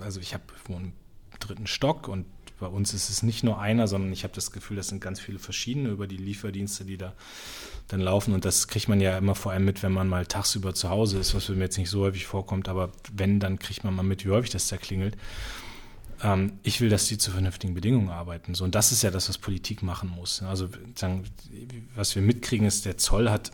also 0.00 0.20
ich 0.20 0.34
habe 0.34 0.44
einen 0.68 0.92
dritten 1.38 1.66
Stock 1.66 2.08
und 2.08 2.26
bei 2.64 2.70
uns 2.70 2.94
ist 2.94 3.10
es 3.10 3.22
nicht 3.22 3.44
nur 3.44 3.60
einer, 3.60 3.86
sondern 3.86 4.10
ich 4.10 4.24
habe 4.24 4.32
das 4.32 4.50
Gefühl, 4.50 4.78
das 4.78 4.88
sind 4.88 5.02
ganz 5.02 5.20
viele 5.20 5.38
verschiedene 5.38 5.90
über 5.90 6.06
die 6.06 6.16
Lieferdienste, 6.16 6.86
die 6.86 6.96
da 6.96 7.12
dann 7.88 8.00
laufen. 8.00 8.32
Und 8.32 8.46
das 8.46 8.68
kriegt 8.68 8.88
man 8.88 9.02
ja 9.02 9.18
immer 9.18 9.34
vor 9.34 9.52
allem 9.52 9.66
mit, 9.66 9.82
wenn 9.82 9.92
man 9.92 10.08
mal 10.08 10.24
tagsüber 10.24 10.74
zu 10.74 10.88
Hause 10.88 11.18
ist, 11.18 11.34
was 11.34 11.50
mir 11.50 11.62
jetzt 11.62 11.76
nicht 11.76 11.90
so 11.90 12.00
häufig 12.00 12.24
vorkommt, 12.24 12.70
aber 12.70 12.90
wenn, 13.12 13.38
dann 13.38 13.58
kriegt 13.58 13.84
man 13.84 13.94
mal 13.94 14.02
mit, 14.02 14.24
wie 14.24 14.30
häufig 14.30 14.50
das 14.50 14.66
da 14.68 14.78
klingelt. 14.78 15.18
Ähm, 16.22 16.52
ich 16.62 16.80
will, 16.80 16.88
dass 16.88 17.06
die 17.06 17.18
zu 17.18 17.32
vernünftigen 17.32 17.74
Bedingungen 17.74 18.08
arbeiten. 18.08 18.54
So, 18.54 18.64
und 18.64 18.74
das 18.74 18.92
ist 18.92 19.02
ja 19.02 19.10
das, 19.10 19.28
was 19.28 19.36
Politik 19.36 19.82
machen 19.82 20.08
muss. 20.08 20.42
Also 20.42 20.70
was 21.94 22.14
wir 22.14 22.22
mitkriegen, 22.22 22.66
ist, 22.66 22.86
der 22.86 22.96
Zoll 22.96 23.28
hat 23.28 23.50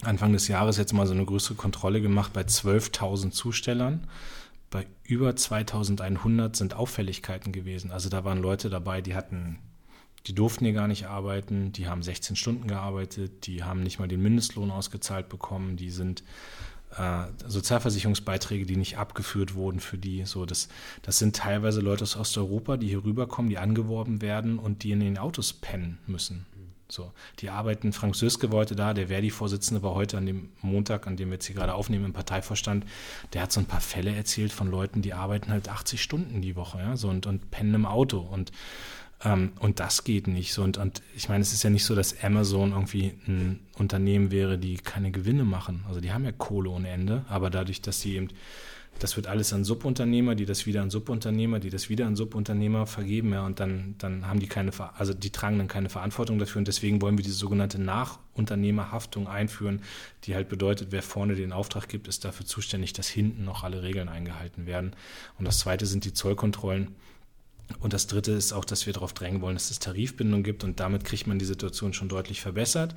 Anfang 0.00 0.32
des 0.32 0.48
Jahres 0.48 0.78
jetzt 0.78 0.94
mal 0.94 1.06
so 1.06 1.12
eine 1.12 1.26
größere 1.26 1.54
Kontrolle 1.54 2.00
gemacht 2.00 2.32
bei 2.32 2.42
12.000 2.42 3.32
Zustellern 3.32 4.08
bei 4.72 4.86
über 5.04 5.36
2100 5.36 6.56
sind 6.56 6.74
Auffälligkeiten 6.74 7.52
gewesen. 7.52 7.92
Also 7.92 8.08
da 8.08 8.24
waren 8.24 8.42
Leute 8.42 8.70
dabei, 8.70 9.00
die 9.02 9.14
hatten, 9.14 9.58
die 10.26 10.34
durften 10.34 10.64
hier 10.64 10.74
gar 10.74 10.88
nicht 10.88 11.06
arbeiten, 11.06 11.72
die 11.72 11.86
haben 11.86 12.02
16 12.02 12.34
Stunden 12.34 12.66
gearbeitet, 12.66 13.46
die 13.46 13.62
haben 13.62 13.82
nicht 13.82 14.00
mal 14.00 14.08
den 14.08 14.22
Mindestlohn 14.22 14.70
ausgezahlt 14.70 15.28
bekommen, 15.28 15.76
die 15.76 15.90
sind 15.90 16.24
äh, 16.96 17.24
Sozialversicherungsbeiträge, 17.46 18.64
die 18.64 18.76
nicht 18.76 18.96
abgeführt 18.96 19.54
wurden 19.54 19.78
für 19.78 19.98
die. 19.98 20.24
So, 20.24 20.46
das, 20.46 20.68
das 21.02 21.18
sind 21.18 21.36
teilweise 21.36 21.80
Leute 21.80 22.04
aus 22.04 22.16
Osteuropa, 22.16 22.78
die 22.78 22.88
hier 22.88 23.04
rüberkommen, 23.04 23.50
die 23.50 23.58
angeworben 23.58 24.22
werden 24.22 24.58
und 24.58 24.82
die 24.84 24.92
in 24.92 25.00
den 25.00 25.18
Autos 25.18 25.52
pennen 25.52 25.98
müssen. 26.06 26.46
So, 26.92 27.10
die 27.38 27.48
arbeiten, 27.48 27.94
Frank 27.94 28.14
Söske 28.14 28.50
heute 28.50 28.76
da, 28.76 28.92
der 28.92 29.08
Verdi-Vorsitzende 29.08 29.82
war 29.82 29.94
heute 29.94 30.18
an 30.18 30.26
dem 30.26 30.50
Montag, 30.60 31.06
an 31.06 31.16
dem 31.16 31.28
wir 31.28 31.36
jetzt 31.36 31.46
hier 31.46 31.56
gerade 31.56 31.72
aufnehmen, 31.72 32.04
im 32.04 32.12
Parteivorstand, 32.12 32.84
der 33.32 33.40
hat 33.40 33.50
so 33.50 33.60
ein 33.60 33.66
paar 33.66 33.80
Fälle 33.80 34.14
erzählt 34.14 34.52
von 34.52 34.70
Leuten, 34.70 35.00
die 35.00 35.14
arbeiten 35.14 35.50
halt 35.50 35.70
80 35.70 36.02
Stunden 36.02 36.42
die 36.42 36.54
Woche, 36.54 36.80
ja, 36.80 36.98
so 36.98 37.08
und, 37.08 37.24
und 37.24 37.50
pennen 37.50 37.72
im 37.72 37.86
Auto 37.86 38.18
und 38.18 38.52
ähm, 39.24 39.52
und 39.58 39.80
das 39.80 40.04
geht 40.04 40.26
nicht. 40.26 40.52
So, 40.52 40.64
und, 40.64 40.76
und 40.76 41.00
ich 41.16 41.30
meine, 41.30 41.40
es 41.40 41.54
ist 41.54 41.62
ja 41.62 41.70
nicht 41.70 41.84
so, 41.84 41.94
dass 41.94 42.22
Amazon 42.22 42.72
irgendwie 42.72 43.14
ein 43.26 43.60
Unternehmen 43.78 44.30
wäre, 44.30 44.58
die 44.58 44.76
keine 44.76 45.12
Gewinne 45.12 45.44
machen. 45.44 45.84
Also 45.88 46.00
die 46.00 46.12
haben 46.12 46.24
ja 46.24 46.32
Kohle 46.32 46.68
ohne 46.68 46.90
Ende, 46.90 47.24
aber 47.28 47.48
dadurch, 47.48 47.80
dass 47.80 48.02
sie 48.02 48.16
eben 48.16 48.28
Das 49.02 49.16
wird 49.16 49.26
alles 49.26 49.52
an 49.52 49.64
Subunternehmer, 49.64 50.36
die 50.36 50.46
das 50.46 50.64
wieder 50.64 50.80
an 50.80 50.88
Subunternehmer, 50.88 51.58
die 51.58 51.70
das 51.70 51.88
wieder 51.88 52.06
an 52.06 52.14
Subunternehmer 52.14 52.86
vergeben, 52.86 53.32
ja, 53.32 53.44
und 53.44 53.58
dann, 53.58 53.96
dann 53.98 54.28
haben 54.28 54.38
die 54.38 54.46
keine, 54.46 54.70
also 54.96 55.12
die 55.12 55.30
tragen 55.30 55.58
dann 55.58 55.66
keine 55.66 55.88
Verantwortung 55.88 56.38
dafür 56.38 56.60
und 56.60 56.68
deswegen 56.68 57.02
wollen 57.02 57.18
wir 57.18 57.24
diese 57.24 57.34
sogenannte 57.34 57.80
Nachunternehmerhaftung 57.80 59.26
einführen, 59.26 59.82
die 60.22 60.36
halt 60.36 60.48
bedeutet, 60.48 60.92
wer 60.92 61.02
vorne 61.02 61.34
den 61.34 61.50
Auftrag 61.50 61.88
gibt, 61.88 62.06
ist 62.06 62.24
dafür 62.24 62.46
zuständig, 62.46 62.92
dass 62.92 63.08
hinten 63.08 63.44
noch 63.44 63.64
alle 63.64 63.82
Regeln 63.82 64.08
eingehalten 64.08 64.66
werden. 64.66 64.94
Und 65.36 65.46
das 65.46 65.58
zweite 65.58 65.84
sind 65.86 66.04
die 66.04 66.12
Zollkontrollen. 66.12 66.94
Und 67.80 67.92
das 67.92 68.06
Dritte 68.06 68.30
ist 68.30 68.52
auch, 68.52 68.64
dass 68.64 68.86
wir 68.86 68.92
darauf 68.92 69.14
drängen 69.14 69.40
wollen, 69.40 69.56
dass 69.56 69.72
es 69.72 69.80
Tarifbindung 69.80 70.44
gibt 70.44 70.62
und 70.62 70.78
damit 70.78 71.04
kriegt 71.04 71.26
man 71.26 71.40
die 71.40 71.44
Situation 71.44 71.92
schon 71.92 72.08
deutlich 72.08 72.40
verbessert. 72.40 72.94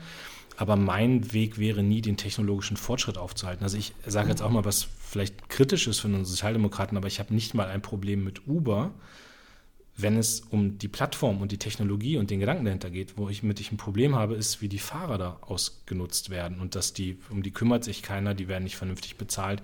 Aber 0.57 0.75
mein 0.75 1.33
Weg 1.33 1.57
wäre 1.57 1.83
nie, 1.83 2.01
den 2.01 2.17
technologischen 2.17 2.77
Fortschritt 2.77 3.17
aufzuhalten. 3.17 3.63
Also 3.63 3.77
ich 3.77 3.93
sage 4.05 4.29
jetzt 4.29 4.41
auch 4.41 4.49
mal 4.49 4.65
was 4.65 4.87
vielleicht 5.09 5.49
kritisch 5.49 5.87
ist 5.87 5.99
für 5.99 6.07
einen 6.07 6.25
Sozialdemokraten, 6.25 6.97
aber 6.97 7.07
ich 7.07 7.19
habe 7.19 7.33
nicht 7.33 7.53
mal 7.53 7.67
ein 7.67 7.81
Problem 7.81 8.23
mit 8.23 8.47
Uber, 8.47 8.91
wenn 9.97 10.17
es 10.17 10.41
um 10.49 10.77
die 10.77 10.89
Plattform 10.89 11.41
und 11.41 11.53
die 11.53 11.57
Technologie 11.57 12.17
und 12.17 12.29
den 12.29 12.41
Gedanken 12.41 12.65
dahinter 12.65 12.89
geht, 12.89 13.17
wo 13.17 13.29
ich 13.29 13.43
mit 13.43 13.61
ich 13.61 13.71
ein 13.71 13.77
Problem 13.77 14.13
habe, 14.13 14.35
ist, 14.35 14.61
wie 14.61 14.67
die 14.67 14.79
Fahrer 14.79 15.17
da 15.17 15.37
ausgenutzt 15.41 16.29
werden 16.29 16.59
und 16.59 16.75
dass 16.75 16.91
die, 16.91 17.17
um 17.29 17.43
die 17.43 17.51
kümmert 17.51 17.85
sich 17.85 18.01
keiner, 18.01 18.33
die 18.33 18.49
werden 18.49 18.65
nicht 18.65 18.75
vernünftig 18.75 19.15
bezahlt 19.15 19.61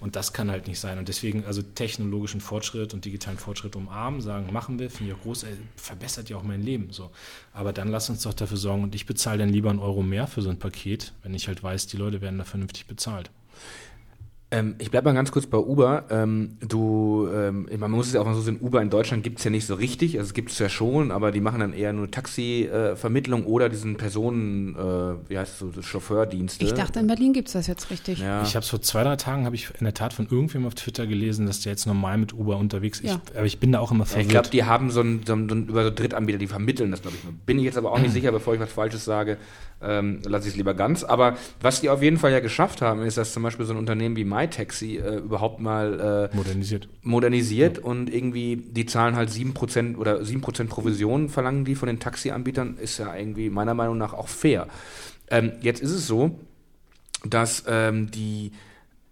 und 0.00 0.16
das 0.16 0.32
kann 0.32 0.50
halt 0.50 0.68
nicht 0.68 0.80
sein. 0.80 0.98
Und 0.98 1.08
deswegen 1.08 1.44
also 1.44 1.60
technologischen 1.60 2.40
Fortschritt 2.40 2.94
und 2.94 3.04
digitalen 3.04 3.36
Fortschritt 3.36 3.76
umarmen, 3.76 4.22
sagen, 4.22 4.50
machen 4.52 4.78
wir, 4.78 4.90
finde 4.90 5.12
ich 5.12 5.18
auch 5.18 5.22
groß, 5.22 5.44
ey, 5.44 5.56
verbessert 5.76 6.30
ja 6.30 6.38
auch 6.38 6.42
mein 6.42 6.62
Leben 6.62 6.88
so. 6.90 7.10
Aber 7.52 7.74
dann 7.74 7.88
lass 7.88 8.08
uns 8.08 8.22
doch 8.22 8.34
dafür 8.34 8.56
sorgen 8.56 8.84
und 8.84 8.94
ich 8.94 9.04
bezahle 9.04 9.40
dann 9.40 9.50
lieber 9.50 9.68
einen 9.68 9.80
Euro 9.80 10.02
mehr 10.02 10.26
für 10.26 10.40
so 10.40 10.48
ein 10.48 10.58
Paket, 10.58 11.12
wenn 11.22 11.34
ich 11.34 11.46
halt 11.46 11.62
weiß, 11.62 11.88
die 11.88 11.98
Leute 11.98 12.22
werden 12.22 12.38
da 12.38 12.44
vernünftig 12.44 12.86
bezahlt. 12.86 13.30
Ähm, 14.50 14.76
ich 14.78 14.90
bleibe 14.90 15.08
mal 15.08 15.14
ganz 15.14 15.32
kurz 15.32 15.46
bei 15.46 15.58
Uber. 15.58 16.04
Ähm, 16.10 16.58
du, 16.60 17.28
ähm, 17.34 17.68
man 17.78 17.90
muss 17.90 18.08
es 18.08 18.12
ja 18.12 18.20
auch 18.20 18.24
mal 18.24 18.34
so 18.34 18.40
sehen, 18.40 18.58
Uber 18.60 18.80
in 18.82 18.90
Deutschland 18.90 19.22
gibt 19.22 19.38
es 19.38 19.44
ja 19.44 19.50
nicht 19.50 19.66
so 19.66 19.74
richtig. 19.74 20.18
Also 20.18 20.28
es 20.28 20.34
gibt 20.34 20.50
es 20.50 20.58
ja 20.58 20.68
schon, 20.68 21.10
aber 21.10 21.32
die 21.32 21.40
machen 21.40 21.60
dann 21.60 21.72
eher 21.72 21.92
nur 21.92 22.10
Taxivermittlung 22.10 23.44
äh, 23.44 23.46
oder 23.46 23.68
diesen 23.68 23.96
Personen, 23.96 24.76
äh, 24.76 25.30
wie 25.30 25.38
heißt 25.38 25.54
es 25.54 25.58
so, 25.58 25.82
Chauffeurdienste. 25.82 26.64
Ich 26.64 26.74
dachte, 26.74 27.00
in 27.00 27.06
Berlin 27.06 27.32
gibt 27.32 27.48
es 27.48 27.54
das 27.54 27.66
jetzt 27.66 27.90
richtig. 27.90 28.20
Ja. 28.20 28.42
Ich 28.42 28.54
habe 28.54 28.62
es 28.62 28.68
vor 28.68 28.80
zwei, 28.80 29.02
drei 29.02 29.16
Tagen, 29.16 29.44
habe 29.44 29.56
ich 29.56 29.70
in 29.78 29.84
der 29.84 29.94
Tat 29.94 30.12
von 30.12 30.28
irgendwem 30.30 30.66
auf 30.66 30.74
Twitter 30.74 31.06
gelesen, 31.06 31.46
dass 31.46 31.60
der 31.62 31.72
jetzt 31.72 31.86
normal 31.86 32.18
mit 32.18 32.32
Uber 32.32 32.56
unterwegs 32.58 33.00
ist. 33.00 33.10
Ja. 33.10 33.20
Ich, 33.30 33.36
aber 33.36 33.46
ich 33.46 33.58
bin 33.58 33.72
da 33.72 33.80
auch 33.80 33.90
immer 33.90 34.06
verwirrt. 34.06 34.26
Ich 34.26 34.30
glaube, 34.30 34.50
die 34.50 34.64
haben 34.64 34.90
so 34.90 35.00
ein, 35.00 35.22
so 35.26 35.34
ein, 35.34 35.66
über 35.68 35.84
so 35.84 35.90
Drittanbieter, 35.90 36.38
die 36.38 36.46
vermitteln 36.46 36.90
das, 36.90 37.02
glaube 37.02 37.16
ich. 37.16 37.46
Bin 37.46 37.58
ich 37.58 37.64
jetzt 37.64 37.78
aber 37.78 37.92
auch 37.92 37.98
nicht 37.98 38.12
sicher, 38.12 38.30
bevor 38.30 38.54
ich 38.54 38.60
was 38.60 38.72
Falsches 38.72 39.04
sage, 39.04 39.38
ähm, 39.82 40.20
lasse 40.24 40.46
ich 40.46 40.54
es 40.54 40.56
lieber 40.56 40.74
ganz. 40.74 41.04
Aber 41.04 41.36
was 41.60 41.80
die 41.80 41.90
auf 41.90 42.02
jeden 42.02 42.18
Fall 42.18 42.32
ja 42.32 42.40
geschafft 42.40 42.82
haben, 42.82 43.02
ist, 43.02 43.18
dass 43.18 43.32
zum 43.32 43.42
Beispiel 43.42 43.66
so 43.66 43.72
ein 43.72 43.78
Unternehmen 43.78 44.16
wie 44.16 44.24
MyTaxi 44.34 44.96
äh, 44.96 45.16
überhaupt 45.18 45.60
mal 45.60 46.30
äh, 46.32 46.36
modernisiert. 46.36 46.88
Modernisiert 47.02 47.78
ja. 47.78 47.84
und 47.84 48.12
irgendwie 48.12 48.56
die 48.56 48.86
zahlen 48.86 49.16
halt 49.16 49.30
7% 49.30 49.96
oder 49.96 50.20
7% 50.20 50.68
Provisionen 50.68 51.28
verlangen 51.28 51.64
die 51.64 51.74
von 51.74 51.86
den 51.86 52.00
Taxianbietern, 52.00 52.76
ist 52.76 52.98
ja 52.98 53.14
irgendwie 53.14 53.50
meiner 53.50 53.74
Meinung 53.74 53.98
nach 53.98 54.12
auch 54.12 54.28
fair. 54.28 54.68
Ähm, 55.30 55.52
jetzt 55.60 55.80
ist 55.80 55.92
es 55.92 56.06
so, 56.06 56.38
dass 57.24 57.64
ähm, 57.66 58.10
die 58.10 58.52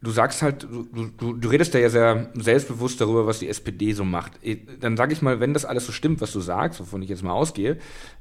du 0.03 0.11
sagst 0.11 0.43
halt, 0.43 0.65
du, 0.65 0.85
du, 1.17 1.33
du 1.33 1.49
redest 1.49 1.75
ja 1.75 1.89
sehr 1.89 2.31
selbstbewusst 2.35 3.01
darüber, 3.01 3.27
was 3.27 3.39
die 3.39 3.49
SPD 3.49 3.93
so 3.93 4.05
macht. 4.05 4.33
Dann 4.81 4.97
sage 4.97 5.13
ich 5.13 5.23
mal, 5.23 5.39
wenn 5.39 5.55
das 5.55 5.65
alles 5.65 5.87
so 5.87 5.93
stimmt, 5.93 6.21
was 6.21 6.33
du 6.33 6.41
sagst, 6.41 6.81
wovon 6.81 7.03
ich 7.03 7.09
jetzt 7.09 7.23
mal 7.23 7.33
ausgehe, 7.33 7.79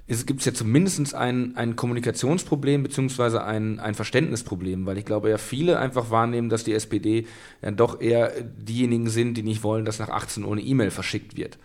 gibt 0.08 0.40
es 0.40 0.46
ja 0.46 0.54
zumindest 0.54 1.16
ein, 1.16 1.56
ein 1.56 1.76
Kommunikationsproblem 1.76 2.84
beziehungsweise 2.84 3.44
ein, 3.44 3.80
ein 3.80 3.96
Verständnisproblem, 3.96 4.86
weil 4.86 5.00
ich 5.00 5.06
glaube 5.06 5.30
ja 5.30 5.38
viele 5.38 5.80
einfach 5.80 6.12
wahrnehmen, 6.12 6.50
dass 6.50 6.64
die 6.64 6.74
SPD 6.74 7.26
ja 7.62 7.72
doch 7.72 8.00
eher 8.00 8.32
diejenigen 8.42 9.10
sind, 9.10 9.36
die 9.36 9.44
nicht 9.44 9.64
wollen, 9.64 9.86
dass 9.86 10.00
nach 10.00 10.10
18 10.10 10.44
Uhr 10.44 10.52
eine 10.52 10.62
E-Mail 10.62 10.92
verschickt 10.92 11.36
wird. 11.36 11.58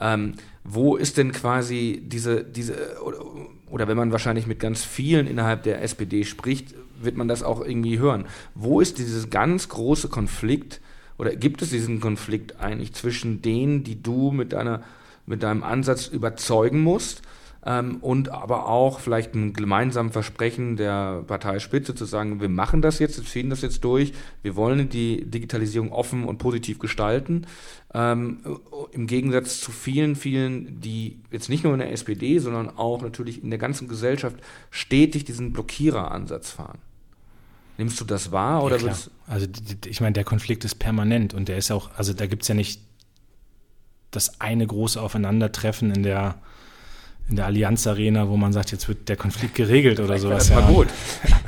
Ähm, 0.00 0.34
wo 0.64 0.96
ist 0.96 1.16
denn 1.16 1.32
quasi 1.32 2.02
diese, 2.04 2.44
diese, 2.44 3.00
oder, 3.02 3.18
oder 3.70 3.88
wenn 3.88 3.96
man 3.96 4.12
wahrscheinlich 4.12 4.46
mit 4.46 4.60
ganz 4.60 4.84
vielen 4.84 5.26
innerhalb 5.26 5.62
der 5.62 5.82
SPD 5.82 6.24
spricht, 6.24 6.74
wird 7.00 7.16
man 7.16 7.28
das 7.28 7.42
auch 7.42 7.60
irgendwie 7.60 7.98
hören. 7.98 8.26
Wo 8.54 8.80
ist 8.80 8.98
dieses 8.98 9.30
ganz 9.30 9.68
große 9.68 10.08
Konflikt 10.08 10.80
oder 11.18 11.34
gibt 11.34 11.62
es 11.62 11.70
diesen 11.70 12.00
Konflikt 12.00 12.60
eigentlich 12.60 12.92
zwischen 12.94 13.42
denen, 13.42 13.84
die 13.84 14.02
du 14.02 14.30
mit 14.30 14.52
deiner 14.52 14.82
mit 15.28 15.42
deinem 15.42 15.64
Ansatz 15.64 16.06
überzeugen 16.06 16.80
musst 16.82 17.22
ähm, 17.66 17.96
und 18.00 18.28
aber 18.28 18.68
auch 18.68 19.00
vielleicht 19.00 19.34
ein 19.34 19.52
gemeinsames 19.52 20.12
Versprechen 20.12 20.76
der 20.76 21.24
Parteispitze 21.26 21.96
zu 21.96 22.04
sagen, 22.04 22.40
wir 22.40 22.48
machen 22.48 22.80
das 22.80 23.00
jetzt, 23.00 23.18
wir 23.18 23.24
ziehen 23.24 23.50
das 23.50 23.60
jetzt 23.60 23.82
durch, 23.82 24.12
wir 24.42 24.54
wollen 24.54 24.88
die 24.88 25.28
Digitalisierung 25.28 25.90
offen 25.90 26.24
und 26.24 26.38
positiv 26.38 26.78
gestalten. 26.78 27.46
Ähm, 27.92 28.38
Im 28.92 29.08
Gegensatz 29.08 29.60
zu 29.60 29.72
vielen, 29.72 30.14
vielen, 30.14 30.80
die 30.80 31.18
jetzt 31.32 31.48
nicht 31.48 31.64
nur 31.64 31.72
in 31.72 31.80
der 31.80 31.90
SPD, 31.90 32.38
sondern 32.38 32.70
auch 32.78 33.02
natürlich 33.02 33.42
in 33.42 33.50
der 33.50 33.58
ganzen 33.58 33.88
Gesellschaft 33.88 34.36
stetig 34.70 35.24
diesen 35.24 35.52
Blockiereransatz 35.52 36.52
fahren. 36.52 36.78
Nimmst 37.78 38.00
du 38.00 38.04
das 38.04 38.30
wahr 38.30 38.62
oder 38.62 38.78
ja, 38.78 38.94
Also 39.26 39.46
ich 39.86 40.00
meine, 40.00 40.12
der 40.12 40.24
Konflikt 40.24 40.64
ist 40.64 40.76
permanent 40.76 41.34
und 41.34 41.48
der 41.48 41.58
ist 41.58 41.72
auch, 41.72 41.90
also 41.96 42.12
da 42.12 42.26
gibt 42.26 42.42
es 42.42 42.48
ja 42.48 42.54
nicht 42.54 42.80
das 44.12 44.40
eine 44.40 44.66
große 44.66 45.02
Aufeinandertreffen 45.02 45.90
in 45.90 46.04
der 46.04 46.36
in 47.28 47.36
der 47.36 47.46
Allianz 47.46 47.86
Arena, 47.86 48.28
wo 48.28 48.36
man 48.36 48.52
sagt, 48.52 48.72
jetzt 48.72 48.88
wird 48.88 49.08
der 49.08 49.16
Konflikt 49.16 49.54
geregelt 49.54 49.98
oder 49.98 50.18
sowas. 50.18 50.48
Das 50.48 50.56
war 50.56 50.72
gut. 50.72 50.88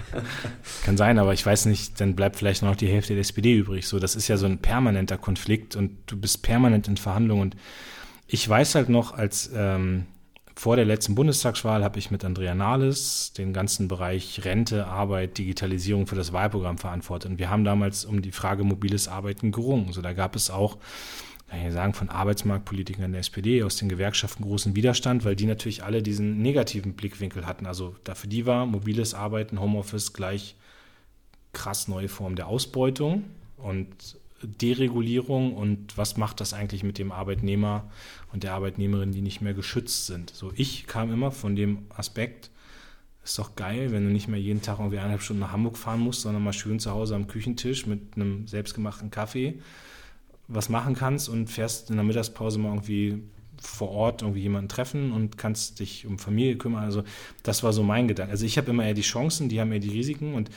Kann 0.85 0.97
sein, 0.97 1.19
aber 1.19 1.33
ich 1.33 1.45
weiß 1.45 1.67
nicht, 1.67 2.01
dann 2.01 2.17
bleibt 2.17 2.37
vielleicht 2.37 2.63
noch 2.63 2.75
die 2.75 2.89
Hälfte 2.89 3.13
der 3.15 3.21
SPD 3.21 3.55
übrig. 3.55 3.87
So, 3.87 3.99
das 3.99 4.17
ist 4.17 4.27
ja 4.27 4.37
so 4.37 4.47
ein 4.47 4.59
permanenter 4.59 5.19
Konflikt 5.19 5.77
und 5.77 5.93
du 6.07 6.17
bist 6.19 6.43
permanent 6.43 6.89
in 6.89 6.97
Verhandlungen. 6.97 7.43
Und 7.43 7.57
ich 8.27 8.49
weiß 8.49 8.75
halt 8.75 8.89
noch, 8.89 9.13
als 9.13 9.51
ähm, 9.55 10.07
vor 10.59 10.75
der 10.75 10.85
letzten 10.85 11.15
Bundestagswahl 11.15 11.85
habe 11.85 12.01
ich 12.01 12.11
mit 12.11 12.25
Andrea 12.25 12.53
Nahles 12.53 13.33
den 13.33 13.53
ganzen 13.53 13.87
Bereich 13.87 14.45
Rente, 14.45 14.89
Arbeit, 14.89 15.39
Digitalisierung 15.39 16.09
für 16.09 16.17
das 16.17 16.33
Wahlprogramm 16.33 16.79
verantwortet. 16.79 17.31
Und 17.31 17.39
wir 17.39 17.51
haben 17.51 17.63
damals 17.63 18.05
um 18.05 18.23
die 18.23 18.33
Frage 18.33 18.65
mobiles 18.65 19.07
Arbeiten 19.07 19.53
gerungen. 19.53 19.93
So, 19.93 20.03
da 20.03 20.13
gab 20.13 20.35
es 20.35 20.51
auch, 20.51 20.79
kann 21.49 21.67
ich 21.67 21.73
sagen, 21.73 21.95
von 21.95 22.11
Arbeitsmarktpolitikern 22.11 23.13
der 23.13 23.21
SPD 23.21 23.63
aus 23.63 23.77
den 23.77 23.89
Gewerkschaften 23.89 24.43
großen 24.43 24.77
Widerstand, 24.77 25.25
weil 25.25 25.37
die 25.37 25.47
natürlich 25.47 25.83
alle 25.83 26.03
diesen 26.03 26.43
negativen 26.43 26.93
Blickwinkel 26.93 27.47
hatten. 27.47 27.67
Also 27.67 27.97
da 28.05 28.15
für 28.15 28.29
die 28.29 28.45
war 28.47 28.67
mobiles 28.67 29.15
Arbeiten, 29.15 29.61
Homeoffice 29.61 30.13
gleich 30.13 30.57
krass 31.53 31.89
neue 31.89 32.09
Form 32.09 32.37
der 32.37 32.49
Ausbeutung. 32.49 33.25
Und 33.57 34.19
Deregulierung 34.43 35.55
und 35.55 35.97
was 35.99 36.17
macht 36.17 36.41
das 36.41 36.53
eigentlich 36.53 36.85
mit 36.85 36.99
dem 36.99 37.11
Arbeitnehmer 37.11 37.91
und 38.33 38.45
der 38.45 38.53
Arbeitnehmerin, 38.55 39.11
die 39.11 39.23
nicht 39.23 39.41
mehr 39.41 39.55
geschützt 39.55 40.07
sind. 40.07 40.31
So, 40.31 40.53
ich 40.55 40.87
kam 40.87 41.13
immer 41.13 41.33
von 41.33 41.57
dem 41.57 41.87
Aspekt, 41.89 42.51
ist 43.25 43.39
doch 43.39 43.57
geil, 43.57 43.91
wenn 43.91 44.05
du 44.05 44.11
nicht 44.11 44.29
mehr 44.29 44.41
jeden 44.41 44.63
Tag 44.63 44.79
irgendwie 44.79 44.99
eineinhalb 44.99 45.23
Stunden 45.23 45.41
nach 45.41 45.53
Hamburg 45.53 45.77
fahren 45.77 46.01
musst, 46.01 46.23
sondern 46.23 46.43
mal 46.45 46.53
schön 46.53 46.79
zu 46.79 46.93
Hause 46.93 47.17
am 47.17 47.27
Küchentisch 47.27 47.87
mit 47.87 48.01
einem 48.15 48.47
selbstgemachten 48.47 49.11
Kaffee 49.11 49.61
was 50.49 50.69
machen 50.69 50.95
kannst 50.95 51.29
und 51.29 51.49
fährst 51.49 51.91
in 51.91 51.97
der 51.97 52.05
Mittagspause 52.05 52.59
mal 52.59 52.71
irgendwie 52.71 53.23
vor 53.61 53.91
Ort 53.91 54.23
irgendwie 54.23 54.41
jemanden 54.41 54.69
treffen 54.69 55.13
und 55.13 55.37
kannst 55.37 55.81
dich 55.81 56.07
um 56.07 56.19
Familie 56.19 56.57
kümmern. 56.57 56.85
Also 56.85 57.05
das 57.43 57.63
war 57.63 57.73
so 57.73 57.83
mein 57.83 58.09
Gedanke. 58.09 58.33
Also 58.33 58.47
ich 58.47 58.57
habe 58.57 58.71
immer 58.71 58.85
eher 58.85 58.95
die 58.95 59.03
Chancen, 59.03 59.49
die 59.49 59.61
haben 59.61 59.73
eher 59.73 59.81
die 59.81 59.91
Risiken 59.91 60.35
und, 60.35 60.51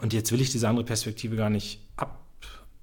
und 0.00 0.12
jetzt 0.12 0.32
will 0.32 0.40
ich 0.40 0.50
diese 0.50 0.68
andere 0.68 0.84
Perspektive 0.84 1.36
gar 1.36 1.50
nicht 1.50 1.80
ab 1.96 2.18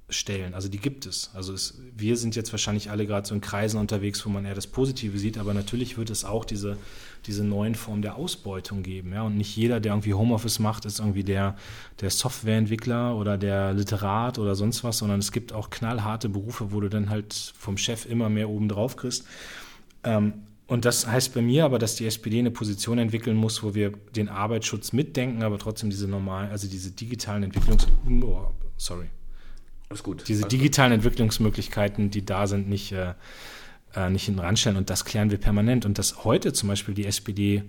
stellen. 0.10 0.53
Also 0.53 0.70
die 0.70 0.80
gibt 0.80 1.05
es. 1.05 1.30
Also 1.34 1.53
es, 1.53 1.80
wir 1.95 2.18
sind 2.18 2.36
jetzt 2.36 2.51
wahrscheinlich 2.51 2.89
alle 2.89 3.05
gerade 3.05 3.28
so 3.28 3.36
in 3.36 3.41
Kreisen 3.41 3.80
unterwegs, 3.80 4.26
wo 4.26 4.30
man 4.30 4.45
eher 4.45 4.55
das 4.55 4.68
Positive 4.68 5.18
sieht, 5.18 5.38
aber 5.38 5.53
natürlich 5.53 5.97
wird 5.97 6.10
es 6.10 6.26
auch 6.26 6.45
diese, 6.45 6.78
diese 7.26 7.43
neuen 7.43 7.76
Formen 7.76 8.01
der 8.01 8.15
Ausbeutung 8.15 8.84
geben. 8.84 9.13
Ja? 9.13 9.24
Und 9.24 9.38
nicht 9.38 9.55
jeder, 9.55 9.80
der 9.80 9.93
irgendwie 9.93 10.13
Homeoffice 10.13 10.59
macht, 10.59 10.86
ist 10.86 10.99
irgendwie 10.99 11.24
der, 11.24 11.55
der 12.01 12.09
Softwareentwickler 12.09 13.15
oder 13.15 13.38
der 13.38 13.74
Literat 13.74 14.39
oder 14.39 14.55
sonst 14.55 14.84
was, 14.84 14.99
sondern 14.99 15.20
es 15.20 15.32
gibt 15.32 15.53
auch 15.53 15.70
knallharte 15.70 16.30
Berufe, 16.30 16.72
wo 16.72 16.80
du 16.80 16.89
dann 16.89 17.09
halt 17.09 17.34
vom 17.34 17.78
Chef 17.78 18.05
immer 18.05 18.30
mehr 18.30 18.49
oben 18.49 18.70
drauf 18.70 18.95
kriegst. 18.95 19.26
Ähm, 20.03 20.34
und 20.67 20.86
das 20.86 21.07
heißt 21.07 21.34
bei 21.34 21.41
mir 21.41 21.65
aber, 21.65 21.80
dass 21.80 21.95
die 21.95 22.05
SPD 22.05 22.39
eine 22.39 22.51
Position 22.51 22.99
entwickeln 22.99 23.36
muss, 23.36 23.63
wo 23.63 23.74
wir 23.74 23.91
den 24.15 24.30
Arbeitsschutz 24.30 24.93
mitdenken, 24.93 25.41
aber 25.41 25.57
trotzdem 25.57 25.89
diese 25.89 26.07
normalen, 26.07 26.51
also 26.51 26.67
diese 26.67 26.91
digitalen 26.91 27.43
Entwicklungs... 27.43 27.88
Oh, 28.22 28.47
sorry 28.78 29.07
alles 29.89 30.03
gut. 30.03 30.28
Diese 30.28 30.47
digitalen. 30.47 30.91
Entwicklungsmöglichkeiten, 30.91 32.11
die 32.11 32.26
da 32.26 32.47
sind, 32.47 32.70
nicht, 32.70 32.91
äh, 32.91 33.13
äh, 33.95 34.09
nicht 34.09 34.25
hinten 34.25 34.39
ranstellen. 34.39 34.77
Und 34.77 34.89
das 34.89 35.05
klären 35.05 35.31
wir 35.31 35.37
permanent. 35.37 35.85
Und 35.85 35.97
dass 35.97 36.23
heute 36.23 36.53
zum 36.53 36.69
Beispiel 36.69 36.93
die 36.93 37.05
SPD 37.05 37.63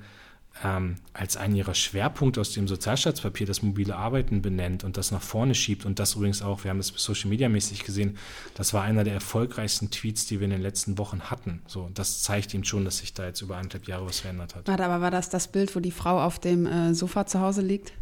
ähm, 0.65 0.97
als 1.13 1.37
einen 1.37 1.55
ihrer 1.57 1.75
Schwerpunkte 1.75 2.41
aus 2.41 2.53
dem 2.53 2.69
Sozialstaatspapier 2.69 3.47
das 3.47 3.63
mobile 3.63 3.97
Arbeiten 3.97 4.43
benennt 4.43 4.85
und 4.85 4.97
das 4.97 5.11
nach 5.11 5.23
vorne 5.23 5.55
schiebt 5.55 5.87
und 5.87 5.99
das 5.99 6.15
übrigens 6.15 6.43
auch, 6.43 6.65
wir 6.65 6.71
haben 6.71 6.79
das 6.79 6.89
Social 6.89 7.31
Media 7.31 7.49
mäßig 7.49 7.85
gesehen, 7.85 8.19
das 8.55 8.75
war 8.75 8.83
einer 8.83 9.05
der 9.05 9.15
erfolgreichsten 9.15 9.91
Tweets, 9.91 10.27
die 10.27 10.41
wir 10.41 10.45
in 10.47 10.51
den 10.51 10.61
letzten 10.61 10.99
Wochen 10.99 11.23
hatten. 11.23 11.63
So, 11.67 11.89
das 11.95 12.23
zeigt 12.23 12.53
ihm 12.53 12.65
schon, 12.65 12.85
dass 12.85 12.99
sich 12.99 13.15
da 13.15 13.27
jetzt 13.27 13.41
über 13.41 13.57
anderthalb 13.57 13.87
Jahre 13.87 14.07
was 14.07 14.21
verändert 14.21 14.55
hat. 14.55 14.69
Warte, 14.69 14.85
aber 14.85 15.01
war 15.01 15.11
das 15.11 15.31
das 15.31 15.49
Bild, 15.49 15.75
wo 15.75 15.81
die 15.81 15.93
Frau 15.93 16.21
auf 16.21 16.39
dem 16.39 16.67
äh, 16.67 16.95
Sofa 16.95 17.27
zu 17.27 17.41
Hause 17.41 17.63
liegt? 17.63 17.93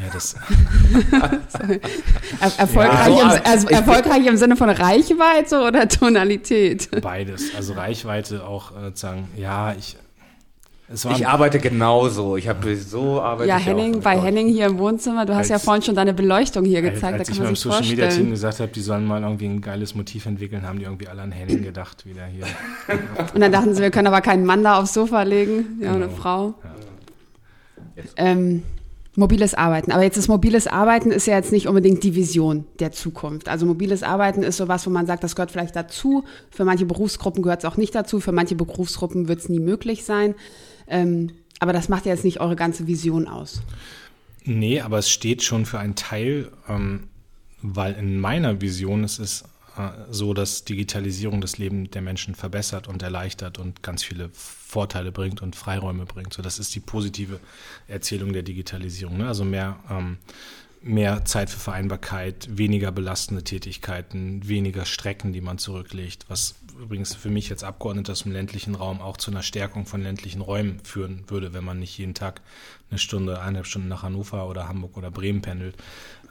Ja, 0.00 0.08
das. 0.12 0.34
er 2.40 2.58
erfolgreich, 2.58 3.18
ja, 3.18 3.24
also, 3.24 3.36
im, 3.36 3.42
also 3.44 3.68
erfolgreich 3.68 4.26
im 4.26 4.36
Sinne 4.36 4.56
von 4.56 4.70
Reichweite 4.70 5.60
oder 5.60 5.88
Tonalität? 5.88 6.88
Beides. 7.02 7.54
Also 7.54 7.74
Reichweite 7.74 8.46
auch 8.46 8.72
äh, 8.72 8.92
sagen, 8.94 9.28
ja, 9.36 9.74
ich. 9.74 9.96
ich 10.90 11.26
arbeite 11.26 11.58
genauso. 11.58 12.36
Ich 12.36 12.48
habe 12.48 12.74
so 12.76 13.20
arbeitet. 13.20 13.48
Ja, 13.48 13.58
Henning, 13.58 14.00
bei 14.00 14.18
Henning 14.18 14.48
hier 14.48 14.66
im 14.66 14.78
Wohnzimmer, 14.78 15.26
du 15.26 15.34
hast 15.34 15.40
als, 15.40 15.48
ja 15.50 15.58
vorhin 15.58 15.82
schon 15.82 15.94
deine 15.94 16.14
Beleuchtung 16.14 16.64
hier 16.64 16.80
gezeigt, 16.80 17.18
als, 17.18 17.20
als 17.20 17.28
da 17.28 17.34
kann 17.34 17.42
ich 17.42 17.48
beim 17.48 17.56
Social 17.56 17.88
Media 17.88 18.08
Team 18.08 18.30
gesagt 18.30 18.60
habe, 18.60 18.72
die 18.72 18.80
sollen 18.80 19.04
mal 19.04 19.22
irgendwie 19.22 19.46
ein 19.46 19.60
geiles 19.60 19.94
Motiv 19.94 20.26
entwickeln, 20.26 20.66
haben 20.66 20.78
die 20.78 20.84
irgendwie 20.84 21.08
alle 21.08 21.22
an 21.22 21.32
Henning 21.32 21.62
gedacht, 21.62 22.06
wieder 22.06 22.26
hier. 22.26 22.46
Und 23.34 23.40
dann 23.40 23.52
dachten 23.52 23.74
sie, 23.74 23.82
wir 23.82 23.90
können 23.90 24.08
aber 24.08 24.22
keinen 24.22 24.46
Mann 24.46 24.64
da 24.64 24.80
aufs 24.80 24.94
Sofa 24.94 25.22
legen, 25.22 25.78
ja, 25.80 25.92
genau. 25.92 26.06
eine 26.06 26.14
Frau. 26.14 26.54
Ja. 26.64 26.72
Ähm, 28.16 28.62
Mobiles 29.14 29.54
Arbeiten. 29.54 29.92
Aber 29.92 30.02
jetzt 30.02 30.16
ist 30.16 30.28
mobiles 30.28 30.66
Arbeiten 30.66 31.10
ist 31.10 31.26
ja 31.26 31.36
jetzt 31.36 31.52
nicht 31.52 31.68
unbedingt 31.68 32.02
die 32.02 32.14
Vision 32.14 32.64
der 32.78 32.92
Zukunft. 32.92 33.48
Also 33.48 33.66
mobiles 33.66 34.02
Arbeiten 34.02 34.42
ist 34.42 34.56
sowas, 34.56 34.86
wo 34.86 34.90
man 34.90 35.06
sagt, 35.06 35.22
das 35.22 35.36
gehört 35.36 35.50
vielleicht 35.50 35.76
dazu. 35.76 36.24
Für 36.50 36.64
manche 36.64 36.86
Berufsgruppen 36.86 37.42
gehört 37.42 37.62
es 37.62 37.70
auch 37.70 37.76
nicht 37.76 37.94
dazu. 37.94 38.20
Für 38.20 38.32
manche 38.32 38.54
Berufsgruppen 38.54 39.28
wird 39.28 39.40
es 39.40 39.48
nie 39.50 39.60
möglich 39.60 40.04
sein. 40.04 40.34
Ähm, 40.88 41.30
aber 41.58 41.72
das 41.72 41.88
macht 41.88 42.06
ja 42.06 42.12
jetzt 42.12 42.24
nicht 42.24 42.40
eure 42.40 42.56
ganze 42.56 42.86
Vision 42.86 43.28
aus. 43.28 43.60
Nee, 44.44 44.80
aber 44.80 44.98
es 44.98 45.10
steht 45.10 45.42
schon 45.42 45.66
für 45.66 45.78
einen 45.78 45.94
Teil, 45.94 46.50
ähm, 46.68 47.08
weil 47.60 47.94
in 47.94 48.18
meiner 48.18 48.60
Vision 48.60 49.04
ist 49.04 49.18
es 49.18 49.44
äh, 49.76 49.90
so, 50.10 50.34
dass 50.34 50.64
Digitalisierung 50.64 51.40
das 51.40 51.58
Leben 51.58 51.90
der 51.90 52.02
Menschen 52.02 52.34
verbessert 52.34 52.88
und 52.88 53.02
erleichtert 53.02 53.58
und 53.58 53.82
ganz 53.82 54.02
viele 54.02 54.30
Vorteile 54.72 55.12
bringt 55.12 55.42
und 55.42 55.54
Freiräume 55.54 56.06
bringt. 56.06 56.32
So, 56.32 56.40
das 56.40 56.58
ist 56.58 56.74
die 56.74 56.80
positive 56.80 57.40
Erzählung 57.88 58.32
der 58.32 58.42
Digitalisierung. 58.42 59.18
Ne? 59.18 59.28
Also 59.28 59.44
mehr, 59.44 59.78
ähm, 59.90 60.16
mehr 60.80 61.26
Zeit 61.26 61.50
für 61.50 61.60
Vereinbarkeit, 61.60 62.48
weniger 62.50 62.90
belastende 62.90 63.44
Tätigkeiten, 63.44 64.48
weniger 64.48 64.86
Strecken, 64.86 65.34
die 65.34 65.42
man 65.42 65.58
zurücklegt, 65.58 66.24
was 66.28 66.54
übrigens 66.80 67.14
für 67.14 67.28
mich 67.28 67.50
als 67.50 67.64
Abgeordneter 67.64 68.12
aus 68.12 68.22
dem 68.22 68.32
ländlichen 68.32 68.74
Raum 68.74 69.02
auch 69.02 69.18
zu 69.18 69.30
einer 69.30 69.42
Stärkung 69.42 69.84
von 69.84 70.02
ländlichen 70.02 70.40
Räumen 70.40 70.80
führen 70.82 71.24
würde, 71.28 71.52
wenn 71.52 71.64
man 71.64 71.78
nicht 71.78 71.98
jeden 71.98 72.14
Tag 72.14 72.40
eine 72.88 72.98
Stunde, 72.98 73.40
eineinhalb 73.40 73.66
Stunden 73.66 73.88
nach 73.88 74.02
Hannover 74.02 74.48
oder 74.48 74.68
Hamburg 74.68 74.96
oder 74.96 75.10
Bremen 75.10 75.42
pendelt. 75.42 75.76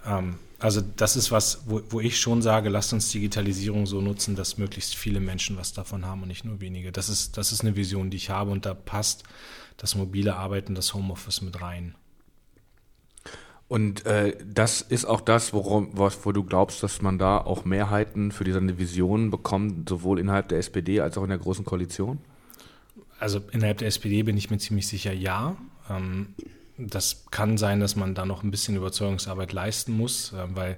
Ähm, 0.04 0.40
also 0.62 0.82
das 0.82 1.16
ist 1.16 1.32
was, 1.32 1.64
wo, 1.66 1.82
wo 1.90 2.00
ich 2.00 2.20
schon 2.20 2.42
sage, 2.42 2.70
lasst 2.70 2.94
uns 2.94 3.12
Digitalisierung 3.12 3.88
so 3.88 4.00
nutzen, 4.00 4.36
dass 4.36 4.60
möglichst 4.60 4.96
viele 4.96 5.20
Menschen 5.20 5.58
was 5.58 5.74
davon 5.74 6.06
haben 6.06 6.22
und 6.22 6.28
nicht 6.28 6.46
nur 6.46 6.62
wenige. 6.62 6.92
Das 6.92 7.10
ist, 7.10 7.38
das 7.38 7.52
ist 7.52 7.62
eine 7.62 7.76
Vision, 7.76 8.12
die 8.12 8.18
ich 8.18 8.30
habe 8.30 8.52
und 8.52 8.66
da 8.66 8.76
passt 8.76 9.24
das 9.78 9.96
mobile 9.96 10.36
Arbeiten, 10.36 10.76
das 10.76 10.94
Homeoffice 10.94 11.42
mit 11.42 11.62
rein. 11.62 11.96
Und 13.68 14.06
äh, 14.06 14.38
das 14.46 14.82
ist 14.82 15.06
auch 15.06 15.22
das, 15.22 15.54
worum, 15.54 15.98
was, 15.98 16.26
wo 16.26 16.32
du 16.32 16.44
glaubst, 16.44 16.84
dass 16.84 17.02
man 17.02 17.18
da 17.18 17.38
auch 17.38 17.66
Mehrheiten 17.66 18.32
für 18.32 18.44
diese 18.44 18.78
Visionen 18.78 19.32
bekommt, 19.32 19.90
sowohl 19.90 20.20
innerhalb 20.20 20.50
der 20.50 20.60
SPD 20.60 21.00
als 21.00 21.18
auch 21.18 21.24
in 21.24 21.30
der 21.30 21.40
Großen 21.40 21.66
Koalition? 21.66 22.20
Also 23.18 23.42
innerhalb 23.52 23.80
der 23.80 23.88
SPD 23.88 24.24
bin 24.24 24.38
ich 24.38 24.52
mir 24.52 24.58
ziemlich 24.58 24.88
sicher, 24.88 25.14
ja. 25.14 25.56
Ähm, 25.90 26.36
das 26.88 27.26
kann 27.32 27.58
sein, 27.58 27.80
dass 27.80 27.96
man 27.96 28.16
da 28.16 28.26
noch 28.26 28.44
ein 28.44 28.52
bisschen 28.52 28.76
Überzeugungsarbeit 28.76 29.54
leisten 29.54 29.94
muss, 29.94 30.34
äh, 30.34 30.46
weil 30.56 30.78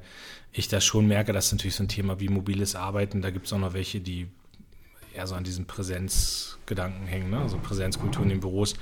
ich 0.52 0.68
das 0.68 0.84
schon 0.84 1.08
merke, 1.08 1.34
dass 1.34 1.52
natürlich 1.52 1.76
so 1.76 1.84
ein 1.84 1.90
Thema 1.90 2.20
wie 2.20 2.30
mobiles 2.30 2.76
Arbeiten, 2.76 3.22
da 3.22 3.32
gibt 3.32 3.48
es 3.48 3.54
auch 3.54 3.60
noch 3.60 3.74
welche, 3.74 4.00
die 4.00 4.28
eher 5.16 5.28
so 5.28 5.36
an 5.36 5.44
diesem 5.44 5.66
Präsenzgedanken 5.66 7.08
hängen, 7.08 7.30
ne? 7.30 7.40
also 7.40 7.58
Präsenzkultur 7.58 8.24
in 8.24 8.30
den 8.30 8.40
Büros. 8.40 8.76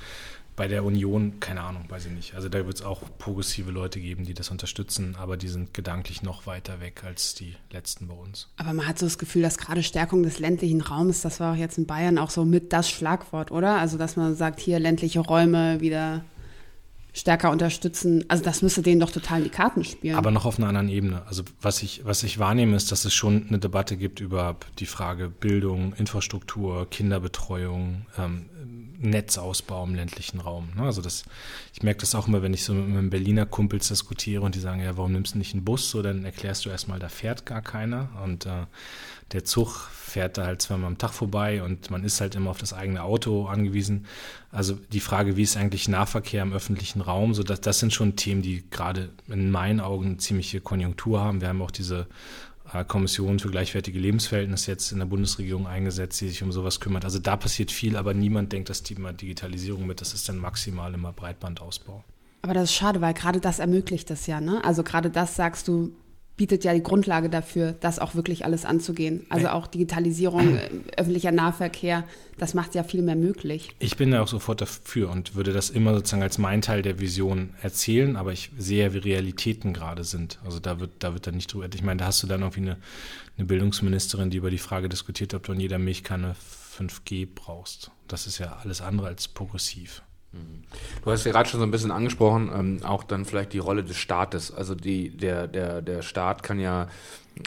Bei 0.54 0.68
der 0.68 0.84
Union, 0.84 1.40
keine 1.40 1.62
Ahnung, 1.62 1.86
weiß 1.88 2.06
ich 2.06 2.12
nicht. 2.12 2.34
Also 2.34 2.50
da 2.50 2.66
wird 2.66 2.76
es 2.76 2.82
auch 2.82 3.00
progressive 3.16 3.70
Leute 3.70 4.00
geben, 4.00 4.26
die 4.26 4.34
das 4.34 4.50
unterstützen, 4.50 5.16
aber 5.18 5.38
die 5.38 5.48
sind 5.48 5.72
gedanklich 5.72 6.22
noch 6.22 6.46
weiter 6.46 6.78
weg 6.78 7.04
als 7.04 7.34
die 7.34 7.54
letzten 7.70 8.06
bei 8.06 8.14
uns. 8.14 8.48
Aber 8.58 8.74
man 8.74 8.86
hat 8.86 8.98
so 8.98 9.06
das 9.06 9.16
Gefühl, 9.16 9.40
dass 9.40 9.56
gerade 9.56 9.82
Stärkung 9.82 10.22
des 10.22 10.40
ländlichen 10.40 10.82
Raums, 10.82 11.22
das 11.22 11.40
war 11.40 11.54
auch 11.54 11.56
jetzt 11.56 11.78
in 11.78 11.86
Bayern 11.86 12.18
auch 12.18 12.28
so 12.28 12.44
mit 12.44 12.74
das 12.74 12.90
Schlagwort, 12.90 13.50
oder? 13.50 13.78
Also 13.78 13.96
dass 13.96 14.16
man 14.16 14.36
sagt, 14.36 14.60
hier 14.60 14.78
ländliche 14.78 15.20
Räume 15.20 15.80
wieder 15.80 16.22
stärker 17.12 17.50
unterstützen. 17.50 18.24
Also 18.28 18.42
das 18.42 18.62
müsste 18.62 18.82
denen 18.82 19.00
doch 19.00 19.10
total 19.10 19.38
in 19.38 19.44
die 19.44 19.50
Karten 19.50 19.84
spielen. 19.84 20.16
Aber 20.16 20.30
noch 20.30 20.46
auf 20.46 20.58
einer 20.58 20.68
anderen 20.68 20.88
Ebene. 20.88 21.22
Also 21.26 21.42
was 21.60 21.82
ich, 21.82 22.02
was 22.04 22.22
ich 22.22 22.38
wahrnehme, 22.38 22.76
ist, 22.76 22.90
dass 22.90 23.04
es 23.04 23.12
schon 23.12 23.46
eine 23.48 23.58
Debatte 23.58 23.96
gibt 23.96 24.20
über 24.20 24.56
die 24.78 24.86
Frage 24.86 25.28
Bildung, 25.28 25.92
Infrastruktur, 25.94 26.88
Kinderbetreuung, 26.88 28.06
ähm, 28.18 28.46
Netzausbau 29.02 29.84
im 29.84 29.94
ländlichen 29.94 30.40
Raum. 30.40 30.70
Ne? 30.76 30.82
Also 30.82 31.02
das, 31.02 31.24
ich 31.74 31.82
merke 31.82 32.00
das 32.00 32.14
auch 32.14 32.28
immer, 32.28 32.42
wenn 32.42 32.54
ich 32.54 32.64
so 32.64 32.72
mit 32.72 32.88
meinen 32.88 33.10
Berliner 33.10 33.46
Kumpels 33.46 33.88
diskutiere 33.88 34.42
und 34.42 34.54
die 34.54 34.60
sagen, 34.60 34.80
ja, 34.80 34.96
warum 34.96 35.12
nimmst 35.12 35.34
du 35.34 35.38
nicht 35.38 35.54
einen 35.54 35.64
Bus? 35.64 35.90
So, 35.90 36.02
dann 36.02 36.24
erklärst 36.24 36.64
du 36.64 36.70
erstmal, 36.70 36.98
da 36.98 37.08
fährt 37.08 37.46
gar 37.46 37.62
keiner. 37.62 38.08
Und 38.24 38.46
äh, 38.46 38.66
der 39.32 39.44
Zug 39.44 39.90
fährt 39.92 40.36
da 40.36 40.44
halt 40.44 40.60
zweimal 40.60 40.88
am 40.88 40.98
Tag 40.98 41.12
vorbei 41.12 41.62
und 41.62 41.90
man 41.90 42.04
ist 42.04 42.20
halt 42.20 42.34
immer 42.34 42.50
auf 42.50 42.58
das 42.58 42.72
eigene 42.74 43.02
Auto 43.02 43.46
angewiesen. 43.46 44.06
Also 44.50 44.78
die 44.92 45.00
Frage, 45.00 45.36
wie 45.36 45.42
ist 45.42 45.56
eigentlich 45.56 45.88
Nahverkehr 45.88 46.42
im 46.42 46.52
öffentlichen 46.52 47.00
Raum, 47.00 47.32
so 47.32 47.42
dass 47.42 47.60
das 47.60 47.78
sind 47.78 47.94
schon 47.94 48.16
Themen, 48.16 48.42
die 48.42 48.62
gerade 48.70 49.10
in 49.28 49.50
meinen 49.50 49.80
Augen 49.80 50.06
eine 50.06 50.16
ziemliche 50.18 50.60
Konjunktur 50.60 51.20
haben. 51.20 51.40
Wir 51.40 51.48
haben 51.48 51.62
auch 51.62 51.70
diese 51.70 52.06
Kommission 52.86 53.38
für 53.38 53.50
gleichwertige 53.50 53.98
Lebensverhältnisse 53.98 54.70
jetzt 54.70 54.92
in 54.92 54.98
der 54.98 55.06
Bundesregierung 55.06 55.66
eingesetzt, 55.66 56.20
die 56.20 56.28
sich 56.28 56.42
um 56.42 56.52
sowas 56.52 56.80
kümmert. 56.80 57.04
Also 57.04 57.18
da 57.18 57.36
passiert 57.36 57.70
viel, 57.70 57.96
aber 57.96 58.14
niemand 58.14 58.52
denkt 58.52 58.70
das 58.70 58.82
Thema 58.82 59.12
Digitalisierung 59.12 59.86
mit. 59.86 60.00
Das 60.00 60.14
ist 60.14 60.28
dann 60.28 60.38
maximal 60.38 60.92
immer 60.94 61.12
Breitbandausbau. 61.12 62.02
Aber 62.40 62.54
das 62.54 62.64
ist 62.64 62.74
schade, 62.74 63.00
weil 63.00 63.14
gerade 63.14 63.40
das 63.40 63.58
ermöglicht 63.58 64.10
das 64.10 64.26
ja, 64.26 64.40
ne? 64.40 64.64
Also 64.64 64.82
gerade 64.82 65.10
das 65.10 65.36
sagst 65.36 65.68
du, 65.68 65.92
bietet 66.36 66.64
ja 66.64 66.72
die 66.72 66.82
Grundlage 66.82 67.28
dafür, 67.28 67.72
das 67.72 67.98
auch 67.98 68.14
wirklich 68.14 68.44
alles 68.44 68.64
anzugehen. 68.64 69.26
Also 69.28 69.48
auch 69.48 69.66
Digitalisierung, 69.66 70.56
äh, 70.56 70.70
öffentlicher 70.96 71.32
Nahverkehr, 71.32 72.04
das 72.38 72.54
macht 72.54 72.74
ja 72.74 72.82
viel 72.82 73.02
mehr 73.02 73.16
möglich. 73.16 73.70
Ich 73.78 73.96
bin 73.96 74.10
da 74.10 74.22
auch 74.22 74.28
sofort 74.28 74.60
dafür 74.60 75.10
und 75.10 75.34
würde 75.34 75.52
das 75.52 75.70
immer 75.70 75.94
sozusagen 75.94 76.22
als 76.22 76.38
mein 76.38 76.62
Teil 76.62 76.82
der 76.82 76.98
Vision 76.98 77.50
erzählen, 77.60 78.16
aber 78.16 78.32
ich 78.32 78.50
sehe 78.56 78.84
ja, 78.84 78.94
wie 78.94 78.98
Realitäten 78.98 79.72
gerade 79.72 80.04
sind. 80.04 80.38
Also 80.44 80.58
da 80.58 80.80
wird, 80.80 80.92
da 81.00 81.12
wird 81.12 81.26
dann 81.26 81.34
nicht 81.36 81.52
drüber. 81.52 81.68
Ich 81.72 81.82
meine, 81.82 81.98
da 81.98 82.06
hast 82.06 82.22
du 82.22 82.26
dann 82.26 82.40
irgendwie 82.40 82.62
eine, 82.62 82.78
eine 83.36 83.46
Bildungsministerin, 83.46 84.30
die 84.30 84.38
über 84.38 84.50
die 84.50 84.58
Frage 84.58 84.88
diskutiert, 84.88 85.34
ob 85.34 85.44
du 85.44 85.52
in 85.52 85.60
jeder 85.60 85.78
Milchkanne 85.78 86.34
5G 86.78 87.28
brauchst. 87.34 87.90
Das 88.08 88.26
ist 88.26 88.38
ja 88.38 88.58
alles 88.62 88.80
andere 88.80 89.08
als 89.08 89.28
progressiv. 89.28 90.02
Du 91.04 91.10
hast 91.10 91.24
ja 91.24 91.32
gerade 91.32 91.48
schon 91.48 91.60
so 91.60 91.66
ein 91.66 91.70
bisschen 91.70 91.90
angesprochen, 91.90 92.50
ähm, 92.54 92.78
auch 92.84 93.04
dann 93.04 93.24
vielleicht 93.24 93.52
die 93.52 93.58
Rolle 93.58 93.84
des 93.84 93.96
Staates. 93.96 94.52
Also 94.52 94.74
die, 94.74 95.10
der, 95.10 95.48
der, 95.48 95.82
der 95.82 96.02
Staat 96.02 96.42
kann 96.42 96.58
ja 96.58 96.88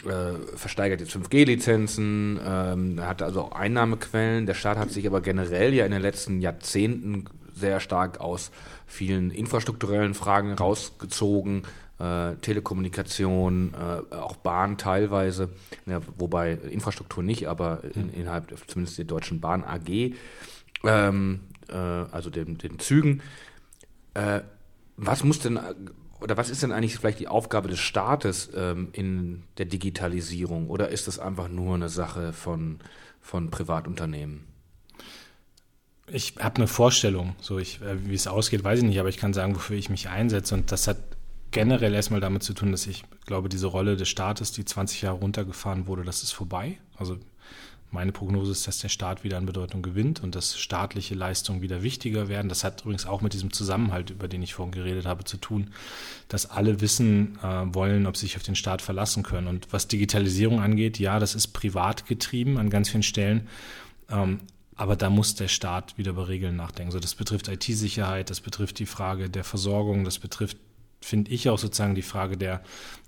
äh, 0.04 0.34
versteigert 0.56 1.00
jetzt 1.00 1.14
5G-Lizenzen, 1.16 2.40
ähm, 2.44 3.00
hat 3.00 3.22
also 3.22 3.50
Einnahmequellen. 3.50 4.46
Der 4.46 4.54
Staat 4.54 4.78
hat 4.78 4.90
sich 4.90 5.06
aber 5.06 5.20
generell 5.20 5.74
ja 5.74 5.84
in 5.86 5.92
den 5.92 6.02
letzten 6.02 6.40
Jahrzehnten 6.40 7.24
sehr 7.54 7.80
stark 7.80 8.20
aus 8.20 8.50
vielen 8.86 9.30
infrastrukturellen 9.30 10.14
Fragen 10.14 10.52
rausgezogen, 10.52 11.62
äh, 11.98 12.34
Telekommunikation, 12.36 13.74
äh, 13.74 14.14
auch 14.14 14.36
Bahn 14.36 14.76
teilweise, 14.76 15.48
ja, 15.86 16.00
wobei 16.18 16.52
Infrastruktur 16.52 17.22
nicht, 17.22 17.48
aber 17.48 17.80
in, 17.94 18.12
innerhalb 18.12 18.52
zumindest 18.66 18.98
der 18.98 19.06
Deutschen 19.06 19.40
Bahn 19.40 19.64
AG. 19.64 20.14
Ähm, 20.84 21.40
äh, 21.68 21.74
also 21.76 22.30
den, 22.30 22.58
den 22.58 22.78
Zügen. 22.78 23.22
Äh, 24.14 24.40
was 24.96 25.24
muss 25.24 25.40
denn 25.40 25.58
oder 26.20 26.36
was 26.36 26.50
ist 26.50 26.62
denn 26.62 26.72
eigentlich 26.72 26.96
vielleicht 26.96 27.20
die 27.20 27.28
Aufgabe 27.28 27.68
des 27.68 27.78
Staates 27.78 28.50
ähm, 28.54 28.88
in 28.92 29.44
der 29.58 29.66
Digitalisierung? 29.66 30.68
Oder 30.70 30.88
ist 30.88 31.06
das 31.06 31.18
einfach 31.18 31.48
nur 31.48 31.74
eine 31.74 31.88
Sache 31.88 32.32
von, 32.32 32.78
von 33.20 33.50
Privatunternehmen? 33.50 34.44
Ich 36.08 36.34
habe 36.38 36.56
eine 36.56 36.68
Vorstellung, 36.68 37.34
so 37.40 37.58
ich, 37.58 37.82
äh, 37.82 38.08
wie 38.08 38.14
es 38.14 38.26
ausgeht, 38.26 38.64
weiß 38.64 38.78
ich 38.78 38.84
nicht, 38.84 39.00
aber 39.00 39.08
ich 39.08 39.18
kann 39.18 39.34
sagen, 39.34 39.54
wofür 39.54 39.76
ich 39.76 39.90
mich 39.90 40.08
einsetze. 40.08 40.54
Und 40.54 40.72
das 40.72 40.86
hat 40.88 40.98
generell 41.50 41.94
erstmal 41.94 42.20
damit 42.20 42.42
zu 42.42 42.54
tun, 42.54 42.70
dass 42.70 42.86
ich 42.86 43.04
glaube, 43.26 43.48
diese 43.48 43.66
Rolle 43.66 43.96
des 43.96 44.08
Staates, 44.08 44.52
die 44.52 44.64
20 44.64 45.02
Jahre 45.02 45.18
runtergefahren 45.18 45.86
wurde, 45.86 46.04
das 46.04 46.22
ist 46.22 46.32
vorbei. 46.32 46.78
Also 46.96 47.18
meine 47.96 48.12
Prognose 48.12 48.52
ist, 48.52 48.66
dass 48.66 48.78
der 48.78 48.88
Staat 48.88 49.24
wieder 49.24 49.38
an 49.38 49.46
Bedeutung 49.46 49.82
gewinnt 49.82 50.22
und 50.22 50.34
dass 50.34 50.58
staatliche 50.58 51.14
Leistungen 51.14 51.62
wieder 51.62 51.82
wichtiger 51.82 52.28
werden. 52.28 52.48
Das 52.48 52.62
hat 52.62 52.82
übrigens 52.82 53.06
auch 53.06 53.22
mit 53.22 53.32
diesem 53.32 53.52
Zusammenhalt, 53.52 54.10
über 54.10 54.28
den 54.28 54.42
ich 54.42 54.54
vorhin 54.54 54.72
geredet 54.72 55.06
habe, 55.06 55.24
zu 55.24 55.38
tun, 55.38 55.72
dass 56.28 56.48
alle 56.48 56.80
wissen 56.80 57.38
äh, 57.42 57.74
wollen, 57.74 58.06
ob 58.06 58.16
sie 58.16 58.26
sich 58.26 58.36
auf 58.36 58.42
den 58.42 58.54
Staat 58.54 58.82
verlassen 58.82 59.22
können. 59.22 59.46
Und 59.48 59.72
was 59.72 59.88
Digitalisierung 59.88 60.60
angeht, 60.60 60.98
ja, 60.98 61.18
das 61.18 61.34
ist 61.34 61.48
privat 61.48 62.06
getrieben 62.06 62.58
an 62.58 62.70
ganz 62.70 62.90
vielen 62.90 63.02
Stellen. 63.02 63.48
Ähm, 64.10 64.40
aber 64.76 64.94
da 64.94 65.08
muss 65.08 65.34
der 65.34 65.48
Staat 65.48 65.96
wieder 65.96 66.10
über 66.10 66.28
Regeln 66.28 66.54
nachdenken. 66.54 66.92
So, 66.92 67.00
das 67.00 67.14
betrifft 67.14 67.48
IT-Sicherheit, 67.48 68.28
das 68.28 68.40
betrifft 68.40 68.78
die 68.78 68.86
Frage 68.86 69.30
der 69.30 69.42
Versorgung, 69.42 70.04
das 70.04 70.18
betrifft 70.18 70.58
finde 71.00 71.30
ich 71.30 71.48
auch 71.48 71.58
sozusagen 71.58 71.94
die 71.94 72.02
Frage 72.02 72.36
der, 72.36 72.62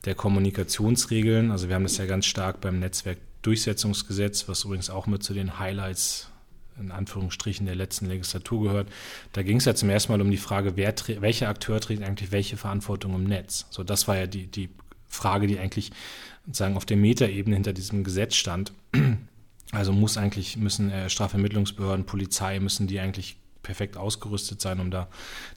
der 0.04 0.14
Kommunikationsregeln. 0.14 1.50
Also 1.50 1.68
wir 1.68 1.74
haben 1.74 1.82
das 1.82 1.98
ja 1.98 2.06
ganz 2.06 2.26
stark 2.26 2.60
beim 2.60 2.78
Netzwerk 2.78 3.18
Durchsetzungsgesetz, 3.48 4.46
was 4.46 4.64
übrigens 4.64 4.90
auch 4.90 5.06
mit 5.06 5.22
zu 5.22 5.32
den 5.32 5.58
Highlights 5.58 6.30
in 6.78 6.90
Anführungsstrichen 6.92 7.66
der 7.66 7.74
letzten 7.74 8.06
Legislatur 8.06 8.62
gehört. 8.62 8.88
Da 9.32 9.42
ging 9.42 9.56
es 9.56 9.64
ja 9.64 9.74
zum 9.74 9.88
ersten 9.88 10.12
Mal 10.12 10.20
um 10.20 10.30
die 10.30 10.36
Frage, 10.36 10.76
wer, 10.76 10.94
welcher 11.20 11.48
Akteur 11.48 11.80
trägt 11.80 12.02
eigentlich 12.02 12.30
welche 12.30 12.56
Verantwortung 12.58 13.14
im 13.14 13.24
Netz. 13.24 13.66
So, 13.70 13.82
das 13.82 14.06
war 14.06 14.16
ja 14.16 14.26
die, 14.26 14.46
die 14.46 14.68
Frage, 15.08 15.46
die 15.46 15.58
eigentlich 15.58 15.90
sozusagen 16.46 16.76
auf 16.76 16.84
der 16.84 16.98
Metaebene 16.98 17.56
hinter 17.56 17.72
diesem 17.72 18.04
Gesetz 18.04 18.34
stand. 18.34 18.72
Also 19.72 19.92
muss 19.92 20.16
eigentlich, 20.16 20.56
müssen 20.56 20.90
äh, 20.90 21.10
Strafvermittlungsbehörden, 21.10 22.06
Polizei, 22.06 22.60
müssen 22.60 22.86
die 22.86 23.00
eigentlich 23.00 23.36
perfekt 23.62 23.96
ausgerüstet 23.96 24.60
sein, 24.60 24.80
um 24.80 24.90
da 24.90 25.08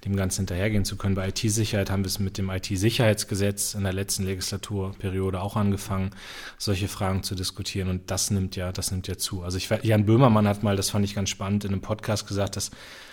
dem 0.06 0.16
Ganzen 0.16 0.42
hinterhergehen 0.42 0.86
zu 0.86 0.98
können. 0.98 1.16
Bei 1.16 1.30
IT-Sicherheit 1.30 1.90
haben 1.90 2.04
wir 2.04 2.08
es 2.08 2.20
mit 2.20 2.38
dem 2.38 2.50
IT-Sicherheitsgesetz 2.50 3.74
in 3.74 3.84
der 3.84 3.94
letzten 3.94 4.24
Legislaturperiode 4.24 5.42
auch 5.42 5.56
angefangen, 5.56 6.12
solche 6.58 6.88
Fragen 6.88 7.24
zu 7.24 7.36
diskutieren. 7.36 7.90
Und 7.90 8.12
das 8.12 8.32
nimmt 8.32 8.56
ja, 8.56 8.72
das 8.72 8.92
nimmt 8.92 9.08
ja 9.08 9.18
zu. 9.18 9.44
Also 9.44 9.58
ich, 9.58 9.70
Jan 9.84 10.06
Böhmermann 10.06 10.48
hat 10.48 10.64
mal, 10.64 10.76
das 10.76 10.90
fand 10.90 11.06
ich 11.06 11.16
ganz 11.16 11.30
spannend, 11.30 11.64
in 11.64 11.72
einem 11.72 11.82
Podcast 11.82 12.28
gesagt, 12.28 12.56
dass 12.56 12.72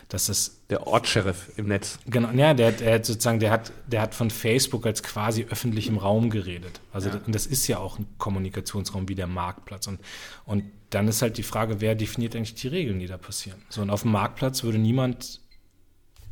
dass 0.08 0.30
es 0.30 0.62
der 0.70 0.86
Ortsheriff 0.86 1.50
im 1.56 1.68
Netz. 1.68 1.98
Genau, 2.06 2.30
ja, 2.30 2.54
der, 2.54 2.72
der 2.72 2.94
hat 2.94 3.06
sozusagen, 3.06 3.40
der 3.40 3.50
hat, 3.50 3.72
der 3.86 4.00
hat 4.00 4.14
von 4.14 4.30
Facebook 4.30 4.86
als 4.86 5.02
quasi 5.02 5.44
öffentlichem 5.44 5.98
Raum 5.98 6.30
geredet. 6.30 6.80
Also 6.92 7.10
ja. 7.10 7.20
und 7.26 7.34
das 7.34 7.46
ist 7.46 7.66
ja 7.66 7.78
auch 7.78 7.98
ein 7.98 8.06
Kommunikationsraum 8.16 9.08
wie 9.08 9.14
der 9.14 9.26
Marktplatz. 9.26 9.86
Und, 9.86 10.00
und 10.46 10.64
dann 10.90 11.08
ist 11.08 11.20
halt 11.20 11.36
die 11.36 11.42
Frage, 11.42 11.82
wer 11.82 11.94
definiert 11.94 12.34
eigentlich 12.34 12.54
die 12.54 12.68
Regeln, 12.68 13.00
die 13.00 13.06
da 13.06 13.18
passieren. 13.18 13.62
So, 13.68 13.82
und 13.82 13.90
auf 13.90 14.02
dem 14.02 14.12
Marktplatz 14.12 14.62
würde 14.62 14.78
niemand 14.78 15.40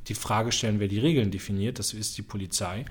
die 0.09 0.15
Frage 0.15 0.53
stellen, 0.53 0.81
wer 0.81 0.89
die 0.89 1.01
Regeln 1.01 1.31
definiert, 1.31 1.79
das 1.79 1.93
ist 1.93 2.17
die 2.17 2.23
Polizei. 2.23 2.85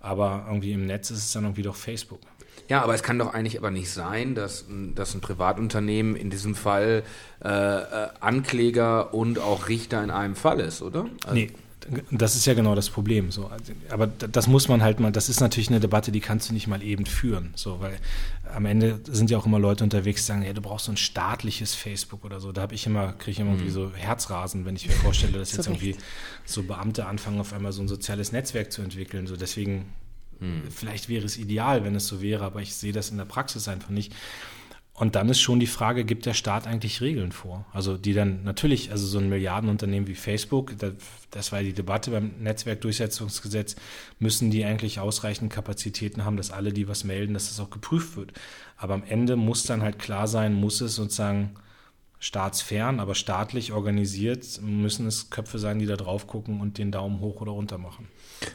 Aber 0.00 0.44
irgendwie 0.46 0.72
im 0.72 0.86
Netz 0.86 1.10
ist 1.10 1.18
es 1.18 1.32
dann 1.32 1.44
irgendwie 1.44 1.62
doch 1.62 1.74
Facebook. 1.74 2.20
Ja, 2.68 2.82
aber 2.82 2.94
es 2.94 3.02
kann 3.02 3.18
doch 3.18 3.34
eigentlich 3.34 3.58
aber 3.58 3.70
nicht 3.70 3.90
sein, 3.90 4.34
dass, 4.34 4.66
dass 4.94 5.14
ein 5.14 5.20
Privatunternehmen 5.20 6.16
in 6.16 6.30
diesem 6.30 6.54
Fall 6.54 7.02
äh, 7.44 7.48
äh, 7.48 8.08
Ankläger 8.20 9.14
und 9.14 9.38
auch 9.38 9.68
Richter 9.68 10.02
in 10.02 10.10
einem 10.10 10.36
Fall 10.36 10.60
ist, 10.60 10.82
oder? 10.82 11.06
Also 11.24 11.34
nee. 11.34 11.50
Das 12.10 12.36
ist 12.36 12.44
ja 12.46 12.54
genau 12.54 12.74
das 12.74 12.90
Problem. 12.90 13.30
So. 13.30 13.50
Aber 13.90 14.06
das 14.06 14.46
muss 14.46 14.68
man 14.68 14.82
halt 14.82 15.00
mal, 15.00 15.10
das 15.10 15.28
ist 15.28 15.40
natürlich 15.40 15.68
eine 15.68 15.80
Debatte, 15.80 16.12
die 16.12 16.20
kannst 16.20 16.50
du 16.50 16.54
nicht 16.54 16.66
mal 16.66 16.82
eben 16.82 17.06
führen. 17.06 17.50
So, 17.54 17.80
weil 17.80 17.96
am 18.54 18.66
Ende 18.66 19.00
sind 19.04 19.30
ja 19.30 19.38
auch 19.38 19.46
immer 19.46 19.58
Leute 19.58 19.84
unterwegs, 19.84 20.22
die 20.22 20.26
sagen, 20.26 20.42
ja, 20.42 20.52
du 20.52 20.60
brauchst 20.60 20.86
so 20.86 20.92
ein 20.92 20.96
staatliches 20.96 21.74
Facebook 21.74 22.24
oder 22.24 22.40
so. 22.40 22.52
Da 22.52 22.62
habe 22.62 22.74
ich 22.74 22.86
immer, 22.86 23.12
kriege 23.12 23.30
ich 23.30 23.40
immer 23.40 23.52
mhm. 23.52 23.56
irgendwie 23.58 23.72
so 23.72 23.92
Herzrasen, 23.94 24.66
wenn 24.66 24.76
ich 24.76 24.86
mir 24.86 24.94
vorstelle, 24.94 25.38
dass 25.38 25.52
jetzt 25.56 25.66
irgendwie 25.66 25.96
so 26.44 26.62
Beamte 26.62 27.06
anfangen, 27.06 27.40
auf 27.40 27.52
einmal 27.52 27.72
so 27.72 27.80
ein 27.80 27.88
soziales 27.88 28.32
Netzwerk 28.32 28.70
zu 28.70 28.82
entwickeln. 28.82 29.26
So 29.26 29.36
deswegen 29.36 29.86
hm. 30.40 30.62
Vielleicht 30.70 31.08
wäre 31.08 31.24
es 31.24 31.36
ideal, 31.36 31.84
wenn 31.84 31.94
es 31.94 32.06
so 32.06 32.22
wäre, 32.22 32.44
aber 32.44 32.60
ich 32.60 32.74
sehe 32.74 32.92
das 32.92 33.10
in 33.10 33.18
der 33.18 33.24
Praxis 33.24 33.68
einfach 33.68 33.90
nicht. 33.90 34.14
Und 34.98 35.14
dann 35.14 35.28
ist 35.28 35.40
schon 35.40 35.60
die 35.60 35.68
Frage, 35.68 36.04
gibt 36.04 36.26
der 36.26 36.34
Staat 36.34 36.66
eigentlich 36.66 37.00
Regeln 37.00 37.30
vor? 37.30 37.64
Also 37.72 37.96
die 37.96 38.14
dann 38.14 38.42
natürlich, 38.42 38.90
also 38.90 39.06
so 39.06 39.18
ein 39.18 39.28
Milliardenunternehmen 39.28 40.08
wie 40.08 40.16
Facebook, 40.16 40.74
das 41.30 41.52
war 41.52 41.62
die 41.62 41.72
Debatte 41.72 42.10
beim 42.10 42.32
Netzwerkdurchsetzungsgesetz, 42.40 43.76
müssen 44.18 44.50
die 44.50 44.64
eigentlich 44.64 44.98
ausreichend 44.98 45.52
Kapazitäten 45.52 46.24
haben, 46.24 46.36
dass 46.36 46.50
alle, 46.50 46.72
die 46.72 46.88
was 46.88 47.04
melden, 47.04 47.34
dass 47.34 47.48
das 47.48 47.60
auch 47.60 47.70
geprüft 47.70 48.16
wird. 48.16 48.32
Aber 48.76 48.94
am 48.94 49.04
Ende 49.04 49.36
muss 49.36 49.62
dann 49.62 49.82
halt 49.82 50.00
klar 50.00 50.26
sein, 50.26 50.54
muss 50.54 50.80
es 50.80 50.96
sozusagen 50.96 51.54
staatsfern, 52.18 52.98
aber 52.98 53.14
staatlich 53.14 53.72
organisiert, 53.72 54.60
müssen 54.60 55.06
es 55.06 55.30
Köpfe 55.30 55.60
sein, 55.60 55.78
die 55.78 55.86
da 55.86 55.94
drauf 55.94 56.26
gucken 56.26 56.60
und 56.60 56.76
den 56.76 56.90
Daumen 56.90 57.20
hoch 57.20 57.40
oder 57.40 57.52
runter 57.52 57.78
machen. 57.78 58.08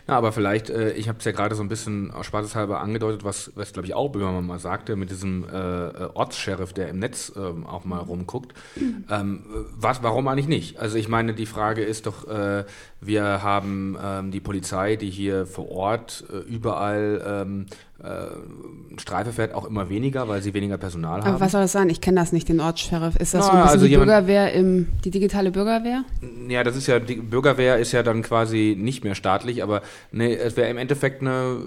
Ja, 0.08 0.16
aber 0.16 0.32
vielleicht, 0.32 0.70
äh, 0.70 0.94
ich 0.94 1.10
habe 1.10 1.20
es 1.20 1.26
ja 1.26 1.32
gerade 1.32 1.56
so 1.56 1.64
ein 1.64 1.70
bisschen 1.70 2.12
aus 2.12 2.26
spaßeshalber 2.26 2.80
angedeutet, 2.80 3.24
was, 3.24 3.52
was 3.56 3.74
glaube 3.74 3.88
ich 3.88 3.94
auch 3.94 4.10
Böhmermann 4.10 4.46
mal 4.46 4.60
sagte, 4.60 4.96
mit 4.96 5.10
diesem 5.10 5.48
äh, 5.48 5.88
äh 5.88 6.10
Ortscheriff, 6.14 6.74
der 6.74 6.90
im 6.90 7.00
Netz 7.00 7.32
äh, 7.36 7.40
auch 7.40 7.86
mal 7.86 8.00
rumguckt. 8.00 8.54
Mhm. 8.76 9.06
Ähm, 9.10 9.46
was, 9.76 10.04
warum 10.04 10.28
eigentlich 10.28 10.48
nicht? 10.48 10.80
Also 10.80 10.98
ich 10.98 11.08
meine, 11.08 11.34
die 11.34 11.46
Frage 11.46 11.84
ist 11.84 12.06
doch, 12.06 12.28
äh, 12.28 12.66
wir 13.06 13.44
haben 13.44 13.98
ähm, 14.02 14.32
die 14.32 14.40
Polizei, 14.40 14.96
die 14.96 15.10
hier 15.10 15.46
vor 15.46 15.72
Ort 15.72 16.24
äh, 16.32 16.38
überall 16.38 17.22
ähm, 17.26 17.66
äh, 18.04 19.00
Streife 19.00 19.32
fährt, 19.32 19.54
auch 19.54 19.66
immer 19.66 19.90
weniger, 19.90 20.28
weil 20.28 20.42
sie 20.42 20.54
weniger 20.54 20.78
Personal 20.78 21.22
haben. 21.22 21.30
Aber 21.30 21.40
was 21.40 21.54
soll 21.54 21.62
das 21.62 21.72
sein? 21.72 21.90
Ich 21.90 22.02
kenne 22.02 22.20
das 22.20 22.32
nicht, 22.34 22.50
den 22.50 22.60
Ortssheriff. 22.60 23.16
Ist 23.16 23.34
das 23.34 23.46
Na, 23.46 23.46
so 23.46 23.52
ein 23.52 23.58
bisschen 23.64 23.70
also 23.72 23.88
die 23.88 23.96
Bürgerwehr 23.96 24.54
im, 24.54 24.88
die 25.06 25.10
digitale 25.10 25.52
Bürgerwehr? 25.52 26.04
Ja, 26.50 26.64
das 26.64 26.76
ist 26.76 26.88
ja, 26.88 27.00
die 27.00 27.16
Bürgerwehr 27.16 27.78
ist 27.78 27.92
ja 27.94 28.04
dann 28.04 28.22
quasi 28.22 28.76
nicht 28.78 29.04
mehr 29.04 29.16
staatlich, 29.16 29.64
aber 29.64 29.82
nee, 30.12 30.34
es 30.36 30.58
wäre 30.58 30.70
im 30.70 30.78
Endeffekt 30.78 31.22
eine, 31.22 31.60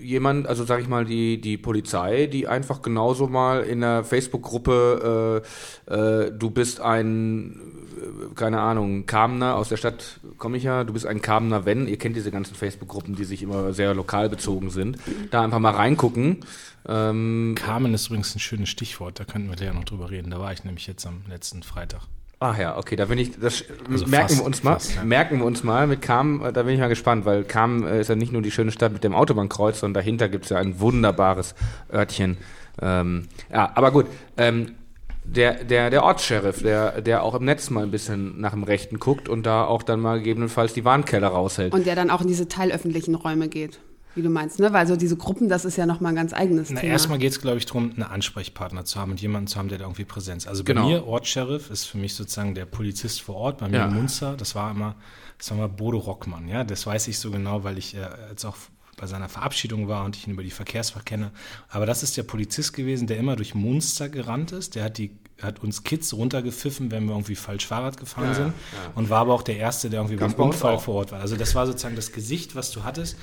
jemand, 0.00 0.46
also 0.46 0.64
sag 0.64 0.80
ich 0.80 0.88
mal, 0.88 1.04
die, 1.04 1.40
die 1.40 1.56
Polizei, 1.56 2.26
die 2.26 2.46
einfach 2.46 2.82
genauso 2.82 3.26
mal 3.26 3.62
in 3.62 3.80
der 3.80 4.04
Facebook-Gruppe, 4.04 5.42
äh, 5.88 5.94
äh, 5.94 6.32
du 6.32 6.50
bist 6.50 6.80
ein 6.80 7.60
keine 8.34 8.60
Ahnung, 8.60 9.06
Kamener, 9.06 9.56
aus 9.56 9.68
der 9.68 9.76
Stadt 9.76 10.20
komme 10.38 10.56
ich 10.56 10.62
ja, 10.62 10.84
du 10.84 10.92
bist 10.92 11.06
ein 11.06 11.22
Kamener, 11.22 11.64
wenn, 11.64 11.88
ihr 11.88 11.98
kennt 11.98 12.16
diese 12.16 12.30
ganzen 12.30 12.54
Facebook-Gruppen, 12.54 13.16
die 13.16 13.24
sich 13.24 13.42
immer 13.42 13.72
sehr 13.72 13.94
lokal 13.94 14.28
bezogen 14.28 14.70
sind, 14.70 14.98
da 15.30 15.42
einfach 15.42 15.58
mal 15.58 15.74
reingucken. 15.74 16.38
Ähm, 16.88 17.54
Kamen 17.56 17.94
ist 17.94 18.06
übrigens 18.06 18.34
ein 18.34 18.40
schönes 18.40 18.68
Stichwort, 18.68 19.20
da 19.20 19.24
könnten 19.24 19.50
wir 19.50 19.64
ja 19.64 19.72
noch 19.72 19.84
drüber 19.84 20.10
reden, 20.10 20.30
da 20.30 20.40
war 20.40 20.52
ich 20.52 20.64
nämlich 20.64 20.86
jetzt 20.86 21.06
am 21.06 21.22
letzten 21.28 21.62
Freitag. 21.62 22.02
Ach 22.42 22.56
ja, 22.56 22.78
okay, 22.78 22.96
da 22.96 23.04
bin 23.04 23.18
ich, 23.18 23.38
das 23.38 23.64
also 23.90 24.06
merken 24.06 24.28
fast, 24.28 24.40
wir 24.40 24.46
uns 24.46 24.62
mal, 24.62 24.72
fast, 24.72 24.96
ja. 24.96 25.04
merken 25.04 25.38
wir 25.38 25.44
uns 25.44 25.62
mal 25.62 25.86
mit 25.86 26.00
Kam, 26.00 26.42
da 26.54 26.62
bin 26.62 26.72
ich 26.72 26.80
mal 26.80 26.88
gespannt, 26.88 27.26
weil 27.26 27.44
Kam 27.44 27.86
ist 27.86 28.08
ja 28.08 28.16
nicht 28.16 28.32
nur 28.32 28.40
die 28.40 28.50
schöne 28.50 28.72
Stadt 28.72 28.94
mit 28.94 29.04
dem 29.04 29.14
Autobahnkreuz, 29.14 29.80
sondern 29.80 30.02
dahinter 30.02 30.30
gibt 30.30 30.44
es 30.44 30.50
ja 30.50 30.56
ein 30.56 30.80
wunderbares 30.80 31.54
Örtchen. 31.92 32.38
Ähm, 32.80 33.28
ja, 33.52 33.70
aber 33.74 33.90
gut, 33.90 34.06
ähm, 34.38 34.74
der, 35.30 35.64
der, 35.64 35.90
der 35.90 36.02
Ortssheriff, 36.02 36.62
der, 36.62 37.00
der 37.02 37.22
auch 37.22 37.34
im 37.34 37.44
Netz 37.44 37.70
mal 37.70 37.84
ein 37.84 37.90
bisschen 37.90 38.40
nach 38.40 38.52
dem 38.52 38.64
Rechten 38.64 38.98
guckt 38.98 39.28
und 39.28 39.44
da 39.44 39.64
auch 39.64 39.82
dann 39.82 40.00
mal 40.00 40.18
gegebenenfalls 40.18 40.72
die 40.72 40.84
Warnkeller 40.84 41.28
raushält. 41.28 41.72
Und 41.72 41.86
der 41.86 41.94
dann 41.94 42.10
auch 42.10 42.20
in 42.20 42.28
diese 42.28 42.48
teilöffentlichen 42.48 43.14
Räume 43.14 43.48
geht. 43.48 43.80
Wie 44.16 44.22
du 44.22 44.28
meinst, 44.28 44.58
ne? 44.58 44.72
Weil 44.72 44.88
so 44.88 44.96
diese 44.96 45.16
Gruppen, 45.16 45.48
das 45.48 45.64
ist 45.64 45.76
ja 45.76 45.86
nochmal 45.86 46.12
ein 46.12 46.16
ganz 46.16 46.32
eigenes 46.32 46.70
Na, 46.70 46.80
Thema. 46.80 46.92
Erstmal 46.92 47.18
geht 47.18 47.30
es, 47.30 47.40
glaube 47.40 47.58
ich, 47.58 47.66
darum, 47.66 47.92
einen 47.92 48.02
Ansprechpartner 48.02 48.84
zu 48.84 48.98
haben 48.98 49.12
und 49.12 49.20
jemanden 49.20 49.46
zu 49.46 49.56
haben, 49.56 49.68
der 49.68 49.78
da 49.78 49.84
irgendwie 49.84 50.04
Präsenz. 50.04 50.48
Also 50.48 50.64
bei 50.64 50.72
genau. 50.72 50.88
mir, 50.88 51.06
Ortssheriff, 51.06 51.70
ist 51.70 51.84
für 51.84 51.96
mich 51.96 52.14
sozusagen 52.14 52.56
der 52.56 52.64
Polizist 52.64 53.22
vor 53.22 53.36
Ort. 53.36 53.58
Bei 53.58 53.68
mir 53.68 53.76
ja. 53.76 53.86
in 53.86 53.94
Munster, 53.94 54.36
das 54.36 54.56
war 54.56 54.72
immer, 54.72 54.96
das 55.38 55.50
war 55.50 55.58
immer 55.58 55.68
Bodo 55.68 55.98
Rockmann, 55.98 56.48
ja. 56.48 56.64
Das 56.64 56.86
weiß 56.86 57.06
ich 57.06 57.20
so 57.20 57.30
genau, 57.30 57.62
weil 57.62 57.78
ich 57.78 57.94
äh, 57.94 58.08
jetzt 58.30 58.44
auch 58.44 58.56
bei 59.00 59.06
seiner 59.06 59.28
Verabschiedung 59.28 59.88
war 59.88 60.04
und 60.04 60.16
ich 60.16 60.26
ihn 60.26 60.34
über 60.34 60.42
die 60.42 60.50
Verkehrsfach 60.50 61.04
kenne. 61.04 61.30
Aber 61.68 61.86
das 61.86 62.02
ist 62.02 62.16
der 62.16 62.22
Polizist 62.22 62.74
gewesen, 62.74 63.06
der 63.06 63.16
immer 63.16 63.36
durch 63.36 63.54
Munster 63.54 64.08
gerannt 64.08 64.52
ist. 64.52 64.74
Der 64.74 64.84
hat 64.84 64.98
die 64.98 65.16
hat 65.42 65.62
uns 65.62 65.84
Kids 65.84 66.12
runtergepfiffen, 66.12 66.90
wenn 66.90 67.04
wir 67.04 67.12
irgendwie 67.12 67.34
falsch 67.34 67.66
Fahrrad 67.66 67.96
gefahren 67.96 68.28
ja, 68.28 68.34
sind. 68.34 68.46
Ja. 68.46 68.92
Und 68.94 69.10
war 69.10 69.20
aber 69.20 69.34
auch 69.34 69.42
der 69.42 69.56
Erste, 69.56 69.90
der 69.90 70.00
irgendwie 70.00 70.16
beim 70.16 70.32
Unfall 70.34 70.78
vor 70.78 70.94
Ort 70.96 71.12
war. 71.12 71.20
Also 71.20 71.36
das 71.36 71.54
war 71.54 71.66
sozusagen 71.66 71.96
das 71.96 72.12
Gesicht, 72.12 72.54
was 72.54 72.70
du 72.70 72.84
hattest. 72.84 73.16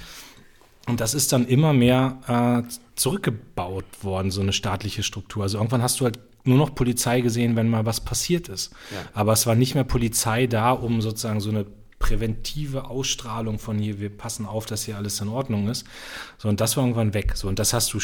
Und 0.87 1.01
das 1.01 1.13
ist 1.13 1.33
dann 1.33 1.45
immer 1.47 1.73
mehr 1.73 2.63
äh, 2.65 2.73
zurückgebaut 2.95 3.85
worden, 4.01 4.31
so 4.31 4.41
eine 4.41 4.53
staatliche 4.53 5.03
Struktur. 5.03 5.43
Also 5.43 5.57
irgendwann 5.57 5.81
hast 5.81 5.99
du 5.99 6.05
halt 6.05 6.19
nur 6.45 6.57
noch 6.57 6.73
Polizei 6.73 7.21
gesehen, 7.21 7.55
wenn 7.55 7.69
mal 7.69 7.85
was 7.85 7.99
passiert 7.99 8.47
ist. 8.47 8.71
Ja. 8.91 8.97
Aber 9.13 9.33
es 9.33 9.45
war 9.45 9.55
nicht 9.55 9.75
mehr 9.75 9.83
Polizei 9.83 10.47
da, 10.47 10.71
um 10.71 11.01
sozusagen 11.01 11.41
so 11.41 11.49
eine 11.49 11.65
präventive 11.99 12.85
Ausstrahlung 12.85 13.59
von 13.59 13.79
hier, 13.79 13.99
wir 13.99 14.15
passen 14.15 14.45
auf, 14.45 14.65
dass 14.65 14.85
hier 14.85 14.97
alles 14.97 15.19
in 15.19 15.27
Ordnung 15.27 15.67
ist. 15.67 15.85
So, 16.37 16.47
und 16.47 16.61
das 16.61 16.77
war 16.77 16.83
irgendwann 16.83 17.13
weg. 17.13 17.33
So, 17.35 17.47
und 17.47 17.59
das 17.59 17.73
hast 17.73 17.93
du 17.93 17.99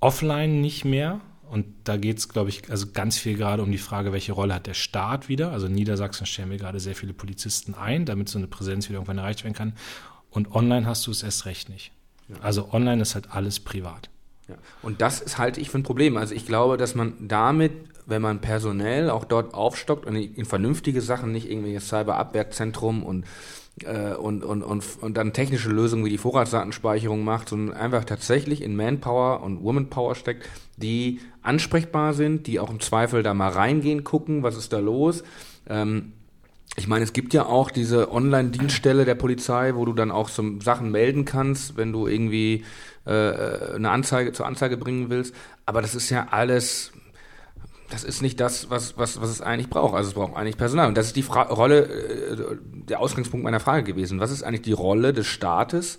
offline 0.00 0.60
nicht 0.60 0.84
mehr. 0.84 1.20
Und 1.52 1.66
da 1.84 1.98
geht 1.98 2.16
es, 2.16 2.30
glaube 2.30 2.48
ich, 2.48 2.70
also 2.70 2.86
ganz 2.94 3.18
viel 3.18 3.36
gerade 3.36 3.62
um 3.62 3.70
die 3.70 3.76
Frage, 3.76 4.10
welche 4.12 4.32
Rolle 4.32 4.54
hat 4.54 4.66
der 4.66 4.72
Staat 4.72 5.28
wieder. 5.28 5.52
Also 5.52 5.66
in 5.66 5.74
Niedersachsen 5.74 6.24
stellen 6.24 6.50
wir 6.50 6.56
gerade 6.56 6.80
sehr 6.80 6.94
viele 6.94 7.12
Polizisten 7.12 7.74
ein, 7.74 8.06
damit 8.06 8.30
so 8.30 8.38
eine 8.38 8.46
Präsenz 8.46 8.88
wieder 8.88 8.96
irgendwann 8.96 9.18
erreicht 9.18 9.44
werden 9.44 9.54
kann. 9.54 9.74
Und 10.30 10.54
online 10.54 10.86
hast 10.86 11.06
du 11.06 11.10
es 11.10 11.22
erst 11.22 11.44
recht 11.44 11.68
nicht. 11.68 11.92
Ja. 12.28 12.36
Also 12.40 12.72
online 12.72 13.02
ist 13.02 13.14
halt 13.14 13.32
alles 13.32 13.60
privat. 13.60 14.08
Ja. 14.48 14.54
Und 14.80 15.02
das 15.02 15.20
ist 15.20 15.36
halt 15.36 15.58
ich 15.58 15.68
für 15.68 15.76
ein 15.76 15.82
Problem. 15.82 16.16
Also 16.16 16.34
ich 16.34 16.46
glaube, 16.46 16.78
dass 16.78 16.94
man 16.94 17.28
damit 17.28 17.72
wenn 18.06 18.22
man 18.22 18.40
personell 18.40 19.10
auch 19.10 19.24
dort 19.24 19.54
aufstockt 19.54 20.06
und 20.06 20.16
in 20.16 20.44
vernünftige 20.44 21.00
Sachen, 21.00 21.32
nicht 21.32 21.50
irgendwie 21.50 21.74
das 21.74 21.88
Cyberabwehrzentrum 21.88 23.02
und 23.04 23.24
äh, 23.84 24.14
und, 24.14 24.44
und, 24.44 24.62
und, 24.62 24.84
und 25.00 25.16
dann 25.16 25.32
technische 25.32 25.70
Lösungen 25.70 26.04
wie 26.04 26.10
die 26.10 26.18
Vorratsdatenspeicherung 26.18 27.24
macht, 27.24 27.48
sondern 27.48 27.76
einfach 27.76 28.04
tatsächlich 28.04 28.62
in 28.62 28.76
Manpower 28.76 29.42
und 29.42 29.62
Womanpower 29.62 30.14
steckt, 30.14 30.48
die 30.76 31.20
ansprechbar 31.42 32.14
sind, 32.14 32.46
die 32.46 32.60
auch 32.60 32.70
im 32.70 32.80
Zweifel 32.80 33.22
da 33.22 33.34
mal 33.34 33.50
reingehen, 33.50 34.04
gucken, 34.04 34.42
was 34.42 34.56
ist 34.56 34.72
da 34.72 34.78
los. 34.78 35.24
Ähm, 35.68 36.12
ich 36.76 36.88
meine, 36.88 37.04
es 37.04 37.12
gibt 37.12 37.34
ja 37.34 37.44
auch 37.44 37.70
diese 37.70 38.10
Online-Dienststelle 38.12 39.04
der 39.04 39.14
Polizei, 39.14 39.74
wo 39.74 39.84
du 39.84 39.92
dann 39.92 40.10
auch 40.10 40.28
so 40.28 40.58
Sachen 40.60 40.90
melden 40.90 41.24
kannst, 41.26 41.76
wenn 41.76 41.92
du 41.92 42.06
irgendwie 42.06 42.64
äh, 43.04 43.74
eine 43.74 43.90
Anzeige 43.90 44.32
zur 44.32 44.46
Anzeige 44.46 44.78
bringen 44.78 45.10
willst. 45.10 45.34
Aber 45.66 45.82
das 45.82 45.94
ist 45.94 46.08
ja 46.08 46.28
alles 46.30 46.92
das 47.92 48.04
ist 48.04 48.22
nicht 48.22 48.40
das, 48.40 48.70
was, 48.70 48.96
was, 48.96 49.20
was 49.20 49.28
es 49.28 49.42
eigentlich 49.42 49.68
braucht. 49.68 49.94
Also 49.94 50.08
es 50.08 50.14
braucht 50.14 50.34
eigentlich 50.34 50.56
Personal. 50.56 50.88
Und 50.88 50.96
das 50.96 51.08
ist 51.08 51.16
die 51.16 51.22
Fra 51.22 51.42
Rolle, 51.42 51.84
äh, 51.84 52.56
der 52.88 53.00
Ausgangspunkt 53.00 53.44
meiner 53.44 53.60
Frage 53.60 53.84
gewesen. 53.84 54.18
Was 54.18 54.30
ist 54.30 54.42
eigentlich 54.42 54.62
die 54.62 54.72
Rolle 54.72 55.12
des 55.12 55.26
Staates 55.26 55.98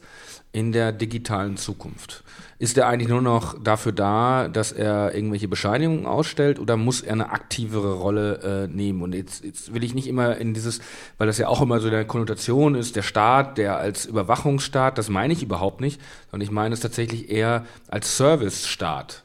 in 0.54 0.72
der 0.72 0.92
digitalen 0.92 1.56
Zukunft? 1.56 2.24
Ist 2.58 2.80
er 2.80 2.88
eigentlich 2.88 3.10
nur 3.10 3.22
noch 3.22 3.62
dafür 3.62 3.92
da, 3.92 4.48
dass 4.48 4.72
er 4.72 5.14
irgendwelche 5.14 5.48
Bescheinigungen 5.48 6.08
ausstellt 6.08 6.60
oder 6.60 6.78
muss 6.78 7.02
er 7.02 7.14
eine 7.14 7.32
aktivere 7.32 7.94
Rolle 7.94 8.66
äh, 8.66 8.68
nehmen? 8.68 9.04
Und 9.04 9.14
jetzt, 9.14 9.44
jetzt 9.44 9.76
will 9.76 9.84
ich 9.84 9.94
nicht 9.94 10.08
immer 10.08 10.38
in 10.38 10.56
dieses, 10.56 10.80
weil 11.20 11.28
das 11.28 11.38
ja 11.38 11.48
auch 11.48 11.62
immer 11.62 11.80
so 11.80 11.90
eine 11.90 12.06
Konnotation 12.06 12.74
ist, 12.74 12.96
der 12.96 13.04
Staat, 13.04 13.60
der 13.60 13.78
als 13.78 14.06
Überwachungsstaat, 14.08 14.98
das 14.98 15.10
meine 15.10 15.34
ich 15.34 15.44
überhaupt 15.44 15.80
nicht, 15.80 16.02
sondern 16.32 16.46
ich 16.46 16.52
meine 16.52 16.74
es 16.74 16.80
tatsächlich 16.80 17.30
eher 17.30 17.66
als 17.88 18.18
Service-Staat. 18.18 19.24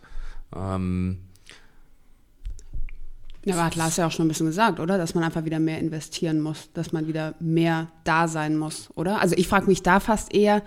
Ähm, 0.55 1.19
ja, 3.49 3.55
aber 3.55 3.65
hat 3.65 3.77
Lars 3.77 3.97
ja 3.97 4.07
auch 4.07 4.13
schon 4.13 4.27
ein 4.27 4.29
bisschen 4.29 4.47
gesagt, 4.47 4.81
oder? 4.81 4.99
Dass 4.99 5.15
man 5.15 5.25
einfach 5.25 5.45
wieder 5.45 5.59
mehr 5.59 5.79
investieren 5.79 6.41
muss, 6.41 6.71
dass 6.75 6.93
man 6.93 7.07
wieder 7.07 7.35
mehr 7.41 7.89
da 8.05 8.29
sein 8.29 8.57
muss, 8.57 8.89
oder? 8.95 9.21
Also 9.21 9.35
ich 9.37 9.49
frage 9.49 9.67
mich 9.67 9.83
da 9.83 10.01
fast 10.01 10.35
eher, 10.35 10.63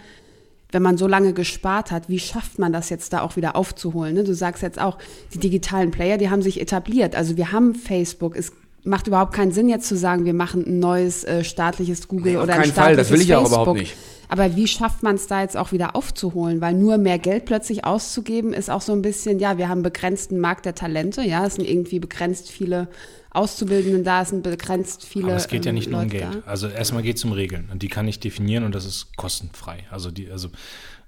wenn 0.71 0.81
man 0.81 0.97
so 0.97 1.07
lange 1.07 1.33
gespart 1.33 1.91
hat, 1.91 2.09
wie 2.09 2.19
schafft 2.19 2.59
man 2.59 2.71
das 2.71 2.89
jetzt 2.89 3.13
da 3.13 3.21
auch 3.21 3.35
wieder 3.35 3.55
aufzuholen? 3.55 4.15
Ne? 4.15 4.23
Du 4.23 4.33
sagst 4.33 4.63
jetzt 4.63 4.79
auch, 4.79 4.97
die 5.33 5.39
digitalen 5.39 5.91
Player, 5.91 6.17
die 6.17 6.29
haben 6.29 6.41
sich 6.41 6.61
etabliert. 6.61 7.15
Also 7.15 7.37
wir 7.37 7.51
haben 7.51 7.75
Facebook, 7.75 8.35
es 8.35 8.53
macht 8.83 9.07
überhaupt 9.07 9.33
keinen 9.33 9.51
Sinn 9.51 9.69
jetzt 9.69 9.87
zu 9.87 9.95
sagen, 9.95 10.25
wir 10.25 10.33
machen 10.33 10.65
ein 10.65 10.79
neues 10.79 11.23
äh, 11.23 11.43
staatliches 11.43 12.07
Google 12.07 12.33
nee, 12.33 12.37
oder 12.37 12.53
ein 12.53 12.63
staatliches 12.63 12.75
Fall, 12.75 12.95
das 12.95 13.11
will 13.11 13.21
ich 13.21 13.27
Facebook. 13.27 13.45
auch 13.45 13.51
überhaupt 13.51 13.79
nicht. 13.79 13.95
Aber 14.31 14.55
wie 14.55 14.65
schafft 14.65 15.03
man 15.03 15.15
es 15.15 15.27
da 15.27 15.41
jetzt 15.41 15.57
auch 15.57 15.73
wieder 15.73 15.93
aufzuholen? 15.93 16.61
Weil 16.61 16.73
nur 16.73 16.97
mehr 16.97 17.19
Geld 17.19 17.43
plötzlich 17.43 17.83
auszugeben, 17.83 18.53
ist 18.53 18.69
auch 18.69 18.79
so 18.79 18.93
ein 18.93 19.01
bisschen, 19.01 19.39
ja, 19.39 19.57
wir 19.57 19.67
haben 19.67 19.79
einen 19.79 19.83
begrenzten 19.83 20.39
Markt 20.39 20.65
der 20.65 20.73
Talente, 20.73 21.21
ja, 21.21 21.45
es 21.45 21.55
sind 21.55 21.67
irgendwie 21.67 21.99
begrenzt 21.99 22.49
viele 22.49 22.87
Auszubildenden 23.31 24.05
da, 24.05 24.21
es 24.21 24.29
sind 24.29 24.43
begrenzt 24.43 25.03
viele. 25.05 25.27
Aber 25.27 25.35
es 25.35 25.49
geht 25.49 25.65
ja 25.65 25.73
nicht 25.73 25.87
ähm, 25.87 25.91
nur 25.91 26.01
um 26.03 26.07
Geld. 26.07 26.23
Da. 26.23 26.43
Also 26.45 26.69
erstmal 26.69 27.03
geht 27.03 27.17
es 27.17 27.25
um 27.25 27.33
Regeln 27.33 27.67
und 27.73 27.83
die 27.83 27.89
kann 27.89 28.07
ich 28.07 28.21
definieren 28.21 28.63
und 28.63 28.73
das 28.73 28.85
ist 28.85 29.17
kostenfrei. 29.17 29.83
Also 29.91 30.11
die, 30.11 30.31
also 30.31 30.47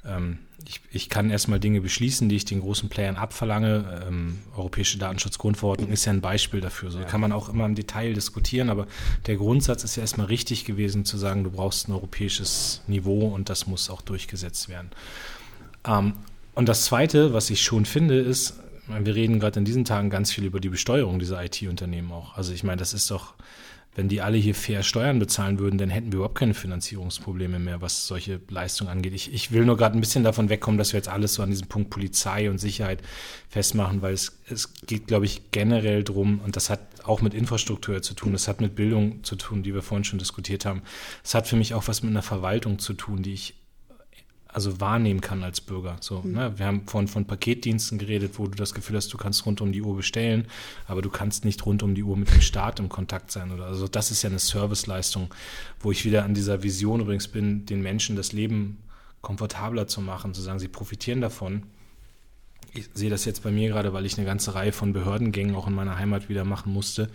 ähm, 0.05 0.39
ich, 0.67 0.81
ich 0.91 1.09
kann 1.09 1.29
erstmal 1.29 1.59
Dinge 1.59 1.81
beschließen, 1.81 2.29
die 2.29 2.35
ich 2.35 2.45
den 2.45 2.61
großen 2.61 2.89
Playern 2.89 3.15
abverlange. 3.15 4.03
Ähm, 4.07 4.39
Europäische 4.55 4.97
Datenschutzgrundverordnung 4.97 5.89
ist 5.89 6.05
ja 6.05 6.13
ein 6.13 6.21
Beispiel 6.21 6.61
dafür. 6.61 6.91
So 6.91 6.99
ja. 6.99 7.05
kann 7.05 7.21
man 7.21 7.31
auch 7.31 7.49
immer 7.49 7.65
im 7.65 7.75
Detail 7.75 8.13
diskutieren, 8.13 8.69
aber 8.69 8.87
der 9.27 9.35
Grundsatz 9.35 9.83
ist 9.83 9.95
ja 9.95 10.01
erstmal 10.01 10.27
richtig 10.27 10.65
gewesen, 10.65 11.05
zu 11.05 11.17
sagen, 11.17 11.43
du 11.43 11.51
brauchst 11.51 11.87
ein 11.87 11.93
europäisches 11.93 12.81
Niveau 12.87 13.27
und 13.27 13.49
das 13.49 13.67
muss 13.67 13.89
auch 13.89 14.01
durchgesetzt 14.01 14.69
werden. 14.69 14.89
Ähm, 15.85 16.13
und 16.55 16.69
das 16.69 16.85
Zweite, 16.85 17.33
was 17.33 17.49
ich 17.49 17.61
schon 17.61 17.85
finde, 17.85 18.19
ist, 18.19 18.59
wir 18.87 19.15
reden 19.15 19.39
gerade 19.39 19.59
in 19.59 19.65
diesen 19.65 19.85
Tagen 19.85 20.09
ganz 20.09 20.31
viel 20.31 20.43
über 20.43 20.59
die 20.59 20.69
Besteuerung 20.69 21.19
dieser 21.19 21.43
IT-Unternehmen 21.43 22.11
auch. 22.11 22.35
Also 22.35 22.53
ich 22.53 22.63
meine, 22.63 22.77
das 22.77 22.93
ist 22.93 23.09
doch, 23.09 23.33
wenn 23.95 24.07
die 24.07 24.21
alle 24.21 24.37
hier 24.37 24.55
fair 24.55 24.81
Steuern 24.81 25.19
bezahlen 25.19 25.59
würden, 25.59 25.77
dann 25.77 25.89
hätten 25.89 26.11
wir 26.11 26.17
überhaupt 26.17 26.37
keine 26.37 26.53
Finanzierungsprobleme 26.53 27.59
mehr, 27.59 27.81
was 27.81 28.07
solche 28.07 28.39
Leistungen 28.49 28.89
angeht. 28.89 29.13
Ich, 29.13 29.33
ich 29.33 29.51
will 29.51 29.65
nur 29.65 29.77
gerade 29.77 29.97
ein 29.97 30.01
bisschen 30.01 30.23
davon 30.23 30.49
wegkommen, 30.49 30.77
dass 30.77 30.93
wir 30.93 30.97
jetzt 30.97 31.09
alles 31.09 31.35
so 31.35 31.43
an 31.43 31.51
diesem 31.51 31.67
Punkt 31.67 31.89
Polizei 31.89 32.49
und 32.49 32.57
Sicherheit 32.57 33.01
festmachen, 33.49 34.01
weil 34.01 34.13
es, 34.13 34.39
es 34.49 34.73
geht, 34.85 35.07
glaube 35.07 35.25
ich, 35.25 35.51
generell 35.51 36.03
drum, 36.03 36.41
und 36.43 36.55
das 36.55 36.69
hat 36.69 36.79
auch 37.03 37.21
mit 37.21 37.33
Infrastruktur 37.33 38.01
zu 38.01 38.13
tun, 38.15 38.33
das 38.33 38.47
hat 38.47 38.61
mit 38.61 38.75
Bildung 38.75 39.23
zu 39.23 39.35
tun, 39.35 39.61
die 39.61 39.73
wir 39.73 39.81
vorhin 39.81 40.05
schon 40.05 40.19
diskutiert 40.19 40.65
haben. 40.65 40.81
Es 41.23 41.35
hat 41.35 41.47
für 41.47 41.55
mich 41.55 41.73
auch 41.73 41.87
was 41.87 42.01
mit 42.01 42.11
einer 42.11 42.23
Verwaltung 42.23 42.79
zu 42.79 42.93
tun, 42.93 43.21
die 43.21 43.33
ich 43.33 43.55
also 44.53 44.79
wahrnehmen 44.79 45.19
kann 45.19 45.43
als 45.43 45.61
Bürger. 45.61 45.97
So, 45.99 46.21
mhm. 46.21 46.31
ne? 46.31 46.53
Wir 46.57 46.65
haben 46.65 46.83
vorhin 46.85 47.07
von 47.07 47.25
Paketdiensten 47.25 47.97
geredet, 47.97 48.37
wo 48.37 48.47
du 48.47 48.55
das 48.55 48.73
Gefühl 48.73 48.95
hast, 48.95 49.11
du 49.11 49.17
kannst 49.17 49.45
rund 49.45 49.61
um 49.61 49.71
die 49.71 49.81
Uhr 49.81 49.95
bestellen, 49.97 50.45
aber 50.87 51.01
du 51.01 51.09
kannst 51.09 51.43
nicht 51.43 51.65
rund 51.65 51.83
um 51.83 51.95
die 51.95 52.03
Uhr 52.03 52.15
mit 52.15 52.31
dem 52.31 52.41
Staat 52.41 52.79
im 52.79 52.89
Kontakt 52.89 53.31
sein. 53.31 53.51
Oder 53.51 53.65
also 53.65 53.87
das 53.87 54.11
ist 54.11 54.21
ja 54.21 54.29
eine 54.29 54.39
Serviceleistung, 54.39 55.33
wo 55.79 55.91
ich 55.91 56.05
wieder 56.05 56.23
an 56.23 56.33
dieser 56.33 56.63
Vision 56.63 57.01
übrigens 57.01 57.27
bin, 57.27 57.65
den 57.65 57.81
Menschen 57.81 58.15
das 58.15 58.31
Leben 58.31 58.77
komfortabler 59.21 59.87
zu 59.87 60.01
machen, 60.01 60.33
zu 60.33 60.41
sagen, 60.41 60.59
sie 60.59 60.67
profitieren 60.67 61.21
davon. 61.21 61.63
Ich 62.75 62.89
sehe 62.93 63.09
das 63.09 63.25
jetzt 63.25 63.43
bei 63.43 63.51
mir 63.51 63.69
gerade, 63.69 63.93
weil 63.93 64.05
ich 64.05 64.17
eine 64.17 64.25
ganze 64.25 64.55
Reihe 64.55 64.71
von 64.71 64.93
Behördengängen 64.93 65.55
auch 65.55 65.67
in 65.67 65.73
meiner 65.73 65.97
Heimat 65.97 66.27
wieder 66.29 66.43
machen 66.43 66.73
musste. 66.73 67.09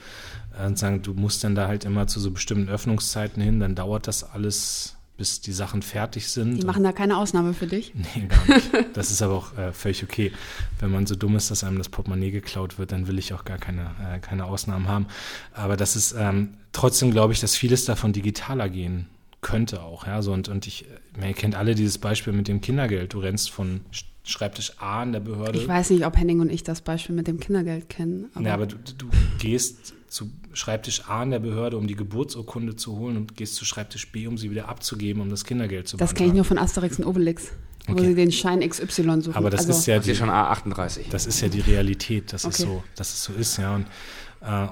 Äh, 0.58 0.66
und 0.66 0.78
sagen, 0.78 1.02
du 1.02 1.14
musst 1.14 1.44
dann 1.44 1.54
da 1.54 1.68
halt 1.68 1.84
immer 1.84 2.06
zu 2.06 2.20
so 2.20 2.30
bestimmten 2.30 2.68
Öffnungszeiten 2.68 3.42
hin, 3.42 3.60
dann 3.60 3.74
dauert 3.74 4.06
das 4.06 4.24
alles 4.24 4.97
bis 5.18 5.40
die 5.40 5.52
Sachen 5.52 5.82
fertig 5.82 6.28
sind. 6.28 6.56
Die 6.56 6.64
machen 6.64 6.84
da 6.84 6.92
keine 6.92 7.18
Ausnahme 7.18 7.52
für 7.52 7.66
dich? 7.66 7.92
Nee, 8.14 8.26
gar 8.28 8.56
nicht. 8.56 8.96
Das 8.96 9.10
ist 9.10 9.20
aber 9.20 9.34
auch 9.34 9.58
äh, 9.58 9.72
völlig 9.72 10.04
okay. 10.04 10.32
Wenn 10.78 10.90
man 10.90 11.06
so 11.06 11.16
dumm 11.16 11.36
ist, 11.36 11.50
dass 11.50 11.64
einem 11.64 11.76
das 11.76 11.88
Portemonnaie 11.88 12.30
geklaut 12.30 12.78
wird, 12.78 12.92
dann 12.92 13.08
will 13.08 13.18
ich 13.18 13.34
auch 13.34 13.44
gar 13.44 13.58
keine, 13.58 13.90
äh, 14.00 14.20
keine 14.20 14.44
Ausnahmen 14.44 14.88
haben. 14.88 15.06
Aber 15.52 15.76
das 15.76 15.96
ist 15.96 16.14
ähm, 16.16 16.54
trotzdem, 16.72 17.10
glaube 17.10 17.32
ich, 17.32 17.40
dass 17.40 17.56
vieles 17.56 17.84
davon 17.84 18.12
digitaler 18.12 18.68
gehen 18.68 19.08
könnte 19.40 19.82
auch. 19.82 20.06
Ja, 20.06 20.22
so 20.22 20.32
und, 20.32 20.48
und 20.48 20.66
ich, 20.66 20.86
ihr 21.20 21.34
kennt 21.34 21.56
alle 21.56 21.74
dieses 21.74 21.98
Beispiel 21.98 22.32
mit 22.32 22.48
dem 22.48 22.60
Kindergeld. 22.60 23.12
Du 23.12 23.18
rennst 23.18 23.50
von 23.50 23.80
Schreibtisch 24.22 24.72
A 24.78 25.02
in 25.02 25.12
der 25.12 25.20
Behörde. 25.20 25.58
Ich 25.58 25.66
weiß 25.66 25.90
nicht, 25.90 26.04
ob 26.04 26.16
Henning 26.16 26.40
und 26.40 26.52
ich 26.52 26.62
das 26.62 26.82
Beispiel 26.82 27.14
mit 27.14 27.26
dem 27.26 27.40
Kindergeld 27.40 27.88
kennen. 27.88 28.26
Aber 28.34 28.46
ja, 28.46 28.54
aber 28.54 28.66
du, 28.66 28.76
du 28.76 29.08
gehst 29.38 29.94
zu 30.08 30.30
Schreibtisch 30.58 31.08
A 31.08 31.22
in 31.22 31.30
der 31.30 31.38
Behörde, 31.38 31.76
um 31.76 31.86
die 31.86 31.94
Geburtsurkunde 31.94 32.74
zu 32.74 32.98
holen 32.98 33.16
und 33.16 33.36
gehst 33.36 33.54
zu 33.54 33.64
Schreibtisch 33.64 34.10
B, 34.10 34.26
um 34.26 34.36
sie 34.36 34.50
wieder 34.50 34.68
abzugeben, 34.68 35.22
um 35.22 35.30
das 35.30 35.44
Kindergeld 35.44 35.86
zu 35.86 35.96
beantragen. 35.96 36.14
Das 36.14 36.18
kenne 36.18 36.28
ich 36.30 36.34
nur 36.34 36.44
von 36.44 36.58
Asterix 36.58 36.98
und 36.98 37.04
Obelix, 37.04 37.52
okay. 37.86 37.96
wo 37.96 38.04
sie 38.04 38.14
den 38.16 38.32
Schein 38.32 38.68
XY 38.68 39.22
suchen. 39.22 39.34
Aber 39.34 39.50
das 39.50 39.60
also, 39.60 39.78
ist 39.78 39.86
ja 39.86 40.00
die, 40.00 40.16
schon 40.16 40.30
A38. 40.30 41.10
Das 41.10 41.26
ist 41.26 41.40
ja 41.40 41.48
die 41.48 41.60
Realität, 41.60 42.32
dass, 42.32 42.44
okay. 42.44 42.54
es, 42.54 42.62
so, 42.62 42.82
dass 42.96 43.08
es 43.10 43.22
so 43.22 43.32
ist, 43.34 43.56
ja. 43.58 43.76
Und 43.76 43.86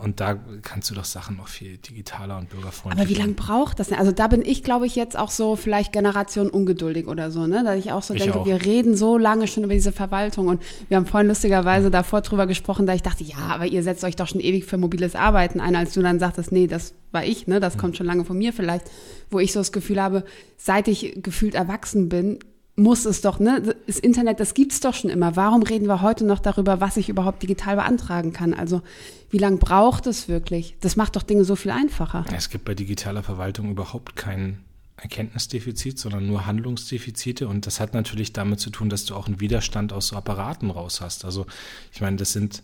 und 0.04 0.20
da 0.20 0.38
kannst 0.62 0.90
du 0.90 0.94
doch 0.94 1.04
Sachen 1.04 1.36
noch 1.36 1.48
viel 1.48 1.78
digitaler 1.78 2.38
und 2.38 2.48
bürgerfreundlicher. 2.50 3.02
Aber 3.02 3.10
wie 3.10 3.20
lange 3.20 3.32
braucht 3.32 3.80
das 3.80 3.88
denn? 3.88 3.98
Also 3.98 4.12
da 4.12 4.28
bin 4.28 4.42
ich, 4.44 4.62
glaube 4.62 4.86
ich, 4.86 4.94
jetzt 4.94 5.18
auch 5.18 5.30
so 5.30 5.56
vielleicht 5.56 5.92
Generation 5.92 6.48
ungeduldig 6.48 7.08
oder 7.08 7.32
so, 7.32 7.48
ne? 7.48 7.64
Dass 7.64 7.76
ich 7.76 7.90
auch 7.90 8.02
so 8.02 8.14
ich 8.14 8.22
denke, 8.22 8.40
auch. 8.40 8.46
wir 8.46 8.64
reden 8.64 8.96
so 8.96 9.18
lange 9.18 9.48
schon 9.48 9.64
über 9.64 9.74
diese 9.74 9.90
Verwaltung 9.90 10.46
und 10.46 10.62
wir 10.88 10.96
haben 10.96 11.06
vorhin 11.06 11.26
lustigerweise 11.26 11.90
davor 11.90 12.20
drüber 12.20 12.46
gesprochen, 12.46 12.86
da 12.86 12.94
ich 12.94 13.02
dachte, 13.02 13.24
ja, 13.24 13.38
aber 13.48 13.66
ihr 13.66 13.82
setzt 13.82 14.04
euch 14.04 14.14
doch 14.14 14.28
schon 14.28 14.40
ewig 14.40 14.64
für 14.66 14.78
mobiles 14.78 15.16
Arbeiten 15.16 15.58
ein, 15.58 15.74
als 15.74 15.94
du 15.94 16.02
dann 16.02 16.20
sagtest, 16.20 16.52
nee, 16.52 16.68
das 16.68 16.94
war 17.10 17.24
ich, 17.24 17.48
ne? 17.48 17.58
Das 17.58 17.74
mhm. 17.74 17.80
kommt 17.80 17.96
schon 17.96 18.06
lange 18.06 18.24
von 18.24 18.38
mir 18.38 18.52
vielleicht, 18.52 18.88
wo 19.30 19.40
ich 19.40 19.52
so 19.52 19.58
das 19.58 19.72
Gefühl 19.72 20.00
habe, 20.00 20.24
seit 20.56 20.86
ich 20.86 21.18
gefühlt 21.22 21.56
erwachsen 21.56 22.08
bin, 22.08 22.38
muss 22.76 23.06
es 23.06 23.22
doch, 23.22 23.40
ne? 23.40 23.74
Das 23.86 23.98
Internet, 23.98 24.38
das 24.38 24.52
gibt's 24.52 24.80
doch 24.80 24.94
schon 24.94 25.10
immer. 25.10 25.34
Warum 25.34 25.62
reden 25.62 25.86
wir 25.86 26.02
heute 26.02 26.24
noch 26.24 26.38
darüber, 26.38 26.80
was 26.80 26.98
ich 26.98 27.08
überhaupt 27.08 27.42
digital 27.42 27.76
beantragen 27.76 28.32
kann? 28.32 28.52
Also, 28.52 28.82
wie 29.30 29.38
lange 29.38 29.56
braucht 29.56 30.06
es 30.06 30.28
wirklich? 30.28 30.76
Das 30.80 30.94
macht 30.94 31.16
doch 31.16 31.22
Dinge 31.22 31.44
so 31.44 31.56
viel 31.56 31.70
einfacher. 31.70 32.24
Es 32.34 32.50
gibt 32.50 32.66
bei 32.66 32.74
digitaler 32.74 33.22
Verwaltung 33.22 33.70
überhaupt 33.70 34.14
kein 34.14 34.58
Erkenntnisdefizit, 34.98 35.98
sondern 35.98 36.26
nur 36.26 36.46
Handlungsdefizite. 36.46 37.48
Und 37.48 37.66
das 37.66 37.80
hat 37.80 37.94
natürlich 37.94 38.34
damit 38.34 38.60
zu 38.60 38.70
tun, 38.70 38.90
dass 38.90 39.06
du 39.06 39.14
auch 39.14 39.26
einen 39.26 39.40
Widerstand 39.40 39.94
aus 39.94 40.08
so 40.08 40.16
Apparaten 40.16 40.70
raus 40.70 41.00
hast. 41.00 41.24
Also, 41.24 41.46
ich 41.92 42.02
meine, 42.02 42.16
das 42.16 42.32
sind 42.32 42.62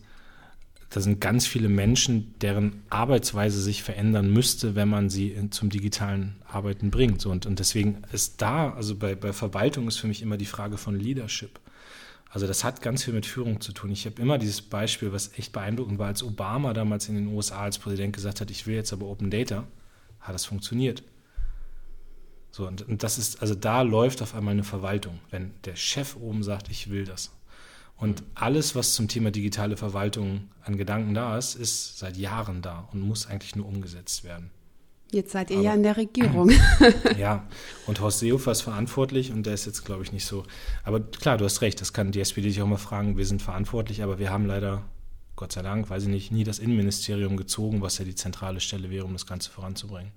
da 0.92 1.00
sind 1.00 1.22
ganz 1.22 1.46
viele 1.46 1.70
Menschen, 1.70 2.34
deren 2.42 2.82
Arbeitsweise 2.90 3.62
sich 3.62 3.82
verändern 3.82 4.30
müsste, 4.30 4.74
wenn 4.74 4.88
man 4.88 5.08
sie 5.08 5.28
in, 5.28 5.50
zum 5.50 5.70
digitalen 5.70 6.36
Arbeiten 6.46 6.90
bringt. 6.90 7.22
So, 7.22 7.30
und, 7.30 7.46
und 7.46 7.58
deswegen 7.58 8.02
ist 8.12 8.42
da, 8.42 8.72
also 8.74 8.94
bei, 8.94 9.14
bei 9.14 9.32
Verwaltung 9.32 9.88
ist 9.88 9.96
für 9.96 10.06
mich 10.06 10.20
immer 10.20 10.36
die 10.36 10.44
Frage 10.44 10.76
von 10.76 10.94
Leadership. 10.94 11.60
Also 12.28 12.46
das 12.46 12.62
hat 12.62 12.82
ganz 12.82 13.04
viel 13.04 13.14
mit 13.14 13.24
Führung 13.24 13.62
zu 13.62 13.72
tun. 13.72 13.90
Ich 13.90 14.04
habe 14.04 14.20
immer 14.20 14.36
dieses 14.36 14.60
Beispiel, 14.60 15.12
was 15.12 15.32
echt 15.38 15.52
beeindruckend 15.52 15.98
war, 15.98 16.08
als 16.08 16.22
Obama 16.22 16.74
damals 16.74 17.08
in 17.08 17.14
den 17.14 17.28
USA 17.28 17.62
als 17.62 17.78
Präsident 17.78 18.14
gesagt 18.14 18.42
hat, 18.42 18.50
ich 18.50 18.66
will 18.66 18.74
jetzt 18.74 18.92
aber 18.92 19.06
Open 19.06 19.30
Data, 19.30 19.64
hat 20.20 20.34
das 20.34 20.44
funktioniert. 20.44 21.02
So, 22.50 22.66
und, 22.68 22.86
und 22.86 23.02
das 23.02 23.16
ist, 23.16 23.40
also 23.40 23.54
da 23.54 23.80
läuft 23.80 24.20
auf 24.20 24.34
einmal 24.34 24.52
eine 24.52 24.64
Verwaltung, 24.64 25.20
wenn 25.30 25.52
der 25.64 25.76
Chef 25.76 26.16
oben 26.16 26.42
sagt, 26.42 26.70
ich 26.70 26.90
will 26.90 27.06
das. 27.06 27.32
Und 28.02 28.24
alles, 28.34 28.74
was 28.74 28.94
zum 28.94 29.06
Thema 29.06 29.30
digitale 29.30 29.76
Verwaltung 29.76 30.48
an 30.64 30.76
Gedanken 30.76 31.14
da 31.14 31.38
ist, 31.38 31.54
ist 31.54 32.00
seit 32.00 32.16
Jahren 32.16 32.60
da 32.60 32.88
und 32.92 33.00
muss 33.00 33.28
eigentlich 33.28 33.54
nur 33.54 33.64
umgesetzt 33.64 34.24
werden. 34.24 34.50
Jetzt 35.12 35.30
seid 35.30 35.50
ihr 35.50 35.58
Aber, 35.58 35.66
ja 35.66 35.74
in 35.74 35.84
der 35.84 35.96
Regierung. 35.96 36.50
ja, 37.16 37.46
und 37.86 38.00
Horst 38.00 38.18
Seehofer 38.18 38.50
ist 38.50 38.62
verantwortlich 38.62 39.30
und 39.30 39.46
der 39.46 39.54
ist 39.54 39.66
jetzt, 39.66 39.84
glaube 39.84 40.02
ich, 40.02 40.10
nicht 40.10 40.26
so. 40.26 40.42
Aber 40.82 40.98
klar, 40.98 41.38
du 41.38 41.44
hast 41.44 41.60
recht, 41.60 41.80
das 41.80 41.92
kann 41.92 42.10
die 42.10 42.18
SPD 42.18 42.50
sich 42.50 42.60
auch 42.60 42.66
mal 42.66 42.76
fragen, 42.76 43.16
wir 43.16 43.24
sind 43.24 43.40
verantwortlich, 43.40 44.02
aber 44.02 44.18
wir 44.18 44.30
haben 44.30 44.46
leider, 44.46 44.82
Gott 45.36 45.52
sei 45.52 45.62
Dank, 45.62 45.88
weiß 45.88 46.02
ich 46.02 46.08
nicht, 46.08 46.32
nie 46.32 46.42
das 46.42 46.58
Innenministerium 46.58 47.36
gezogen, 47.36 47.82
was 47.82 47.98
ja 47.98 48.04
die 48.04 48.16
zentrale 48.16 48.58
Stelle 48.58 48.90
wäre, 48.90 49.04
um 49.04 49.12
das 49.12 49.28
Ganze 49.28 49.48
voranzubringen. 49.48 50.10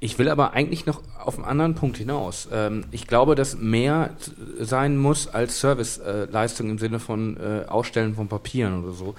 Ich 0.00 0.18
will 0.18 0.28
aber 0.28 0.52
eigentlich 0.52 0.86
noch 0.86 1.02
auf 1.18 1.36
einen 1.36 1.46
anderen 1.46 1.74
Punkt 1.74 1.96
hinaus. 1.96 2.48
Ähm, 2.52 2.84
ich 2.90 3.06
glaube, 3.06 3.34
dass 3.34 3.56
mehr 3.56 4.10
sein 4.58 4.98
muss 4.98 5.28
als 5.28 5.60
Serviceleistung 5.60 6.68
im 6.68 6.78
Sinne 6.78 7.00
von 7.00 7.36
äh, 7.36 7.64
Ausstellen 7.66 8.14
von 8.14 8.28
Papieren 8.28 8.84
oder 8.84 8.92
so. 8.92 9.14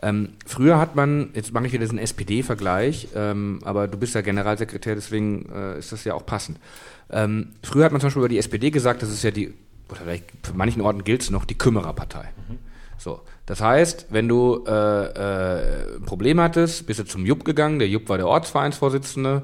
Ähm, 0.00 0.30
früher 0.46 0.78
hat 0.78 0.96
man, 0.96 1.30
jetzt 1.34 1.52
mache 1.52 1.66
ich 1.66 1.72
wieder 1.72 1.84
diesen 1.84 1.98
SPD-Vergleich, 1.98 3.08
ähm, 3.14 3.60
aber 3.64 3.88
du 3.88 3.98
bist 3.98 4.14
ja 4.14 4.20
Generalsekretär, 4.20 4.94
deswegen 4.94 5.48
äh, 5.54 5.78
ist 5.78 5.92
das 5.92 6.04
ja 6.04 6.14
auch 6.14 6.26
passend. 6.26 6.58
früher 7.62 7.84
hat 7.84 7.92
man 7.92 8.00
zum 8.00 8.06
Beispiel 8.06 8.20
über 8.20 8.28
die 8.30 8.38
SPD 8.38 8.70
gesagt, 8.70 9.02
das 9.02 9.10
ist 9.10 9.22
ja 9.22 9.30
die, 9.30 9.52
oder 9.90 10.00
vielleicht 10.00 10.24
für 10.42 10.54
manchen 10.54 10.80
Orten 10.80 11.04
gilt 11.04 11.20
es 11.20 11.30
noch, 11.30 11.44
die 11.44 11.58
Kümmererpartei. 11.58 12.30
Mhm. 12.48 12.58
So, 12.96 13.20
das 13.52 13.60
heißt, 13.60 14.06
wenn 14.08 14.28
du 14.28 14.64
äh, 14.66 14.70
äh, 14.70 15.96
ein 15.96 16.04
Problem 16.06 16.40
hattest, 16.40 16.86
bist 16.86 17.00
du 17.00 17.04
zum 17.04 17.26
Jupp 17.26 17.44
gegangen, 17.44 17.78
der 17.78 17.86
Jupp 17.86 18.08
war 18.08 18.16
der 18.16 18.26
Ortsvereinsvorsitzende 18.26 19.42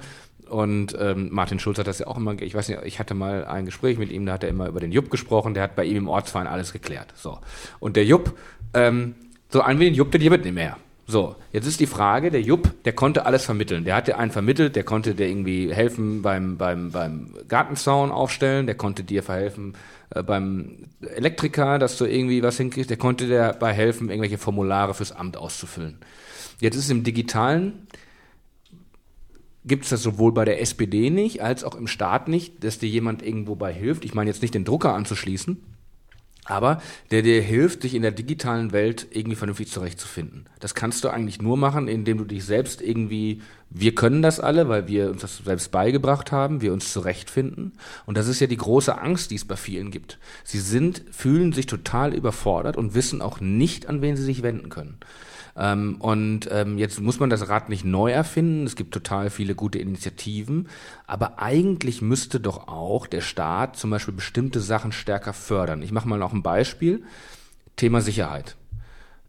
und 0.48 0.97
ähm, 0.98 1.28
Martin 1.30 1.59
Schulz 1.59 1.78
hat 1.78 1.89
das 1.89 1.98
ja 1.98 2.06
auch 2.06 2.16
immer, 2.16 2.40
ich 2.40 2.55
weiß 2.55 2.70
nicht, 2.70 2.80
ich 2.85 3.01
hatte 3.01 3.12
mal 3.12 3.44
ein 3.44 3.66
Gespräch 3.66 3.98
mit 3.98 4.10
ihm, 4.10 4.24
da 4.24 4.32
hat 4.32 4.44
er 4.44 4.48
immer 4.48 4.66
über 4.66 4.80
den 4.80 4.93
Jupp 4.93 5.10
gesprochen, 5.10 5.52
der 5.52 5.62
hat 5.62 5.76
bei 5.76 5.85
ihm 5.85 5.98
im 5.98 6.09
Ortsverein 6.09 6.47
alles 6.47 6.72
geklärt. 6.72 7.12
So. 7.16 7.39
Und 7.80 7.97
der 7.97 8.06
Jupp, 8.06 8.32
ähm, 8.72 9.14
so 9.51 9.60
ein 9.60 9.78
wenig 9.78 9.98
Jupp, 9.98 10.10
der 10.10 10.20
dir 10.20 10.30
nicht 10.30 10.55
mehr. 10.55 10.78
So, 11.10 11.36
jetzt 11.55 11.66
ist 11.66 11.80
die 11.80 11.86
Frage, 11.86 12.30
der 12.30 12.43
Jupp, 12.43 12.85
der 12.85 12.93
konnte 12.93 13.24
alles 13.24 13.43
vermitteln. 13.47 13.86
Der 13.86 13.97
hatte 13.97 14.18
einen 14.18 14.30
vermittelt, 14.30 14.76
der 14.76 14.85
konnte 14.85 15.14
dir 15.14 15.26
irgendwie 15.26 15.72
helfen 15.72 16.20
beim, 16.20 16.59
beim, 16.59 16.90
beim 16.90 17.35
Gartenzaun 17.48 18.10
aufstellen, 18.10 18.66
der 18.66 18.74
konnte 18.74 19.05
dir 19.05 19.22
verhelfen 19.22 19.72
äh, 20.10 20.22
beim 20.22 20.85
Elektriker, 21.01 21.78
dass 21.78 21.97
du 21.97 22.05
irgendwie 22.05 22.43
was 22.43 22.59
hinkriegst, 22.59 22.90
der 22.90 22.98
konnte 22.98 23.26
dir 23.26 23.39
dabei 23.39 23.72
helfen, 23.72 24.10
irgendwelche 24.10 24.36
Formulare 24.36 24.93
fürs 24.93 25.12
Amt 25.12 25.39
auszufüllen. 25.39 25.97
Jetzt 26.60 26.76
ist 26.76 26.90
im 26.90 27.05
Digitalen, 27.05 27.86
gibt 29.64 29.85
es 29.85 29.90
das 29.90 30.02
sowohl 30.02 30.32
bei 30.32 30.44
der 30.44 30.60
SPD 30.60 31.09
nicht, 31.09 31.43
als 31.43 31.64
auch 31.64 31.74
im 31.74 31.86
Staat 31.86 32.28
nicht, 32.28 32.62
dass 32.64 32.80
dir 32.80 32.89
jemand 32.90 33.22
irgendwo 33.22 33.55
bei 33.55 33.72
hilft. 33.72 34.05
Ich 34.05 34.12
meine 34.12 34.28
jetzt 34.28 34.43
nicht 34.43 34.52
den 34.52 34.66
Drucker 34.66 34.93
anzuschließen, 34.93 35.59
aber 36.49 36.83
der 37.11 37.23
dir 37.23 37.41
hilft, 37.43 37.85
dich 37.85 37.95
in 37.95 38.03
der 38.03 38.11
digitalen 38.11 38.73
Welt 38.73 39.07
irgendwie 39.11 39.37
vernünftig 39.37 39.70
zurechtzufinden. 39.70 40.47
Das 40.61 40.75
kannst 40.75 41.05
du 41.05 41.09
eigentlich 41.09 41.41
nur 41.41 41.57
machen, 41.57 41.89
indem 41.89 42.19
du 42.19 42.25
dich 42.25 42.45
selbst 42.45 42.81
irgendwie, 42.81 43.43
wir 43.70 43.95
können 43.95 44.23
das 44.23 44.41
alle, 44.41 44.69
weil 44.69 44.89
wir 44.89 45.11
uns 45.11 45.20
das 45.20 45.39
selbst 45.39 45.70
beigebracht 45.70 46.33
haben, 46.33 46.62
wir 46.62 46.73
uns 46.73 46.93
zurechtfinden. 46.93 47.73
Und 48.07 48.16
das 48.16 48.29
ist 48.29 48.41
ja 48.41 48.47
die 48.47 48.57
große 48.57 48.99
Angst, 48.99 49.31
die 49.31 49.37
es 49.37 49.45
bei 49.45 49.57
vielen 49.57 49.91
gibt. 49.91 50.19
Sie 50.43 50.61
sind, 50.61 51.03
fühlen 51.11 51.53
sich 51.53 51.66
total 51.66 52.15
überfordert 52.15 52.77
und 52.77 52.95
wissen 52.95 53.20
auch 53.20 53.41
nicht, 53.41 53.87
an 53.87 54.01
wen 54.01 54.16
sie 54.16 54.25
sich 54.25 54.43
wenden 54.43 54.70
können. 54.70 54.99
Ähm, 55.59 55.97
und 55.98 56.48
ähm, 56.52 56.78
jetzt 56.78 57.01
muss 57.01 57.18
man 57.18 57.30
das 57.30 57.48
Rad 57.48 57.68
nicht 57.68 57.85
neu 57.85 58.12
erfinden. 58.12 58.64
Es 58.64 58.76
gibt 58.76 58.94
total 58.94 59.28
viele 59.28 59.55
gute 59.55 59.78
Initiativen. 59.78 60.68
Aber 61.06 61.40
eigentlich 61.40 62.01
müsste 62.01 62.39
doch 62.39 62.68
auch 62.68 63.06
der 63.06 63.20
Staat 63.20 63.76
zum 63.76 63.90
Beispiel 63.90 64.14
bestimmte 64.14 64.60
Sachen 64.60 64.93
stärker 64.93 65.32
fördern. 65.32 65.82
Ich 65.82 65.93
mache 65.93 66.09
mal 66.09 66.18
noch 66.18 66.32
ein 66.32 66.43
Beispiel. 66.43 67.02
Thema 67.76 68.01
Sicherheit. 68.01 68.56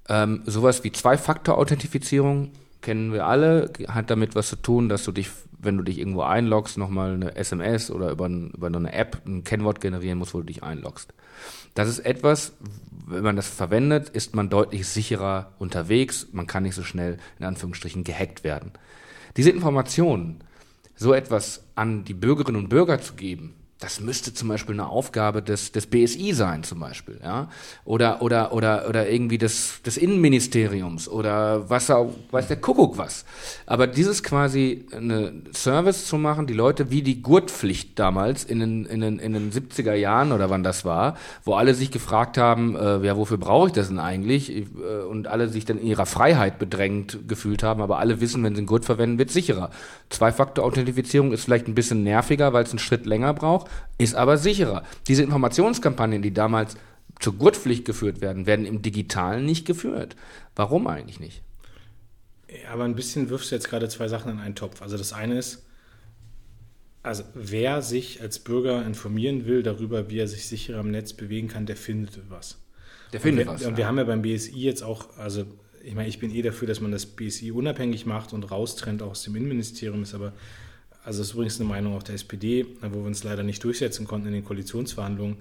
Ähm, 0.07 0.41
sowas 0.45 0.83
wie 0.83 0.91
Zwei-Faktor-Authentifizierung 0.91 2.51
kennen 2.81 3.11
wir 3.11 3.25
alle, 3.25 3.71
hat 3.87 4.09
damit 4.09 4.35
was 4.35 4.49
zu 4.49 4.55
tun, 4.55 4.89
dass 4.89 5.03
du 5.03 5.11
dich, 5.11 5.29
wenn 5.59 5.77
du 5.77 5.83
dich 5.83 5.99
irgendwo 5.99 6.21
einloggst, 6.21 6.77
nochmal 6.77 7.13
eine 7.13 7.35
SMS 7.35 7.91
oder 7.91 8.11
über, 8.11 8.27
ein, 8.27 8.51
über 8.51 8.67
eine 8.67 8.93
App 8.93 9.21
ein 9.25 9.43
Kennwort 9.43 9.81
generieren 9.81 10.17
musst, 10.17 10.33
wo 10.33 10.39
du 10.39 10.45
dich 10.45 10.63
einloggst. 10.63 11.13
Das 11.79 11.87
ist 11.87 11.99
etwas, 11.99 12.51
wenn 13.07 13.23
man 13.23 13.37
das 13.37 13.47
verwendet, 13.47 14.09
ist 14.09 14.35
man 14.35 14.49
deutlich 14.49 14.85
sicherer 14.85 15.53
unterwegs. 15.59 16.27
Man 16.33 16.45
kann 16.45 16.63
nicht 16.63 16.75
so 16.75 16.83
schnell 16.83 17.19
in 17.39 17.45
Anführungsstrichen 17.45 18.03
gehackt 18.03 18.43
werden. 18.43 18.73
Diese 19.37 19.49
Informationen, 19.49 20.43
so 20.97 21.13
etwas 21.13 21.63
an 21.75 22.03
die 22.03 22.13
Bürgerinnen 22.13 22.61
und 22.61 22.67
Bürger 22.67 22.99
zu 22.99 23.13
geben, 23.13 23.53
das 23.79 24.01
müsste 24.01 24.33
zum 24.33 24.49
Beispiel 24.49 24.75
eine 24.75 24.89
Aufgabe 24.89 25.41
des, 25.41 25.71
des 25.71 25.87
BSI 25.87 26.33
sein, 26.33 26.63
zum 26.63 26.81
Beispiel, 26.81 27.17
ja. 27.23 27.47
Oder, 27.85 28.21
oder, 28.21 28.51
oder, 28.51 28.89
oder 28.89 29.09
irgendwie 29.09 29.37
des, 29.37 29.81
des 29.83 29.95
Innenministeriums 29.95 31.07
oder 31.07 31.69
was 31.69 31.87
weiß 31.87 32.49
der 32.49 32.57
Kuckuck 32.57 32.97
was. 32.97 33.23
Aber 33.65 33.87
dieses 33.87 34.21
quasi 34.21 34.85
eine 34.93 35.31
Service 35.53 36.07
zu 36.07 36.17
machen, 36.17 36.45
die 36.45 36.53
Leute 36.53 36.91
wie 36.91 37.01
die 37.01 37.21
Gurtpflicht 37.21 37.97
damals 37.97 38.43
in 38.43 38.59
den, 38.59 38.85
in 38.85 38.99
den, 38.99 39.17
in 39.17 39.31
den 39.31 39.49
70er 39.49 39.93
Jahren 39.93 40.33
oder 40.33 40.49
wann 40.49 40.63
das 40.63 40.83
war, 40.83 41.15
wo 41.45 41.53
alle 41.53 41.73
sich 41.73 41.89
gefragt 41.89 42.37
haben, 42.37 42.75
äh, 42.75 42.97
ja, 43.05 43.15
wofür 43.15 43.37
brauche 43.37 43.67
ich 43.67 43.73
das 43.73 43.87
denn 43.87 43.99
eigentlich? 43.99 44.57
Äh, 44.57 44.65
und 45.09 45.27
alle 45.27 45.47
sich 45.47 45.63
dann 45.63 45.79
in 45.79 45.87
ihrer 45.87 46.05
Freiheit 46.05 46.59
bedrängt 46.59 47.29
gefühlt 47.29 47.63
haben, 47.63 47.81
aber 47.81 47.99
alle 47.99 48.19
wissen, 48.19 48.43
wenn 48.43 48.55
sie 48.55 48.59
einen 48.59 48.67
Gurt 48.67 48.83
verwenden, 48.83 49.19
wird 49.19 49.31
sicherer. 49.31 49.69
Zwei-Faktor-Authentifizierung 50.09 51.31
ist 51.31 51.45
vielleicht 51.45 51.69
ein 51.69 51.75
bisschen 51.75 52.03
nerviger, 52.03 52.51
weil 52.51 52.65
es 52.65 52.71
einen 52.71 52.79
Schritt 52.79 53.05
länger 53.05 53.33
braucht 53.33 53.68
ist 53.97 54.15
aber 54.15 54.37
sicherer. 54.37 54.83
Diese 55.07 55.23
Informationskampagnen, 55.23 56.21
die 56.21 56.33
damals 56.33 56.75
zur 57.19 57.35
Gurtpflicht 57.35 57.85
geführt 57.85 58.21
werden, 58.21 58.45
werden 58.45 58.65
im 58.65 58.81
Digitalen 58.81 59.45
nicht 59.45 59.65
geführt. 59.65 60.15
Warum 60.55 60.87
eigentlich 60.87 61.19
nicht? 61.19 61.41
Ja, 62.49 62.71
aber 62.71 62.85
ein 62.85 62.95
bisschen 62.95 63.29
wirfst 63.29 63.51
du 63.51 63.55
jetzt 63.55 63.69
gerade 63.69 63.89
zwei 63.89 64.07
Sachen 64.07 64.31
in 64.31 64.39
einen 64.39 64.55
Topf. 64.55 64.81
Also 64.81 64.97
das 64.97 65.13
eine 65.13 65.37
ist, 65.37 65.65
also 67.03 67.23
wer 67.33 67.81
sich 67.81 68.21
als 68.21 68.39
Bürger 68.39 68.85
informieren 68.85 69.45
will 69.45 69.63
darüber, 69.63 70.09
wie 70.09 70.19
er 70.19 70.27
sich 70.27 70.47
sicherer 70.47 70.79
im 70.79 70.91
Netz 70.91 71.13
bewegen 71.13 71.47
kann, 71.47 71.65
der 71.65 71.75
findet 71.75 72.19
was. 72.29 72.57
Der 73.13 73.19
findet 73.19 73.47
und 73.47 73.53
wir, 73.53 73.55
was. 73.55 73.65
Und 73.65 73.71
ja. 73.71 73.77
wir 73.77 73.87
haben 73.87 73.97
ja 73.97 74.03
beim 74.03 74.21
BSI 74.21 74.59
jetzt 74.59 74.83
auch, 74.83 75.17
also 75.17 75.45
ich 75.83 75.95
meine, 75.95 76.09
ich 76.09 76.19
bin 76.19 76.33
eh 76.33 76.41
dafür, 76.41 76.67
dass 76.67 76.81
man 76.81 76.91
das 76.91 77.05
BSI 77.05 77.51
unabhängig 77.51 78.05
macht 78.05 78.33
und 78.33 78.49
raustrennt 78.49 79.01
auch 79.01 79.11
aus 79.11 79.23
dem 79.23 79.35
Innenministerium, 79.35 80.03
ist 80.03 80.13
aber 80.13 80.33
also 81.03 81.19
das 81.19 81.29
ist 81.29 81.33
übrigens 81.33 81.59
eine 81.59 81.69
Meinung 81.69 81.95
auch 81.95 82.03
der 82.03 82.15
SPD, 82.15 82.65
wo 82.81 82.99
wir 82.99 83.05
uns 83.05 83.23
leider 83.23 83.43
nicht 83.43 83.63
durchsetzen 83.63 84.05
konnten 84.05 84.27
in 84.27 84.33
den 84.33 84.45
Koalitionsverhandlungen. 84.45 85.37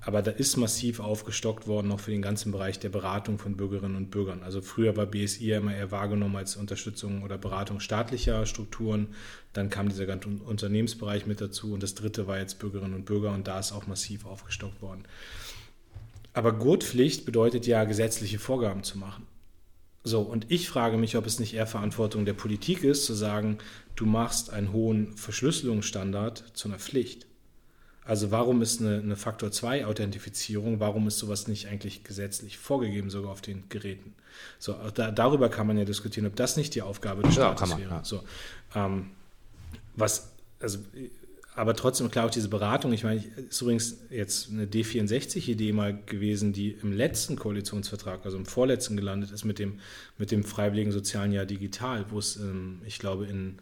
Aber 0.00 0.22
da 0.22 0.30
ist 0.30 0.56
massiv 0.56 1.00
aufgestockt 1.00 1.66
worden, 1.66 1.90
auch 1.90 2.00
für 2.00 2.12
den 2.12 2.22
ganzen 2.22 2.52
Bereich 2.52 2.78
der 2.78 2.88
Beratung 2.88 3.38
von 3.38 3.56
Bürgerinnen 3.56 3.96
und 3.96 4.10
Bürgern. 4.10 4.42
Also 4.42 4.62
früher 4.62 4.96
war 4.96 5.06
BSI 5.06 5.52
immer 5.52 5.74
eher 5.74 5.90
wahrgenommen 5.90 6.36
als 6.36 6.56
Unterstützung 6.56 7.22
oder 7.22 7.36
Beratung 7.36 7.80
staatlicher 7.80 8.46
Strukturen. 8.46 9.08
Dann 9.52 9.70
kam 9.70 9.88
dieser 9.88 10.06
ganze 10.06 10.28
Unternehmensbereich 10.28 11.26
mit 11.26 11.40
dazu. 11.40 11.72
Und 11.72 11.82
das 11.82 11.94
dritte 11.94 12.26
war 12.26 12.38
jetzt 12.38 12.58
Bürgerinnen 12.58 12.94
und 12.94 13.06
Bürger 13.06 13.32
und 13.32 13.48
da 13.48 13.58
ist 13.58 13.72
auch 13.72 13.86
massiv 13.86 14.24
aufgestockt 14.24 14.80
worden. 14.80 15.04
Aber 16.32 16.52
Gurtpflicht 16.52 17.24
bedeutet 17.24 17.66
ja, 17.66 17.84
gesetzliche 17.84 18.38
Vorgaben 18.38 18.84
zu 18.84 18.98
machen. 18.98 19.26
So, 20.04 20.20
und 20.20 20.46
ich 20.48 20.68
frage 20.68 20.96
mich, 20.96 21.16
ob 21.16 21.26
es 21.26 21.40
nicht 21.40 21.54
eher 21.54 21.66
Verantwortung 21.66 22.24
der 22.24 22.32
Politik 22.32 22.84
ist, 22.84 23.04
zu 23.04 23.14
sagen, 23.14 23.58
du 23.98 24.06
machst 24.06 24.50
einen 24.50 24.72
hohen 24.72 25.16
Verschlüsselungsstandard 25.16 26.44
zu 26.54 26.68
einer 26.68 26.78
Pflicht. 26.78 27.26
Also 28.04 28.30
warum 28.30 28.62
ist 28.62 28.80
eine, 28.80 28.98
eine 28.98 29.16
Faktor 29.16 29.50
2 29.50 29.84
Authentifizierung, 29.84 30.80
warum 30.80 31.08
ist 31.08 31.18
sowas 31.18 31.48
nicht 31.48 31.66
eigentlich 31.66 32.04
gesetzlich 32.04 32.56
vorgegeben, 32.56 33.10
sogar 33.10 33.32
auf 33.32 33.42
den 33.42 33.68
Geräten? 33.68 34.14
So, 34.58 34.76
da, 34.94 35.10
darüber 35.10 35.48
kann 35.48 35.66
man 35.66 35.76
ja 35.76 35.84
diskutieren, 35.84 36.26
ob 36.26 36.36
das 36.36 36.56
nicht 36.56 36.74
die 36.74 36.82
Aufgabe 36.82 37.22
des 37.22 37.34
Staates 37.34 37.68
ja, 37.68 37.74
man, 37.74 37.82
wäre. 37.82 37.94
Ja. 37.96 38.04
So, 38.04 38.22
ähm, 38.74 39.10
was, 39.94 40.30
also 40.60 40.78
aber 41.58 41.74
trotzdem, 41.74 42.08
klar, 42.08 42.26
auch 42.26 42.30
diese 42.30 42.48
Beratung, 42.48 42.92
ich 42.92 43.02
meine, 43.02 43.24
ist 43.50 43.60
übrigens 43.60 43.98
jetzt 44.10 44.48
eine 44.48 44.66
D64-Idee 44.66 45.72
mal 45.72 45.98
gewesen, 46.06 46.52
die 46.52 46.70
im 46.70 46.92
letzten 46.92 47.34
Koalitionsvertrag, 47.34 48.24
also 48.24 48.36
im 48.38 48.46
vorletzten 48.46 48.96
gelandet 48.96 49.32
ist, 49.32 49.44
mit 49.44 49.58
dem, 49.58 49.80
mit 50.18 50.30
dem 50.30 50.44
Freiwilligen 50.44 50.92
Sozialen 50.92 51.32
Jahr 51.32 51.46
Digital, 51.46 52.06
wo 52.10 52.20
es, 52.20 52.36
ähm, 52.36 52.80
ich 52.86 53.00
glaube, 53.00 53.26
in, 53.26 53.58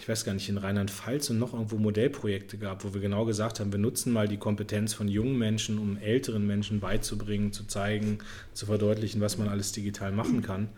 ich 0.00 0.08
weiß 0.08 0.24
gar 0.24 0.34
nicht, 0.34 0.48
in 0.48 0.58
Rheinland-Pfalz 0.58 1.30
und 1.30 1.38
noch 1.38 1.54
irgendwo 1.54 1.76
Modellprojekte 1.76 2.58
gab, 2.58 2.84
wo 2.84 2.92
wir 2.92 3.00
genau 3.00 3.24
gesagt 3.24 3.60
haben, 3.60 3.72
wir 3.72 3.78
nutzen 3.78 4.12
mal 4.12 4.28
die 4.28 4.36
Kompetenz 4.36 4.92
von 4.92 5.08
jungen 5.08 5.38
Menschen, 5.38 5.78
um 5.78 5.96
älteren 5.96 6.46
Menschen 6.46 6.80
beizubringen, 6.80 7.52
zu 7.52 7.64
zeigen, 7.64 8.18
zu 8.52 8.66
verdeutlichen, 8.66 9.20
was 9.20 9.38
man 9.38 9.48
alles 9.48 9.72
digital 9.72 10.12
machen 10.12 10.42
kann. 10.42 10.68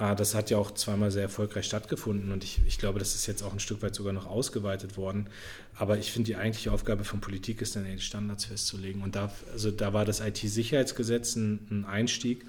Ah, 0.00 0.14
das 0.14 0.34
hat 0.34 0.48
ja 0.48 0.56
auch 0.56 0.70
zweimal 0.70 1.10
sehr 1.10 1.24
erfolgreich 1.24 1.66
stattgefunden 1.66 2.32
und 2.32 2.42
ich, 2.42 2.62
ich 2.66 2.78
glaube, 2.78 2.98
das 2.98 3.14
ist 3.14 3.26
jetzt 3.26 3.42
auch 3.42 3.52
ein 3.52 3.60
Stück 3.60 3.82
weit 3.82 3.94
sogar 3.94 4.14
noch 4.14 4.26
ausgeweitet 4.26 4.96
worden. 4.96 5.28
Aber 5.74 5.98
ich 5.98 6.10
finde, 6.10 6.28
die 6.28 6.36
eigentliche 6.36 6.72
Aufgabe 6.72 7.04
von 7.04 7.20
Politik 7.20 7.60
ist 7.60 7.76
dann, 7.76 7.84
die 7.84 8.00
Standards 8.00 8.46
festzulegen. 8.46 9.02
Und 9.02 9.14
da, 9.14 9.30
also 9.52 9.70
da 9.70 9.92
war 9.92 10.06
das 10.06 10.20
IT-Sicherheitsgesetz 10.20 11.36
ein, 11.36 11.66
ein 11.70 11.84
Einstieg. 11.84 12.46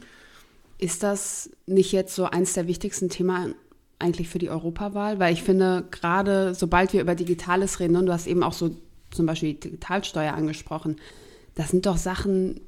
Ist 0.77 1.03
das 1.03 1.49
nicht 1.65 1.91
jetzt 1.91 2.15
so 2.15 2.23
eins 2.23 2.53
der 2.53 2.67
wichtigsten 2.67 3.09
Themen 3.09 3.55
eigentlich 4.01 4.29
für 4.29 4.39
die 4.39 4.49
Europawahl? 4.49 5.19
Weil 5.19 5.33
ich 5.33 5.43
finde, 5.43 5.85
gerade 5.91 6.53
sobald 6.55 6.93
wir 6.93 7.01
über 7.01 7.15
Digitales 7.15 7.79
reden, 7.79 7.95
und 7.95 8.05
du 8.07 8.13
hast 8.13 8.27
eben 8.27 8.43
auch 8.43 8.53
so 8.53 8.71
zum 9.11 9.25
Beispiel 9.25 9.53
die 9.53 9.59
Digitalsteuer 9.59 10.33
angesprochen, 10.33 10.97
das 11.55 11.69
sind 11.69 11.85
doch 11.85 11.97
Sachen, 11.97 12.59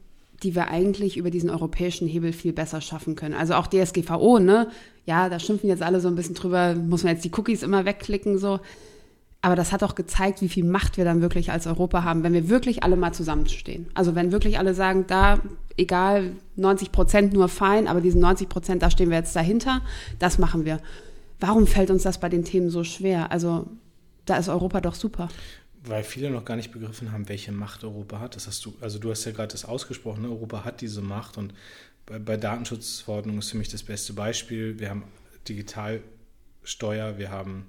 die 0.44 0.56
wir 0.56 0.68
eigentlich 0.68 1.18
über 1.18 1.30
diesen 1.30 1.50
europäischen 1.50 2.08
Hebel 2.08 2.34
viel 2.34 2.54
besser 2.54 2.82
schaffen 2.82 3.16
können. 3.16 3.34
Also 3.34 3.54
auch 3.56 3.68
DSGVO, 3.68 4.40
ne? 4.40 4.68
Ja, 5.06 5.30
da 5.30 5.40
schimpfen 5.40 5.70
jetzt 5.70 5.82
alle 5.82 6.00
so 6.02 6.08
ein 6.08 6.16
bisschen 6.16 6.36
drüber, 6.36 6.76
muss 6.76 7.04
man 7.04 7.14
jetzt 7.14 7.26
die 7.26 7.32
Cookies 7.36 7.64
immer 7.64 7.86
wegklicken, 7.86 8.38
so. 8.38 8.60
Aber 9.42 9.58
das 9.58 9.74
hat 9.74 9.84
auch 9.84 9.96
gezeigt, 9.96 10.42
wie 10.42 10.48
viel 10.48 10.64
Macht 10.64 10.96
wir 10.96 11.04
dann 11.04 11.22
wirklich 11.22 11.52
als 11.52 11.68
Europa 11.68 12.04
haben, 12.04 12.24
wenn 12.24 12.32
wir 12.32 12.48
wirklich 12.48 12.84
alle 12.84 12.96
mal 12.96 13.14
zusammenstehen. 13.14 13.88
Also 13.94 14.16
wenn 14.16 14.32
wirklich 14.32 14.58
alle 14.58 14.74
sagen, 14.74 15.06
da, 15.08 15.40
egal, 15.76 16.32
90 16.56 16.94
Prozent 16.94 17.34
nur 17.34 17.50
fein, 17.50 17.88
aber 17.90 18.00
diesen 18.00 18.22
90 18.22 18.48
Prozent, 18.48 18.82
da 18.82 18.90
stehen 18.90 19.10
wir 19.10 19.18
jetzt 19.18 19.36
dahinter, 19.36 19.82
das 20.18 20.38
machen 20.38 20.64
wir. 20.64 20.80
Warum 21.46 21.68
fällt 21.68 21.92
uns 21.92 22.04
das 22.04 22.22
bei 22.22 22.30
den 22.30 22.46
Themen 22.46 22.70
so 22.70 22.86
schwer? 22.86 23.30
Also 23.34 23.68
da 24.24 24.38
ist 24.38 24.48
Europa 24.48 24.80
doch 24.80 24.96
super 24.96 25.28
weil 25.86 26.06
viele 26.06 26.30
noch 26.30 26.46
gar 26.46 26.56
nicht 26.56 26.72
begriffen 26.72 27.12
haben, 27.12 27.28
welche 27.28 27.52
Macht 27.52 27.84
Europa 27.84 28.22
hat. 28.22 28.38
Das 28.38 28.48
hast 28.48 28.64
du, 28.66 28.74
also 28.80 29.00
du 29.00 29.12
hast 29.12 29.26
ja 29.26 29.34
gerade 29.34 29.52
das 29.52 29.66
ausgesprochen, 29.66 30.22
ne? 30.22 30.30
Europa 30.30 30.64
hat 30.64 30.80
diese 30.80 31.02
Macht 31.02 31.38
und 31.38 31.54
bei, 32.06 32.20
bei 32.20 32.38
Datenschutzverordnung 32.38 33.38
ist 33.40 33.52
für 33.52 33.58
mich 33.58 33.68
das 33.68 33.84
beste 33.84 34.14
Beispiel. 34.14 34.80
Wir 34.80 34.90
haben 34.90 35.04
Digitalsteuer, 35.50 37.18
wir 37.18 37.32
haben 37.32 37.66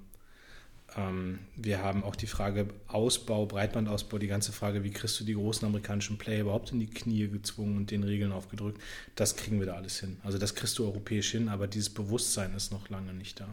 Ähm, 0.97 1.39
wir 1.55 1.79
haben 1.83 2.03
auch 2.03 2.15
die 2.15 2.27
Frage 2.27 2.67
Ausbau, 2.87 3.45
Breitbandausbau, 3.45 4.17
die 4.17 4.27
ganze 4.27 4.51
Frage, 4.51 4.83
wie 4.83 4.91
kriegst 4.91 5.19
du 5.19 5.23
die 5.25 5.33
großen 5.33 5.67
amerikanischen 5.67 6.17
Player 6.17 6.41
überhaupt 6.41 6.71
in 6.71 6.79
die 6.79 6.87
Knie 6.89 7.27
gezwungen 7.27 7.77
und 7.77 7.91
den 7.91 8.03
Regeln 8.03 8.31
aufgedrückt. 8.31 8.81
Das 9.15 9.35
kriegen 9.35 9.59
wir 9.59 9.67
da 9.67 9.73
alles 9.73 9.99
hin. 9.99 10.17
Also 10.23 10.37
das 10.37 10.55
kriegst 10.55 10.77
du 10.77 10.85
europäisch 10.85 11.31
hin, 11.31 11.49
aber 11.49 11.67
dieses 11.67 11.89
Bewusstsein 11.89 12.53
ist 12.55 12.71
noch 12.71 12.89
lange 12.89 13.13
nicht 13.13 13.39
da. 13.39 13.47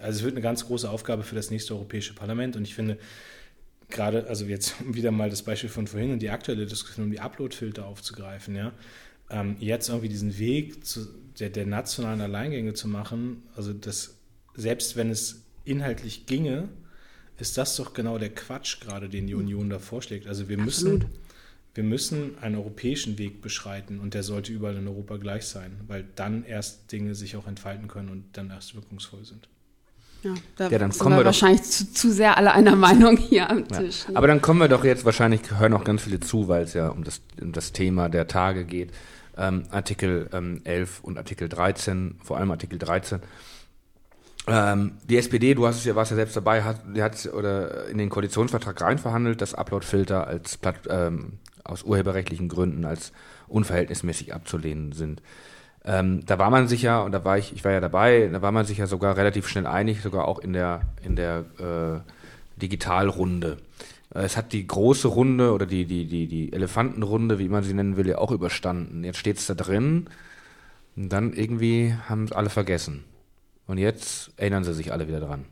Also 0.00 0.18
es 0.18 0.24
wird 0.24 0.34
eine 0.34 0.42
ganz 0.42 0.66
große 0.66 0.88
Aufgabe 0.88 1.22
für 1.22 1.34
das 1.34 1.50
nächste 1.50 1.74
Europäische 1.74 2.14
Parlament 2.14 2.56
und 2.56 2.64
ich 2.64 2.74
finde, 2.74 2.98
gerade, 3.88 4.26
also 4.28 4.44
jetzt 4.46 4.74
wieder 4.94 5.10
mal 5.10 5.30
das 5.30 5.42
Beispiel 5.42 5.70
von 5.70 5.86
vorhin 5.86 6.12
und 6.12 6.20
die 6.20 6.30
aktuelle 6.30 6.66
Diskussion 6.66 7.06
um 7.06 7.12
die 7.12 7.20
Uploadfilter 7.20 7.86
aufzugreifen, 7.86 8.56
ja, 8.56 8.72
ähm, 9.30 9.56
jetzt 9.60 9.88
irgendwie 9.88 10.08
diesen 10.08 10.38
Weg 10.38 10.84
zu, 10.84 11.06
der, 11.38 11.50
der 11.50 11.66
nationalen 11.66 12.20
Alleingänge 12.20 12.74
zu 12.74 12.88
machen, 12.88 13.42
also 13.56 13.72
das, 13.72 14.16
selbst 14.54 14.96
wenn 14.96 15.10
es 15.10 15.44
inhaltlich 15.64 16.26
ginge, 16.26 16.68
ist 17.38 17.56
das 17.58 17.76
doch 17.76 17.94
genau 17.94 18.18
der 18.18 18.30
Quatsch 18.30 18.80
gerade, 18.80 19.08
den 19.08 19.26
die 19.26 19.34
Union 19.34 19.70
da 19.70 19.78
vorschlägt. 19.78 20.26
Also 20.26 20.48
wir 20.48 20.58
müssen, 20.58 21.06
wir 21.74 21.82
müssen 21.82 22.38
einen 22.38 22.56
europäischen 22.56 23.18
Weg 23.18 23.40
beschreiten 23.40 24.00
und 24.00 24.14
der 24.14 24.22
sollte 24.22 24.52
überall 24.52 24.76
in 24.76 24.86
Europa 24.86 25.16
gleich 25.16 25.44
sein, 25.44 25.80
weil 25.86 26.04
dann 26.14 26.44
erst 26.44 26.92
Dinge 26.92 27.14
sich 27.14 27.36
auch 27.36 27.46
entfalten 27.46 27.88
können 27.88 28.10
und 28.10 28.24
dann 28.34 28.50
erst 28.50 28.74
wirkungsvoll 28.74 29.24
sind. 29.24 29.48
Ja, 30.22 30.34
da 30.56 30.68
ja, 30.68 30.78
dann 30.78 30.92
kommen 30.92 31.16
wir, 31.16 31.22
wir 31.22 31.26
wahrscheinlich 31.26 31.62
zu, 31.62 31.92
zu, 31.92 32.12
sehr 32.12 32.36
alle 32.36 32.52
einer 32.52 32.76
Meinung 32.76 33.16
hier 33.16 33.50
am 33.50 33.66
Tisch. 33.66 34.04
Ja. 34.08 34.16
Aber 34.16 34.28
dann 34.28 34.40
kommen 34.40 34.60
wir 34.60 34.68
doch 34.68 34.84
jetzt, 34.84 35.04
wahrscheinlich 35.04 35.40
hören 35.58 35.72
auch 35.74 35.84
ganz 35.84 36.02
viele 36.02 36.20
zu, 36.20 36.46
weil 36.46 36.62
es 36.62 36.74
ja 36.74 36.88
um 36.88 37.02
das, 37.02 37.20
um 37.40 37.52
das 37.52 37.72
Thema 37.72 38.08
der 38.08 38.28
Tage 38.28 38.64
geht. 38.64 38.92
Ähm, 39.36 39.64
Artikel 39.70 40.28
ähm, 40.32 40.60
11 40.64 41.00
und 41.02 41.18
Artikel 41.18 41.48
13, 41.48 42.20
vor 42.22 42.36
allem 42.36 42.50
Artikel 42.50 42.78
13. 42.78 43.20
Ähm, 44.46 44.92
die 45.08 45.16
SPD, 45.16 45.54
du 45.54 45.66
hast 45.66 45.76
es 45.78 45.84
ja, 45.84 45.94
warst 45.94 46.10
ja 46.10 46.16
selbst 46.16 46.36
dabei, 46.36 46.62
hat, 46.62 46.82
die 46.94 47.02
hat 47.02 47.26
oder 47.26 47.86
in 47.88 47.98
den 47.98 48.10
Koalitionsvertrag 48.10 48.80
reinverhandelt, 48.80 49.40
dass 49.40 49.54
Uploadfilter 49.54 50.26
als 50.26 50.56
Platt, 50.56 50.76
ähm, 50.88 51.38
aus 51.64 51.82
urheberrechtlichen 51.84 52.48
Gründen 52.48 52.84
als 52.84 53.12
unverhältnismäßig 53.46 54.34
abzulehnen 54.34 54.92
sind. 54.92 55.22
Ähm, 55.84 56.24
da 56.26 56.38
war 56.38 56.50
man 56.50 56.68
sich 56.68 56.82
ja, 56.82 57.00
und 57.00 57.12
da 57.12 57.24
war 57.24 57.38
ich, 57.38 57.52
ich 57.52 57.64
war 57.64 57.72
ja 57.72 57.80
dabei, 57.80 58.28
da 58.32 58.40
war 58.40 58.52
man 58.52 58.64
sich 58.64 58.78
ja 58.78 58.86
sogar 58.86 59.16
relativ 59.16 59.48
schnell 59.48 59.66
einig, 59.66 60.00
sogar 60.00 60.28
auch 60.28 60.38
in 60.38 60.52
der, 60.52 60.82
in 61.02 61.16
der 61.16 61.44
äh, 61.58 62.60
Digitalrunde. 62.60 63.58
Äh, 64.14 64.20
es 64.20 64.36
hat 64.36 64.52
die 64.52 64.64
große 64.64 65.08
Runde 65.08 65.52
oder 65.52 65.66
die, 65.66 65.84
die, 65.84 66.06
die, 66.06 66.28
die 66.28 66.52
Elefantenrunde, 66.52 67.38
wie 67.38 67.48
man 67.48 67.64
sie 67.64 67.74
nennen 67.74 67.96
will, 67.96 68.06
ja 68.06 68.18
auch 68.18 68.30
überstanden. 68.30 69.02
Jetzt 69.02 69.18
steht 69.18 69.38
es 69.38 69.46
da 69.46 69.54
drin 69.54 70.06
und 70.94 71.08
dann 71.08 71.32
irgendwie 71.32 71.94
haben 72.08 72.24
es 72.24 72.32
alle 72.32 72.50
vergessen. 72.50 73.04
Und 73.66 73.78
jetzt 73.78 74.30
erinnern 74.36 74.64
sie 74.64 74.74
sich 74.74 74.92
alle 74.92 75.08
wieder 75.08 75.20
dran. 75.20 75.46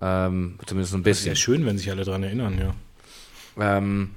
Ähm, 0.00 0.58
zumindest 0.66 0.94
ein 0.94 1.02
bisschen. 1.02 1.32
Ist 1.32 1.38
ja 1.38 1.44
schön, 1.44 1.64
wenn 1.66 1.78
sich 1.78 1.90
alle 1.90 2.04
dran 2.04 2.22
erinnern, 2.22 2.58
ja. 2.58 2.74
Ähm, 3.56 4.10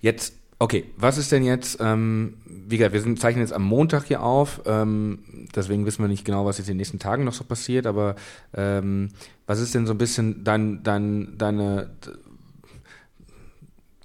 jetzt 0.00 0.34
Okay, 0.62 0.84
was 0.96 1.18
ist 1.18 1.32
denn 1.32 1.42
jetzt, 1.42 1.78
ähm, 1.80 2.34
wie 2.46 2.76
gesagt, 2.76 2.94
wir 2.94 3.00
sind, 3.00 3.18
zeichnen 3.18 3.42
jetzt 3.42 3.52
am 3.52 3.64
Montag 3.64 4.04
hier 4.04 4.22
auf, 4.22 4.60
ähm, 4.64 5.18
deswegen 5.56 5.86
wissen 5.86 6.04
wir 6.04 6.08
nicht 6.08 6.24
genau, 6.24 6.46
was 6.46 6.58
jetzt 6.58 6.68
in 6.68 6.74
den 6.74 6.76
nächsten 6.76 7.00
Tagen 7.00 7.24
noch 7.24 7.32
so 7.32 7.42
passiert, 7.42 7.84
aber 7.84 8.14
ähm, 8.54 9.08
was 9.44 9.58
ist 9.58 9.74
denn 9.74 9.88
so 9.88 9.92
ein 9.92 9.98
bisschen 9.98 10.44
dein, 10.44 10.84
dein, 10.84 11.36
deine, 11.36 11.90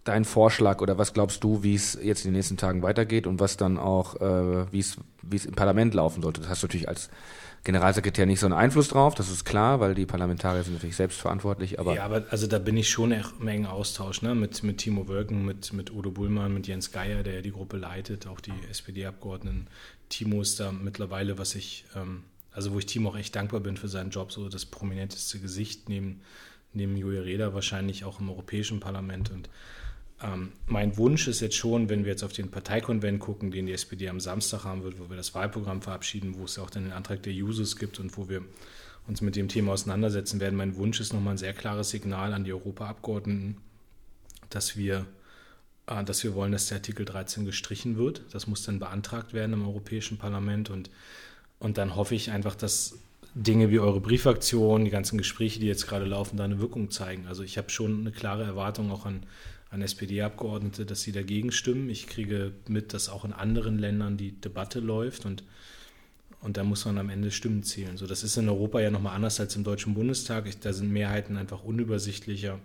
dein 0.04 0.26
Vorschlag 0.26 0.82
oder 0.82 0.98
was 0.98 1.14
glaubst 1.14 1.44
du, 1.44 1.62
wie 1.62 1.76
es 1.76 1.96
jetzt 2.02 2.26
in 2.26 2.32
den 2.32 2.38
nächsten 2.38 2.58
Tagen 2.58 2.82
weitergeht 2.82 3.28
und 3.28 3.40
was 3.40 3.58
dann 3.58 3.78
auch, 3.78 4.20
äh, 4.20 4.72
wie 4.72 4.80
es 4.80 4.98
wie 5.22 5.36
es 5.36 5.46
im 5.46 5.54
Parlament 5.54 5.94
laufen 5.94 6.24
sollte? 6.24 6.42
Das 6.42 6.50
hast 6.50 6.64
du 6.64 6.68
natürlich 6.68 6.90
als 6.90 7.12
Generalsekretär 7.64 8.26
nicht 8.26 8.40
so 8.40 8.46
einen 8.46 8.54
Einfluss 8.54 8.88
drauf, 8.88 9.16
das 9.16 9.30
ist 9.30 9.44
klar, 9.44 9.80
weil 9.80 9.94
die 9.94 10.06
Parlamentarier 10.06 10.64
sind 10.64 10.76
natürlich 10.76 10.96
selbstverantwortlich. 10.96 11.80
Aber 11.80 11.96
ja, 11.96 12.06
aber 12.06 12.26
also 12.30 12.48
da 12.48 12.60
bin 12.60 12.78
ich 12.78 12.90
schon 12.90 13.12
im 13.12 13.48
engen 13.48 13.66
Austausch 13.66 14.22
ne? 14.22 14.36
mit, 14.36 14.64
mit 14.64 14.78
Timo 14.78 15.08
Wölken, 15.08 15.46
mit, 15.46 15.74
mit 15.74 15.92
Udo 15.92 16.12
Bullmann, 16.12 16.54
mit 16.54 16.68
Jens 16.68 16.92
Geier, 16.92 17.24
der 17.24 17.42
die 17.42 17.52
Gruppe 17.52 17.78
leitet, 17.78 18.28
auch 18.28 18.40
die 18.40 18.54
SPD-Abgeordneten. 18.70 19.68
Timo 20.10 20.42
ist 20.42 20.60
da 20.60 20.72
mittlerweile, 20.72 21.38
was 21.38 21.56
ich, 21.56 21.86
ähm, 21.96 22.24
also 22.52 22.74
wo 22.74 22.80
ich 22.80 22.86
Timo 22.86 23.10
auch 23.10 23.18
echt 23.18 23.36
dankbar 23.36 23.60
bin 23.60 23.76
für 23.76 23.90
seinen 23.90 24.12
Job, 24.12 24.32
so 24.32 24.48
das 24.48 24.66
prominenteste 24.66 25.40
Gesicht 25.40 25.90
neben, 25.90 26.22
neben 26.74 26.96
Julia 26.96 27.22
Reda 27.22 27.54
wahrscheinlich 27.54 28.06
auch 28.06 28.20
im 28.20 28.30
Europäischen 28.30 28.80
Parlament 28.80 29.32
und 29.32 29.50
ähm, 30.22 30.52
mein 30.66 30.98
Wunsch 30.98 31.28
ist 31.28 31.42
jetzt 31.42 31.56
schon, 31.56 31.90
wenn 31.90 32.04
wir 32.04 32.12
jetzt 32.12 32.24
auf 32.24 32.34
den 32.34 32.50
Parteikonvent 32.50 33.20
gucken, 33.20 33.52
den 33.52 33.68
die 33.68 33.74
SPD 33.74 34.10
am 34.10 34.20
Samstag 34.20 34.64
haben 34.64 34.84
wird, 34.84 35.00
wo 35.00 35.10
wir 35.10 35.18
das 35.18 35.36
Wahlprogramm 35.36 35.82
verabschieden, 35.82 36.36
wo 36.38 36.46
es 36.46 36.56
ja 36.56 36.64
auch 36.64 36.70
dann 36.70 36.86
den 36.86 36.94
Antrag 36.94 37.22
der 37.24 37.34
Users 37.34 37.76
gibt 37.76 38.00
und 38.00 38.18
wo 38.18 38.28
wir 38.28 38.42
uns 39.08 39.22
mit 39.22 39.36
dem 39.36 39.48
Thema 39.48 39.74
auseinandersetzen 39.74 40.40
werden. 40.40 40.56
Mein 40.56 40.76
Wunsch 40.76 41.00
ist 41.00 41.14
nochmal 41.14 41.36
ein 41.36 41.38
sehr 41.38 41.54
klares 41.54 41.92
Signal 41.92 42.34
an 42.34 42.44
die 42.44 42.54
Europaabgeordneten, 42.54 43.58
dass 44.50 44.76
wir, 44.76 45.06
äh, 45.86 46.04
dass 46.04 46.24
wir 46.24 46.34
wollen, 46.34 46.52
dass 46.52 46.68
der 46.68 46.78
Artikel 46.78 47.06
13 47.06 47.46
gestrichen 47.46 47.98
wird. 47.98 48.24
Das 48.32 48.48
muss 48.48 48.64
dann 48.64 48.80
beantragt 48.80 49.34
werden 49.34 49.54
im 49.54 49.66
Europäischen 49.68 50.18
Parlament 50.18 50.72
und, 50.72 50.90
und 51.60 51.78
dann 51.78 51.96
hoffe 51.96 52.16
ich 52.16 52.32
einfach, 52.32 52.56
dass 52.56 52.98
Dinge 53.36 53.70
wie 53.70 53.80
eure 53.80 54.02
Briefaktion, 54.02 54.84
die 54.84 54.90
ganzen 54.90 55.20
Gespräche, 55.20 55.60
die 55.60 55.68
jetzt 55.68 55.88
gerade 55.88 56.06
laufen, 56.06 56.38
da 56.38 56.44
eine 56.44 56.60
Wirkung 56.60 56.90
zeigen. 56.90 57.28
Also 57.28 57.44
ich 57.44 57.60
habe 57.60 57.70
schon 57.70 58.00
eine 58.00 58.12
klare 58.12 58.44
Erwartung 58.44 58.92
auch 58.92 59.06
an 59.06 59.28
an 59.70 59.82
SPD-Abgeordnete, 59.82 60.86
dass 60.86 61.02
sie 61.02 61.12
dagegen 61.12 61.52
stimmen. 61.52 61.90
Ich 61.90 62.08
kriege 62.08 62.54
mit, 62.68 62.94
dass 62.94 63.10
auch 63.10 63.26
in 63.26 63.34
anderen 63.34 63.78
Ländern 63.78 64.18
die 64.18 64.32
Debatte 64.32 64.80
läuft 64.80 65.26
und, 65.26 65.44
und 66.42 66.58
da 66.58 66.64
muss 66.64 66.86
man 66.86 66.98
am 66.98 67.10
Ende 67.10 67.32
Stimmen 67.32 67.64
zählen. 67.64 67.98
So, 67.98 68.08
das 68.08 68.24
ist 68.24 68.38
in 68.38 68.48
Europa 68.48 68.80
ja 68.80 68.92
nochmal 68.92 69.16
anders 69.16 69.40
als 69.40 69.56
im 69.56 69.64
Deutschen 69.64 69.94
Bundestag. 69.94 70.48
Ich, 70.48 70.60
da 70.60 70.72
sind 70.72 70.92
Mehrheiten 70.92 71.38
einfach 71.38 71.64
unübersichtlicher. 71.64 72.60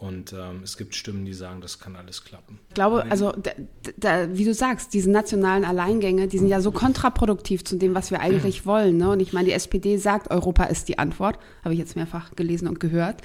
Und 0.00 0.32
ähm, 0.32 0.62
es 0.64 0.78
gibt 0.78 0.94
Stimmen, 0.94 1.26
die 1.26 1.34
sagen, 1.34 1.60
das 1.60 1.78
kann 1.78 1.94
alles 1.94 2.24
klappen. 2.24 2.58
Ich 2.68 2.74
glaube, 2.74 3.04
also 3.10 3.32
da, 3.32 3.50
da, 3.98 4.34
wie 4.34 4.46
du 4.46 4.54
sagst, 4.54 4.94
diese 4.94 5.10
nationalen 5.10 5.62
Alleingänge, 5.62 6.26
die 6.26 6.38
sind 6.38 6.48
ja 6.48 6.62
so 6.62 6.72
kontraproduktiv 6.72 7.64
zu 7.64 7.76
dem, 7.76 7.94
was 7.94 8.10
wir 8.10 8.20
eigentlich 8.20 8.64
wollen. 8.64 8.96
Ne? 8.96 9.10
Und 9.10 9.20
ich 9.20 9.34
meine, 9.34 9.48
die 9.48 9.52
SPD 9.52 9.98
sagt, 9.98 10.30
Europa 10.30 10.64
ist 10.64 10.88
die 10.88 10.98
Antwort, 10.98 11.38
habe 11.62 11.74
ich 11.74 11.78
jetzt 11.78 11.96
mehrfach 11.96 12.34
gelesen 12.34 12.66
und 12.66 12.80
gehört. 12.80 13.20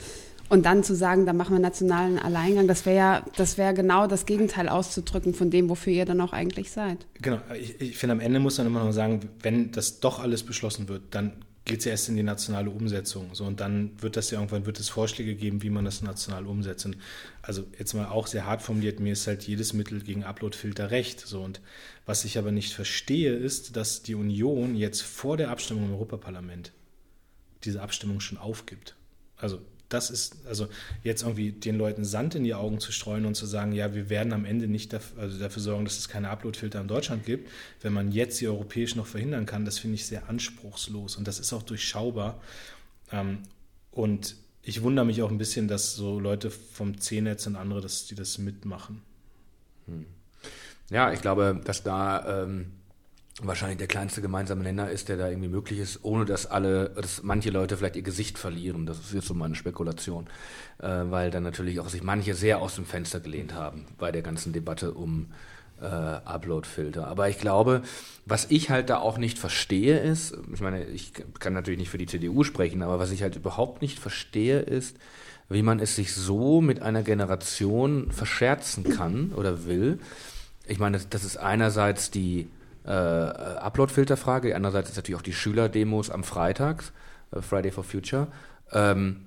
Und 0.48 0.66
dann 0.66 0.84
zu 0.84 0.96
sagen, 0.96 1.26
da 1.26 1.34
machen 1.34 1.56
wir 1.56 1.60
nationalen 1.60 2.20
Alleingang, 2.20 2.68
das 2.68 2.86
wäre 2.86 2.98
ja, 2.98 3.26
das 3.36 3.58
wäre 3.58 3.74
genau 3.74 4.06
das 4.06 4.26
Gegenteil 4.26 4.70
auszudrücken 4.70 5.34
von 5.34 5.50
dem, 5.50 5.70
wofür 5.70 5.92
ihr 5.92 6.06
dann 6.06 6.22
auch 6.22 6.34
eigentlich 6.34 6.72
seid. 6.72 7.06
Genau, 7.22 7.40
ich, 7.60 7.82
ich 7.82 7.98
finde 7.98 8.14
am 8.14 8.20
Ende 8.20 8.40
muss 8.40 8.58
man 8.58 8.68
immer 8.68 8.84
noch 8.84 8.92
sagen, 8.92 9.22
wenn 9.42 9.72
das 9.72 10.00
doch 10.00 10.20
alles 10.20 10.44
beschlossen 10.44 10.88
wird, 10.88 11.02
dann 11.12 11.34
geht 11.66 11.80
es 11.80 11.86
ja 11.86 11.92
erst 11.92 12.10
in 12.10 12.16
die 12.16 12.24
nationale 12.24 12.70
Umsetzung. 12.70 13.34
So, 13.34 13.44
und 13.44 13.60
dann 13.60 13.92
wird 14.00 14.18
das 14.18 14.30
ja 14.30 14.38
irgendwann, 14.38 14.68
wird 14.68 14.80
es 14.80 14.88
Vorschläge 14.88 15.34
geben, 15.34 15.64
wie 15.64 15.72
man 15.72 15.84
das 15.84 16.04
national 16.04 16.46
umsetzt. 16.46 16.86
Und 16.86 16.98
also 17.42 17.64
jetzt 17.78 17.96
mal 17.96 18.06
auch 18.06 18.28
sehr 18.28 18.46
hart 18.46 18.62
formuliert, 18.62 19.00
mir 19.00 19.14
ist 19.14 19.26
halt 19.26 19.44
jedes 19.44 19.74
Mittel 19.74 20.02
gegen 20.02 20.24
Uploadfilter 20.24 20.92
recht. 20.92 21.20
So, 21.22 21.42
und 21.42 21.62
was 22.06 22.24
ich 22.24 22.38
aber 22.38 22.52
nicht 22.52 22.72
verstehe, 22.72 23.34
ist, 23.34 23.76
dass 23.76 24.04
die 24.04 24.14
Union 24.14 24.76
jetzt 24.76 25.02
vor 25.02 25.38
der 25.38 25.50
Abstimmung 25.50 25.86
im 25.86 25.94
Europaparlament 25.94 26.72
diese 27.64 27.82
Abstimmung 27.82 28.20
schon 28.20 28.38
aufgibt. 28.38 28.96
Also 29.36 29.60
das 29.90 30.10
ist, 30.10 30.46
also 30.48 30.68
jetzt 31.04 31.24
irgendwie 31.24 31.52
den 31.52 31.78
Leuten 31.78 32.06
Sand 32.06 32.36
in 32.36 32.44
die 32.44 32.54
Augen 32.54 32.80
zu 32.80 32.92
streuen 32.92 33.26
und 33.26 33.36
zu 33.36 33.46
sagen, 33.46 33.72
ja, 33.72 33.94
wir 33.94 34.10
werden 34.10 34.34
am 34.34 34.46
Ende 34.46 34.68
nicht 34.68 34.94
dafür, 34.94 35.24
also 35.24 35.40
dafür 35.40 35.62
sorgen, 35.62 35.86
dass 35.86 35.98
es 35.98 36.10
keine 36.10 36.30
Uploadfilter 36.30 36.82
in 36.82 36.88
Deutschland 36.88 37.26
gibt, 37.26 37.50
wenn 37.82 37.94
man 37.94 38.12
jetzt 38.12 38.42
die 38.42 38.48
europäisch 38.48 38.96
noch 38.96 39.08
verhindern 39.08 39.46
kann, 39.46 39.66
das 39.66 39.80
finde 39.80 39.96
ich 39.96 40.06
sehr 40.06 40.30
anspruchslos 40.30 41.16
und 41.16 41.28
das 41.28 41.40
ist 41.40 41.54
auch 41.54 41.64
durchschaubar. 41.64 42.42
Ähm, 43.12 43.40
und 43.92 44.36
ich 44.64 44.82
wundere 44.82 45.06
mich 45.06 45.22
auch 45.22 45.30
ein 45.30 45.38
bisschen, 45.38 45.68
dass 45.68 45.96
so 45.96 46.20
Leute 46.20 46.50
vom 46.50 47.00
C-Netz 47.00 47.46
und 47.48 47.56
andere, 47.56 47.82
dass 47.82 48.08
die 48.08 48.16
das 48.16 48.38
mitmachen. 48.40 49.02
Hm. 49.86 50.06
Ja, 50.90 51.14
ich 51.14 51.22
glaube, 51.22 51.62
dass 51.64 51.84
da 51.84 52.44
ähm 52.44 52.72
wahrscheinlich 53.42 53.78
der 53.78 53.88
kleinste 53.88 54.22
gemeinsame 54.22 54.64
Nenner 54.64 54.90
ist, 54.90 55.10
der 55.10 55.18
da 55.18 55.28
irgendwie 55.30 55.50
möglich 55.50 55.80
ist, 55.80 56.04
ohne 56.04 56.26
dass 56.26 56.46
alle, 56.46 56.90
dass 56.90 57.24
manche 57.24 57.50
Leute 57.50 57.76
vielleicht 57.76 57.98
ihr 57.98 58.02
Gesicht 58.02 58.38
verlieren. 58.38 58.86
Das 58.86 59.00
ist 59.00 59.14
jetzt 59.14 59.28
so 59.28 59.34
meine 59.34 59.56
Spekulation, 59.56 60.28
äh, 60.80 60.88
weil 60.88 61.32
dann 61.32 61.44
natürlich 61.44 61.80
auch 61.80 61.90
sich 61.90 62.02
manche 62.02 62.34
sehr 62.34 62.62
aus 62.62 62.76
dem 62.76 62.86
Fenster 62.86 63.20
gelehnt 63.20 63.54
haben 63.54 63.86
bei 63.98 64.12
der 64.12 64.22
ganzen 64.22 64.54
Debatte 64.54 64.94
um 64.94 65.28
äh, 65.82 65.86
Upload-Filter. 65.86 67.08
Aber 67.08 67.28
ich 67.28 67.38
glaube, 67.38 67.82
was 68.26 68.46
ich 68.50 68.70
halt 68.70 68.90
da 68.90 69.00
auch 69.00 69.18
nicht 69.18 69.38
verstehe 69.38 70.00
ist, 70.00 70.38
ich 70.54 70.62
meine, 70.62 70.86
ich 70.86 71.12
kann 71.40 71.54
natürlich 71.54 71.80
nicht 71.80 71.90
für 71.90 71.98
die 71.98 72.06
CDU 72.06 72.44
sprechen, 72.44 72.84
aber 72.84 73.00
was 73.00 73.12
ich 73.12 73.22
halt 73.22 73.36
überhaupt 73.36 73.82
nicht 73.82 74.00
verstehe 74.00 74.60
ist, 74.60 74.96
wie 75.50 75.62
man 75.62 75.80
es 75.80 75.96
sich 75.96 76.14
so 76.14 76.62
mit 76.62 76.82
einer 76.82 77.04
Generation 77.04 78.12
verscherzen 78.12 78.84
kann 78.84 79.32
oder 79.36 79.66
will. 79.66 80.00
Ich 80.68 80.80
meine, 80.80 81.00
das 81.10 81.24
ist 81.24 81.38
einerseits 81.38 82.10
die 82.10 82.48
äh, 82.86 82.90
Upload-Filterfrage. 82.90 84.56
Andererseits 84.56 84.90
ist 84.90 84.96
natürlich 84.96 85.20
auch 85.20 85.24
die 85.24 85.34
Schülerdemos 85.34 86.10
am 86.10 86.24
Freitag, 86.24 86.84
äh, 87.32 87.42
Friday 87.42 87.72
for 87.72 87.84
Future. 87.84 88.28
Ähm, 88.72 89.26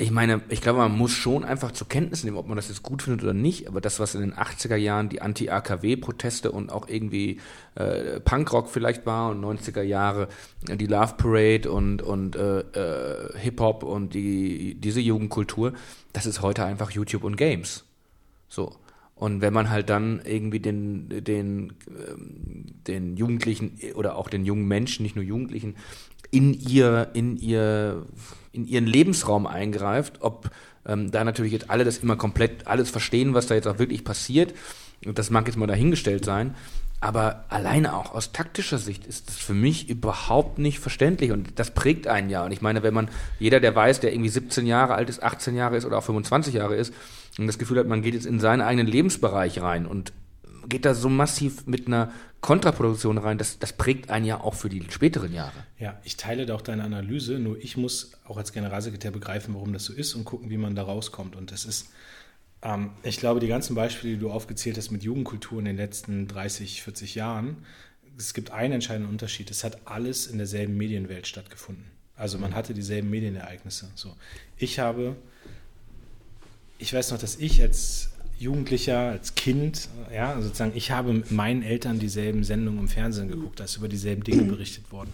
ich 0.00 0.10
meine, 0.10 0.40
ich 0.48 0.62
glaube, 0.62 0.78
man 0.78 0.96
muss 0.96 1.12
schon 1.12 1.44
einfach 1.44 1.72
zur 1.72 1.86
Kenntnis 1.86 2.24
nehmen, 2.24 2.38
ob 2.38 2.46
man 2.46 2.56
das 2.56 2.68
jetzt 2.68 2.82
gut 2.82 3.02
findet 3.02 3.22
oder 3.22 3.34
nicht, 3.34 3.68
aber 3.68 3.82
das, 3.82 4.00
was 4.00 4.14
in 4.14 4.22
den 4.22 4.32
80er 4.32 4.76
Jahren 4.76 5.10
die 5.10 5.20
Anti-AKW-Proteste 5.20 6.50
und 6.52 6.72
auch 6.72 6.88
irgendwie 6.88 7.38
äh, 7.74 8.18
Punkrock 8.20 8.70
vielleicht 8.70 9.04
war 9.04 9.30
und 9.30 9.44
90er 9.44 9.82
Jahre 9.82 10.28
die 10.62 10.86
Love 10.86 11.16
Parade 11.18 11.70
und, 11.70 12.00
und 12.00 12.34
äh, 12.34 12.60
äh, 12.60 13.38
Hip-Hop 13.40 13.82
und 13.82 14.14
die, 14.14 14.74
diese 14.80 15.00
Jugendkultur, 15.00 15.74
das 16.14 16.24
ist 16.24 16.40
heute 16.40 16.64
einfach 16.64 16.92
YouTube 16.92 17.24
und 17.24 17.36
Games. 17.36 17.84
So. 18.48 18.74
Und 19.20 19.42
wenn 19.42 19.52
man 19.52 19.68
halt 19.68 19.90
dann 19.90 20.22
irgendwie 20.24 20.60
den, 20.60 21.10
den, 21.10 21.74
ähm, 21.88 22.64
den 22.86 23.18
Jugendlichen 23.18 23.78
oder 23.94 24.16
auch 24.16 24.30
den 24.30 24.46
jungen 24.46 24.66
Menschen, 24.66 25.02
nicht 25.02 25.14
nur 25.14 25.22
Jugendlichen, 25.22 25.76
in 26.30 26.54
ihr, 26.54 27.10
in 27.12 27.36
ihr, 27.36 28.06
in 28.52 28.66
ihren 28.66 28.86
Lebensraum 28.86 29.46
eingreift, 29.46 30.22
ob 30.22 30.48
ähm, 30.86 31.10
da 31.10 31.22
natürlich 31.22 31.52
jetzt 31.52 31.68
alle 31.68 31.84
das 31.84 31.98
immer 31.98 32.16
komplett 32.16 32.66
alles 32.66 32.88
verstehen, 32.88 33.34
was 33.34 33.46
da 33.46 33.54
jetzt 33.54 33.68
auch 33.68 33.78
wirklich 33.78 34.04
passiert. 34.04 34.54
Das 35.02 35.28
mag 35.28 35.46
jetzt 35.48 35.56
mal 35.56 35.66
dahingestellt 35.66 36.24
sein. 36.24 36.54
Aber 37.02 37.44
alleine 37.50 37.96
auch 37.96 38.14
aus 38.14 38.32
taktischer 38.32 38.78
Sicht 38.78 39.06
ist 39.06 39.28
das 39.28 39.36
für 39.36 39.52
mich 39.52 39.90
überhaupt 39.90 40.58
nicht 40.58 40.78
verständlich 40.78 41.30
und 41.30 41.58
das 41.58 41.72
prägt 41.74 42.06
einen 42.06 42.30
ja. 42.30 42.42
Und 42.42 42.52
ich 42.52 42.62
meine, 42.62 42.82
wenn 42.82 42.94
man, 42.94 43.10
jeder, 43.38 43.60
der 43.60 43.76
weiß, 43.76 44.00
der 44.00 44.14
irgendwie 44.14 44.30
17 44.30 44.66
Jahre 44.66 44.94
alt 44.94 45.10
ist, 45.10 45.22
18 45.22 45.54
Jahre 45.54 45.76
ist 45.76 45.84
oder 45.84 45.98
auch 45.98 46.04
25 46.04 46.54
Jahre 46.54 46.76
ist 46.76 46.94
und 47.38 47.46
das 47.46 47.58
Gefühl 47.58 47.78
hat, 47.78 47.86
man 47.86 48.02
geht 48.02 48.14
jetzt 48.14 48.26
in 48.26 48.40
seinen 48.40 48.60
eigenen 48.60 48.86
Lebensbereich 48.86 49.60
rein 49.60 49.86
und 49.86 50.12
geht 50.68 50.84
da 50.84 50.94
so 50.94 51.08
massiv 51.08 51.66
mit 51.66 51.86
einer 51.86 52.12
Kontraproduktion 52.40 53.18
rein, 53.18 53.38
das, 53.38 53.58
das 53.58 53.72
prägt 53.72 54.10
einen 54.10 54.24
ja 54.24 54.40
auch 54.40 54.54
für 54.54 54.68
die 54.68 54.82
späteren 54.90 55.32
Jahre. 55.32 55.64
Ja, 55.78 55.98
ich 56.04 56.16
teile 56.16 56.46
da 56.46 56.54
auch 56.54 56.62
deine 56.62 56.84
Analyse, 56.84 57.38
nur 57.38 57.58
ich 57.58 57.76
muss 57.76 58.12
auch 58.24 58.36
als 58.36 58.52
Generalsekretär 58.52 59.10
begreifen, 59.10 59.54
warum 59.54 59.72
das 59.72 59.84
so 59.84 59.92
ist 59.92 60.14
und 60.14 60.24
gucken, 60.24 60.48
wie 60.48 60.56
man 60.56 60.74
da 60.74 60.82
rauskommt. 60.82 61.36
Und 61.36 61.52
das 61.52 61.64
ist, 61.64 61.90
ähm, 62.62 62.90
ich 63.02 63.18
glaube, 63.18 63.40
die 63.40 63.48
ganzen 63.48 63.74
Beispiele, 63.74 64.14
die 64.14 64.20
du 64.20 64.30
aufgezählt 64.30 64.78
hast 64.78 64.90
mit 64.90 65.02
Jugendkultur 65.02 65.58
in 65.58 65.66
den 65.66 65.76
letzten 65.76 66.28
30, 66.28 66.82
40 66.82 67.14
Jahren, 67.14 67.58
es 68.16 68.34
gibt 68.34 68.50
einen 68.50 68.74
entscheidenden 68.74 69.10
Unterschied. 69.10 69.50
Es 69.50 69.64
hat 69.64 69.86
alles 69.86 70.26
in 70.26 70.38
derselben 70.38 70.76
Medienwelt 70.76 71.26
stattgefunden. 71.26 71.84
Also 72.16 72.38
man 72.38 72.54
hatte 72.54 72.74
dieselben 72.74 73.08
Medienereignisse. 73.08 73.90
So, 73.94 74.14
ich 74.58 74.78
habe, 74.78 75.16
ich 76.80 76.92
weiß 76.92 77.10
noch, 77.10 77.18
dass 77.18 77.36
ich 77.36 77.60
als 77.60 78.10
Jugendlicher, 78.38 78.98
als 78.98 79.34
Kind, 79.34 79.88
ja, 80.12 80.40
sozusagen, 80.40 80.72
ich 80.74 80.90
habe 80.90 81.12
mit 81.12 81.30
meinen 81.30 81.62
Eltern 81.62 81.98
dieselben 81.98 82.42
Sendungen 82.42 82.80
im 82.80 82.88
Fernsehen 82.88 83.28
geguckt, 83.28 83.60
da 83.60 83.64
ist 83.64 83.76
über 83.76 83.88
dieselben 83.88 84.24
Dinge 84.24 84.44
berichtet 84.44 84.90
worden. 84.90 85.10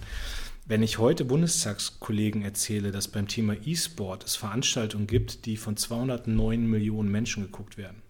Wenn 0.64 0.82
ich 0.82 0.98
heute 0.98 1.24
Bundestagskollegen 1.24 2.43
erzähle, 2.43 2.93
dass 2.93 3.09
beim 3.09 3.28
Thema 3.28 3.55
E-Sport 3.64 4.24
es 4.24 4.36
Veranstaltungen 4.36 5.06
gibt, 5.06 5.44
die 5.47 5.56
von 5.56 5.76
209 5.76 6.66
Millionen 6.66 7.10
Menschen 7.10 7.43
geguckt 7.43 7.76
werden. 7.76 8.02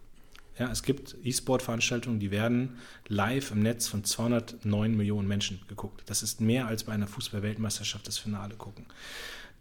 Ja, 0.59 0.70
es 0.70 0.83
gibt 0.83 1.16
E-Sport-Veranstaltungen, 1.23 2.19
die 2.19 2.31
werden 2.31 2.78
live 3.09 3.51
im 3.51 3.61
Netz 3.61 3.89
von 3.89 4.05
209 4.05 4.97
Millionen 4.97 5.28
Menschen 5.28 5.61
geguckt. 5.69 6.03
Das 6.07 6.23
ist 6.23 6.41
mehr 6.41 6.66
als 6.66 6.85
bei 6.85 6.93
einer 6.93 7.07
Fußball-Weltmeisterschaft 7.07 8.07
das 8.07 8.16
Finale 8.16 8.55
gucken 8.55 8.87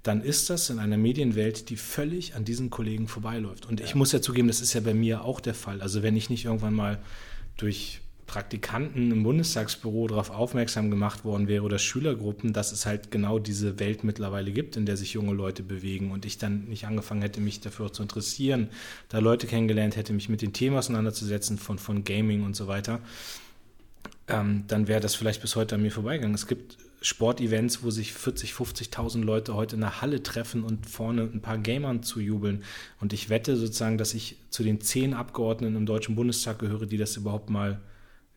dann 0.06 0.22
ist 0.22 0.52
das 0.52 0.70
in 0.70 0.78
einer 0.78 0.98
Medienwelt, 0.98 1.70
die 1.70 1.78
völlig 1.78 2.36
an 2.36 2.46
diesen 2.46 2.70
Kollegen 2.70 3.08
vorbeiläuft. 3.08 3.66
Und 3.66 3.80
ja. 3.80 3.86
ich 3.86 3.96
muss 3.96 4.12
ja 4.12 4.22
zugeben, 4.22 4.48
das 4.48 4.62
ist 4.62 4.74
ja 4.74 4.82
bei 4.82 4.94
mir 4.94 5.24
auch 5.24 5.40
der 5.40 5.56
Fall. 5.56 5.82
Also 5.82 6.04
wenn 6.04 6.16
ich 6.16 6.30
nicht 6.30 6.46
irgendwann 6.46 6.76
mal 6.76 7.00
durch 7.58 8.02
Praktikanten 8.28 9.12
im 9.12 9.24
Bundestagsbüro 9.24 10.08
darauf 10.08 10.30
aufmerksam 10.30 10.92
gemacht 10.92 11.26
worden 11.26 11.48
wäre 11.48 11.64
oder 11.64 11.80
Schülergruppen, 11.80 12.54
dass 12.54 12.72
es 12.72 12.86
halt 12.86 13.10
genau 13.10 13.40
diese 13.40 13.80
Welt 13.80 14.04
mittlerweile 14.04 14.52
gibt, 14.52 14.78
in 14.78 14.86
der 14.86 14.96
sich 14.96 15.14
junge 15.14 15.34
Leute 15.34 15.64
bewegen 15.64 16.12
und 16.12 16.26
ich 16.26 16.38
dann 16.38 16.66
nicht 16.66 16.86
angefangen 16.86 17.22
hätte, 17.24 17.42
mich 17.42 17.62
dafür 17.62 17.92
zu 17.92 18.04
interessieren, 18.04 18.70
da 19.10 19.20
Leute 19.20 19.48
kennengelernt 19.48 19.96
hätte, 19.96 20.14
mich 20.14 20.30
mit 20.30 20.42
den 20.42 20.54
Themen 20.54 20.78
auseinanderzusetzen 20.78 21.58
von, 21.58 21.80
von 21.80 22.04
Gaming 22.04 22.44
und 22.44 22.56
so 22.56 22.68
weiter, 22.68 23.00
ähm, 24.28 24.66
dann 24.68 24.88
wäre 24.88 25.02
das 25.02 25.16
vielleicht 25.16 25.42
bis 25.42 25.56
heute 25.56 25.76
an 25.76 25.82
mir 25.82 25.92
vorbeigegangen. 25.92 26.36
Es 26.36 26.48
gibt 26.48 26.78
Sportevents, 27.06 27.84
wo 27.84 27.92
sich 27.92 28.14
40, 28.14 28.54
50.000 28.54 29.24
Leute 29.24 29.54
heute 29.54 29.76
in 29.76 29.82
der 29.82 30.02
Halle 30.02 30.24
treffen 30.24 30.64
und 30.64 30.90
vorne 30.90 31.22
ein 31.22 31.40
paar 31.40 31.60
Gamern 31.60 32.02
zujubeln. 32.02 32.64
Und 33.00 33.14
ich 33.14 33.30
wette 33.30 33.56
sozusagen, 33.58 34.00
dass 34.00 34.16
ich 34.16 34.38
zu 34.50 34.64
den 34.64 34.82
zehn 34.82 35.14
Abgeordneten 35.14 35.76
im 35.76 35.86
Deutschen 35.86 36.16
Bundestag 36.16 36.58
gehöre, 36.58 36.88
die 36.88 36.98
das 36.98 37.16
überhaupt 37.16 37.52
mal 37.52 37.80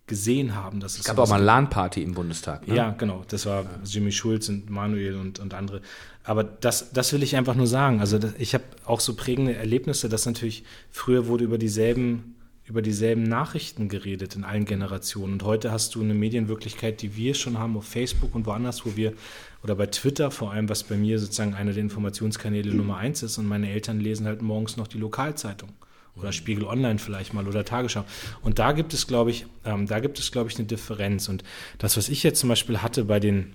gesehen 0.07 0.55
haben. 0.55 0.81
Dass 0.81 0.99
es 0.99 1.05
gab 1.05 1.19
auch 1.19 1.29
mal 1.29 1.37
eine 1.37 1.47
LAN-Party 1.47 2.03
im 2.03 2.13
Bundestag. 2.13 2.69
Ne? 2.69 2.77
Ja, 2.77 2.91
genau. 2.91 3.25
Das 3.29 3.47
war. 3.47 3.65
Jimmy 3.87 4.13
Schulz 4.13 4.51
und 4.51 4.69
Manuel 4.69 5.17
und, 5.17 5.39
und 5.39 5.55
andere. 5.55 5.81
Aber 6.23 6.45
das, 6.45 6.93
das 6.93 7.15
will 7.15 7.23
ich 7.23 7.37
einfach 7.37 7.55
nur 7.55 7.67
sagen. 7.67 8.01
Also 8.01 8.21
ich 8.39 8.53
habe 8.53 8.65
auch 8.85 9.01
so 9.01 9.15
prägende 9.17 9.55
Erlebnisse, 9.55 10.11
dass 10.11 10.27
natürlich 10.27 10.63
früher 10.91 11.27
wurde 11.27 11.45
über 11.45 11.57
dieselben 11.57 12.35
über 12.69 12.83
dieselben 12.83 13.23
Nachrichten 13.23 13.89
geredet 13.89 14.37
in 14.37 14.45
allen 14.45 14.67
Generationen. 14.67 15.35
Und 15.35 15.43
heute 15.43 15.73
hast 15.73 15.95
du 15.95 16.03
eine 16.03 16.13
Medienwirklichkeit, 16.13 17.01
die 17.01 17.17
wir 17.17 17.33
schon 17.33 17.59
haben 17.59 17.79
auf 17.79 17.87
Facebook 17.87 18.35
und 18.35 18.45
woanders, 18.45 18.85
wo 18.85 18.95
wir, 18.95 19.15
oder 19.63 19.75
bei 19.75 19.87
Twitter 19.87 20.31
vor 20.31 20.53
allem, 20.53 20.69
was 20.69 20.83
bei 20.83 20.97
mir 20.97 21.19
sozusagen 21.19 21.55
einer 21.55 21.73
der 21.73 21.83
Informationskanäle 21.83 22.75
Nummer 22.75 22.99
eins 22.99 23.23
ist. 23.23 23.39
Und 23.39 23.47
meine 23.47 23.71
Eltern 23.71 24.01
lesen 24.01 24.27
halt 24.27 24.43
morgens 24.43 24.77
noch 24.77 24.87
die 24.87 24.99
Lokalzeitung 24.99 25.71
oder 26.15 26.31
Spiegel 26.31 26.65
Online 26.65 26.99
vielleicht 26.99 27.33
mal 27.33 27.49
oder 27.49 27.65
Tagesschau. 27.65 28.05
Und 28.43 28.59
da 28.59 28.73
gibt 28.73 28.93
es, 28.93 29.07
glaube 29.07 29.31
ich, 29.31 29.47
ähm, 29.65 29.87
da 29.87 30.01
gibt 30.01 30.19
es, 30.19 30.31
glaube 30.31 30.51
ich, 30.51 30.59
eine 30.59 30.67
Differenz. 30.67 31.31
Und 31.31 31.45
das, 31.79 31.97
was 31.97 32.11
ich 32.11 32.23
jetzt 32.23 32.39
zum 32.39 32.51
Beispiel 32.51 32.83
hatte 32.83 33.05
bei 33.05 33.19
den, 33.19 33.55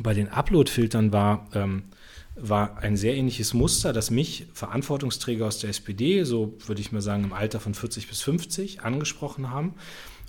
bei 0.00 0.14
den 0.14 0.28
Upload-Filtern 0.28 1.12
war, 1.12 1.48
ähm, 1.52 1.82
war 2.36 2.78
ein 2.78 2.96
sehr 2.96 3.14
ähnliches 3.14 3.54
Muster, 3.54 3.92
das 3.92 4.10
mich 4.10 4.46
Verantwortungsträger 4.52 5.46
aus 5.46 5.58
der 5.58 5.70
SPD, 5.70 6.24
so 6.24 6.54
würde 6.66 6.80
ich 6.80 6.92
mal 6.92 7.00
sagen 7.00 7.24
im 7.24 7.32
Alter 7.32 7.60
von 7.60 7.74
40 7.74 8.08
bis 8.08 8.20
50, 8.20 8.82
angesprochen 8.82 9.50
haben 9.50 9.74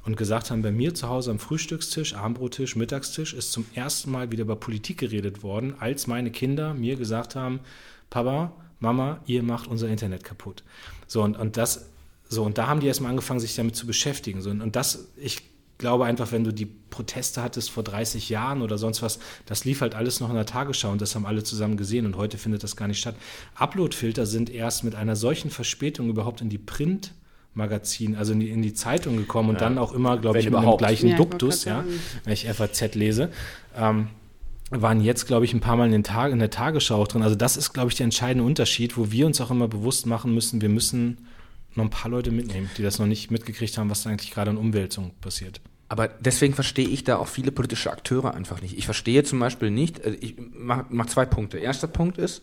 und 0.06 0.16
gesagt 0.16 0.50
haben, 0.50 0.62
bei 0.62 0.72
mir 0.72 0.96
zu 0.96 1.10
Hause 1.10 1.32
am 1.32 1.40
Frühstückstisch, 1.40 2.16
Abendbrottisch, 2.16 2.78
Mittagstisch 2.78 3.34
ist 3.34 3.52
zum 3.52 3.66
ersten 3.76 4.10
Mal 4.10 4.32
wieder 4.32 4.44
über 4.44 4.56
Politik 4.56 5.00
geredet 5.00 5.44
worden, 5.44 5.76
als 5.80 6.08
meine 6.08 6.32
Kinder 6.32 6.74
mir 6.74 6.96
gesagt 6.96 7.36
haben, 7.36 7.60
Papa, 8.10 8.54
Mama, 8.80 9.20
ihr 9.26 9.44
macht 9.44 9.68
unser 9.68 9.90
Internet 9.90 10.24
kaputt. 10.24 10.64
So, 11.08 11.24
und, 11.24 11.36
und 11.38 11.58
das, 11.58 11.90
so, 12.30 12.44
und 12.44 12.58
da 12.58 12.68
haben 12.68 12.80
die 12.80 12.88
erstmal 12.88 13.10
angefangen, 13.10 13.42
sich 13.42 13.56
damit 13.56 13.76
zu 13.76 13.86
beschäftigen. 13.86 14.42
So, 14.42 14.50
und, 14.50 14.62
und 14.62 14.78
das, 14.78 15.10
ich 15.18 15.42
glaube 15.78 16.06
einfach, 16.06 16.32
wenn 16.32 16.44
du 16.44 16.52
die 16.52 16.66
Proteste 16.66 17.42
hattest 17.44 17.70
vor 17.70 17.84
30 17.84 18.30
Jahren 18.30 18.62
oder 18.62 18.78
sonst 18.78 19.02
was, 19.02 19.20
das 19.46 19.66
lief 19.66 19.82
halt 19.82 19.96
alles 19.96 20.20
noch 20.20 20.30
in 20.30 20.36
der 20.36 20.46
Tagesschau 20.46 20.92
und 20.92 21.02
das 21.02 21.16
haben 21.16 21.26
alle 21.26 21.44
zusammen 21.44 21.78
gesehen 21.78 22.06
und 22.06 22.16
heute 22.16 22.38
findet 22.38 22.64
das 22.64 22.76
gar 22.76 22.88
nicht 22.88 23.00
statt. 23.00 23.16
Uploadfilter 23.56 24.26
sind 24.26 24.50
erst 24.50 24.84
mit 24.84 24.96
einer 24.96 25.16
solchen 25.16 25.52
Verspätung 25.52 26.10
überhaupt 26.10 26.42
in 26.42 26.50
die 26.50 26.58
Print 26.58 27.14
Magazin, 27.54 28.16
also 28.16 28.34
in 28.34 28.40
die, 28.40 28.50
in 28.50 28.62
die 28.62 28.74
Zeitung 28.74 29.18
gekommen 29.18 29.50
und 29.50 29.56
ja. 29.56 29.62
dann 29.62 29.78
auch 29.78 29.92
immer, 29.94 30.18
glaube 30.18 30.40
ich, 30.40 30.50
mit 30.50 30.62
dem 30.62 30.78
gleichen 30.78 31.10
ja, 31.10 31.18
Duktus, 31.18 31.66
ja, 31.66 31.84
wenn 32.24 32.34
ich 32.34 32.48
FAZ 32.48 32.94
lese. 32.94 33.32
Ähm, 33.76 34.10
waren 34.70 35.02
jetzt, 35.02 35.28
glaube 35.28 35.46
ich, 35.46 35.54
ein 35.54 35.60
paar 35.60 35.76
Mal 35.76 35.86
in, 35.86 35.92
den 35.92 36.04
Tag, 36.04 36.32
in 36.32 36.40
der 36.40 36.50
Tagesschau 36.50 37.06
drin. 37.06 37.24
Also 37.24 37.36
das 37.36 37.58
ist, 37.58 37.74
glaube 37.74 37.90
ich, 37.90 37.96
der 37.96 38.04
entscheidende 38.04 38.44
Unterschied, 38.44 38.98
wo 38.98 39.12
wir 39.12 39.26
uns 39.26 39.40
auch 39.42 39.50
immer 39.50 39.68
bewusst 39.68 40.06
machen 40.06 40.34
müssen, 40.34 40.62
wir 40.62 40.70
müssen 40.70 41.26
noch 41.78 41.86
ein 41.86 41.90
paar 41.90 42.12
Leute 42.12 42.32
mitnehmen, 42.32 42.70
die 42.78 42.84
das 42.84 43.00
noch 43.00 43.08
nicht 43.08 43.32
mitgekriegt 43.32 43.78
haben, 43.78 43.90
was 43.90 44.04
da 44.04 44.10
eigentlich 44.10 44.32
gerade 44.32 44.52
an 44.52 44.58
Umwälzung 44.58 45.12
passiert. 45.22 45.62
Aber 45.90 46.08
deswegen 46.08 46.54
verstehe 46.54 46.88
ich 46.88 47.04
da 47.04 47.18
auch 47.18 47.28
viele 47.28 47.52
politische 47.52 47.92
Akteure 47.92 48.34
einfach 48.34 48.62
nicht. 48.62 48.78
Ich 48.78 48.86
verstehe 48.86 49.24
zum 49.24 49.40
Beispiel 49.40 49.72
nicht, 49.72 50.00
äh, 50.00 50.18
ich 50.20 50.36
mache 50.54 50.86
mach 50.90 51.06
zwei 51.06 51.26
Punkte. 51.26 51.60
Erster 51.60 51.88
Punkt 51.88 52.18
ist, 52.18 52.42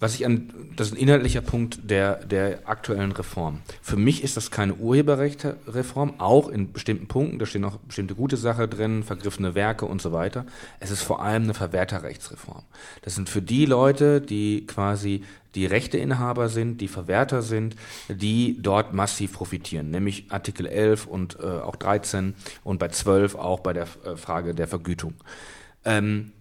was 0.00 0.14
ich 0.14 0.24
an, 0.24 0.52
das 0.76 0.88
ist 0.88 0.92
ein 0.94 1.00
inhaltlicher 1.00 1.40
Punkt 1.40 1.90
der, 1.90 2.24
der 2.24 2.68
aktuellen 2.68 3.10
Reform. 3.12 3.62
Für 3.82 3.96
mich 3.96 4.22
ist 4.22 4.36
das 4.36 4.52
keine 4.52 4.74
Urheberrechtsreform, 4.74 6.20
auch 6.20 6.48
in 6.48 6.72
bestimmten 6.72 7.08
Punkten, 7.08 7.40
da 7.40 7.46
stehen 7.46 7.64
auch 7.64 7.78
bestimmte 7.78 8.14
gute 8.14 8.36
Sachen 8.36 8.70
drin, 8.70 9.02
vergriffene 9.02 9.56
Werke 9.56 9.86
und 9.86 10.00
so 10.00 10.12
weiter. 10.12 10.46
Es 10.78 10.92
ist 10.92 11.02
vor 11.02 11.22
allem 11.22 11.44
eine 11.44 11.54
Verwerterrechtsreform. 11.54 12.62
Das 13.02 13.16
sind 13.16 13.28
für 13.28 13.42
die 13.42 13.66
Leute, 13.66 14.20
die 14.20 14.66
quasi 14.66 15.24
die 15.58 15.66
Rechteinhaber 15.66 16.48
sind, 16.48 16.80
die 16.80 16.86
Verwerter 16.86 17.42
sind, 17.42 17.74
die 18.08 18.56
dort 18.60 18.94
massiv 18.94 19.32
profitieren, 19.32 19.90
nämlich 19.90 20.26
Artikel 20.30 20.66
11 20.66 21.06
und 21.06 21.38
äh, 21.40 21.46
auch 21.46 21.74
13 21.74 22.34
und 22.62 22.78
bei 22.78 22.88
12 22.88 23.34
auch 23.34 23.60
bei 23.60 23.72
der 23.72 23.88
äh, 24.04 24.16
Frage 24.16 24.54
der 24.54 24.68
Vergütung. 24.68 25.14
Ähm, 25.84 26.32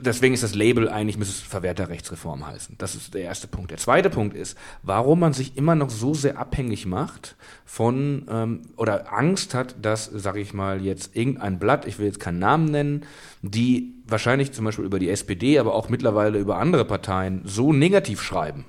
deswegen 0.00 0.34
ist 0.34 0.42
das 0.42 0.54
Label 0.54 0.88
eigentlich, 0.88 1.18
müsste 1.18 1.34
es 1.34 1.40
Verwerterrechtsreform 1.40 2.46
heißen. 2.46 2.76
Das 2.78 2.94
ist 2.94 3.14
der 3.14 3.22
erste 3.22 3.46
Punkt. 3.46 3.70
Der 3.70 3.78
zweite 3.78 4.10
Punkt 4.10 4.34
ist, 4.34 4.56
warum 4.82 5.20
man 5.20 5.32
sich 5.32 5.56
immer 5.56 5.74
noch 5.74 5.90
so 5.90 6.14
sehr 6.14 6.38
abhängig 6.38 6.86
macht 6.86 7.36
von 7.64 8.26
ähm, 8.28 8.62
oder 8.76 9.12
Angst 9.12 9.54
hat, 9.54 9.76
dass, 9.82 10.06
sage 10.06 10.40
ich 10.40 10.54
mal, 10.54 10.82
jetzt 10.82 11.14
irgendein 11.16 11.58
Blatt, 11.58 11.86
ich 11.86 11.98
will 11.98 12.06
jetzt 12.06 12.20
keinen 12.20 12.38
Namen 12.38 12.66
nennen, 12.66 13.06
die 13.42 13.94
wahrscheinlich 14.10 14.52
zum 14.52 14.64
Beispiel 14.64 14.84
über 14.84 14.98
die 14.98 15.10
SPD, 15.10 15.58
aber 15.58 15.74
auch 15.74 15.88
mittlerweile 15.88 16.38
über 16.38 16.58
andere 16.58 16.84
Parteien 16.84 17.42
so 17.44 17.72
negativ 17.72 18.22
schreiben. 18.22 18.64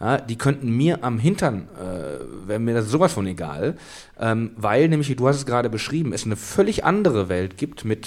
Ja, 0.00 0.16
die 0.18 0.38
könnten 0.38 0.74
mir 0.74 1.04
am 1.04 1.18
Hintern, 1.18 1.68
äh, 1.78 2.48
wäre 2.48 2.58
mir 2.58 2.74
das 2.74 2.88
sowas 2.88 3.12
von 3.12 3.26
egal, 3.26 3.76
ähm, 4.18 4.52
weil 4.56 4.88
nämlich, 4.88 5.14
du 5.14 5.28
hast 5.28 5.36
es 5.36 5.46
gerade 5.46 5.68
beschrieben, 5.68 6.14
es 6.14 6.24
eine 6.24 6.36
völlig 6.36 6.84
andere 6.84 7.28
Welt 7.28 7.58
gibt 7.58 7.84
mit 7.84 8.06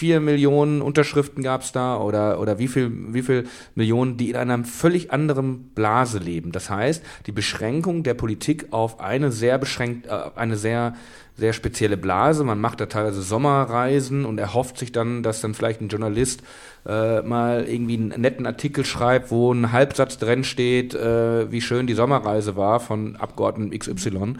vier 0.00 0.18
Millionen 0.18 0.80
Unterschriften 0.80 1.42
gab 1.42 1.60
es 1.60 1.72
da 1.72 1.98
oder, 1.98 2.40
oder 2.40 2.58
wie 2.58 2.68
viel, 2.68 2.90
wie 3.12 3.20
viel 3.20 3.46
Millionen, 3.74 4.16
die 4.16 4.30
in 4.30 4.36
einer 4.36 4.64
völlig 4.64 5.12
anderen 5.12 5.74
Blase 5.74 6.18
leben. 6.18 6.52
Das 6.52 6.70
heißt, 6.70 7.04
die 7.26 7.32
Beschränkung 7.32 8.02
der 8.02 8.14
Politik 8.14 8.68
auf 8.70 8.98
eine 8.98 9.30
sehr 9.30 9.58
beschränkt, 9.58 10.06
äh, 10.06 10.30
eine 10.36 10.56
sehr, 10.56 10.94
sehr 11.40 11.52
spezielle 11.52 11.96
Blase. 11.96 12.44
Man 12.44 12.60
macht 12.60 12.80
da 12.80 12.86
teilweise 12.86 13.22
Sommerreisen 13.22 14.24
und 14.24 14.38
erhofft 14.38 14.78
sich 14.78 14.92
dann, 14.92 15.22
dass 15.22 15.40
dann 15.40 15.54
vielleicht 15.54 15.80
ein 15.80 15.88
Journalist 15.88 16.42
äh, 16.86 17.22
mal 17.22 17.64
irgendwie 17.66 17.94
einen 17.94 18.20
netten 18.20 18.46
Artikel 18.46 18.84
schreibt, 18.84 19.30
wo 19.30 19.52
ein 19.52 19.72
Halbsatz 19.72 20.18
drin 20.18 20.44
steht, 20.44 20.94
äh, 20.94 21.50
wie 21.50 21.60
schön 21.60 21.86
die 21.86 21.94
Sommerreise 21.94 22.56
war 22.56 22.78
von 22.78 23.16
Abgeordneten 23.16 23.76
XY. 23.76 24.34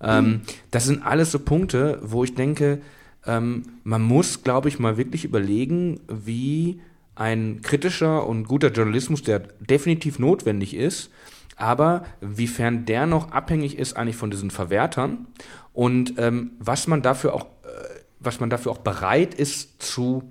Ähm, 0.00 0.24
mhm. 0.24 0.40
Das 0.70 0.84
sind 0.84 1.04
alles 1.04 1.32
so 1.32 1.38
Punkte, 1.38 1.98
wo 2.02 2.22
ich 2.22 2.34
denke, 2.34 2.80
ähm, 3.26 3.64
man 3.82 4.02
muss, 4.02 4.42
glaube 4.42 4.68
ich, 4.68 4.78
mal 4.78 4.96
wirklich 4.96 5.24
überlegen, 5.24 6.00
wie 6.08 6.80
ein 7.14 7.60
kritischer 7.62 8.26
und 8.26 8.46
guter 8.46 8.70
Journalismus, 8.70 9.22
der 9.22 9.40
definitiv 9.60 10.18
notwendig 10.18 10.74
ist, 10.74 11.10
aber 11.56 12.04
wiefern 12.20 12.84
der 12.84 13.06
noch 13.06 13.32
abhängig 13.32 13.78
ist 13.78 13.96
eigentlich 13.96 14.16
von 14.16 14.30
diesen 14.30 14.50
Verwertern 14.50 15.26
und 15.72 16.14
ähm, 16.18 16.52
was 16.58 16.86
man 16.86 17.02
dafür 17.02 17.34
auch, 17.34 17.46
äh, 17.64 18.00
was 18.20 18.40
man 18.40 18.50
dafür 18.50 18.72
auch 18.72 18.78
bereit 18.78 19.34
ist 19.34 19.82
zu 19.82 20.30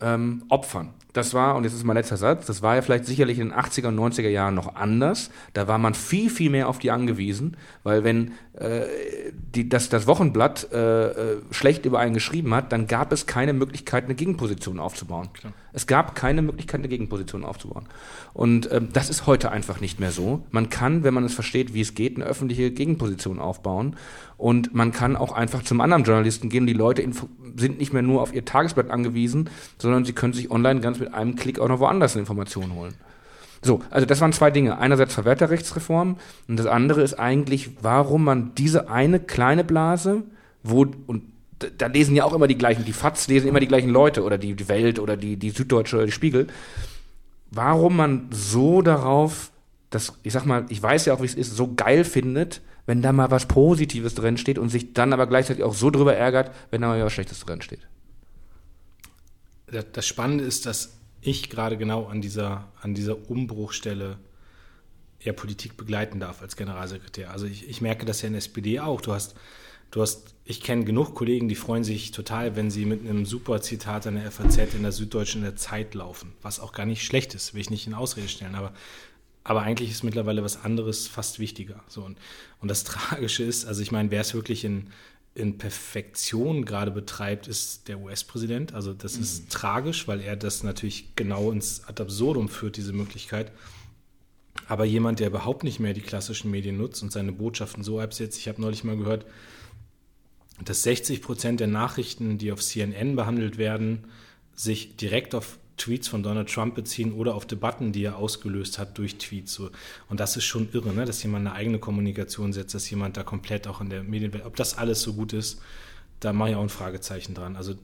ähm, 0.00 0.44
opfern. 0.48 0.94
Das 1.12 1.34
war, 1.34 1.56
und 1.56 1.64
jetzt 1.64 1.74
ist 1.74 1.84
mein 1.84 1.96
letzter 1.96 2.16
Satz, 2.16 2.46
das 2.46 2.62
war 2.62 2.74
ja 2.74 2.82
vielleicht 2.82 3.04
sicherlich 3.04 3.38
in 3.38 3.50
den 3.50 3.58
80er 3.58 3.88
und 3.88 3.98
90er 3.98 4.28
Jahren 4.28 4.54
noch 4.54 4.76
anders. 4.76 5.30
Da 5.52 5.68
war 5.68 5.78
man 5.78 5.94
viel, 5.94 6.30
viel 6.30 6.50
mehr 6.50 6.68
auf 6.68 6.78
die 6.78 6.90
angewiesen, 6.90 7.56
weil 7.82 8.02
wenn 8.02 8.32
äh, 8.54 8.86
die, 9.54 9.68
das, 9.68 9.88
das 9.88 10.06
Wochenblatt 10.06 10.72
äh, 10.72 11.06
äh, 11.06 11.36
schlecht 11.50 11.84
über 11.84 11.98
einen 11.98 12.14
geschrieben 12.14 12.54
hat, 12.54 12.72
dann 12.72 12.86
gab 12.86 13.12
es 13.12 13.26
keine 13.26 13.52
Möglichkeit, 13.52 14.04
eine 14.04 14.14
Gegenposition 14.14 14.78
aufzubauen. 14.78 15.28
Klar. 15.32 15.52
Es 15.72 15.86
gab 15.86 16.14
keine 16.14 16.42
Möglichkeit, 16.42 16.80
eine 16.80 16.88
Gegenposition 16.88 17.44
aufzubauen. 17.44 17.86
Und 18.34 18.70
ähm, 18.72 18.88
das 18.92 19.10
ist 19.10 19.26
heute 19.26 19.50
einfach 19.50 19.80
nicht 19.80 20.00
mehr 20.00 20.12
so. 20.12 20.44
Man 20.50 20.68
kann, 20.68 21.02
wenn 21.02 21.14
man 21.14 21.24
es 21.24 21.34
versteht, 21.34 21.72
wie 21.74 21.80
es 21.80 21.94
geht, 21.94 22.16
eine 22.16 22.24
öffentliche 22.26 22.70
Gegenposition 22.70 23.38
aufbauen. 23.38 23.96
Und 24.36 24.74
man 24.74 24.92
kann 24.92 25.16
auch 25.16 25.32
einfach 25.32 25.62
zum 25.62 25.80
anderen 25.80 26.04
Journalisten 26.04 26.48
gehen. 26.48 26.66
Die 26.66 26.72
Leute 26.72 27.08
sind 27.56 27.78
nicht 27.78 27.92
mehr 27.92 28.02
nur 28.02 28.20
auf 28.20 28.34
ihr 28.34 28.44
Tagesblatt 28.44 28.90
angewiesen, 28.90 29.48
sondern 29.78 30.04
sie 30.04 30.12
können 30.12 30.32
sich 30.32 30.50
online 30.50 30.80
ganz 30.80 30.98
mit 31.02 31.14
einem 31.14 31.36
Klick 31.36 31.58
auch 31.58 31.68
noch 31.68 31.80
woanders 31.80 32.16
Informationen 32.16 32.74
holen. 32.74 32.94
So, 33.62 33.80
also 33.90 34.06
das 34.06 34.20
waren 34.20 34.32
zwei 34.32 34.50
Dinge. 34.50 34.78
Einerseits 34.78 35.14
Verwerterrechtsreform 35.14 36.16
und 36.48 36.56
das 36.58 36.66
andere 36.66 37.02
ist 37.02 37.14
eigentlich, 37.14 37.70
warum 37.80 38.24
man 38.24 38.54
diese 38.56 38.90
eine 38.90 39.20
kleine 39.20 39.62
Blase, 39.62 40.24
wo, 40.64 40.86
und 41.06 41.22
da 41.78 41.86
lesen 41.86 42.16
ja 42.16 42.24
auch 42.24 42.32
immer 42.32 42.48
die 42.48 42.58
gleichen, 42.58 42.84
die 42.84 42.92
FATS 42.92 43.28
lesen 43.28 43.48
immer 43.48 43.60
die 43.60 43.68
gleichen 43.68 43.90
Leute 43.90 44.24
oder 44.24 44.36
die, 44.36 44.68
Welt 44.68 44.98
oder 44.98 45.16
die, 45.16 45.36
die 45.36 45.50
Süddeutsche 45.50 45.96
oder 45.96 46.06
die 46.06 46.12
Spiegel, 46.12 46.48
warum 47.52 47.96
man 47.96 48.28
so 48.32 48.82
darauf, 48.82 49.52
das, 49.90 50.14
ich 50.24 50.32
sag 50.32 50.44
mal, 50.44 50.64
ich 50.68 50.82
weiß 50.82 51.06
ja 51.06 51.14
auch, 51.14 51.20
wie 51.20 51.26
es 51.26 51.34
ist, 51.34 51.54
so 51.54 51.72
geil 51.74 52.04
findet, 52.04 52.62
wenn 52.86 53.00
da 53.00 53.12
mal 53.12 53.30
was 53.30 53.46
Positives 53.46 54.14
drin 54.16 54.38
steht 54.38 54.58
und 54.58 54.70
sich 54.70 54.92
dann 54.92 55.12
aber 55.12 55.28
gleichzeitig 55.28 55.62
auch 55.62 55.74
so 55.74 55.90
drüber 55.90 56.16
ärgert, 56.16 56.50
wenn 56.70 56.80
da 56.80 56.88
mal 56.88 57.04
was 57.04 57.12
Schlechtes 57.12 57.44
drin 57.44 57.62
steht. 57.62 57.86
Das 59.72 60.06
Spannende 60.06 60.44
ist, 60.44 60.66
dass 60.66 60.98
ich 61.22 61.48
gerade 61.48 61.78
genau 61.78 62.06
an 62.06 62.20
dieser, 62.20 62.68
an 62.80 62.94
dieser 62.94 63.30
Umbruchstelle 63.30 64.18
ja 65.20 65.32
Politik 65.32 65.76
begleiten 65.76 66.20
darf 66.20 66.42
als 66.42 66.56
Generalsekretär. 66.56 67.30
Also 67.30 67.46
ich, 67.46 67.68
ich 67.68 67.80
merke 67.80 68.04
das 68.04 68.22
ja 68.22 68.26
in 68.26 68.34
der 68.34 68.38
SPD 68.38 68.80
auch. 68.80 69.00
Du 69.00 69.12
hast, 69.12 69.34
du 69.90 70.02
hast, 70.02 70.34
ich 70.44 70.60
kenne 70.60 70.84
genug 70.84 71.14
Kollegen, 71.14 71.48
die 71.48 71.54
freuen 71.54 71.84
sich 71.84 72.10
total, 72.10 72.56
wenn 72.56 72.70
sie 72.70 72.84
mit 72.84 73.00
einem 73.00 73.24
super 73.24 73.62
Zitat 73.62 74.06
an 74.06 74.16
der 74.16 74.30
FAZ 74.30 74.74
in 74.74 74.82
der 74.82 74.92
Süddeutschen 74.92 75.42
in 75.42 75.46
der 75.46 75.56
Zeit 75.56 75.94
laufen, 75.94 76.32
was 76.42 76.60
auch 76.60 76.72
gar 76.72 76.84
nicht 76.86 77.04
schlecht 77.04 77.34
ist, 77.34 77.54
will 77.54 77.60
ich 77.60 77.70
nicht 77.70 77.86
in 77.86 77.94
Ausrede 77.94 78.28
stellen, 78.28 78.54
aber 78.54 78.72
aber 79.44 79.62
eigentlich 79.62 79.90
ist 79.90 80.04
mittlerweile 80.04 80.44
was 80.44 80.62
anderes 80.62 81.08
fast 81.08 81.38
wichtiger. 81.38 81.82
So, 81.88 82.04
und, 82.04 82.16
und 82.60 82.68
das 82.68 82.84
Tragische 82.84 83.42
ist, 83.42 83.64
also 83.64 83.82
ich 83.82 83.90
meine, 83.90 84.10
wer 84.10 84.20
es 84.20 84.34
wirklich 84.34 84.64
in, 84.64 84.90
in 85.34 85.56
Perfektion 85.56 86.64
gerade 86.64 86.90
betreibt, 86.90 87.48
ist 87.48 87.88
der 87.88 88.00
US-Präsident. 88.00 88.74
Also 88.74 88.92
das 88.92 89.16
mhm. 89.16 89.22
ist 89.22 89.50
tragisch, 89.50 90.06
weil 90.06 90.20
er 90.20 90.36
das 90.36 90.62
natürlich 90.62 91.16
genau 91.16 91.50
ins 91.50 91.84
Ad 91.86 92.02
absurdum 92.02 92.48
führt, 92.48 92.76
diese 92.76 92.92
Möglichkeit. 92.92 93.50
Aber 94.68 94.84
jemand, 94.84 95.20
der 95.20 95.28
überhaupt 95.28 95.64
nicht 95.64 95.80
mehr 95.80 95.94
die 95.94 96.02
klassischen 96.02 96.50
Medien 96.50 96.76
nutzt 96.76 97.02
und 97.02 97.12
seine 97.12 97.32
Botschaften 97.32 97.82
so 97.82 97.98
absetzt, 98.00 98.38
ich 98.38 98.48
habe 98.48 98.60
neulich 98.60 98.84
mal 98.84 98.96
gehört, 98.96 99.24
dass 100.62 100.82
60 100.82 101.22
Prozent 101.22 101.60
der 101.60 101.66
Nachrichten, 101.66 102.38
die 102.38 102.52
auf 102.52 102.62
CNN 102.62 103.16
behandelt 103.16 103.56
werden, 103.56 104.04
sich 104.54 104.96
direkt 104.96 105.34
auf 105.34 105.58
Tweets 105.76 106.08
von 106.08 106.22
Donald 106.22 106.52
Trump 106.52 106.74
beziehen 106.74 107.12
oder 107.12 107.34
auf 107.34 107.46
Debatten, 107.46 107.92
die 107.92 108.04
er 108.04 108.16
ausgelöst 108.16 108.78
hat 108.78 108.98
durch 108.98 109.18
Tweets. 109.18 109.54
So. 109.54 109.70
Und 110.08 110.20
das 110.20 110.36
ist 110.36 110.44
schon 110.44 110.68
irre, 110.72 110.92
ne? 110.92 111.04
dass 111.04 111.22
jemand 111.22 111.46
eine 111.46 111.54
eigene 111.54 111.78
Kommunikation 111.78 112.52
setzt, 112.52 112.74
dass 112.74 112.88
jemand 112.90 113.16
da 113.16 113.22
komplett 113.22 113.66
auch 113.66 113.80
in 113.80 113.90
der 113.90 114.02
Medienwelt, 114.02 114.44
ob 114.44 114.56
das 114.56 114.78
alles 114.78 115.02
so 115.02 115.14
gut 115.14 115.32
ist, 115.32 115.60
da 116.20 116.32
mache 116.32 116.50
ich 116.50 116.56
auch 116.56 116.62
ein 116.62 116.68
Fragezeichen 116.68 117.34
dran. 117.34 117.56
Also 117.56 117.74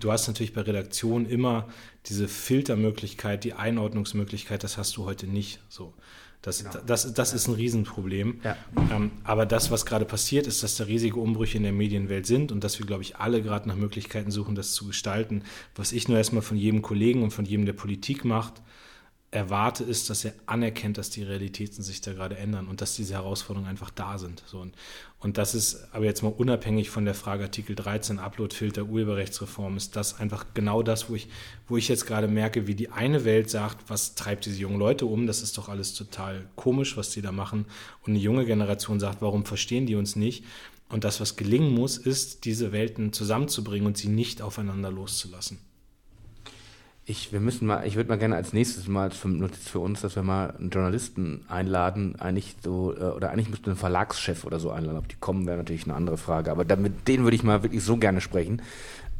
du 0.00 0.12
hast 0.12 0.28
natürlich 0.28 0.54
bei 0.54 0.62
Redaktionen 0.62 1.26
immer 1.26 1.68
diese 2.06 2.26
Filtermöglichkeit, 2.26 3.44
die 3.44 3.52
Einordnungsmöglichkeit, 3.52 4.64
das 4.64 4.78
hast 4.78 4.96
du 4.96 5.04
heute 5.04 5.26
nicht. 5.26 5.60
So. 5.68 5.92
Das, 6.46 6.62
genau. 6.62 6.78
das, 6.86 7.12
das 7.12 7.34
ist 7.34 7.48
ein 7.48 7.54
Riesenproblem. 7.54 8.40
Ja. 8.44 8.56
Ähm, 8.92 9.10
aber 9.24 9.46
das, 9.46 9.72
was 9.72 9.84
gerade 9.84 10.04
passiert, 10.04 10.46
ist, 10.46 10.62
dass 10.62 10.76
da 10.76 10.84
riesige 10.84 11.18
Umbrüche 11.18 11.56
in 11.56 11.64
der 11.64 11.72
Medienwelt 11.72 12.24
sind 12.24 12.52
und 12.52 12.62
dass 12.62 12.78
wir, 12.78 12.86
glaube 12.86 13.02
ich, 13.02 13.16
alle 13.16 13.42
gerade 13.42 13.68
nach 13.68 13.74
Möglichkeiten 13.74 14.30
suchen, 14.30 14.54
das 14.54 14.72
zu 14.72 14.86
gestalten. 14.86 15.42
Was 15.74 15.90
ich 15.90 16.06
nur 16.06 16.18
erstmal 16.18 16.42
von 16.42 16.56
jedem 16.56 16.82
Kollegen 16.82 17.24
und 17.24 17.32
von 17.32 17.46
jedem, 17.46 17.66
der 17.66 17.72
Politik 17.72 18.24
macht, 18.24 18.62
erwarte, 19.30 19.84
ist, 19.84 20.08
dass 20.08 20.24
er 20.24 20.32
anerkennt, 20.46 20.98
dass 20.98 21.10
die 21.10 21.22
Realitäten 21.22 21.82
sich 21.82 22.00
da 22.00 22.12
gerade 22.12 22.36
ändern 22.36 22.68
und 22.68 22.80
dass 22.80 22.94
diese 22.94 23.14
Herausforderungen 23.14 23.68
einfach 23.68 23.90
da 23.90 24.18
sind. 24.18 24.42
So, 24.46 24.60
und, 24.60 24.74
und 25.18 25.36
das 25.36 25.54
ist 25.54 25.88
aber 25.92 26.04
jetzt 26.04 26.22
mal 26.22 26.32
unabhängig 26.32 26.90
von 26.90 27.04
der 27.04 27.14
Frage 27.14 27.44
Artikel 27.44 27.74
13, 27.74 28.18
Uploadfilter, 28.18 28.84
Urheberrechtsreform, 28.84 29.76
ist 29.76 29.96
das 29.96 30.20
einfach 30.20 30.46
genau 30.54 30.82
das, 30.82 31.10
wo 31.10 31.16
ich, 31.16 31.28
wo 31.68 31.76
ich 31.76 31.88
jetzt 31.88 32.06
gerade 32.06 32.28
merke, 32.28 32.66
wie 32.66 32.74
die 32.74 32.90
eine 32.90 33.24
Welt 33.24 33.50
sagt, 33.50 33.90
was 33.90 34.14
treibt 34.14 34.46
diese 34.46 34.60
jungen 34.60 34.78
Leute 34.78 35.06
um, 35.06 35.26
das 35.26 35.42
ist 35.42 35.58
doch 35.58 35.68
alles 35.68 35.94
total 35.94 36.48
komisch, 36.54 36.96
was 36.96 37.10
die 37.10 37.22
da 37.22 37.32
machen. 37.32 37.66
Und 38.02 38.12
eine 38.12 38.20
junge 38.20 38.46
Generation 38.46 39.00
sagt, 39.00 39.22
warum 39.22 39.44
verstehen 39.44 39.86
die 39.86 39.96
uns 39.96 40.16
nicht? 40.16 40.44
Und 40.88 41.02
das, 41.02 41.20
was 41.20 41.36
gelingen 41.36 41.74
muss, 41.74 41.98
ist, 41.98 42.44
diese 42.44 42.70
Welten 42.70 43.12
zusammenzubringen 43.12 43.88
und 43.88 43.98
sie 43.98 44.08
nicht 44.08 44.40
aufeinander 44.40 44.90
loszulassen. 44.92 45.58
Ich, 47.08 47.32
wir 47.32 47.38
müssen 47.38 47.68
mal, 47.68 47.86
ich 47.86 47.94
würde 47.94 48.08
mal 48.08 48.18
gerne 48.18 48.34
als 48.34 48.52
nächstes 48.52 48.88
mal 48.88 49.12
für, 49.12 49.28
Notiz 49.28 49.68
für 49.68 49.78
uns, 49.78 50.00
dass 50.00 50.16
wir 50.16 50.24
mal 50.24 50.50
einen 50.58 50.70
Journalisten 50.70 51.44
einladen, 51.46 52.16
eigentlich 52.18 52.56
so, 52.64 52.92
äh, 52.96 53.04
oder 53.04 53.30
eigentlich 53.30 53.48
müsste 53.48 53.70
ein 53.70 53.76
Verlagschef 53.76 54.44
oder 54.44 54.58
so 54.58 54.72
einladen. 54.72 54.98
Ob 54.98 55.06
die 55.06 55.14
kommen, 55.14 55.46
wäre 55.46 55.56
natürlich 55.56 55.84
eine 55.84 55.94
andere 55.94 56.16
Frage. 56.16 56.50
Aber 56.50 56.64
damit, 56.64 57.06
denen 57.06 57.22
würde 57.22 57.36
ich 57.36 57.44
mal 57.44 57.62
wirklich 57.62 57.84
so 57.84 57.96
gerne 57.96 58.20
sprechen. 58.20 58.60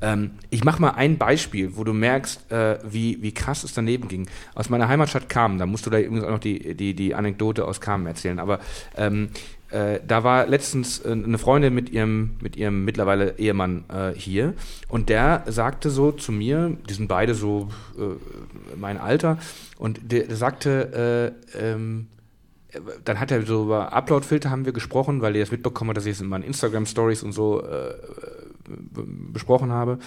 Ähm, 0.02 0.32
ich 0.50 0.64
mache 0.64 0.82
mal 0.82 0.90
ein 0.90 1.16
Beispiel, 1.16 1.76
wo 1.76 1.84
du 1.84 1.92
merkst, 1.92 2.50
äh, 2.50 2.78
wie, 2.82 3.22
wie 3.22 3.32
krass 3.32 3.62
es 3.62 3.72
daneben 3.72 4.08
ging. 4.08 4.28
Aus 4.56 4.68
meiner 4.68 4.88
Heimatstadt 4.88 5.28
Kamen, 5.28 5.58
da 5.58 5.66
musst 5.66 5.86
du 5.86 5.90
da 5.90 6.00
übrigens 6.00 6.24
auch 6.24 6.30
noch 6.30 6.38
die, 6.40 6.74
die, 6.74 6.92
die 6.92 7.14
Anekdote 7.14 7.64
aus 7.64 7.80
Kamen 7.80 8.06
erzählen. 8.08 8.40
Aber 8.40 8.58
ähm, 8.96 9.28
äh, 9.70 10.00
da 10.06 10.24
war 10.24 10.46
letztens 10.46 11.00
äh, 11.00 11.10
eine 11.10 11.38
Freundin 11.38 11.74
mit 11.74 11.90
ihrem, 11.90 12.36
mit 12.40 12.56
ihrem 12.56 12.84
mittlerweile 12.84 13.38
Ehemann 13.38 13.84
äh, 13.88 14.12
hier 14.14 14.54
und 14.88 15.08
der 15.08 15.44
sagte 15.46 15.90
so 15.90 16.12
zu 16.12 16.32
mir, 16.32 16.76
die 16.88 16.94
sind 16.94 17.08
beide 17.08 17.34
so 17.34 17.68
äh, 17.98 18.76
mein 18.76 18.98
Alter, 18.98 19.38
und 19.78 20.00
der, 20.12 20.24
der 20.24 20.36
sagte, 20.36 21.34
äh, 21.54 21.70
ähm, 21.70 22.08
dann 23.04 23.20
hat 23.20 23.30
er 23.30 23.44
so 23.46 23.64
über 23.64 23.92
Upload-Filter 23.92 24.50
haben 24.50 24.64
wir 24.64 24.72
gesprochen, 24.72 25.22
weil 25.22 25.34
er 25.36 25.40
das 25.40 25.50
mitbekommen 25.50 25.90
hat, 25.90 25.96
dass 25.96 26.06
ich 26.06 26.12
es 26.12 26.20
in 26.20 26.28
meinen 26.28 26.44
Instagram-Stories 26.44 27.22
und 27.22 27.32
so 27.32 27.62
äh, 27.62 27.94
besprochen 29.32 29.70
habe. 29.72 29.98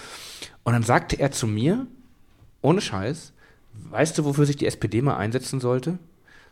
Und 0.62 0.72
dann 0.72 0.82
sagte 0.82 1.18
er 1.18 1.32
zu 1.32 1.46
mir, 1.46 1.86
ohne 2.62 2.80
Scheiß, 2.80 3.32
weißt 3.90 4.18
du, 4.18 4.24
wofür 4.24 4.46
sich 4.46 4.56
die 4.56 4.66
SPD 4.66 5.02
mal 5.02 5.16
einsetzen 5.16 5.60
sollte? 5.60 5.98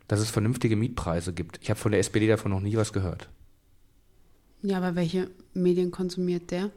Dass 0.09 0.21
es 0.21 0.31
vernünftige 0.31 0.77
Mietpreise 0.77 1.33
gibt. 1.33 1.59
Ich 1.63 1.71
habe 1.71 1.79
von 1.79 1.93
der 1.93 2.01
SPD 2.01 2.27
davon 2.27 2.51
noch 2.51 2.61
nie 2.61 2.77
was 2.77 2.93
gehört. 2.93 3.29
Ja, 4.63 4.79
aber 4.79 4.97
welche 4.97 5.31
Medien 5.55 5.91
konsumiert 5.91 6.51
der? 6.51 6.71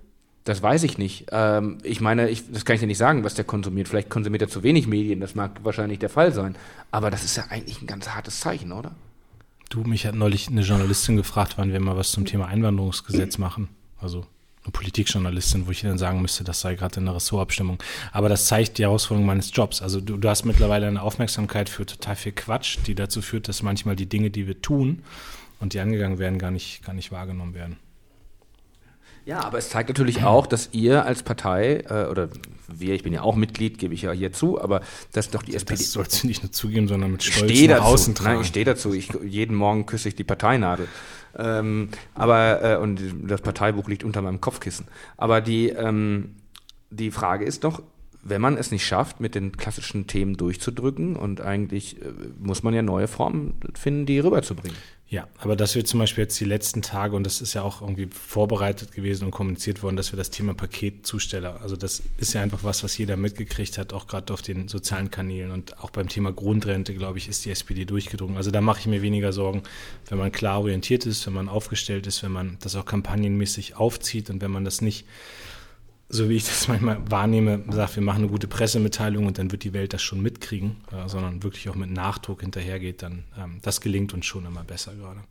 Das 0.43 0.61
weiß 0.61 0.83
ich 0.83 0.97
nicht. 0.97 1.27
Ähm, 1.31 1.77
ich 1.83 2.01
meine, 2.01 2.29
ich, 2.29 2.51
das 2.51 2.65
kann 2.65 2.75
ich 2.75 2.79
dir 2.79 2.87
nicht 2.87 2.97
sagen, 2.97 3.23
was 3.23 3.35
der 3.35 3.45
konsumiert. 3.45 3.87
Vielleicht 3.87 4.09
konsumiert 4.09 4.41
er 4.41 4.49
zu 4.49 4.63
wenig 4.63 4.87
Medien, 4.87 5.19
das 5.19 5.35
mag 5.35 5.63
wahrscheinlich 5.63 5.99
der 5.99 6.09
Fall 6.09 6.33
sein. 6.33 6.55
Aber 6.89 7.11
das 7.11 7.23
ist 7.23 7.37
ja 7.37 7.45
eigentlich 7.49 7.81
ein 7.81 7.87
ganz 7.87 8.09
hartes 8.09 8.39
Zeichen, 8.39 8.71
oder? 8.71 8.91
Du, 9.69 9.81
mich 9.81 10.05
hat 10.05 10.15
neulich 10.15 10.47
eine 10.47 10.61
Journalistin 10.61 11.15
gefragt, 11.15 11.53
wann 11.57 11.71
wir 11.71 11.79
mal 11.79 11.95
was 11.95 12.11
zum 12.11 12.25
Thema 12.25 12.47
Einwanderungsgesetz 12.47 13.37
machen. 13.37 13.69
Also 13.99 14.25
eine 14.63 14.71
Politikjournalistin, 14.71 15.65
wo 15.65 15.71
ich 15.71 15.81
dann 15.81 15.97
sagen 15.97 16.21
müsste, 16.21 16.43
das 16.43 16.61
sei 16.61 16.75
gerade 16.75 16.99
in 16.99 17.05
der 17.05 17.15
Ressortabstimmung. 17.15 17.81
Aber 18.11 18.29
das 18.29 18.45
zeigt 18.45 18.77
die 18.77 18.83
Herausforderung 18.83 19.25
meines 19.25 19.51
Jobs. 19.53 19.81
Also 19.81 19.99
du, 19.99 20.17
du 20.17 20.29
hast 20.29 20.45
mittlerweile 20.45 20.87
eine 20.87 21.01
Aufmerksamkeit 21.01 21.67
für 21.67 21.85
total 21.85 22.15
viel 22.15 22.31
Quatsch, 22.31 22.77
die 22.85 22.93
dazu 22.93 23.21
führt, 23.21 23.47
dass 23.47 23.63
manchmal 23.63 23.95
die 23.95 24.05
Dinge, 24.05 24.29
die 24.29 24.47
wir 24.47 24.61
tun 24.61 25.01
und 25.59 25.73
die 25.73 25.79
angegangen 25.79 26.19
werden, 26.19 26.37
gar 26.37 26.51
nicht, 26.51 26.83
gar 26.85 26.93
nicht 26.93 27.11
wahrgenommen 27.11 27.55
werden. 27.55 27.77
Ja, 29.25 29.41
aber 29.41 29.59
es 29.59 29.69
zeigt 29.69 29.89
natürlich 29.89 30.23
auch, 30.23 30.47
dass 30.47 30.69
ihr 30.71 31.05
als 31.05 31.21
Partei, 31.21 31.83
äh, 31.87 32.09
oder 32.09 32.29
wir, 32.67 32.95
ich 32.95 33.03
bin 33.03 33.13
ja 33.13 33.21
auch 33.21 33.35
Mitglied, 33.35 33.77
gebe 33.77 33.93
ich 33.93 34.03
ja 34.03 34.11
hier 34.11 34.33
zu, 34.33 34.59
aber 34.59 34.81
dass 35.11 35.29
doch 35.29 35.43
die 35.43 35.55
SPD. 35.55 35.83
Das 35.83 35.91
sollst 35.91 36.23
du 36.23 36.27
nicht 36.27 36.41
nur 36.41 36.51
zugeben, 36.51 36.87
sondern 36.87 37.11
mit 37.11 37.23
Stolz 37.23 37.61
nach 37.61 37.77
dazu. 37.77 37.83
außen 37.83 38.13
Nein, 38.13 38.23
tragen. 38.23 38.41
ich 38.41 38.47
stehe 38.47 38.65
dazu. 38.65 38.93
Ich, 38.93 39.09
jeden 39.23 39.55
Morgen 39.55 39.85
küsse 39.85 40.09
ich 40.09 40.15
die 40.15 40.23
Parteinadel. 40.23 40.87
Ähm, 41.37 41.89
aber 42.13 42.63
äh, 42.63 42.77
und 42.77 43.01
das 43.23 43.41
Parteibuch 43.41 43.87
liegt 43.87 44.03
unter 44.03 44.21
meinem 44.21 44.41
Kopfkissen. 44.41 44.87
Aber 45.17 45.41
die 45.41 45.69
ähm, 45.69 46.35
die 46.91 47.11
Frage 47.11 47.45
ist 47.45 47.63
doch, 47.63 47.81
wenn 48.23 48.41
man 48.41 48.57
es 48.57 48.69
nicht 48.69 48.85
schafft, 48.85 49.19
mit 49.19 49.33
den 49.33 49.57
klassischen 49.57 50.05
Themen 50.05 50.37
durchzudrücken 50.37 51.15
und 51.15 51.41
eigentlich 51.41 52.01
äh, 52.01 52.11
muss 52.39 52.61
man 52.61 52.73
ja 52.73 52.83
neue 52.83 53.07
Formen 53.07 53.59
finden, 53.73 54.05
die 54.05 54.19
rüberzubringen. 54.19 54.77
Ja, 55.11 55.27
aber 55.39 55.57
dass 55.57 55.75
wir 55.75 55.83
zum 55.83 55.99
Beispiel 55.99 56.21
jetzt 56.21 56.39
die 56.39 56.45
letzten 56.45 56.81
Tage, 56.81 57.17
und 57.17 57.25
das 57.25 57.41
ist 57.41 57.53
ja 57.53 57.63
auch 57.63 57.81
irgendwie 57.81 58.07
vorbereitet 58.07 58.93
gewesen 58.93 59.25
und 59.25 59.31
kommuniziert 59.31 59.83
worden, 59.83 59.97
dass 59.97 60.13
wir 60.13 60.17
das 60.17 60.29
Thema 60.29 60.53
Paketzusteller, 60.53 61.59
also 61.61 61.75
das 61.75 62.01
ist 62.15 62.31
ja 62.31 62.41
einfach 62.41 62.63
was, 62.63 62.81
was 62.81 62.97
jeder 62.97 63.17
mitgekriegt 63.17 63.77
hat, 63.77 63.91
auch 63.91 64.07
gerade 64.07 64.33
auf 64.33 64.41
den 64.41 64.69
sozialen 64.69 65.11
Kanälen 65.11 65.51
und 65.51 65.77
auch 65.79 65.89
beim 65.89 66.07
Thema 66.07 66.31
Grundrente, 66.31 66.93
glaube 66.93 67.17
ich, 67.17 67.27
ist 67.27 67.43
die 67.43 67.51
SPD 67.51 67.83
durchgedrungen. 67.83 68.37
Also 68.37 68.51
da 68.51 68.61
mache 68.61 68.79
ich 68.79 68.87
mir 68.87 69.01
weniger 69.01 69.33
Sorgen, 69.33 69.63
wenn 70.07 70.17
man 70.17 70.31
klar 70.31 70.61
orientiert 70.61 71.05
ist, 71.05 71.27
wenn 71.27 71.33
man 71.33 71.49
aufgestellt 71.49 72.07
ist, 72.07 72.23
wenn 72.23 72.31
man 72.31 72.57
das 72.61 72.77
auch 72.77 72.85
kampagnenmäßig 72.85 73.75
aufzieht 73.75 74.29
und 74.29 74.41
wenn 74.41 74.51
man 74.51 74.63
das 74.63 74.79
nicht 74.79 75.05
so 76.11 76.29
wie 76.29 76.35
ich 76.35 76.45
das 76.45 76.67
manchmal 76.67 76.99
wahrnehme, 77.09 77.63
sagt, 77.69 77.95
wir 77.95 78.03
machen 78.03 78.19
eine 78.19 78.27
gute 78.27 78.47
Pressemitteilung 78.47 79.25
und 79.25 79.37
dann 79.37 79.51
wird 79.51 79.63
die 79.63 79.73
Welt 79.73 79.93
das 79.93 80.01
schon 80.01 80.21
mitkriegen, 80.21 80.77
äh, 80.91 81.07
sondern 81.07 81.43
wirklich 81.43 81.69
auch 81.69 81.75
mit 81.75 81.89
Nachdruck 81.89 82.41
hinterhergeht, 82.41 83.01
dann 83.01 83.23
ähm, 83.37 83.59
das 83.61 83.81
gelingt 83.81 84.13
uns 84.13 84.25
schon 84.25 84.45
immer 84.45 84.63
besser 84.63 84.93
gerade. 84.93 85.21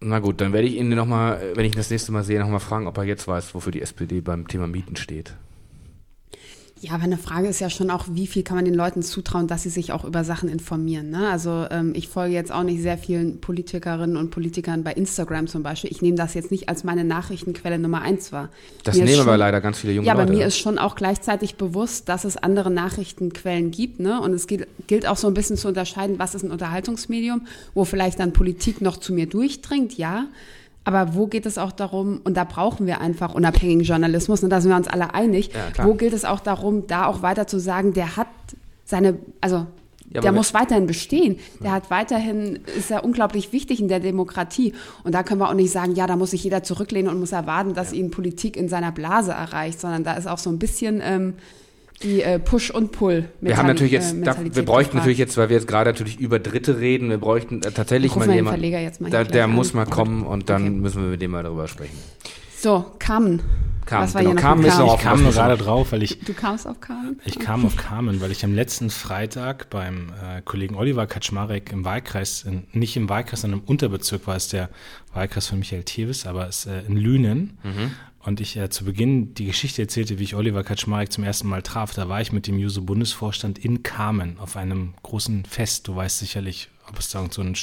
Na 0.00 0.18
gut, 0.18 0.40
dann 0.40 0.52
werde 0.52 0.66
ich 0.66 0.76
ihn 0.76 0.88
nochmal, 0.88 1.52
wenn 1.54 1.64
ich 1.64 1.72
ihn 1.72 1.78
das 1.78 1.90
nächste 1.90 2.10
Mal 2.10 2.24
sehe, 2.24 2.40
nochmal 2.40 2.60
fragen, 2.60 2.86
ob 2.86 2.96
er 2.96 3.04
jetzt 3.04 3.28
weiß, 3.28 3.54
wofür 3.54 3.70
die 3.70 3.82
SPD 3.82 4.20
beim 4.20 4.48
Thema 4.48 4.66
Mieten 4.66 4.96
steht. 4.96 5.34
Ja, 6.82 6.92
aber 6.92 7.04
eine 7.04 7.18
Frage 7.18 7.46
ist 7.46 7.60
ja 7.60 7.68
schon 7.68 7.90
auch, 7.90 8.06
wie 8.10 8.26
viel 8.26 8.42
kann 8.42 8.56
man 8.56 8.64
den 8.64 8.72
Leuten 8.72 9.02
zutrauen, 9.02 9.46
dass 9.46 9.64
sie 9.64 9.68
sich 9.68 9.92
auch 9.92 10.02
über 10.02 10.24
Sachen 10.24 10.48
informieren. 10.48 11.10
Ne? 11.10 11.28
Also 11.28 11.66
ähm, 11.70 11.92
ich 11.94 12.08
folge 12.08 12.34
jetzt 12.34 12.50
auch 12.50 12.62
nicht 12.62 12.80
sehr 12.80 12.96
vielen 12.96 13.38
Politikerinnen 13.38 14.16
und 14.16 14.30
Politikern 14.30 14.82
bei 14.82 14.92
Instagram 14.94 15.46
zum 15.46 15.62
Beispiel. 15.62 15.90
Ich 15.90 16.00
nehme 16.00 16.16
das 16.16 16.32
jetzt 16.32 16.50
nicht 16.50 16.70
als 16.70 16.82
meine 16.82 17.04
Nachrichtenquelle 17.04 17.78
Nummer 17.78 18.00
eins 18.00 18.32
wahr. 18.32 18.48
Das 18.82 18.96
Mir 18.96 19.04
nehmen 19.04 19.20
aber 19.20 19.36
leider 19.36 19.60
ganz 19.60 19.78
viele 19.78 19.92
junge 19.92 20.06
Ja, 20.06 20.14
aber 20.14 20.22
Leute. 20.22 20.38
mir 20.38 20.46
ist 20.46 20.56
schon 20.56 20.78
auch 20.78 20.94
gleichzeitig 20.94 21.56
bewusst, 21.56 22.08
dass 22.08 22.24
es 22.24 22.38
andere 22.38 22.70
Nachrichtenquellen 22.70 23.70
gibt. 23.70 24.00
Ne? 24.00 24.18
Und 24.18 24.32
es 24.32 24.46
gilt, 24.46 24.66
gilt 24.86 25.06
auch 25.06 25.18
so 25.18 25.26
ein 25.26 25.34
bisschen 25.34 25.58
zu 25.58 25.68
unterscheiden, 25.68 26.18
was 26.18 26.34
ist 26.34 26.44
ein 26.44 26.50
Unterhaltungsmedium, 26.50 27.46
wo 27.74 27.84
vielleicht 27.84 28.18
dann 28.20 28.32
Politik 28.32 28.80
noch 28.80 28.96
zu 28.96 29.12
mir 29.12 29.26
durchdringt, 29.26 29.98
ja. 29.98 30.28
Aber 30.84 31.14
wo 31.14 31.26
geht 31.26 31.46
es 31.46 31.58
auch 31.58 31.72
darum, 31.72 32.20
und 32.24 32.36
da 32.36 32.44
brauchen 32.44 32.86
wir 32.86 33.00
einfach 33.00 33.34
unabhängigen 33.34 33.84
Journalismus, 33.84 34.42
und 34.42 34.50
da 34.50 34.60
sind 34.60 34.70
wir 34.70 34.76
uns 34.76 34.88
alle 34.88 35.14
einig, 35.14 35.50
Ja, 35.52 35.84
wo 35.84 35.94
gilt 35.94 36.12
es 36.14 36.24
auch 36.24 36.40
darum, 36.40 36.86
da 36.86 37.06
auch 37.06 37.22
weiter 37.22 37.46
zu 37.46 37.58
sagen, 37.58 37.92
der 37.92 38.16
hat 38.16 38.28
seine, 38.84 39.18
also 39.40 39.66
Ja, 40.12 40.22
der 40.22 40.32
muss 40.32 40.54
weiterhin 40.54 40.86
bestehen. 40.86 41.38
Der 41.62 41.70
hat 41.72 41.90
weiterhin, 41.90 42.60
ist 42.76 42.90
er 42.90 43.04
unglaublich 43.04 43.52
wichtig 43.52 43.78
in 43.80 43.88
der 43.88 44.00
Demokratie. 44.00 44.72
Und 45.04 45.14
da 45.14 45.22
können 45.22 45.40
wir 45.40 45.48
auch 45.48 45.54
nicht 45.54 45.70
sagen, 45.70 45.94
ja, 45.94 46.06
da 46.06 46.16
muss 46.16 46.32
sich 46.32 46.42
jeder 46.42 46.62
zurücklehnen 46.64 47.12
und 47.12 47.20
muss 47.20 47.32
erwarten, 47.32 47.74
dass 47.74 47.92
ihn 47.92 48.10
Politik 48.10 48.56
in 48.56 48.68
seiner 48.68 48.90
Blase 48.90 49.32
erreicht, 49.32 49.78
sondern 49.78 50.02
da 50.02 50.14
ist 50.14 50.26
auch 50.26 50.38
so 50.38 50.50
ein 50.50 50.58
bisschen 50.58 51.00
ähm, 51.04 51.34
die 52.02 52.22
äh, 52.22 52.38
Push- 52.38 52.70
und 52.70 52.92
Pull. 52.92 53.28
wir 53.40 53.56
haben 53.56 53.66
natürlich 53.66 53.92
jetzt, 53.92 54.14
äh, 54.14 54.22
da, 54.22 54.36
wir 54.38 54.64
bräuchten 54.64 54.64
gefragt. 54.64 54.94
natürlich 54.94 55.18
jetzt, 55.18 55.36
weil 55.36 55.48
wir 55.48 55.56
jetzt 55.56 55.68
gerade 55.68 55.90
natürlich 55.90 56.18
über 56.18 56.38
Dritte 56.38 56.78
reden, 56.78 57.10
wir 57.10 57.18
bräuchten 57.18 57.62
äh, 57.62 57.70
tatsächlich 57.72 58.14
mal 58.16 58.28
jemanden, 58.30 58.48
Verleger 58.60 58.80
jetzt 58.80 59.00
mal 59.00 59.10
da, 59.10 59.18
hier 59.18 59.26
der 59.26 59.44
gleich 59.46 59.56
muss 59.56 59.74
mal 59.74 59.86
kommen 59.86 60.24
und 60.24 60.48
dann 60.48 60.62
Okay. 60.62 60.70
müssen 60.70 61.02
wir 61.02 61.10
mit 61.10 61.22
dem 61.22 61.30
mal 61.30 61.42
darüber 61.42 61.68
sprechen. 61.68 61.96
So, 62.56 62.84
Carmen. 62.98 63.40
Carmen, 63.86 64.04
Was 64.06 64.14
war 64.14 64.22
genau, 64.22 64.34
Carmen 64.40 64.64
ist 64.66 64.78
Ich 64.78 64.98
kam 65.00 65.22
nur 65.22 65.32
gerade 65.32 65.56
drauf, 65.56 65.90
weil 65.92 66.02
ich 66.02 66.20
Du 66.20 66.32
kamst 66.34 66.66
auf 66.66 66.80
Carmen? 66.80 67.18
Ich 67.24 67.38
kam 67.38 67.64
auf 67.64 67.76
Carmen, 67.76 68.20
weil 68.20 68.30
ich 68.30 68.44
am 68.44 68.54
letzten 68.54 68.90
Freitag 68.90 69.68
beim 69.70 70.10
äh, 70.22 70.42
Kollegen 70.42 70.76
Oliver 70.76 71.06
Kaczmarek 71.06 71.72
im 71.72 71.84
Wahlkreis, 71.84 72.44
in, 72.44 72.64
nicht 72.72 72.96
im 72.96 73.08
Wahlkreis, 73.08 73.40
sondern 73.40 73.60
im 73.60 73.66
Unterbezirk 73.66 74.26
war 74.26 74.36
es 74.36 74.48
der 74.48 74.68
Wahlkreis 75.14 75.46
von 75.48 75.58
Michael 75.58 75.82
Thewes, 75.84 76.26
aber 76.26 76.46
es 76.46 76.66
äh, 76.66 76.82
in 76.86 76.96
Lünen. 76.98 77.58
Und 78.22 78.40
ich 78.40 78.56
äh, 78.56 78.68
zu 78.68 78.84
Beginn 78.84 79.34
die 79.34 79.46
Geschichte 79.46 79.80
erzählte, 79.82 80.18
wie 80.18 80.24
ich 80.24 80.34
Oliver 80.34 80.62
Kaczmarek 80.62 81.10
zum 81.10 81.24
ersten 81.24 81.48
Mal 81.48 81.62
traf. 81.62 81.94
Da 81.94 82.08
war 82.08 82.20
ich 82.20 82.32
mit 82.32 82.46
dem 82.46 82.58
Juso-Bundesvorstand 82.58 83.58
in 83.58 83.82
Carmen 83.82 84.38
auf 84.38 84.56
einem 84.56 84.94
großen 85.02 85.46
Fest. 85.46 85.88
Du 85.88 85.96
weißt 85.96 86.18
sicherlich, 86.18 86.68
ob 86.88 86.98
es 86.98 87.08
da 87.08 87.26
so 87.30 87.40
ein 87.40 87.56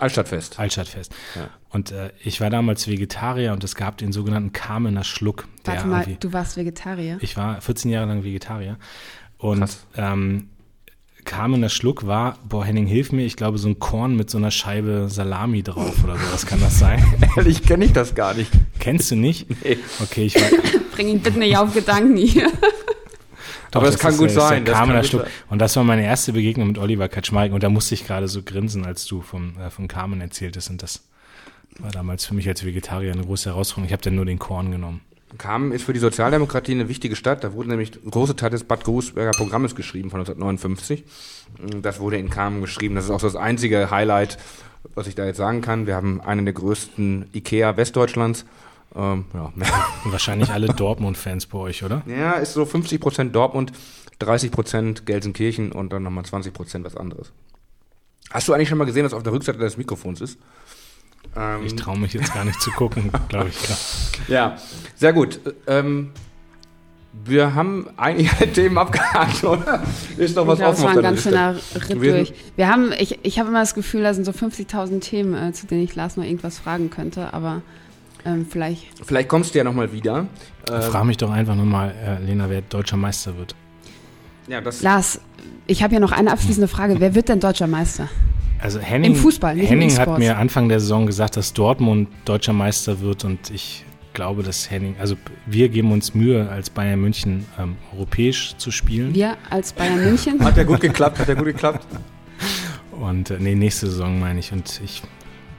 Altstadtfest. 0.00 0.58
Altstadtfest. 0.58 1.14
Ja. 1.36 1.50
Und 1.70 1.92
äh, 1.92 2.10
ich 2.24 2.40
war 2.40 2.50
damals 2.50 2.88
Vegetarier 2.88 3.52
und 3.52 3.62
es 3.62 3.74
gab 3.74 3.98
den 3.98 4.12
sogenannten 4.12 4.52
Carmener 4.52 5.04
Schluck. 5.04 5.46
Der 5.66 5.74
Warte 5.74 5.86
mal, 5.86 6.16
du 6.18 6.32
warst 6.32 6.56
Vegetarier? 6.56 7.18
ich 7.20 7.36
war 7.36 7.60
14 7.60 7.90
Jahre 7.90 8.06
lang 8.06 8.24
Vegetarier. 8.24 8.76
Und 9.36 9.60
Krass. 9.60 9.86
ähm, 9.96 10.48
Carmener 11.24 11.68
Schluck 11.68 12.06
war, 12.06 12.38
boah, 12.48 12.64
Henning, 12.64 12.86
hilf 12.86 13.12
mir, 13.12 13.24
ich 13.24 13.36
glaube, 13.36 13.58
so 13.58 13.68
ein 13.68 13.78
Korn 13.78 14.16
mit 14.16 14.30
so 14.30 14.38
einer 14.38 14.50
Scheibe 14.50 15.08
Salami 15.10 15.62
drauf 15.62 16.02
oder 16.02 16.16
sowas 16.16 16.46
kann 16.46 16.58
das 16.60 16.78
sein. 16.78 17.04
Ehrlich 17.36 17.62
kenne 17.62 17.84
ich 17.84 17.92
das 17.92 18.14
gar 18.14 18.32
nicht. 18.34 18.50
Kennst 18.78 19.10
du 19.10 19.16
nicht? 19.16 19.46
Nee. 19.64 19.78
Okay, 20.02 20.26
ich 20.26 20.34
war, 20.36 20.48
Bring 20.92 21.08
ihn 21.08 21.20
bitte 21.20 21.38
nicht 21.38 21.56
auf 21.56 21.74
Gedanken 21.74 22.16
hier. 22.16 22.50
Doch, 23.70 23.82
Aber 23.82 23.90
das 23.90 23.98
kann 23.98 24.12
ist, 24.12 24.18
gut 24.18 24.30
sein, 24.30 24.64
das 24.64 24.74
kann 24.74 24.88
gut 24.94 25.10
sein. 25.10 25.26
Und 25.50 25.58
das 25.58 25.76
war 25.76 25.84
meine 25.84 26.02
erste 26.04 26.32
Begegnung 26.32 26.68
mit 26.68 26.78
Oliver 26.78 27.08
Kaczmarek 27.08 27.52
und 27.52 27.62
da 27.62 27.68
musste 27.68 27.94
ich 27.94 28.06
gerade 28.06 28.26
so 28.26 28.42
grinsen, 28.42 28.86
als 28.86 29.04
du 29.04 29.20
vom, 29.20 29.58
äh, 29.58 29.68
von 29.68 29.88
Carmen 29.88 30.22
erzähltest 30.22 30.70
und 30.70 30.82
das 30.82 31.02
war 31.78 31.90
damals 31.90 32.24
für 32.24 32.34
mich 32.34 32.48
als 32.48 32.64
Vegetarier 32.64 33.12
eine 33.12 33.24
große 33.24 33.50
Herausforderung. 33.50 33.86
Ich 33.86 33.92
habe 33.92 34.02
dann 34.02 34.14
nur 34.14 34.24
den 34.24 34.38
Korn 34.38 34.70
genommen. 34.70 35.02
Kamen 35.36 35.72
ist 35.72 35.84
für 35.84 35.92
die 35.92 35.98
Sozialdemokratie 35.98 36.72
eine 36.72 36.88
wichtige 36.88 37.14
Stadt. 37.14 37.44
Da 37.44 37.52
wurde 37.52 37.68
nämlich 37.68 37.92
ein 38.02 38.10
großer 38.10 38.34
Teil 38.34 38.50
des 38.50 38.64
Bad 38.64 38.84
Grußberger 38.84 39.32
Programmes 39.32 39.74
geschrieben 39.74 40.10
von 40.10 40.20
1959. 40.20 41.04
Das 41.82 42.00
wurde 42.00 42.16
in 42.16 42.30
Kamen 42.30 42.62
geschrieben. 42.62 42.94
Das 42.94 43.04
ist 43.04 43.10
auch 43.10 43.20
so 43.20 43.26
das 43.26 43.36
einzige 43.36 43.90
Highlight, 43.90 44.38
was 44.94 45.06
ich 45.06 45.14
da 45.14 45.26
jetzt 45.26 45.36
sagen 45.36 45.60
kann. 45.60 45.86
Wir 45.86 45.94
haben 45.94 46.20
einen 46.22 46.46
der 46.46 46.54
größten 46.54 47.26
Ikea 47.34 47.76
Westdeutschlands. 47.76 48.46
Ähm, 48.94 49.24
ja. 49.34 49.52
Wahrscheinlich 50.04 50.50
alle 50.50 50.68
Dortmund-Fans 50.68 51.46
bei 51.46 51.58
euch, 51.58 51.84
oder? 51.84 52.02
ja, 52.06 52.32
ist 52.32 52.54
so 52.54 52.64
50 52.64 53.00
Prozent 53.00 53.34
Dortmund, 53.34 53.72
30 54.20 54.50
Prozent 54.50 55.06
Gelsenkirchen 55.06 55.72
und 55.72 55.92
dann 55.92 56.02
nochmal 56.02 56.24
20 56.24 56.52
Prozent 56.52 56.84
was 56.84 56.96
anderes. 56.96 57.32
Hast 58.30 58.48
du 58.48 58.52
eigentlich 58.52 58.68
schon 58.68 58.78
mal 58.78 58.84
gesehen, 58.84 59.04
was 59.04 59.14
auf 59.14 59.22
der 59.22 59.32
Rückseite 59.32 59.58
des 59.58 59.76
Mikrofons 59.76 60.20
ist? 60.20 60.38
Ähm, 61.36 61.64
Ich 61.64 61.76
traue 61.76 61.98
mich 61.98 62.12
jetzt 62.12 62.34
gar 62.34 62.44
nicht 62.44 62.60
zu 62.60 62.70
gucken, 62.72 63.10
glaube 63.28 63.48
ich. 63.50 63.62
Klar. 63.62 63.78
Ja, 64.28 64.56
sehr 64.96 65.12
gut. 65.12 65.40
Ähm, 65.66 66.10
wir 67.24 67.54
haben 67.54 67.88
einige 67.96 68.30
Themen 68.52 68.76
abgehakt, 68.76 69.42
oder? 69.44 69.82
Ist 70.16 70.36
noch 70.36 70.46
was 70.46 70.60
offen 70.60 70.72
es 70.72 70.82
war 70.82 70.90
auf 70.90 70.96
ein 70.96 71.02
ganz 71.02 71.22
schöner 71.22 71.56
Ritt 71.74 72.00
Wir 72.00 72.12
durch. 72.12 72.34
Wir 72.56 72.68
haben, 72.68 72.92
ich, 72.98 73.18
ich 73.22 73.38
habe 73.38 73.48
immer 73.48 73.60
das 73.60 73.74
Gefühl, 73.74 74.02
da 74.02 74.12
sind 74.12 74.24
so 74.24 74.32
50.000 74.32 75.00
Themen, 75.00 75.34
äh, 75.34 75.52
zu 75.52 75.66
denen 75.66 75.82
ich 75.82 75.94
Lars 75.94 76.16
noch 76.16 76.24
irgendwas 76.24 76.58
fragen 76.58 76.90
könnte, 76.90 77.32
aber 77.32 77.62
ähm, 78.24 78.46
vielleicht. 78.48 78.86
Vielleicht 79.04 79.28
kommst 79.28 79.54
du 79.54 79.58
ja 79.58 79.64
nochmal 79.64 79.92
wieder. 79.92 80.26
Ähm, 80.70 80.82
Frag 80.82 81.04
mich 81.04 81.16
doch 81.16 81.30
einfach 81.30 81.54
nochmal, 81.54 81.94
äh, 82.04 82.22
Lena, 82.24 82.48
wer 82.50 82.62
deutscher 82.62 82.96
Meister 82.96 83.36
wird. 83.36 83.54
ja, 84.46 84.60
das, 84.60 84.82
Lars, 84.82 85.20
ich 85.66 85.82
habe 85.82 85.92
hier 85.92 86.00
noch 86.00 86.12
eine 86.12 86.32
abschließende 86.32 86.68
Frage. 86.68 86.96
Wer 86.98 87.14
wird 87.14 87.28
denn 87.28 87.40
deutscher 87.40 87.66
Meister? 87.66 88.08
Also 88.60 88.80
Henning, 88.80 89.12
Im 89.12 89.16
Fußball, 89.16 89.54
nicht 89.54 89.64
im 89.64 89.68
Henning 89.68 89.90
hat 89.92 90.00
E-Sports. 90.00 90.18
mir 90.18 90.36
Anfang 90.36 90.68
der 90.68 90.80
Saison 90.80 91.06
gesagt, 91.06 91.36
dass 91.36 91.52
Dortmund 91.52 92.08
deutscher 92.24 92.52
Meister 92.52 93.00
wird 93.00 93.24
und 93.24 93.50
ich 93.50 93.84
glaube, 94.14 94.42
dass 94.42 94.68
Henning, 94.68 94.96
also 94.98 95.14
wir 95.46 95.68
geben 95.68 95.92
uns 95.92 96.12
Mühe, 96.12 96.48
als 96.48 96.70
Bayern 96.70 97.00
München 97.00 97.46
ähm, 97.56 97.76
europäisch 97.94 98.56
zu 98.56 98.72
spielen. 98.72 99.14
Wir 99.14 99.36
als 99.48 99.72
Bayern 99.72 100.02
München? 100.02 100.42
hat 100.44 100.56
ja 100.56 100.64
gut 100.64 100.80
geklappt, 100.80 101.20
hat 101.20 101.28
ja 101.28 101.34
gut 101.34 101.44
geklappt. 101.44 101.86
Und 102.90 103.30
äh, 103.30 103.36
nee, 103.38 103.54
nächste 103.54 103.86
Saison 103.86 104.18
meine 104.18 104.40
ich. 104.40 104.52
Und 104.52 104.80
ich, 104.84 105.02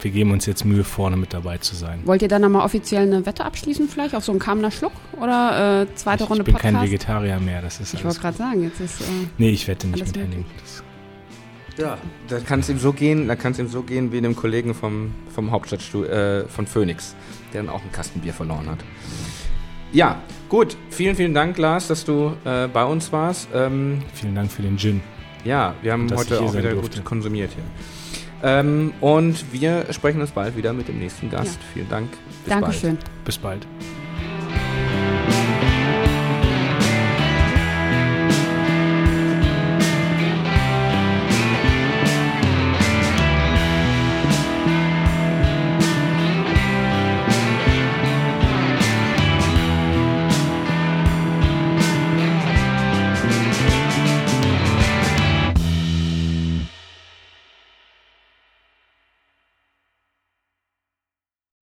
wir 0.01 0.11
geben 0.11 0.31
uns 0.31 0.45
jetzt 0.45 0.65
Mühe, 0.65 0.83
vorne 0.83 1.17
mit 1.17 1.33
dabei 1.33 1.57
zu 1.57 1.75
sein. 1.75 2.01
Wollt 2.05 2.21
ihr 2.21 2.27
dann 2.27 2.41
nochmal 2.41 2.65
offiziell 2.65 3.03
eine 3.03 3.25
Wette 3.25 3.43
abschließen, 3.45 3.87
vielleicht 3.89 4.15
auf 4.15 4.23
so 4.23 4.31
einen 4.31 4.39
Kamener 4.39 4.71
Schluck? 4.71 4.93
Oder 5.19 5.81
äh, 5.83 5.95
zweite 5.95 6.23
Ich, 6.23 6.29
Runde 6.29 6.41
ich 6.41 6.45
bin 6.45 6.53
Podcast? 6.55 6.73
kein 6.75 6.83
Vegetarier 6.83 7.39
mehr, 7.39 7.61
das 7.61 7.79
ist 7.79 7.93
ich 7.93 8.03
wollte 8.03 8.19
gerade 8.19 8.37
sagen, 8.37 8.63
jetzt 8.63 8.79
ist. 8.79 9.01
Äh, 9.01 9.03
Nee, 9.37 9.49
ich 9.49 9.67
wette 9.67 9.87
nicht 9.87 10.05
mit 10.05 10.17
Henning. 10.17 10.45
Ja, 11.77 11.97
da 12.27 12.39
kann 12.39 12.59
es 12.59 12.69
ihm 12.69 12.77
so 12.77 12.91
gehen, 12.91 13.27
da 13.27 13.35
kann 13.37 13.53
es 13.53 13.59
ihm 13.59 13.67
so 13.69 13.83
gehen 13.83 14.11
wie 14.11 14.19
dem 14.19 14.35
Kollegen 14.35 14.73
vom, 14.73 15.11
vom 15.33 15.51
Hauptstadtstuhl, 15.51 16.07
äh, 16.07 16.47
von 16.49 16.67
Phoenix, 16.67 17.15
der 17.53 17.63
dann 17.63 17.69
auch 17.73 17.81
ein 17.81 17.91
Kastenbier 17.93 18.33
verloren 18.33 18.69
hat. 18.69 18.79
Ja, 19.93 20.21
gut. 20.49 20.75
Vielen, 20.89 21.15
vielen 21.15 21.33
Dank, 21.33 21.57
Lars, 21.57 21.87
dass 21.87 22.03
du 22.05 22.33
äh, 22.43 22.67
bei 22.67 22.83
uns 22.83 23.11
warst. 23.11 23.47
Ähm, 23.53 24.03
vielen 24.13 24.35
Dank 24.35 24.51
für 24.51 24.61
den 24.61 24.77
Gin. 24.77 25.01
Ja, 25.45 25.73
wir 25.81 25.93
haben 25.93 26.13
heute 26.13 26.41
auch 26.41 26.53
wieder 26.53 26.71
durfte. 26.71 26.97
gut 26.97 27.05
konsumiert 27.05 27.51
hier. 27.53 27.63
Ähm, 28.43 28.93
und 29.01 29.51
wir 29.51 29.85
sprechen 29.91 30.21
uns 30.21 30.31
bald 30.31 30.55
wieder 30.55 30.73
mit 30.73 30.87
dem 30.87 30.99
nächsten 30.99 31.29
Gast. 31.29 31.59
Ja. 31.59 31.67
Vielen 31.73 31.89
Dank. 31.89 32.09
Bis 32.45 32.53
Dankeschön. 32.53 32.97
Bis 33.25 33.37
bald. 33.37 33.65